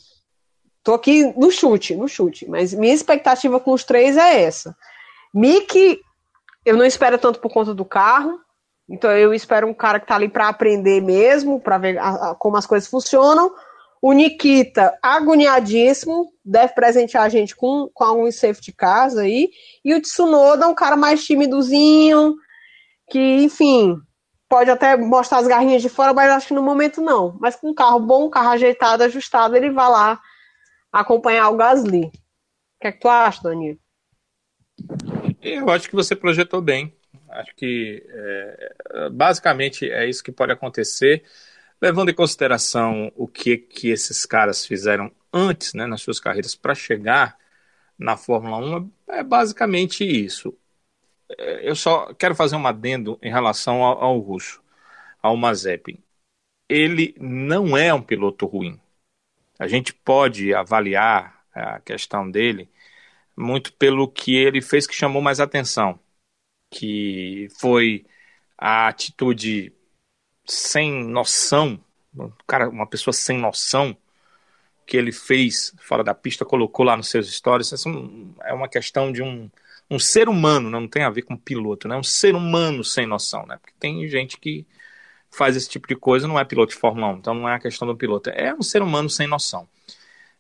Tô 0.84 0.94
aqui 0.94 1.34
no 1.38 1.52
chute, 1.52 1.96
no 1.96 2.08
chute. 2.08 2.50
Mas 2.50 2.74
minha 2.74 2.94
expectativa 2.94 3.60
com 3.60 3.74
os 3.74 3.84
três 3.84 4.16
é 4.16 4.44
essa. 4.44 4.76
Mickey, 5.34 6.00
eu 6.66 6.78
não 6.78 6.86
espero 6.86 7.18
tanto 7.18 7.40
por 7.40 7.52
conta 7.52 7.74
do 7.74 7.84
carro. 7.84 8.40
Então 8.90 9.12
eu 9.12 9.34
espero 9.34 9.68
um 9.68 9.74
cara 9.74 10.00
que 10.00 10.08
tá 10.08 10.16
ali 10.16 10.30
para 10.30 10.48
aprender 10.48 11.02
mesmo, 11.02 11.60
para 11.60 11.78
ver 11.78 11.98
a, 11.98 12.32
a, 12.32 12.36
como 12.36 12.56
as 12.56 12.66
coisas 12.66 12.88
funcionam. 12.88 13.54
O 14.02 14.14
Nikita, 14.14 14.98
agoniadíssimo, 15.02 16.32
deve 16.48 16.74
presentear 16.74 17.24
a 17.24 17.30
gente 17.30 17.56
com, 17.56 17.90
com 17.94 18.04
alguns 18.04 18.36
safety 18.36 18.72
cars 18.72 19.18
aí. 19.18 19.50
E 19.84 19.94
o 19.94 20.02
Tsunoda, 20.02 20.68
um 20.68 20.74
cara 20.74 20.96
mais 20.96 21.26
timidozinho, 21.26 22.36
que, 23.10 23.20
enfim, 23.20 23.98
pode 24.48 24.72
até 24.72 24.96
mostrar 24.96 25.40
as 25.40 25.48
garrinhas 25.48 25.82
de 25.82 25.90
fora, 25.90 26.14
mas 26.14 26.32
acho 26.32 26.48
que 26.48 26.54
no 26.54 26.64
momento 26.64 27.02
não. 27.02 27.38
Mas 27.40 27.56
com 27.56 27.72
um 27.72 27.76
carro 27.76 28.00
bom, 28.00 28.28
um 28.28 28.30
carro 28.30 28.50
ajeitado, 28.50 29.04
ajustado, 29.04 29.56
ele 29.56 29.70
vai 29.70 29.90
lá 29.90 30.20
acompanhar 30.92 31.50
o 31.50 31.58
Gasly. 31.58 32.06
O 32.06 32.12
que 32.82 32.88
é 32.88 32.92
que 32.92 33.00
tu 33.00 33.10
acha, 33.10 33.44
Danilo? 33.44 33.78
Eu 35.42 35.70
acho 35.70 35.90
que 35.90 35.96
você 35.96 36.16
projetou 36.16 36.62
bem. 36.62 36.96
Acho 37.30 37.54
que 37.56 38.04
é, 38.10 39.10
basicamente 39.12 39.90
é 39.90 40.08
isso 40.08 40.24
que 40.24 40.32
pode 40.32 40.54
acontecer, 40.54 41.24
levando 41.82 42.10
em 42.10 42.16
consideração 42.16 43.12
o 43.16 43.28
que, 43.28 43.58
que 43.58 43.90
esses 43.90 44.26
caras 44.26 44.66
fizeram 44.66 45.12
antes, 45.38 45.74
né, 45.74 45.86
nas 45.86 46.02
suas 46.02 46.20
carreiras, 46.20 46.56
para 46.56 46.76
chegar 46.76 47.38
na 47.98 48.18
Fórmula 48.18 48.58
1, 48.58 48.92
é 49.10 49.24
basicamente 49.24 50.04
isso. 50.04 50.58
É, 51.38 51.70
eu 51.70 51.76
só 51.76 52.14
quero 52.14 52.36
fazer 52.36 52.56
um 52.56 52.68
adendo 52.68 53.20
em 53.22 53.30
relação 53.30 53.84
ao, 53.84 54.04
ao 54.04 54.20
russo, 54.20 54.62
ao 55.22 55.36
Mazepin. 55.38 56.02
Ele 56.70 57.16
não 57.20 57.78
é 57.78 57.94
um 57.94 58.02
piloto 58.02 58.46
ruim. 58.46 58.80
A 59.60 59.68
gente 59.68 59.94
pode 59.94 60.54
avaliar 60.54 61.44
a 61.54 61.80
questão 61.80 62.30
dele 62.30 62.70
muito 63.36 63.74
pelo 63.74 64.08
que 64.08 64.36
ele 64.36 64.62
fez 64.62 64.88
que 64.88 64.96
chamou 64.96 65.22
mais 65.22 65.40
atenção, 65.40 66.00
que 66.72 67.48
foi 67.60 68.06
a 68.58 68.88
atitude 68.88 69.74
sem 70.46 71.04
noção, 71.06 71.84
cara, 72.48 72.70
uma 72.70 72.88
pessoa 72.88 73.14
sem 73.14 73.38
noção 73.38 73.98
que 74.88 74.98
ele 74.98 75.12
fez 75.12 75.74
fora 75.80 76.04
da 76.04 76.16
pista, 76.16 76.46
colocou 76.46 76.86
lá 76.86 76.96
nos 76.96 77.10
seus 77.10 77.32
stories. 77.32 77.74
Essa 77.74 77.90
é 78.46 78.54
uma 78.54 78.70
questão 78.70 79.12
de 79.12 79.22
um, 79.22 79.50
um 79.92 80.00
ser 80.00 80.30
humano, 80.30 80.70
não 80.70 80.88
tem 80.88 81.04
a 81.04 81.10
ver 81.10 81.24
com 81.24 81.38
piloto, 81.38 81.88
né? 81.88 81.98
Um 81.98 82.04
ser 82.04 82.34
humano 82.34 82.84
sem 82.84 83.06
noção, 83.06 83.46
né? 83.46 83.58
Porque 83.62 83.76
tem 83.80 84.08
gente 84.08 84.38
que 84.38 84.66
faz 85.30 85.56
esse 85.56 85.70
tipo 85.70 85.88
de 85.88 85.96
coisa 85.96 86.28
não 86.28 86.40
é 86.40 86.46
piloto 86.46 86.74
de 86.74 86.80
Fórmula 86.80 87.08
1, 87.10 87.18
então 87.18 87.34
não 87.34 87.50
é 87.50 87.56
a 87.56 87.60
questão 87.60 87.88
do 87.88 87.96
piloto, 87.96 88.30
é 88.30 88.54
um 88.56 88.62
ser 88.62 88.82
humano 88.82 89.10
sem 89.10 89.28
noção. 89.28 89.68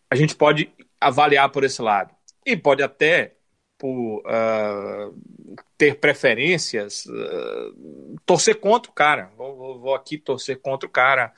A 0.10 0.16
gente 0.16 0.34
pode 0.36 0.72
avaliar 1.00 1.50
por 1.52 1.64
esse 1.64 1.82
lado 1.82 2.16
e 2.46 2.56
pode 2.56 2.82
até 2.82 3.34
por 3.78 4.24
uh, 4.26 5.56
ter 5.78 6.00
preferências, 6.00 7.06
uh, 7.06 8.16
torcer 8.26 8.56
contra 8.60 8.90
o 8.90 8.94
cara. 8.94 9.32
Vou, 9.38 9.80
vou, 9.80 9.94
aqui 9.94 10.18
torcer 10.18 10.60
contra 10.60 10.88
o 10.88 10.92
cara. 10.92 11.32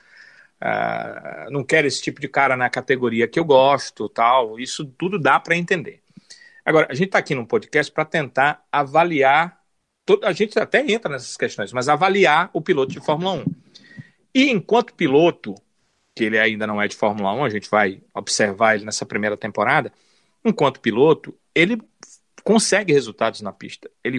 Uh, 0.62 1.50
não 1.50 1.64
quero 1.64 1.86
esse 1.86 2.02
tipo 2.02 2.20
de 2.20 2.28
cara 2.28 2.56
na 2.56 2.68
categoria 2.68 3.26
que 3.26 3.38
eu 3.38 3.44
gosto, 3.44 4.08
tal. 4.08 4.58
Isso 4.58 4.84
tudo 4.84 5.18
dá 5.18 5.40
para 5.40 5.56
entender. 5.56 6.02
Agora, 6.64 6.86
a 6.90 6.94
gente 6.94 7.06
está 7.06 7.18
aqui 7.18 7.34
no 7.34 7.46
podcast 7.46 7.90
para 7.90 8.04
tentar 8.04 8.64
avaliar 8.70 9.60
todo, 10.04 10.24
a 10.24 10.32
gente 10.32 10.58
até 10.58 10.80
entra 10.80 11.12
nessas 11.12 11.36
questões, 11.36 11.72
mas 11.72 11.88
avaliar 11.88 12.50
o 12.52 12.60
piloto 12.60 12.92
de 12.92 13.00
Fórmula 13.00 13.32
1. 13.32 13.44
E 14.34 14.50
enquanto 14.50 14.94
piloto, 14.94 15.54
que 16.14 16.24
ele 16.24 16.38
ainda 16.38 16.66
não 16.66 16.80
é 16.80 16.86
de 16.86 16.96
Fórmula 16.96 17.32
1, 17.32 17.44
a 17.44 17.48
gente 17.48 17.70
vai 17.70 18.02
observar 18.14 18.74
ele 18.74 18.84
nessa 18.84 19.06
primeira 19.06 19.36
temporada, 19.36 19.92
enquanto 20.44 20.80
piloto, 20.80 21.34
ele 21.54 21.80
consegue 22.44 22.92
resultados 22.92 23.40
na 23.40 23.52
pista, 23.52 23.90
ele 24.02 24.18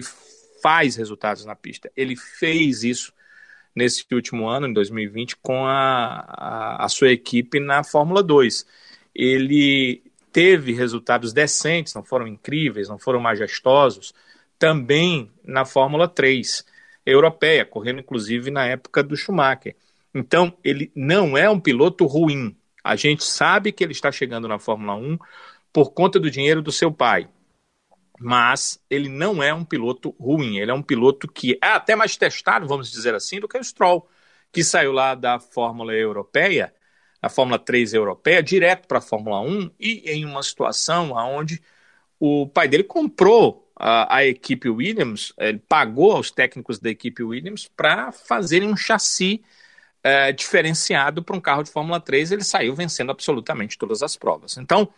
faz 0.62 0.96
resultados 0.96 1.44
na 1.44 1.54
pista, 1.54 1.90
ele 1.96 2.16
fez 2.16 2.84
isso 2.84 3.12
nesse 3.74 4.04
último 4.12 4.48
ano, 4.48 4.66
em 4.66 4.72
2020, 4.72 5.36
com 5.36 5.66
a, 5.66 6.24
a, 6.28 6.84
a 6.84 6.88
sua 6.88 7.10
equipe 7.10 7.58
na 7.58 7.82
Fórmula 7.82 8.22
2. 8.22 8.66
Ele 9.14 10.02
teve 10.32 10.72
resultados 10.72 11.32
decentes, 11.32 11.94
não 11.94 12.02
foram 12.02 12.26
incríveis, 12.26 12.88
não 12.88 12.98
foram 12.98 13.20
majestosos, 13.20 14.14
também 14.58 15.30
na 15.44 15.64
Fórmula 15.64 16.08
3 16.08 16.64
europeia, 17.04 17.64
correndo 17.64 18.00
inclusive 18.00 18.50
na 18.50 18.66
época 18.66 19.02
do 19.02 19.16
Schumacher. 19.16 19.74
Então, 20.14 20.56
ele 20.62 20.90
não 20.94 21.36
é 21.36 21.48
um 21.48 21.60
piloto 21.60 22.06
ruim. 22.06 22.56
A 22.84 22.96
gente 22.96 23.24
sabe 23.24 23.72
que 23.72 23.82
ele 23.82 23.92
está 23.92 24.12
chegando 24.12 24.46
na 24.46 24.58
Fórmula 24.58 24.94
1 24.94 25.18
por 25.72 25.92
conta 25.92 26.20
do 26.20 26.30
dinheiro 26.30 26.62
do 26.62 26.70
seu 26.70 26.92
pai. 26.92 27.28
Mas 28.22 28.80
ele 28.88 29.08
não 29.08 29.42
é 29.42 29.52
um 29.52 29.64
piloto 29.64 30.14
ruim. 30.18 30.58
Ele 30.58 30.70
é 30.70 30.74
um 30.74 30.82
piloto 30.82 31.26
que 31.26 31.58
é 31.62 31.68
até 31.68 31.96
mais 31.96 32.16
testado, 32.16 32.68
vamos 32.68 32.90
dizer 32.90 33.14
assim, 33.14 33.40
do 33.40 33.48
que 33.48 33.58
o 33.58 33.64
Stroll, 33.64 34.08
que 34.52 34.62
saiu 34.62 34.92
lá 34.92 35.14
da 35.14 35.40
Fórmula 35.40 35.92
Europeia, 35.92 36.72
a 37.20 37.28
Fórmula 37.28 37.58
3 37.58 37.94
Europeia, 37.94 38.42
direto 38.42 38.86
para 38.86 38.98
a 38.98 39.02
Fórmula 39.02 39.40
1 39.40 39.70
e 39.78 40.10
em 40.10 40.24
uma 40.24 40.42
situação 40.42 41.12
onde 41.12 41.60
o 42.18 42.46
pai 42.46 42.68
dele 42.68 42.84
comprou 42.84 43.72
a, 43.76 44.18
a 44.18 44.24
equipe 44.24 44.68
Williams, 44.68 45.32
ele 45.38 45.58
pagou 45.58 46.12
aos 46.12 46.30
técnicos 46.30 46.78
da 46.78 46.90
equipe 46.90 47.22
Williams 47.22 47.68
para 47.76 48.12
fazerem 48.12 48.68
um 48.68 48.76
chassi 48.76 49.42
é, 50.02 50.32
diferenciado 50.32 51.22
para 51.22 51.36
um 51.36 51.40
carro 51.40 51.64
de 51.64 51.70
Fórmula 51.70 52.00
3. 52.00 52.32
Ele 52.32 52.44
saiu 52.44 52.74
vencendo 52.74 53.10
absolutamente 53.10 53.76
todas 53.76 54.02
as 54.02 54.16
provas. 54.16 54.56
Então, 54.56 54.88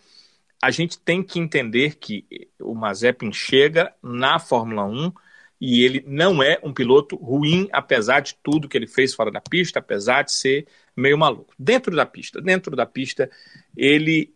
a 0.62 0.70
gente 0.70 0.98
tem 0.98 1.22
que 1.22 1.38
entender 1.38 1.96
que 1.96 2.26
o 2.60 2.74
Mazepin 2.74 3.32
chega 3.32 3.94
na 4.02 4.38
Fórmula 4.38 4.84
1 4.84 5.12
e 5.60 5.82
ele 5.82 6.04
não 6.06 6.42
é 6.42 6.58
um 6.62 6.72
piloto 6.72 7.16
ruim, 7.16 7.68
apesar 7.72 8.20
de 8.20 8.34
tudo 8.42 8.68
que 8.68 8.76
ele 8.76 8.86
fez 8.86 9.14
fora 9.14 9.30
da 9.30 9.40
pista, 9.40 9.78
apesar 9.78 10.22
de 10.22 10.32
ser 10.32 10.66
meio 10.96 11.16
maluco. 11.16 11.54
Dentro 11.58 11.94
da 11.94 12.04
pista, 12.04 12.40
dentro 12.40 12.74
da 12.74 12.84
pista, 12.86 13.30
ele 13.76 14.34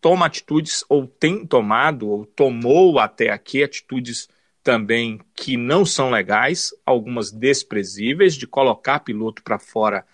toma 0.00 0.26
atitudes, 0.26 0.84
ou 0.88 1.06
tem 1.06 1.46
tomado, 1.46 2.08
ou 2.08 2.26
tomou 2.26 2.98
até 2.98 3.30
aqui 3.30 3.62
atitudes 3.62 4.28
também 4.62 5.20
que 5.34 5.56
não 5.56 5.84
são 5.84 6.10
legais, 6.10 6.72
algumas 6.86 7.30
desprezíveis, 7.30 8.34
de 8.34 8.46
colocar 8.46 9.00
piloto 9.00 9.42
para 9.42 9.58
fora 9.58 10.06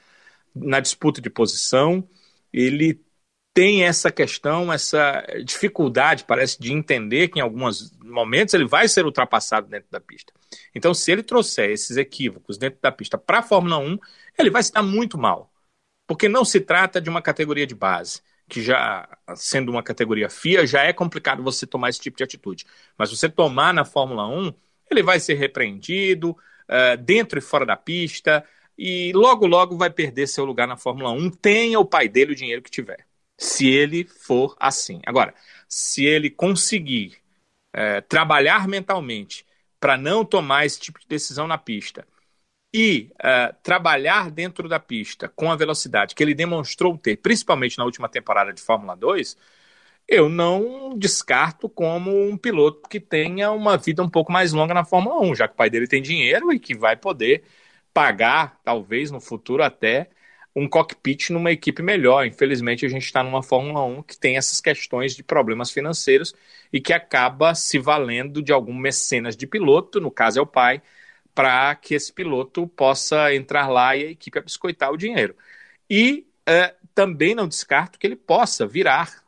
na 0.55 0.81
disputa 0.81 1.21
de 1.21 1.31
posição. 1.31 2.07
Ele 2.53 3.01
tem 3.53 3.85
essa 3.85 4.11
questão, 4.11 4.73
essa 4.73 5.23
dificuldade, 5.45 6.25
parece, 6.25 6.61
de 6.61 6.73
entender 6.73 7.29
que 7.29 7.39
em 7.39 7.43
alguns 7.43 7.93
momentos 7.99 8.55
ele 8.55 8.67
vai 8.67 8.89
ser 8.89 9.05
ultrapassado 9.05 9.69
dentro 9.69 9.91
da 9.91 10.01
pista. 10.01 10.33
Então, 10.75 10.95
se 10.95 11.11
ele 11.11 11.23
trouxer 11.23 11.71
esses 11.71 11.97
equívocos 11.97 12.57
dentro 12.57 12.79
da 12.81 12.93
pista 12.93 13.19
para 13.19 13.39
a 13.41 13.43
Fórmula 13.43 13.79
1, 13.79 13.99
ele 14.39 14.51
vai 14.51 14.63
se 14.63 14.73
dar 14.73 14.83
muito 14.83 15.19
mal. 15.19 15.53
Porque 16.07 16.29
não 16.29 16.45
se 16.45 16.61
trata 16.61 17.01
de 17.01 17.11
uma 17.11 17.23
categoria 17.23 17.67
de 17.67 17.75
base 17.75 18.23
que 18.49 18.61
já 18.61 19.09
sendo 19.37 19.71
uma 19.71 19.83
categoria 19.83 20.29
FIA, 20.29 20.67
já 20.67 20.83
é 20.83 20.93
complicado 20.93 21.43
você 21.43 21.67
tomar 21.67 21.89
esse 21.89 22.01
tipo 22.01 22.17
de 22.17 22.25
atitude. 22.25 22.67
Mas 22.99 23.11
você 23.11 23.29
tomar 23.29 23.73
na 23.73 23.85
Fórmula 23.85 24.27
1, 24.27 24.53
ele 24.91 25.03
vai 25.03 25.21
ser 25.21 25.35
repreendido 25.35 26.31
uh, 26.31 26.97
dentro 27.01 27.39
e 27.39 27.43
fora 27.43 27.65
da 27.65 27.77
pista 27.77 28.45
e 28.77 29.13
logo, 29.15 29.47
logo 29.47 29.77
vai 29.77 29.91
perder 29.91 30.27
seu 30.27 30.45
lugar 30.45 30.67
na 30.67 30.77
Fórmula 30.77 31.13
1, 31.13 31.31
tenha 31.31 31.79
o 31.79 31.85
pai 31.85 32.09
dele 32.09 32.33
o 32.33 32.37
dinheiro 32.37 32.63
que 32.63 32.71
tiver. 32.71 33.07
Se 33.41 33.67
ele 33.67 34.05
for 34.05 34.55
assim. 34.61 35.01
Agora, 35.07 35.35
se 35.67 36.05
ele 36.05 36.29
conseguir 36.29 37.17
uh, 37.75 38.03
trabalhar 38.07 38.69
mentalmente 38.69 39.47
para 39.81 39.97
não 39.97 40.27
tomar 40.27 40.67
esse 40.67 40.79
tipo 40.79 41.01
de 41.01 41.07
decisão 41.09 41.47
na 41.47 41.57
pista 41.57 42.07
e 42.73 43.11
uh, 43.15 43.57
trabalhar 43.63 44.31
dentro 44.31 44.69
da 44.69 44.79
pista 44.79 45.27
com 45.27 45.51
a 45.51 45.57
velocidade 45.57 46.15
que 46.15 46.23
ele 46.23 46.35
demonstrou 46.35 46.99
ter, 46.99 47.17
principalmente 47.17 47.79
na 47.79 47.85
última 47.85 48.11
temporada 48.11 48.53
de 48.53 48.61
Fórmula 48.61 48.95
2, 48.95 49.37
eu 50.07 50.29
não 50.29 50.99
descarto 50.99 51.67
como 51.67 52.11
um 52.29 52.37
piloto 52.37 52.89
que 52.91 53.01
tenha 53.01 53.51
uma 53.53 53.79
vida 53.79 54.03
um 54.03 54.09
pouco 54.11 54.31
mais 54.31 54.53
longa 54.53 54.75
na 54.75 54.85
Fórmula 54.85 55.19
1, 55.23 55.35
já 55.35 55.49
que 55.49 55.55
o 55.55 55.57
pai 55.57 55.71
dele 55.71 55.87
tem 55.87 56.03
dinheiro 56.03 56.53
e 56.53 56.61
que 56.61 56.77
vai 56.77 56.95
poder 56.95 57.45
pagar, 57.95 58.61
talvez 58.63 59.11
no 59.11 59.21
futuro 59.21 59.63
até, 59.63 60.11
um 60.55 60.69
cockpit 60.69 61.31
numa 61.31 61.53
equipe 61.53 61.83
melhor. 61.83 62.27
Infelizmente, 62.27 62.85
a 62.85 62.89
gente 62.89 63.05
está 63.05 63.23
numa 63.23 63.43
Fórmula 63.43 63.85
1 63.85 64.03
que 64.03 64.19
tem 64.19 64.37
essas 64.37 64.61
questões 64.61 65.15
de 65.15 65.23
problemas 65.23 65.71
financeiros 65.71 66.35
e 66.73 66.81
que 66.81 66.93
acaba 66.93 67.55
se 67.55 67.79
valendo 67.79 68.43
de 68.43 68.53
algum 68.53 68.75
mecenas 68.75 69.37
de 69.37 69.47
piloto, 69.47 70.01
no 70.01 70.11
caso 70.11 70.39
é 70.39 70.43
o 70.43 70.47
pai, 70.47 70.83
para 71.35 71.75
que 71.77 71.95
esse 71.95 72.13
piloto 72.13 72.67
possa 72.69 73.35
entrar 73.35 73.69
lá 73.69 73.97
e 73.97 74.05
a 74.05 74.11
equipe 74.11 74.39
abiscoitar 74.39 74.91
o 74.93 74.97
dinheiro. 74.97 75.35
E 75.89 76.27
é, 76.47 76.75
também 76.95 77.35
não 77.35 77.49
descarto 77.49 77.99
que 77.99 78.07
ele 78.07 78.17
possa 78.17 78.67
virar, 78.67 79.23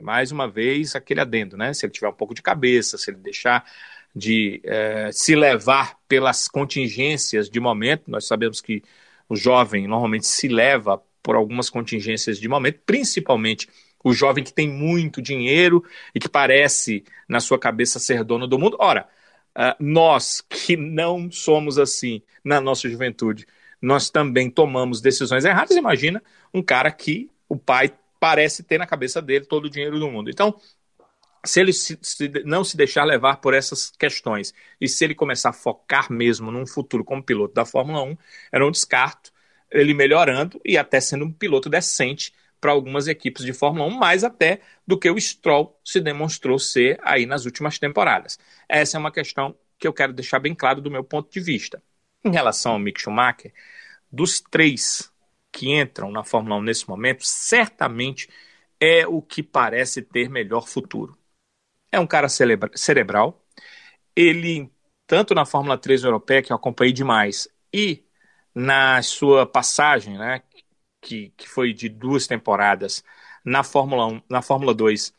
mais 0.00 0.30
uma 0.30 0.48
vez, 0.48 0.94
aquele 0.94 1.20
adendo, 1.20 1.56
né? 1.56 1.74
Se 1.74 1.84
ele 1.84 1.92
tiver 1.92 2.08
um 2.08 2.12
pouco 2.12 2.34
de 2.34 2.42
cabeça, 2.42 2.96
se 2.96 3.10
ele 3.10 3.18
deixar 3.18 3.64
de 4.14 4.60
é, 4.64 5.10
se 5.12 5.34
levar 5.34 5.98
pelas 6.06 6.46
contingências 6.46 7.48
de 7.48 7.58
momento, 7.58 8.10
nós 8.10 8.26
sabemos 8.26 8.60
que 8.60 8.82
o 9.32 9.36
jovem 9.36 9.88
normalmente 9.88 10.26
se 10.26 10.46
leva 10.46 11.02
por 11.22 11.36
algumas 11.36 11.70
contingências 11.70 12.38
de 12.38 12.46
momento, 12.46 12.80
principalmente 12.84 13.66
o 14.04 14.12
jovem 14.12 14.44
que 14.44 14.52
tem 14.52 14.68
muito 14.68 15.22
dinheiro 15.22 15.82
e 16.14 16.20
que 16.20 16.28
parece, 16.28 17.02
na 17.26 17.40
sua 17.40 17.58
cabeça, 17.58 17.98
ser 17.98 18.24
dono 18.24 18.46
do 18.46 18.58
mundo. 18.58 18.76
Ora, 18.78 19.08
uh, 19.56 19.74
nós 19.82 20.42
que 20.42 20.76
não 20.76 21.30
somos 21.30 21.78
assim 21.78 22.20
na 22.44 22.60
nossa 22.60 22.90
juventude, 22.90 23.46
nós 23.80 24.10
também 24.10 24.50
tomamos 24.50 25.00
decisões 25.00 25.46
erradas. 25.46 25.78
Imagina 25.78 26.22
um 26.52 26.62
cara 26.62 26.90
que 26.90 27.30
o 27.48 27.56
pai 27.56 27.90
parece 28.20 28.62
ter 28.62 28.76
na 28.76 28.86
cabeça 28.86 29.22
dele 29.22 29.46
todo 29.46 29.64
o 29.64 29.70
dinheiro 29.70 29.98
do 29.98 30.10
mundo. 30.10 30.28
Então, 30.28 30.54
se 31.44 31.60
ele 31.60 31.72
se, 31.72 31.98
se, 32.02 32.28
não 32.44 32.62
se 32.62 32.76
deixar 32.76 33.04
levar 33.04 33.36
por 33.38 33.54
essas 33.54 33.90
questões 33.90 34.54
e 34.80 34.88
se 34.88 35.04
ele 35.04 35.14
começar 35.14 35.50
a 35.50 35.52
focar 35.52 36.10
mesmo 36.12 36.50
num 36.50 36.66
futuro 36.66 37.04
como 37.04 37.22
piloto 37.22 37.54
da 37.54 37.64
Fórmula 37.64 38.02
1, 38.02 38.16
eu 38.52 38.60
não 38.60 38.70
descarto 38.70 39.32
ele 39.70 39.94
melhorando 39.94 40.60
e 40.64 40.78
até 40.78 41.00
sendo 41.00 41.24
um 41.24 41.32
piloto 41.32 41.68
decente 41.68 42.32
para 42.60 42.70
algumas 42.70 43.08
equipes 43.08 43.44
de 43.44 43.52
Fórmula 43.52 43.86
1, 43.86 43.90
mais 43.90 44.22
até 44.22 44.60
do 44.86 44.98
que 44.98 45.10
o 45.10 45.18
Stroll 45.20 45.76
se 45.84 46.00
demonstrou 46.00 46.58
ser 46.58 47.00
aí 47.02 47.26
nas 47.26 47.44
últimas 47.44 47.78
temporadas. 47.78 48.38
Essa 48.68 48.96
é 48.96 49.00
uma 49.00 49.10
questão 49.10 49.56
que 49.78 49.88
eu 49.88 49.92
quero 49.92 50.12
deixar 50.12 50.38
bem 50.38 50.54
claro 50.54 50.80
do 50.80 50.90
meu 50.90 51.02
ponto 51.02 51.32
de 51.32 51.40
vista. 51.40 51.82
Em 52.24 52.30
relação 52.30 52.72
ao 52.72 52.78
Mick 52.78 53.00
Schumacher, 53.00 53.52
dos 54.10 54.40
três 54.40 55.10
que 55.50 55.74
entram 55.74 56.12
na 56.12 56.22
Fórmula 56.22 56.56
1 56.56 56.62
nesse 56.62 56.88
momento, 56.88 57.24
certamente 57.24 58.28
é 58.80 59.06
o 59.06 59.20
que 59.20 59.42
parece 59.42 60.02
ter 60.02 60.30
melhor 60.30 60.68
futuro 60.68 61.18
é 61.92 62.00
um 62.00 62.06
cara 62.06 62.28
cerebral. 62.28 63.44
Ele, 64.16 64.70
tanto 65.06 65.34
na 65.34 65.44
Fórmula 65.44 65.76
3 65.78 66.02
europeia, 66.04 66.42
que 66.42 66.52
eu 66.52 66.56
acompanhei 66.56 66.92
demais, 66.92 67.46
e 67.72 68.02
na 68.54 69.00
sua 69.02 69.46
passagem, 69.46 70.18
né, 70.18 70.42
que, 71.00 71.32
que 71.36 71.48
foi 71.48 71.72
de 71.72 71.88
duas 71.88 72.26
temporadas, 72.26 73.04
na 73.44 73.62
Fórmula 73.62 74.06
1, 74.06 74.22
na 74.28 74.42
Fórmula 74.42 74.74
2, 74.74 75.12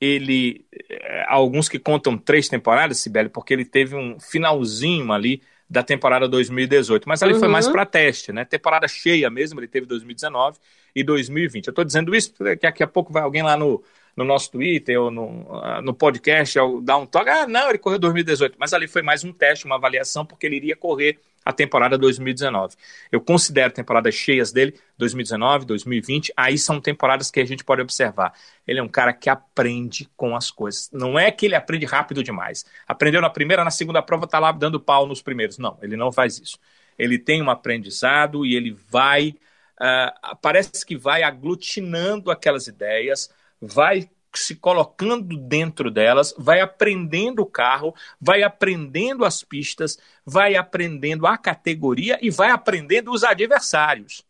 ele. 0.00 0.64
Eh, 0.72 1.24
alguns 1.28 1.68
que 1.68 1.78
contam 1.78 2.16
três 2.16 2.48
temporadas, 2.48 2.98
Sibeli, 2.98 3.28
porque 3.28 3.52
ele 3.52 3.64
teve 3.64 3.94
um 3.94 4.18
finalzinho 4.18 5.12
ali 5.12 5.42
da 5.68 5.82
temporada 5.82 6.26
2018, 6.26 7.08
mas 7.08 7.22
ali 7.22 7.34
uhum. 7.34 7.38
foi 7.38 7.48
mais 7.48 7.68
para 7.68 7.86
teste, 7.86 8.32
né? 8.32 8.44
Temporada 8.44 8.88
cheia 8.88 9.30
mesmo, 9.30 9.60
ele 9.60 9.68
teve 9.68 9.86
2019 9.86 10.58
e 10.96 11.04
2020. 11.04 11.66
Eu 11.66 11.70
estou 11.70 11.84
dizendo 11.84 12.14
isso 12.14 12.32
porque 12.32 12.56
daqui 12.56 12.82
a 12.82 12.88
pouco 12.88 13.12
vai 13.12 13.22
alguém 13.22 13.42
lá 13.42 13.56
no, 13.56 13.82
no 14.16 14.24
nosso 14.24 14.50
Twitter 14.50 15.00
ou 15.00 15.10
no, 15.10 15.46
ah, 15.62 15.80
no 15.82 15.94
podcast, 15.94 16.58
dar 16.82 16.96
um 16.96 17.06
toque. 17.06 17.30
Ah, 17.30 17.46
não, 17.46 17.68
ele 17.68 17.78
correu 17.78 17.98
2018. 17.98 18.56
Mas 18.58 18.72
ali 18.72 18.86
foi 18.86 19.02
mais 19.02 19.24
um 19.24 19.32
teste, 19.32 19.64
uma 19.64 19.76
avaliação, 19.76 20.24
porque 20.24 20.46
ele 20.46 20.56
iria 20.56 20.76
correr 20.76 21.18
a 21.44 21.52
temporada 21.52 21.96
2019. 21.96 22.76
Eu 23.10 23.20
considero 23.20 23.72
temporadas 23.72 24.14
cheias 24.14 24.52
dele, 24.52 24.74
2019, 24.98 25.64
2020. 25.64 26.32
Aí 26.36 26.58
são 26.58 26.80
temporadas 26.80 27.30
que 27.30 27.40
a 27.40 27.44
gente 27.44 27.64
pode 27.64 27.80
observar. 27.80 28.34
Ele 28.66 28.78
é 28.78 28.82
um 28.82 28.88
cara 28.88 29.12
que 29.12 29.30
aprende 29.30 30.08
com 30.16 30.36
as 30.36 30.50
coisas. 30.50 30.90
Não 30.92 31.18
é 31.18 31.30
que 31.30 31.46
ele 31.46 31.54
aprende 31.54 31.86
rápido 31.86 32.22
demais. 32.22 32.64
Aprendeu 32.86 33.20
na 33.20 33.30
primeira, 33.30 33.64
na 33.64 33.70
segunda 33.70 34.02
prova, 34.02 34.26
tá 34.26 34.38
lá 34.38 34.52
dando 34.52 34.78
pau 34.78 35.06
nos 35.06 35.22
primeiros. 35.22 35.58
Não, 35.58 35.78
ele 35.82 35.96
não 35.96 36.12
faz 36.12 36.38
isso. 36.38 36.58
Ele 36.98 37.18
tem 37.18 37.42
um 37.42 37.50
aprendizado 37.50 38.44
e 38.44 38.54
ele 38.54 38.76
vai. 38.88 39.34
Uh, 39.80 40.36
parece 40.42 40.84
que 40.84 40.94
vai 40.94 41.22
aglutinando 41.22 42.30
aquelas 42.30 42.66
ideias, 42.66 43.30
vai 43.60 44.08
se 44.34 44.54
colocando 44.54 45.36
dentro 45.36 45.90
delas, 45.90 46.34
vai 46.38 46.60
aprendendo 46.60 47.42
o 47.42 47.46
carro, 47.46 47.94
vai 48.20 48.42
aprendendo 48.42 49.24
as 49.24 49.42
pistas, 49.42 49.98
vai 50.24 50.54
aprendendo 50.54 51.26
a 51.26 51.36
categoria 51.36 52.18
e 52.22 52.30
vai 52.30 52.50
aprendendo 52.50 53.10
os 53.10 53.24
adversários. 53.24 54.24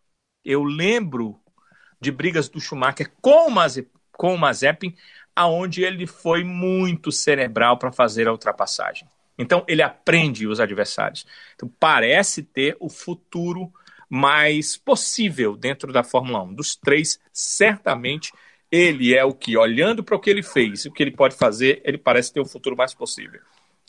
Eu 0.44 0.64
lembro 0.64 1.38
de 2.00 2.10
brigas 2.10 2.48
do 2.48 2.60
Schumacher 2.60 3.12
com 3.20 3.48
o, 3.48 3.50
Maze, 3.50 3.90
com 4.12 4.34
o 4.34 4.38
Mazepin, 4.38 4.94
aonde 5.36 5.82
ele 5.82 6.06
foi 6.06 6.42
muito 6.44 7.12
cerebral 7.12 7.76
para 7.76 7.92
fazer 7.92 8.26
a 8.26 8.32
ultrapassagem. 8.32 9.06
Então 9.38 9.64
ele 9.68 9.82
aprende 9.82 10.46
os 10.46 10.60
adversários. 10.60 11.26
Então 11.54 11.70
parece 11.78 12.42
ter 12.42 12.76
o 12.80 12.88
futuro 12.88 13.72
mais 14.08 14.76
possível 14.76 15.56
dentro 15.56 15.92
da 15.92 16.02
Fórmula 16.02 16.42
1. 16.42 16.54
Dos 16.54 16.74
três, 16.74 17.20
certamente 17.32 18.32
ele 18.70 19.14
é 19.14 19.24
o 19.24 19.34
que, 19.34 19.56
olhando 19.56 20.04
para 20.04 20.16
o 20.16 20.20
que 20.20 20.30
ele 20.30 20.42
fez 20.42 20.84
e 20.84 20.88
o 20.88 20.92
que 20.92 21.02
ele 21.02 21.10
pode 21.10 21.34
fazer, 21.34 21.82
ele 21.84 21.98
parece 21.98 22.32
ter 22.32 22.40
o 22.40 22.46
futuro 22.46 22.76
mais 22.76 22.94
possível. 22.94 23.40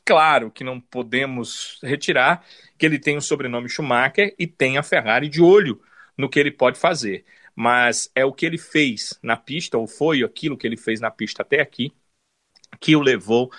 Claro 0.03 0.49
que 0.49 0.63
não 0.63 0.79
podemos 0.79 1.79
retirar 1.83 2.45
que 2.77 2.85
ele 2.85 2.97
tem 2.99 3.17
o 3.17 3.21
sobrenome 3.21 3.69
Schumacher 3.69 4.33
e 4.37 4.47
tem 4.47 4.77
a 4.77 4.83
Ferrari 4.83 5.29
de 5.29 5.41
olho 5.41 5.79
no 6.17 6.29
que 6.29 6.39
ele 6.39 6.51
pode 6.51 6.79
fazer. 6.79 7.23
Mas 7.55 8.11
é 8.15 8.25
o 8.25 8.33
que 8.33 8.45
ele 8.45 8.57
fez 8.57 9.19
na 9.21 9.37
pista, 9.37 9.77
ou 9.77 9.85
foi 9.87 10.23
aquilo 10.23 10.57
que 10.57 10.65
ele 10.65 10.77
fez 10.77 10.99
na 10.99 11.11
pista 11.11 11.43
até 11.43 11.61
aqui, 11.61 11.93
que 12.79 12.95
o 12.95 13.01
levou 13.01 13.51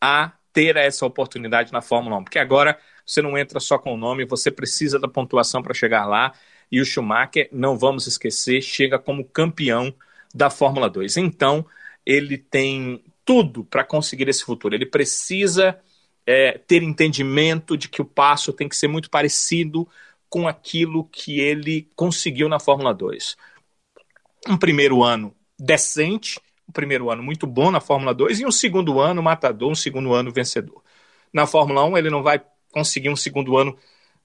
a 0.00 0.32
ter 0.52 0.76
essa 0.76 1.04
oportunidade 1.06 1.72
na 1.72 1.82
Fórmula 1.82 2.16
1. 2.18 2.24
Porque 2.24 2.38
agora 2.38 2.78
você 3.04 3.20
não 3.20 3.36
entra 3.36 3.60
só 3.60 3.78
com 3.78 3.94
o 3.94 3.96
nome, 3.96 4.24
você 4.24 4.50
precisa 4.50 4.98
da 4.98 5.08
pontuação 5.08 5.62
para 5.62 5.74
chegar 5.74 6.06
lá. 6.06 6.32
E 6.72 6.80
o 6.80 6.84
Schumacher, 6.84 7.48
não 7.52 7.76
vamos 7.76 8.06
esquecer, 8.06 8.62
chega 8.62 8.98
como 8.98 9.24
campeão 9.24 9.94
da 10.34 10.50
Fórmula 10.50 10.88
2. 10.88 11.16
Então, 11.16 11.66
ele 12.04 12.38
tem 12.38 13.02
tudo 13.24 13.64
para 13.64 13.84
conseguir 13.84 14.28
esse 14.28 14.44
futuro. 14.44 14.74
Ele 14.74 14.86
precisa 14.86 15.78
é, 16.26 16.58
ter 16.58 16.82
entendimento 16.82 17.76
de 17.76 17.88
que 17.88 18.02
o 18.02 18.04
passo 18.04 18.52
tem 18.52 18.68
que 18.68 18.76
ser 18.76 18.88
muito 18.88 19.10
parecido 19.10 19.88
com 20.28 20.46
aquilo 20.46 21.04
que 21.04 21.40
ele 21.40 21.90
conseguiu 21.96 22.48
na 22.48 22.60
Fórmula 22.60 22.94
2. 22.94 23.36
Um 24.48 24.56
primeiro 24.56 25.02
ano 25.02 25.34
decente, 25.58 26.40
um 26.68 26.72
primeiro 26.72 27.10
ano 27.10 27.22
muito 27.22 27.46
bom 27.46 27.70
na 27.70 27.80
Fórmula 27.80 28.14
2 28.14 28.40
e 28.40 28.46
um 28.46 28.52
segundo 28.52 29.00
ano 29.00 29.22
matador, 29.22 29.70
um 29.70 29.74
segundo 29.74 30.14
ano 30.14 30.32
vencedor. 30.32 30.82
Na 31.32 31.46
Fórmula 31.46 31.84
1 31.84 31.98
ele 31.98 32.10
não 32.10 32.22
vai 32.22 32.40
conseguir 32.72 33.10
um 33.10 33.16
segundo 33.16 33.56
ano 33.56 33.76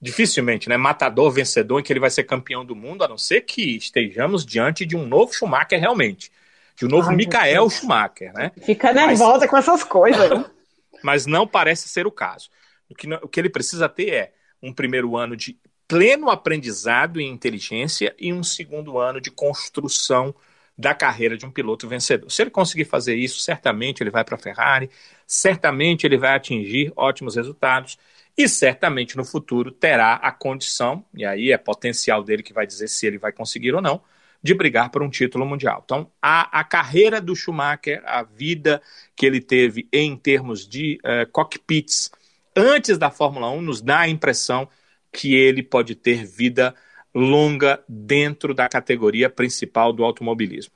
dificilmente, 0.05 0.69
né? 0.69 0.77
Matador, 0.77 1.31
vencedor, 1.31 1.79
em 1.79 1.83
que 1.83 1.91
ele 1.91 1.99
vai 1.99 2.11
ser 2.11 2.23
campeão 2.25 2.63
do 2.63 2.75
mundo, 2.75 3.03
a 3.03 3.07
não 3.07 3.17
ser 3.17 3.41
que 3.41 3.75
estejamos 3.75 4.45
diante 4.45 4.85
de 4.85 4.95
um 4.95 5.03
novo 5.07 5.33
Schumacher 5.33 5.79
realmente. 5.79 6.31
De 6.75 6.85
um 6.85 6.89
novo 6.89 7.09
Ai, 7.09 7.15
Michael 7.15 7.67
Schumacher, 7.71 8.31
né? 8.31 8.51
Fica 8.61 8.93
nervosa 8.93 9.39
Mas... 9.39 9.49
com 9.49 9.57
essas 9.57 9.83
coisas. 9.83 10.45
Mas 11.01 11.25
não 11.25 11.47
parece 11.47 11.89
ser 11.89 12.05
o 12.05 12.11
caso. 12.11 12.49
O 12.87 12.93
que, 12.93 13.11
o 13.15 13.27
que 13.27 13.39
ele 13.39 13.49
precisa 13.49 13.89
ter 13.89 14.13
é 14.13 14.33
um 14.61 14.71
primeiro 14.71 15.17
ano 15.17 15.35
de 15.35 15.57
pleno 15.87 16.29
aprendizado 16.29 17.19
e 17.19 17.25
inteligência 17.25 18.15
e 18.19 18.31
um 18.31 18.43
segundo 18.43 18.99
ano 18.99 19.19
de 19.19 19.31
construção 19.31 20.35
da 20.77 20.93
carreira 20.93 21.35
de 21.35 21.47
um 21.47 21.51
piloto 21.51 21.87
vencedor. 21.87 22.29
Se 22.29 22.43
ele 22.43 22.51
conseguir 22.51 22.85
fazer 22.85 23.15
isso, 23.15 23.39
certamente 23.39 24.03
ele 24.03 24.11
vai 24.11 24.23
para 24.23 24.35
a 24.35 24.39
Ferrari, 24.39 24.89
certamente 25.25 26.05
ele 26.05 26.17
vai 26.17 26.35
atingir 26.35 26.93
ótimos 26.95 27.35
resultados 27.35 27.97
e 28.37 28.49
certamente 28.49 29.15
no 29.15 29.23
futuro 29.23 29.71
terá 29.71 30.15
a 30.15 30.31
condição, 30.31 31.05
e 31.13 31.25
aí 31.25 31.51
é 31.51 31.57
potencial 31.57 32.23
dele 32.23 32.43
que 32.43 32.53
vai 32.53 32.67
dizer 32.67 32.87
se 32.87 33.05
ele 33.07 33.17
vai 33.17 33.31
conseguir 33.31 33.73
ou 33.73 33.81
não, 33.81 34.01
de 34.43 34.53
brigar 34.53 34.91
por 34.91 35.01
um 35.01 35.09
título 35.09 35.45
mundial. 35.45 35.81
Então, 35.83 36.11
a, 36.21 36.59
a 36.59 36.63
carreira 36.63 37.19
do 37.19 37.35
Schumacher, 37.35 38.03
a 38.05 38.21
vida 38.21 38.81
que 39.15 39.25
ele 39.25 39.41
teve 39.41 39.87
em 39.91 40.15
termos 40.15 40.67
de 40.67 40.99
uh, 41.03 41.29
cockpits 41.31 42.11
antes 42.55 42.97
da 42.97 43.09
Fórmula 43.09 43.49
1, 43.49 43.61
nos 43.61 43.81
dá 43.81 44.01
a 44.01 44.07
impressão 44.07 44.69
que 45.11 45.33
ele 45.33 45.63
pode 45.63 45.95
ter 45.95 46.25
vida 46.25 46.75
longa 47.13 47.83
dentro 47.87 48.53
da 48.53 48.67
categoria 48.67 49.29
principal 49.29 49.93
do 49.93 50.03
automobilismo. 50.03 50.73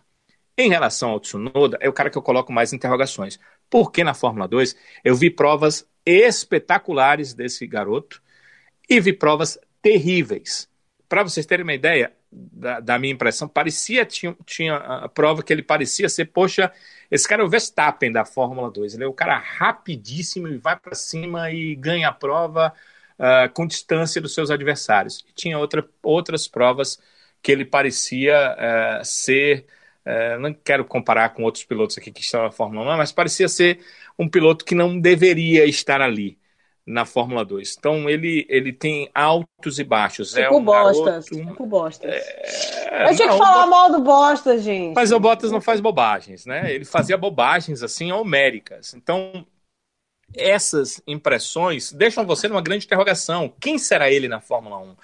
Em 0.57 0.69
relação 0.69 1.11
ao 1.11 1.19
Tsunoda, 1.19 1.77
é 1.80 1.88
o 1.88 1.94
cara 1.94 2.10
que 2.10 2.18
eu 2.18 2.22
coloco 2.22 2.52
mais 2.52 2.73
interrogações. 2.73 3.40
Porque 3.70 4.04
na 4.04 4.14
Fórmula 4.14 4.48
2 4.48 4.76
eu 5.04 5.16
vi 5.16 5.30
provas 5.30 5.88
espetaculares 6.06 7.34
desse 7.34 7.68
garoto 7.68 8.22
e 8.90 9.00
vi 9.00 9.14
provas 9.14 9.60
terríveis. 9.82 10.68
Para 11.08 11.24
vocês 11.24 11.46
terem 11.46 11.64
uma 11.64 11.74
ideia 11.74 12.12
da, 12.32 12.80
da, 12.80 13.00
minha 13.00 13.14
impressão, 13.14 13.48
parecia, 13.48 14.06
tinha, 14.06 14.36
tinha 14.46 14.76
a 14.76 15.10
prova 15.10 15.41
que 15.41 15.52
ele 15.52 15.64
parecia 15.64 16.08
ser, 16.08 16.26
poxa, 16.26 16.72
esse 17.10 17.28
cara 17.28 17.41
é 17.41 17.46
o 17.46 17.50
Verstappen 17.50 18.12
da 18.12 18.24
Fórmula 18.24 18.70
2. 18.70 18.94
Ele 18.94 19.04
é 19.04 19.08
o 19.08 19.14
cara 19.14 19.38
rapidíssimo 19.38 20.48
e 20.48 20.58
vai 20.58 20.76
para 20.76 20.94
cima 20.94 21.52
e 21.52 21.76
ganha 21.76 22.10
a 22.10 22.14
prova 22.14 22.74
uh, 23.18 23.52
com 23.54 23.66
distância 23.66 24.22
dos 24.22 24.34
seus 24.34 24.52
adversários. 24.52 25.26
E 25.28 25.34
tinha 25.34 25.58
outra, 25.58 25.88
outras 26.04 26.48
provas 26.48 27.00
que 27.41 27.52
ele 27.52 27.66
parecia 27.66 28.56
uh, 28.56 29.06
ser. 29.06 29.66
Uh, 30.10 30.40
não 30.40 30.53
quero 30.53 30.84
comparar 30.86 31.30
com 31.30 31.44
outros 31.44 31.64
pilotos 31.64 31.98
aqui 31.98 32.11
que 32.11 32.22
estão 32.22 32.41
na 32.41 32.52
Fórmula 32.52 32.95
1, 32.95 32.98
mas 32.98 33.11
parecia 33.11 33.48
ser 33.48 33.80
um 34.18 34.27
piloto 34.27 34.65
que 34.65 34.73
não 34.73 34.99
deveria 34.99 35.65
estar 35.65 36.02
ali 36.02 36.40
na 36.90 37.06
Fórmula 37.06 37.45
2. 37.45 37.76
Então 37.77 38.10
ele, 38.10 38.48
ele 38.49 38.73
tem 38.73 39.07
altos 39.14 39.77
e 39.77 39.84
baixos. 39.84 40.30
Tipo 40.30 40.41
é 40.41 40.49
um 40.49 40.64
Bostas. 40.64 41.30
Garoto, 41.30 41.52
tipo 41.52 41.65
Bostas. 41.68 42.11
É... 42.11 43.11
Eu 43.11 43.15
tinha 43.15 43.30
que 43.30 43.38
falar 43.38 43.68
mal 43.68 43.91
do 43.91 43.99
Bostas, 43.99 44.64
gente. 44.64 44.95
Mas 44.95 45.11
o 45.11 45.19
Bottas 45.19 45.52
não 45.52 45.61
faz 45.61 45.80
bobagens, 45.80 46.48
né? 46.48 46.73
Ele 46.73 46.86
fazia 46.86 47.15
bobagens 47.15 47.84
assim 47.84 48.11
homéricas. 48.11 48.95
Então 48.95 49.45
essas 50.35 51.01
impressões 51.07 51.91
deixam 51.91 52.26
você 52.26 52.47
numa 52.47 52.61
grande 52.61 52.85
interrogação. 52.85 53.53
Quem 53.60 53.77
será 53.77 54.11
ele 54.11 54.27
na 54.27 54.39
Fórmula 54.39 54.77
1? 54.77 54.95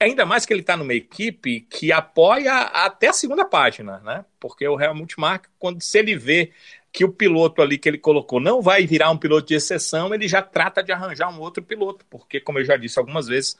Ainda 0.00 0.26
mais 0.26 0.46
que 0.46 0.52
ele 0.52 0.62
está 0.62 0.76
numa 0.76 0.94
equipe 0.94 1.60
que 1.62 1.92
apoia 1.92 2.52
até 2.52 3.08
a 3.08 3.12
segunda 3.12 3.44
página, 3.44 3.98
né? 4.00 4.24
Porque 4.38 4.66
o 4.66 4.80
Helmut 4.80 5.18
Marko, 5.18 5.48
quando 5.58 5.82
se 5.82 5.98
ele 5.98 6.16
vê 6.16 6.52
que 6.92 7.04
o 7.04 7.12
piloto 7.12 7.62
ali 7.62 7.78
que 7.78 7.88
ele 7.88 7.98
colocou 7.98 8.40
não 8.40 8.60
vai 8.60 8.86
virar 8.86 9.10
um 9.10 9.18
piloto 9.18 9.46
de 9.46 9.54
exceção, 9.54 10.12
ele 10.14 10.26
já 10.26 10.42
trata 10.42 10.82
de 10.82 10.92
arranjar 10.92 11.28
um 11.28 11.40
outro 11.40 11.62
piloto, 11.62 12.04
porque, 12.10 12.40
como 12.40 12.58
eu 12.58 12.64
já 12.64 12.76
disse 12.76 12.98
algumas 12.98 13.28
vezes, 13.28 13.56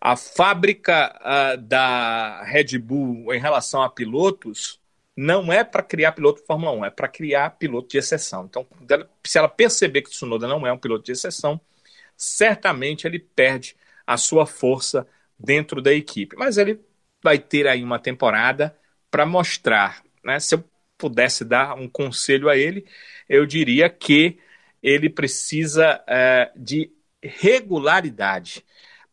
a 0.00 0.16
fábrica 0.16 1.18
uh, 1.20 1.56
da 1.56 2.42
Red 2.44 2.78
Bull 2.78 3.32
em 3.32 3.40
relação 3.40 3.82
a 3.82 3.88
pilotos 3.88 4.78
não 5.20 5.52
é 5.52 5.64
para 5.64 5.82
criar 5.82 6.12
piloto 6.12 6.40
de 6.40 6.46
Fórmula 6.46 6.70
1, 6.70 6.84
é 6.84 6.90
para 6.90 7.08
criar 7.08 7.50
piloto 7.50 7.88
de 7.88 7.98
exceção. 7.98 8.44
Então, 8.44 8.64
se 9.26 9.36
ela 9.36 9.48
perceber 9.48 10.02
que 10.02 10.10
Tsunoda 10.10 10.46
não 10.46 10.64
é 10.64 10.72
um 10.72 10.78
piloto 10.78 11.04
de 11.04 11.10
exceção, 11.10 11.60
certamente 12.16 13.04
ele 13.04 13.18
perde 13.18 13.74
a 14.06 14.16
sua 14.16 14.46
força 14.46 15.08
dentro 15.36 15.82
da 15.82 15.92
equipe. 15.92 16.36
Mas 16.36 16.56
ele 16.56 16.80
vai 17.20 17.36
ter 17.36 17.66
aí 17.66 17.82
uma 17.82 17.98
temporada 17.98 18.78
para 19.10 19.26
mostrar. 19.26 20.04
Né? 20.22 20.38
Se 20.38 20.54
eu 20.54 20.62
pudesse 20.96 21.44
dar 21.44 21.74
um 21.74 21.88
conselho 21.88 22.48
a 22.48 22.56
ele, 22.56 22.86
eu 23.28 23.44
diria 23.44 23.90
que 23.90 24.38
ele 24.80 25.10
precisa 25.10 26.00
é, 26.06 26.52
de 26.54 26.92
regularidade, 27.20 28.64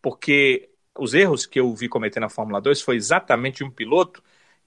porque 0.03 0.69
os 0.95 1.15
erros 1.15 1.47
que 1.47 1.59
eu 1.59 1.73
vi 1.73 1.89
cometer 1.89 2.19
na 2.19 2.29
Fórmula 2.29 2.61
2 2.61 2.79
foi 2.79 2.95
exatamente 2.95 3.63
um 3.63 3.71
piloto 3.71 4.21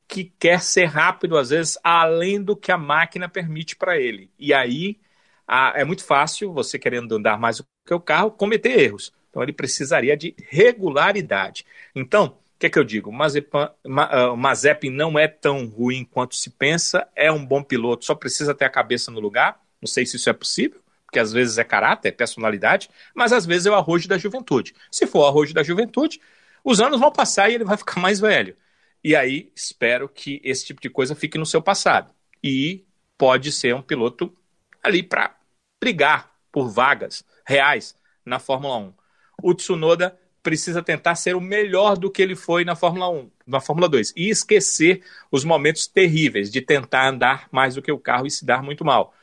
que 0.09 0.32
quer 0.39 0.62
ser 0.62 0.86
rápido, 0.86 1.36
às 1.36 1.51
vezes, 1.51 1.78
além 1.85 2.43
do 2.43 2.56
que 2.56 2.72
a 2.72 2.78
máquina 2.78 3.28
permite 3.28 3.76
para 3.76 3.98
ele. 3.98 4.30
E 4.39 4.55
aí 4.55 4.98
a, 5.47 5.72
é 5.76 5.85
muito 5.85 6.05
fácil, 6.05 6.52
você 6.52 6.78
querendo 6.78 7.14
andar 7.14 7.39
mais 7.39 7.59
do 7.59 7.64
que 7.86 7.94
o 7.94 8.01
carro, 8.01 8.30
cometer 8.30 8.78
erros. 8.80 9.12
Então 9.30 9.43
ele 9.43 9.52
precisaria 9.52 10.16
de 10.16 10.35
regularidade. 10.48 11.64
Então, 11.94 12.26
o 12.26 12.59
que 12.59 12.66
é 12.66 12.70
que 12.70 12.78
eu 12.78 12.85
digo? 12.85 13.10
O 13.10 14.36
Mazepin 14.36 14.90
não 14.90 15.18
é 15.18 15.28
tão 15.28 15.66
ruim 15.66 16.05
quanto 16.05 16.35
se 16.36 16.51
pensa, 16.51 17.06
é 17.14 17.30
um 17.30 17.44
bom 17.44 17.62
piloto, 17.62 18.05
só 18.05 18.14
precisa 18.14 18.55
ter 18.55 18.64
a 18.64 18.70
cabeça 18.70 19.10
no 19.10 19.20
lugar. 19.20 19.60
Não 19.80 19.86
sei 19.86 20.05
se 20.05 20.16
isso 20.16 20.28
é 20.28 20.32
possível, 20.32 20.80
porque 21.06 21.18
às 21.18 21.32
vezes 21.32 21.56
é 21.56 21.64
caráter, 21.64 22.09
é 22.09 22.12
personalidade, 22.12 22.90
mas 23.14 23.32
às 23.32 23.47
vezes 23.47 23.66
é 23.66 23.70
o 23.70 23.74
arrojo 23.74 24.09
da 24.09 24.18
juventude. 24.18 24.74
Se 24.90 25.06
for 25.06 25.20
o 25.20 25.26
arrojo 25.26 25.55
da 25.55 25.62
juventude, 25.62 26.20
os 26.64 26.80
anos 26.80 26.98
vão 26.98 27.12
passar 27.12 27.48
e 27.48 27.55
ele 27.55 27.64
vai 27.64 27.76
ficar 27.76 28.01
mais 28.01 28.20
velho. 28.20 28.56
E 29.02 29.14
aí 29.14 29.52
espero 29.54 30.08
que 30.08 30.40
esse 30.44 30.66
tipo 30.66 30.80
de 30.80 30.90
coisa 30.90 31.14
fique 31.14 31.38
no 31.38 31.46
seu 31.46 31.62
passado. 31.62 32.12
E 32.42 32.84
pode 33.16 33.52
ser 33.52 33.74
um 33.74 33.82
piloto 33.82 34.36
ali 34.82 35.02
para 35.02 35.36
brigar 35.80 36.32
por 36.50 36.68
vagas 36.68 37.24
reais 37.46 37.96
na 38.24 38.38
Fórmula 38.38 38.76
1. 38.78 38.94
O 39.42 39.54
Tsunoda 39.54 40.18
precisa 40.42 40.82
tentar 40.82 41.14
ser 41.14 41.36
o 41.36 41.40
melhor 41.40 41.96
do 41.96 42.10
que 42.10 42.22
ele 42.22 42.34
foi 42.34 42.64
na 42.64 42.74
Fórmula 42.74 43.10
1, 43.10 43.30
na 43.46 43.60
Fórmula 43.60 43.88
2 43.88 44.14
e 44.16 44.30
esquecer 44.30 45.02
os 45.30 45.44
momentos 45.44 45.86
terríveis 45.86 46.50
de 46.50 46.60
tentar 46.60 47.08
andar 47.08 47.48
mais 47.50 47.74
do 47.74 47.82
que 47.82 47.92
o 47.92 47.98
carro 47.98 48.26
e 48.26 48.30
se 48.30 48.44
dar 48.44 48.62
muito 48.62 48.84
mal. 48.84 49.14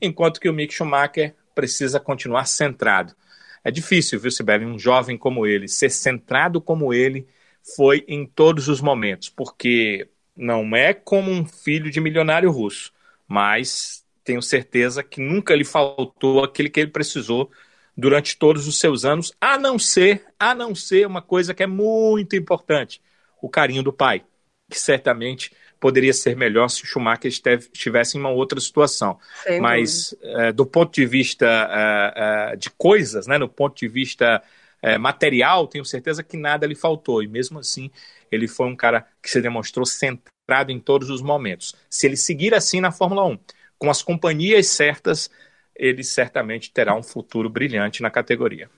Enquanto 0.00 0.40
que 0.40 0.48
o 0.48 0.52
Mick 0.52 0.74
Schumacher 0.74 1.34
precisa 1.54 1.98
continuar 1.98 2.44
centrado. 2.44 3.14
É 3.64 3.70
difícil, 3.70 4.20
viu, 4.20 4.30
Sibeli, 4.30 4.64
um 4.64 4.78
jovem 4.78 5.16
como 5.16 5.46
ele, 5.46 5.66
ser 5.66 5.90
centrado 5.90 6.60
como 6.60 6.92
ele 6.92 7.26
foi 7.74 8.04
em 8.06 8.26
todos 8.26 8.68
os 8.68 8.80
momentos, 8.80 9.28
porque 9.28 10.08
não 10.36 10.76
é 10.76 10.92
como 10.92 11.30
um 11.30 11.44
filho 11.46 11.90
de 11.90 12.00
milionário 12.00 12.50
russo, 12.50 12.92
mas 13.26 14.04
tenho 14.22 14.42
certeza 14.42 15.02
que 15.02 15.20
nunca 15.20 15.54
lhe 15.54 15.64
faltou 15.64 16.44
aquele 16.44 16.68
que 16.68 16.80
ele 16.80 16.90
precisou 16.90 17.50
durante 17.96 18.36
todos 18.36 18.68
os 18.68 18.78
seus 18.78 19.04
anos, 19.04 19.32
a 19.40 19.58
não 19.58 19.78
ser, 19.78 20.26
a 20.38 20.54
não 20.54 20.74
ser 20.74 21.06
uma 21.06 21.22
coisa 21.22 21.54
que 21.54 21.62
é 21.62 21.66
muito 21.66 22.36
importante, 22.36 23.00
o 23.40 23.48
carinho 23.48 23.82
do 23.82 23.92
pai, 23.92 24.22
que 24.70 24.78
certamente 24.78 25.50
poderia 25.80 26.12
ser 26.12 26.36
melhor 26.36 26.68
se 26.68 26.82
o 26.82 26.86
Schumacher 26.86 27.30
estivesse 27.30 28.16
em 28.16 28.20
uma 28.20 28.30
outra 28.30 28.60
situação. 28.60 29.18
Sim, 29.46 29.60
Mas 29.60 30.14
é, 30.22 30.52
do 30.52 30.66
ponto 30.66 30.92
de 30.92 31.06
vista 31.06 31.46
é, 31.46 32.52
é, 32.52 32.56
de 32.56 32.70
coisas, 32.70 33.26
né, 33.26 33.38
do 33.38 33.48
ponto 33.48 33.76
de 33.76 33.88
vista 33.88 34.42
é, 34.82 34.98
material, 34.98 35.66
tenho 35.66 35.84
certeza 35.84 36.22
que 36.22 36.36
nada 36.36 36.66
lhe 36.66 36.74
faltou. 36.74 37.22
E 37.22 37.28
mesmo 37.28 37.58
assim, 37.58 37.90
ele 38.30 38.48
foi 38.48 38.66
um 38.66 38.76
cara 38.76 39.06
que 39.22 39.30
se 39.30 39.40
demonstrou 39.40 39.84
centrado 39.84 40.70
em 40.70 40.78
todos 40.78 41.10
os 41.10 41.22
momentos. 41.22 41.74
Se 41.90 42.06
ele 42.06 42.16
seguir 42.16 42.54
assim 42.54 42.80
na 42.80 42.92
Fórmula 42.92 43.24
1, 43.24 43.38
com 43.78 43.90
as 43.90 44.02
companhias 44.02 44.68
certas, 44.68 45.30
ele 45.74 46.02
certamente 46.02 46.72
terá 46.72 46.94
um 46.94 47.02
futuro 47.02 47.50
brilhante 47.50 48.02
na 48.02 48.10
categoria. 48.10 48.70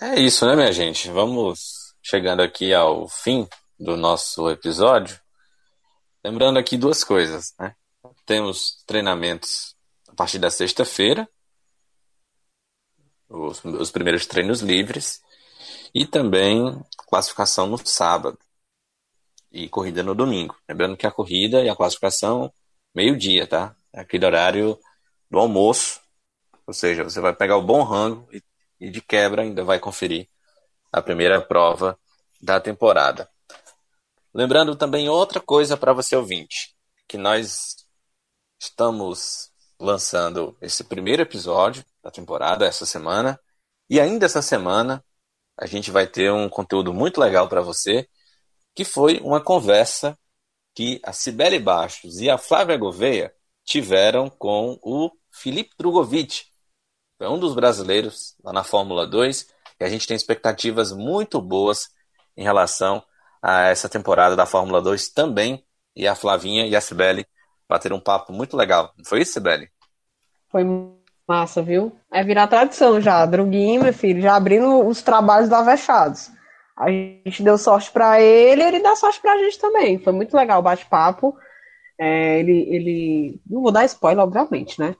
É 0.00 0.20
isso, 0.20 0.46
né, 0.46 0.54
minha 0.54 0.72
gente? 0.72 1.10
Vamos 1.10 1.94
chegando 2.00 2.40
aqui 2.40 2.72
ao 2.72 3.08
fim 3.08 3.48
do 3.78 3.96
nosso 3.96 4.48
episódio. 4.48 5.18
Lembrando 6.24 6.58
aqui 6.58 6.76
duas 6.76 7.02
coisas, 7.02 7.52
né? 7.58 7.74
Temos 8.24 8.82
treinamentos 8.86 9.76
partir 10.18 10.40
da 10.40 10.50
sexta-feira, 10.50 11.28
os, 13.28 13.64
os 13.64 13.90
primeiros 13.92 14.26
treinos 14.26 14.60
livres, 14.60 15.22
e 15.94 16.04
também 16.04 16.84
classificação 17.08 17.68
no 17.68 17.78
sábado 17.78 18.36
e 19.52 19.68
corrida 19.68 20.02
no 20.02 20.16
domingo. 20.16 20.56
Lembrando 20.68 20.96
que 20.96 21.06
a 21.06 21.12
corrida 21.12 21.62
e 21.62 21.68
a 21.68 21.76
classificação 21.76 22.52
meio-dia, 22.92 23.46
tá? 23.46 23.76
É 23.92 24.00
aquele 24.00 24.26
horário 24.26 24.76
do 25.30 25.38
almoço, 25.38 26.00
ou 26.66 26.74
seja, 26.74 27.04
você 27.04 27.20
vai 27.20 27.32
pegar 27.32 27.56
o 27.56 27.62
bom 27.62 27.84
rango 27.84 28.28
e, 28.32 28.42
e 28.80 28.90
de 28.90 29.00
quebra 29.00 29.42
ainda 29.42 29.62
vai 29.62 29.78
conferir 29.78 30.28
a 30.92 31.00
primeira 31.00 31.40
prova 31.40 31.96
da 32.42 32.60
temporada. 32.60 33.30
Lembrando 34.34 34.74
também 34.74 35.08
outra 35.08 35.40
coisa 35.40 35.76
para 35.76 35.92
você 35.92 36.16
ouvinte, 36.16 36.74
que 37.06 37.16
nós 37.16 37.76
estamos 38.60 39.47
lançando 39.80 40.56
esse 40.60 40.84
primeiro 40.84 41.22
episódio 41.22 41.84
da 42.02 42.10
temporada 42.10 42.66
essa 42.66 42.86
semana. 42.86 43.38
E 43.88 44.00
ainda 44.00 44.26
essa 44.26 44.42
semana 44.42 45.04
a 45.56 45.66
gente 45.66 45.90
vai 45.90 46.06
ter 46.06 46.30
um 46.32 46.48
conteúdo 46.48 46.92
muito 46.94 47.20
legal 47.20 47.48
para 47.48 47.60
você, 47.60 48.08
que 48.74 48.84
foi 48.84 49.20
uma 49.20 49.42
conversa 49.42 50.18
que 50.74 51.00
a 51.04 51.12
Cibele 51.12 51.58
Bastos 51.58 52.20
e 52.20 52.30
a 52.30 52.38
Flávia 52.38 52.76
Gouveia 52.76 53.34
tiveram 53.64 54.30
com 54.30 54.78
o 54.82 55.10
Felipe 55.30 55.74
Drogovic, 55.76 56.44
é 57.20 57.28
um 57.28 57.38
dos 57.38 57.54
brasileiros 57.54 58.36
lá 58.42 58.52
na 58.52 58.62
Fórmula 58.62 59.06
2, 59.06 59.48
e 59.80 59.84
a 59.84 59.88
gente 59.88 60.06
tem 60.06 60.16
expectativas 60.16 60.92
muito 60.92 61.40
boas 61.40 61.88
em 62.36 62.44
relação 62.44 63.02
a 63.42 63.62
essa 63.62 63.88
temporada 63.88 64.36
da 64.36 64.46
Fórmula 64.46 64.80
2 64.80 65.08
também, 65.08 65.64
e 65.96 66.06
a 66.06 66.14
Flavinha 66.14 66.66
e 66.66 66.76
a 66.76 66.80
Cibele 66.80 67.26
bater 67.68 67.92
um 67.92 68.00
papo 68.00 68.32
muito 68.32 68.56
legal. 68.56 68.92
Foi 69.04 69.20
isso, 69.20 69.34
Sibeli? 69.34 69.68
Foi 70.50 70.64
massa, 71.28 71.60
viu? 71.60 71.92
É 72.10 72.24
virar 72.24 72.46
tradição 72.46 73.00
já. 73.00 73.26
Droguinho, 73.26 73.82
meu 73.82 73.92
filho, 73.92 74.22
já 74.22 74.34
abrindo 74.34 74.86
os 74.86 75.02
trabalhos 75.02 75.48
do 75.48 75.54
Avechados. 75.54 76.30
A 76.76 76.90
gente 76.90 77.42
deu 77.42 77.58
sorte 77.58 77.90
para 77.90 78.20
ele, 78.20 78.62
ele 78.62 78.80
dá 78.80 78.96
sorte 78.96 79.20
pra 79.20 79.36
gente 79.36 79.58
também. 79.58 79.98
Foi 79.98 80.12
muito 80.12 80.34
legal 80.36 80.60
o 80.60 80.62
bate-papo. 80.62 81.36
É, 81.98 82.38
ele, 82.38 82.66
ele. 82.72 83.40
Não 83.48 83.62
vou 83.62 83.72
dar 83.72 83.84
spoiler, 83.84 84.22
obviamente, 84.22 84.80
né? 84.80 84.94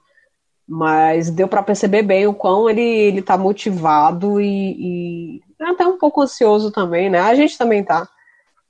Mas 0.67 1.31
deu 1.31 1.47
para 1.47 1.63
perceber 1.63 2.03
bem 2.03 2.27
o 2.27 2.33
quão 2.33 2.69
ele, 2.69 2.81
ele 2.81 3.21
tá 3.21 3.37
motivado 3.37 4.39
e, 4.39 5.39
e 5.39 5.41
até 5.63 5.87
um 5.87 5.97
pouco 5.97 6.21
ansioso 6.21 6.69
também, 6.69 7.09
né? 7.09 7.19
A 7.19 7.33
gente 7.33 7.57
também 7.57 7.83
tá. 7.83 8.07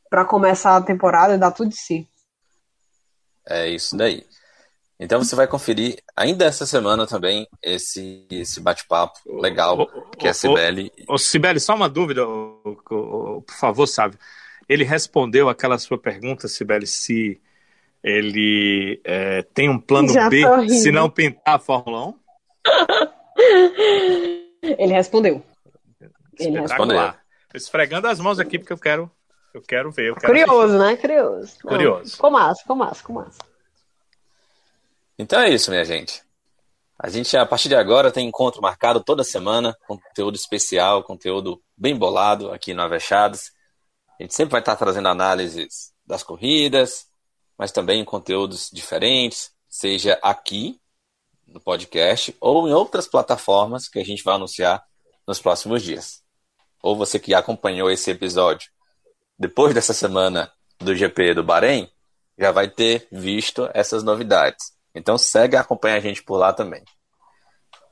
para 0.10 0.24
começar 0.24 0.78
a 0.78 0.82
temporada 0.82 1.34
e 1.34 1.38
dar 1.38 1.52
tudo 1.52 1.70
de 1.70 1.76
si. 1.78 2.08
É 3.50 3.68
isso 3.68 3.98
daí. 3.98 4.24
Então 5.00 5.24
você 5.24 5.34
vai 5.36 5.48
conferir 5.48 5.98
ainda 6.16 6.46
essa 6.46 6.66
semana 6.66 7.08
também 7.08 7.48
esse, 7.64 8.28
esse 8.30 8.60
bate-papo 8.60 9.18
legal 9.42 9.88
que 10.18 10.28
é 10.28 10.32
a 10.32 10.34
Cibele. 10.34 10.92
Ô, 11.08 11.18
Cibele, 11.18 11.60
só 11.60 11.74
uma 11.74 11.88
dúvida, 11.88 12.26
por 12.26 13.44
favor, 13.58 13.88
sabe? 13.88 14.18
Ele 14.68 14.84
respondeu 14.84 15.48
aquela 15.48 15.80
sua 15.80 15.98
pergunta, 15.98 16.50
Cibele, 16.50 16.86
se 16.86 17.42
ele 18.04 19.00
é, 19.06 19.42
tem 19.54 19.70
um 19.70 19.80
plano 19.80 20.10
Já 20.10 20.30
B 20.30 20.44
se 20.70 20.92
não 20.92 21.10
pintar 21.10 21.56
a 21.56 21.60
Fórmula 21.60 22.08
1? 22.08 22.14
ele 24.78 24.94
respondeu. 24.94 25.44
Ele 26.38 26.60
respondeu. 26.60 27.14
Esfregando 27.54 28.08
as 28.08 28.20
mãos 28.20 28.38
aqui 28.38 28.60
porque 28.60 28.74
eu 28.74 28.78
quero, 28.78 29.10
eu 29.54 29.62
quero 29.62 29.92
ver. 29.92 30.10
Eu 30.10 30.16
quero 30.16 30.28
Curioso, 30.28 30.76
assistir. 30.76 30.78
né? 30.80 30.98
Curioso. 30.98 31.58
Curioso. 31.62 32.12
Ficou 32.12 32.32
massa, 32.32 32.62
ficou 32.62 32.76
massa, 32.76 32.96
ficou 32.96 33.16
massa. 33.16 33.40
Então 35.18 35.42
é 35.42 35.50
isso, 35.50 35.70
minha 35.70 35.84
gente. 35.84 36.24
A 36.98 37.10
gente, 37.10 37.36
a 37.38 37.46
partir 37.46 37.70
de 37.70 37.76
agora, 37.76 38.12
tem 38.12 38.28
encontro 38.28 38.62
marcado 38.62 39.02
toda 39.02 39.24
semana, 39.24 39.76
conteúdo 39.88 40.36
especial, 40.36 41.04
conteúdo 41.04 41.62
bem 41.78 41.96
bolado 41.96 42.52
aqui 42.52 42.74
no 42.74 42.82
Avechados. 42.82 43.52
A 44.20 44.24
gente 44.24 44.36
sempre 44.36 44.52
vai 44.52 44.62
estar 44.62 44.76
trazendo 44.76 45.08
análises 45.08 45.94
das 46.06 46.24
corridas, 46.24 47.08
mas 47.58 47.72
também 47.72 48.04
conteúdos 48.04 48.70
diferentes, 48.72 49.52
seja 49.68 50.20
aqui 50.22 50.80
no 51.48 51.60
podcast 51.60 52.36
ou 52.40 52.68
em 52.68 52.74
outras 52.74 53.08
plataformas 53.08 53.88
que 53.88 54.00
a 54.00 54.04
gente 54.04 54.24
vai 54.24 54.36
anunciar 54.36 54.84
nos 55.26 55.40
próximos 55.40 55.82
dias. 55.82 56.22
Ou 56.82 56.96
você 56.96 57.18
que 57.20 57.34
acompanhou 57.34 57.90
esse 57.90 58.12
episódio 58.12 58.70
depois 59.40 59.74
dessa 59.74 59.94
semana 59.94 60.52
do 60.78 60.94
GP 60.94 61.34
do 61.34 61.44
Bahrein, 61.44 61.90
já 62.38 62.52
vai 62.52 62.68
ter 62.68 63.08
visto 63.10 63.70
essas 63.74 64.04
novidades. 64.04 64.74
Então 64.94 65.18
segue 65.18 65.56
e 65.56 65.58
acompanha 65.58 65.96
a 65.96 66.00
gente 66.02 66.22
por 66.22 66.38
lá 66.38 66.52
também. 66.52 66.84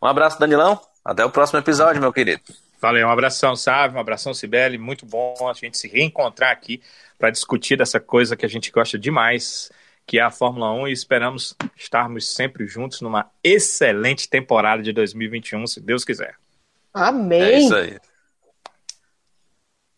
Um 0.01 0.07
abraço, 0.07 0.39
Danilão. 0.39 0.79
Até 1.03 1.23
o 1.23 1.31
próximo 1.31 1.59
episódio, 1.59 2.01
meu 2.01 2.11
querido. 2.11 2.41
Valeu, 2.81 3.07
um 3.07 3.11
abração, 3.11 3.55
Sávio, 3.55 3.97
um 3.97 3.99
abração, 3.99 4.33
Sibeli. 4.33 4.77
Muito 4.77 5.05
bom 5.05 5.35
a 5.49 5.53
gente 5.53 5.77
se 5.77 5.87
reencontrar 5.87 6.51
aqui 6.51 6.81
para 7.17 7.29
discutir 7.29 7.77
dessa 7.77 7.99
coisa 7.99 8.35
que 8.35 8.45
a 8.45 8.49
gente 8.49 8.69
gosta 8.71 8.99
demais, 8.99 9.71
que 10.05 10.19
é 10.19 10.21
a 10.21 10.29
Fórmula 10.29 10.71
1, 10.73 10.89
e 10.89 10.91
esperamos 10.91 11.55
estarmos 11.75 12.33
sempre 12.33 12.67
juntos 12.67 13.01
numa 13.01 13.31
excelente 13.43 14.29
temporada 14.29 14.83
de 14.83 14.91
2021, 14.91 15.65
se 15.65 15.81
Deus 15.81 16.05
quiser. 16.05 16.35
Amém. 16.93 17.41
É 17.41 17.59
isso 17.59 17.75
aí. 17.75 17.97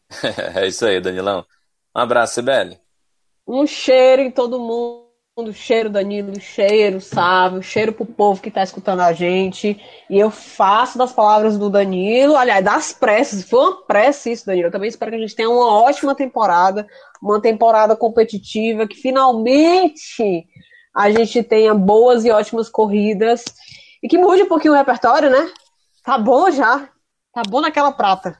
é 0.56 0.68
isso 0.68 0.86
aí, 0.86 1.00
Danilão. 1.00 1.46
Um 1.96 2.00
abraço, 2.00 2.36
Sibeli. 2.36 2.80
Um 3.48 3.66
cheiro 3.66 4.22
em 4.22 4.32
todo 4.32 4.60
mundo 4.60 5.10
cheiro 5.54 5.90
Danilo, 5.90 6.38
cheiro 6.40 7.00
Sávio, 7.00 7.64
cheiro 7.64 7.94
pro 7.94 8.06
povo 8.06 8.42
que 8.42 8.52
tá 8.52 8.62
escutando 8.62 9.00
a 9.00 9.14
gente. 9.14 9.80
E 10.10 10.20
eu 10.20 10.30
faço 10.30 10.98
das 10.98 11.14
palavras 11.14 11.58
do 11.58 11.70
Danilo, 11.70 12.36
aliás, 12.36 12.64
das 12.64 12.92
preces, 12.92 13.50
foi 13.50 13.60
uma 13.60 13.86
prece 13.86 14.34
isso, 14.34 14.46
Danilo. 14.46 14.68
Eu 14.68 14.72
também 14.72 14.90
espero 14.90 15.12
que 15.12 15.18
a 15.18 15.22
gente 15.22 15.36
tenha 15.36 15.50
uma 15.50 15.82
ótima 15.82 16.14
temporada, 16.14 16.86
uma 17.22 17.42
temporada 17.42 17.96
competitiva, 17.96 18.88
que 18.88 18.98
finalmente 18.98 20.46
a 20.94 21.10
gente 21.10 21.42
tenha 21.44 21.74
boas 21.74 22.26
e 22.26 22.32
ótimas 22.32 22.68
corridas 22.68 23.46
e 24.04 24.08
que 24.08 24.18
mude 24.18 24.44
um 24.44 24.48
pouquinho 24.48 24.74
o 24.74 24.78
repertório, 24.78 25.30
né? 25.30 25.50
Tá 26.04 26.18
bom 26.18 26.52
já. 26.52 26.90
Tá 27.34 27.44
bom 27.48 27.62
naquela 27.62 27.92
prata. 27.92 28.38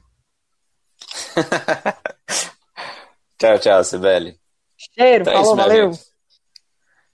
tchau, 3.38 3.60
tchau, 3.60 3.84
Sibeli. 3.84 4.40
Cheiro, 4.78 5.22
então 5.22 5.34
falou, 5.34 5.56
valeu. 5.56 5.94
Gente. 5.94 6.10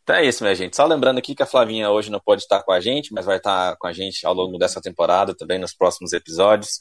Então 0.04 0.16
é 0.18 0.26
isso, 0.26 0.44
minha 0.44 0.54
gente. 0.54 0.76
Só 0.76 0.86
lembrando 0.86 1.18
aqui 1.18 1.34
que 1.34 1.42
a 1.42 1.48
Flavinha 1.48 1.90
hoje 1.90 2.12
não 2.12 2.20
pode 2.20 2.44
estar 2.44 2.62
com 2.62 2.72
a 2.72 2.80
gente, 2.80 3.12
mas 3.12 3.26
vai 3.26 3.38
estar 3.38 3.76
com 3.78 3.88
a 3.88 3.92
gente 3.92 4.26
ao 4.26 4.36
longo 4.36 4.58
dessa 4.60 4.80
temporada, 4.80 5.36
também 5.36 5.58
nos 5.58 5.74
próximos 5.74 6.14
episódios, 6.14 6.80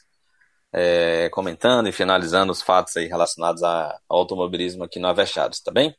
é, 0.71 1.31
comentando 1.31 1.89
e 1.89 1.93
finalizando 1.93 2.53
os 2.53 2.61
fatos 2.61 2.97
aí 2.99 3.07
relacionados 3.07 3.63
ao 3.63 3.99
automobilismo 4.11 4.85
aqui 4.85 4.99
no 4.99 5.09
Avechados, 5.09 5.61
tá 5.61 5.73
bem? 5.73 5.97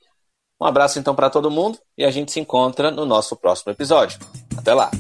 Um 0.62 0.66
abraço 0.66 1.00
então 1.00 1.16
para 1.16 1.30
todo 1.30 1.50
mundo 1.50 1.80
e 1.98 2.06
a 2.06 2.12
gente 2.12 2.32
se 2.32 2.40
encontra 2.40 2.92
no 2.92 3.06
nosso 3.06 3.36
próximo 3.36 3.72
episódio. 3.72 4.20
Até 4.56 4.74
lá! 4.74 4.92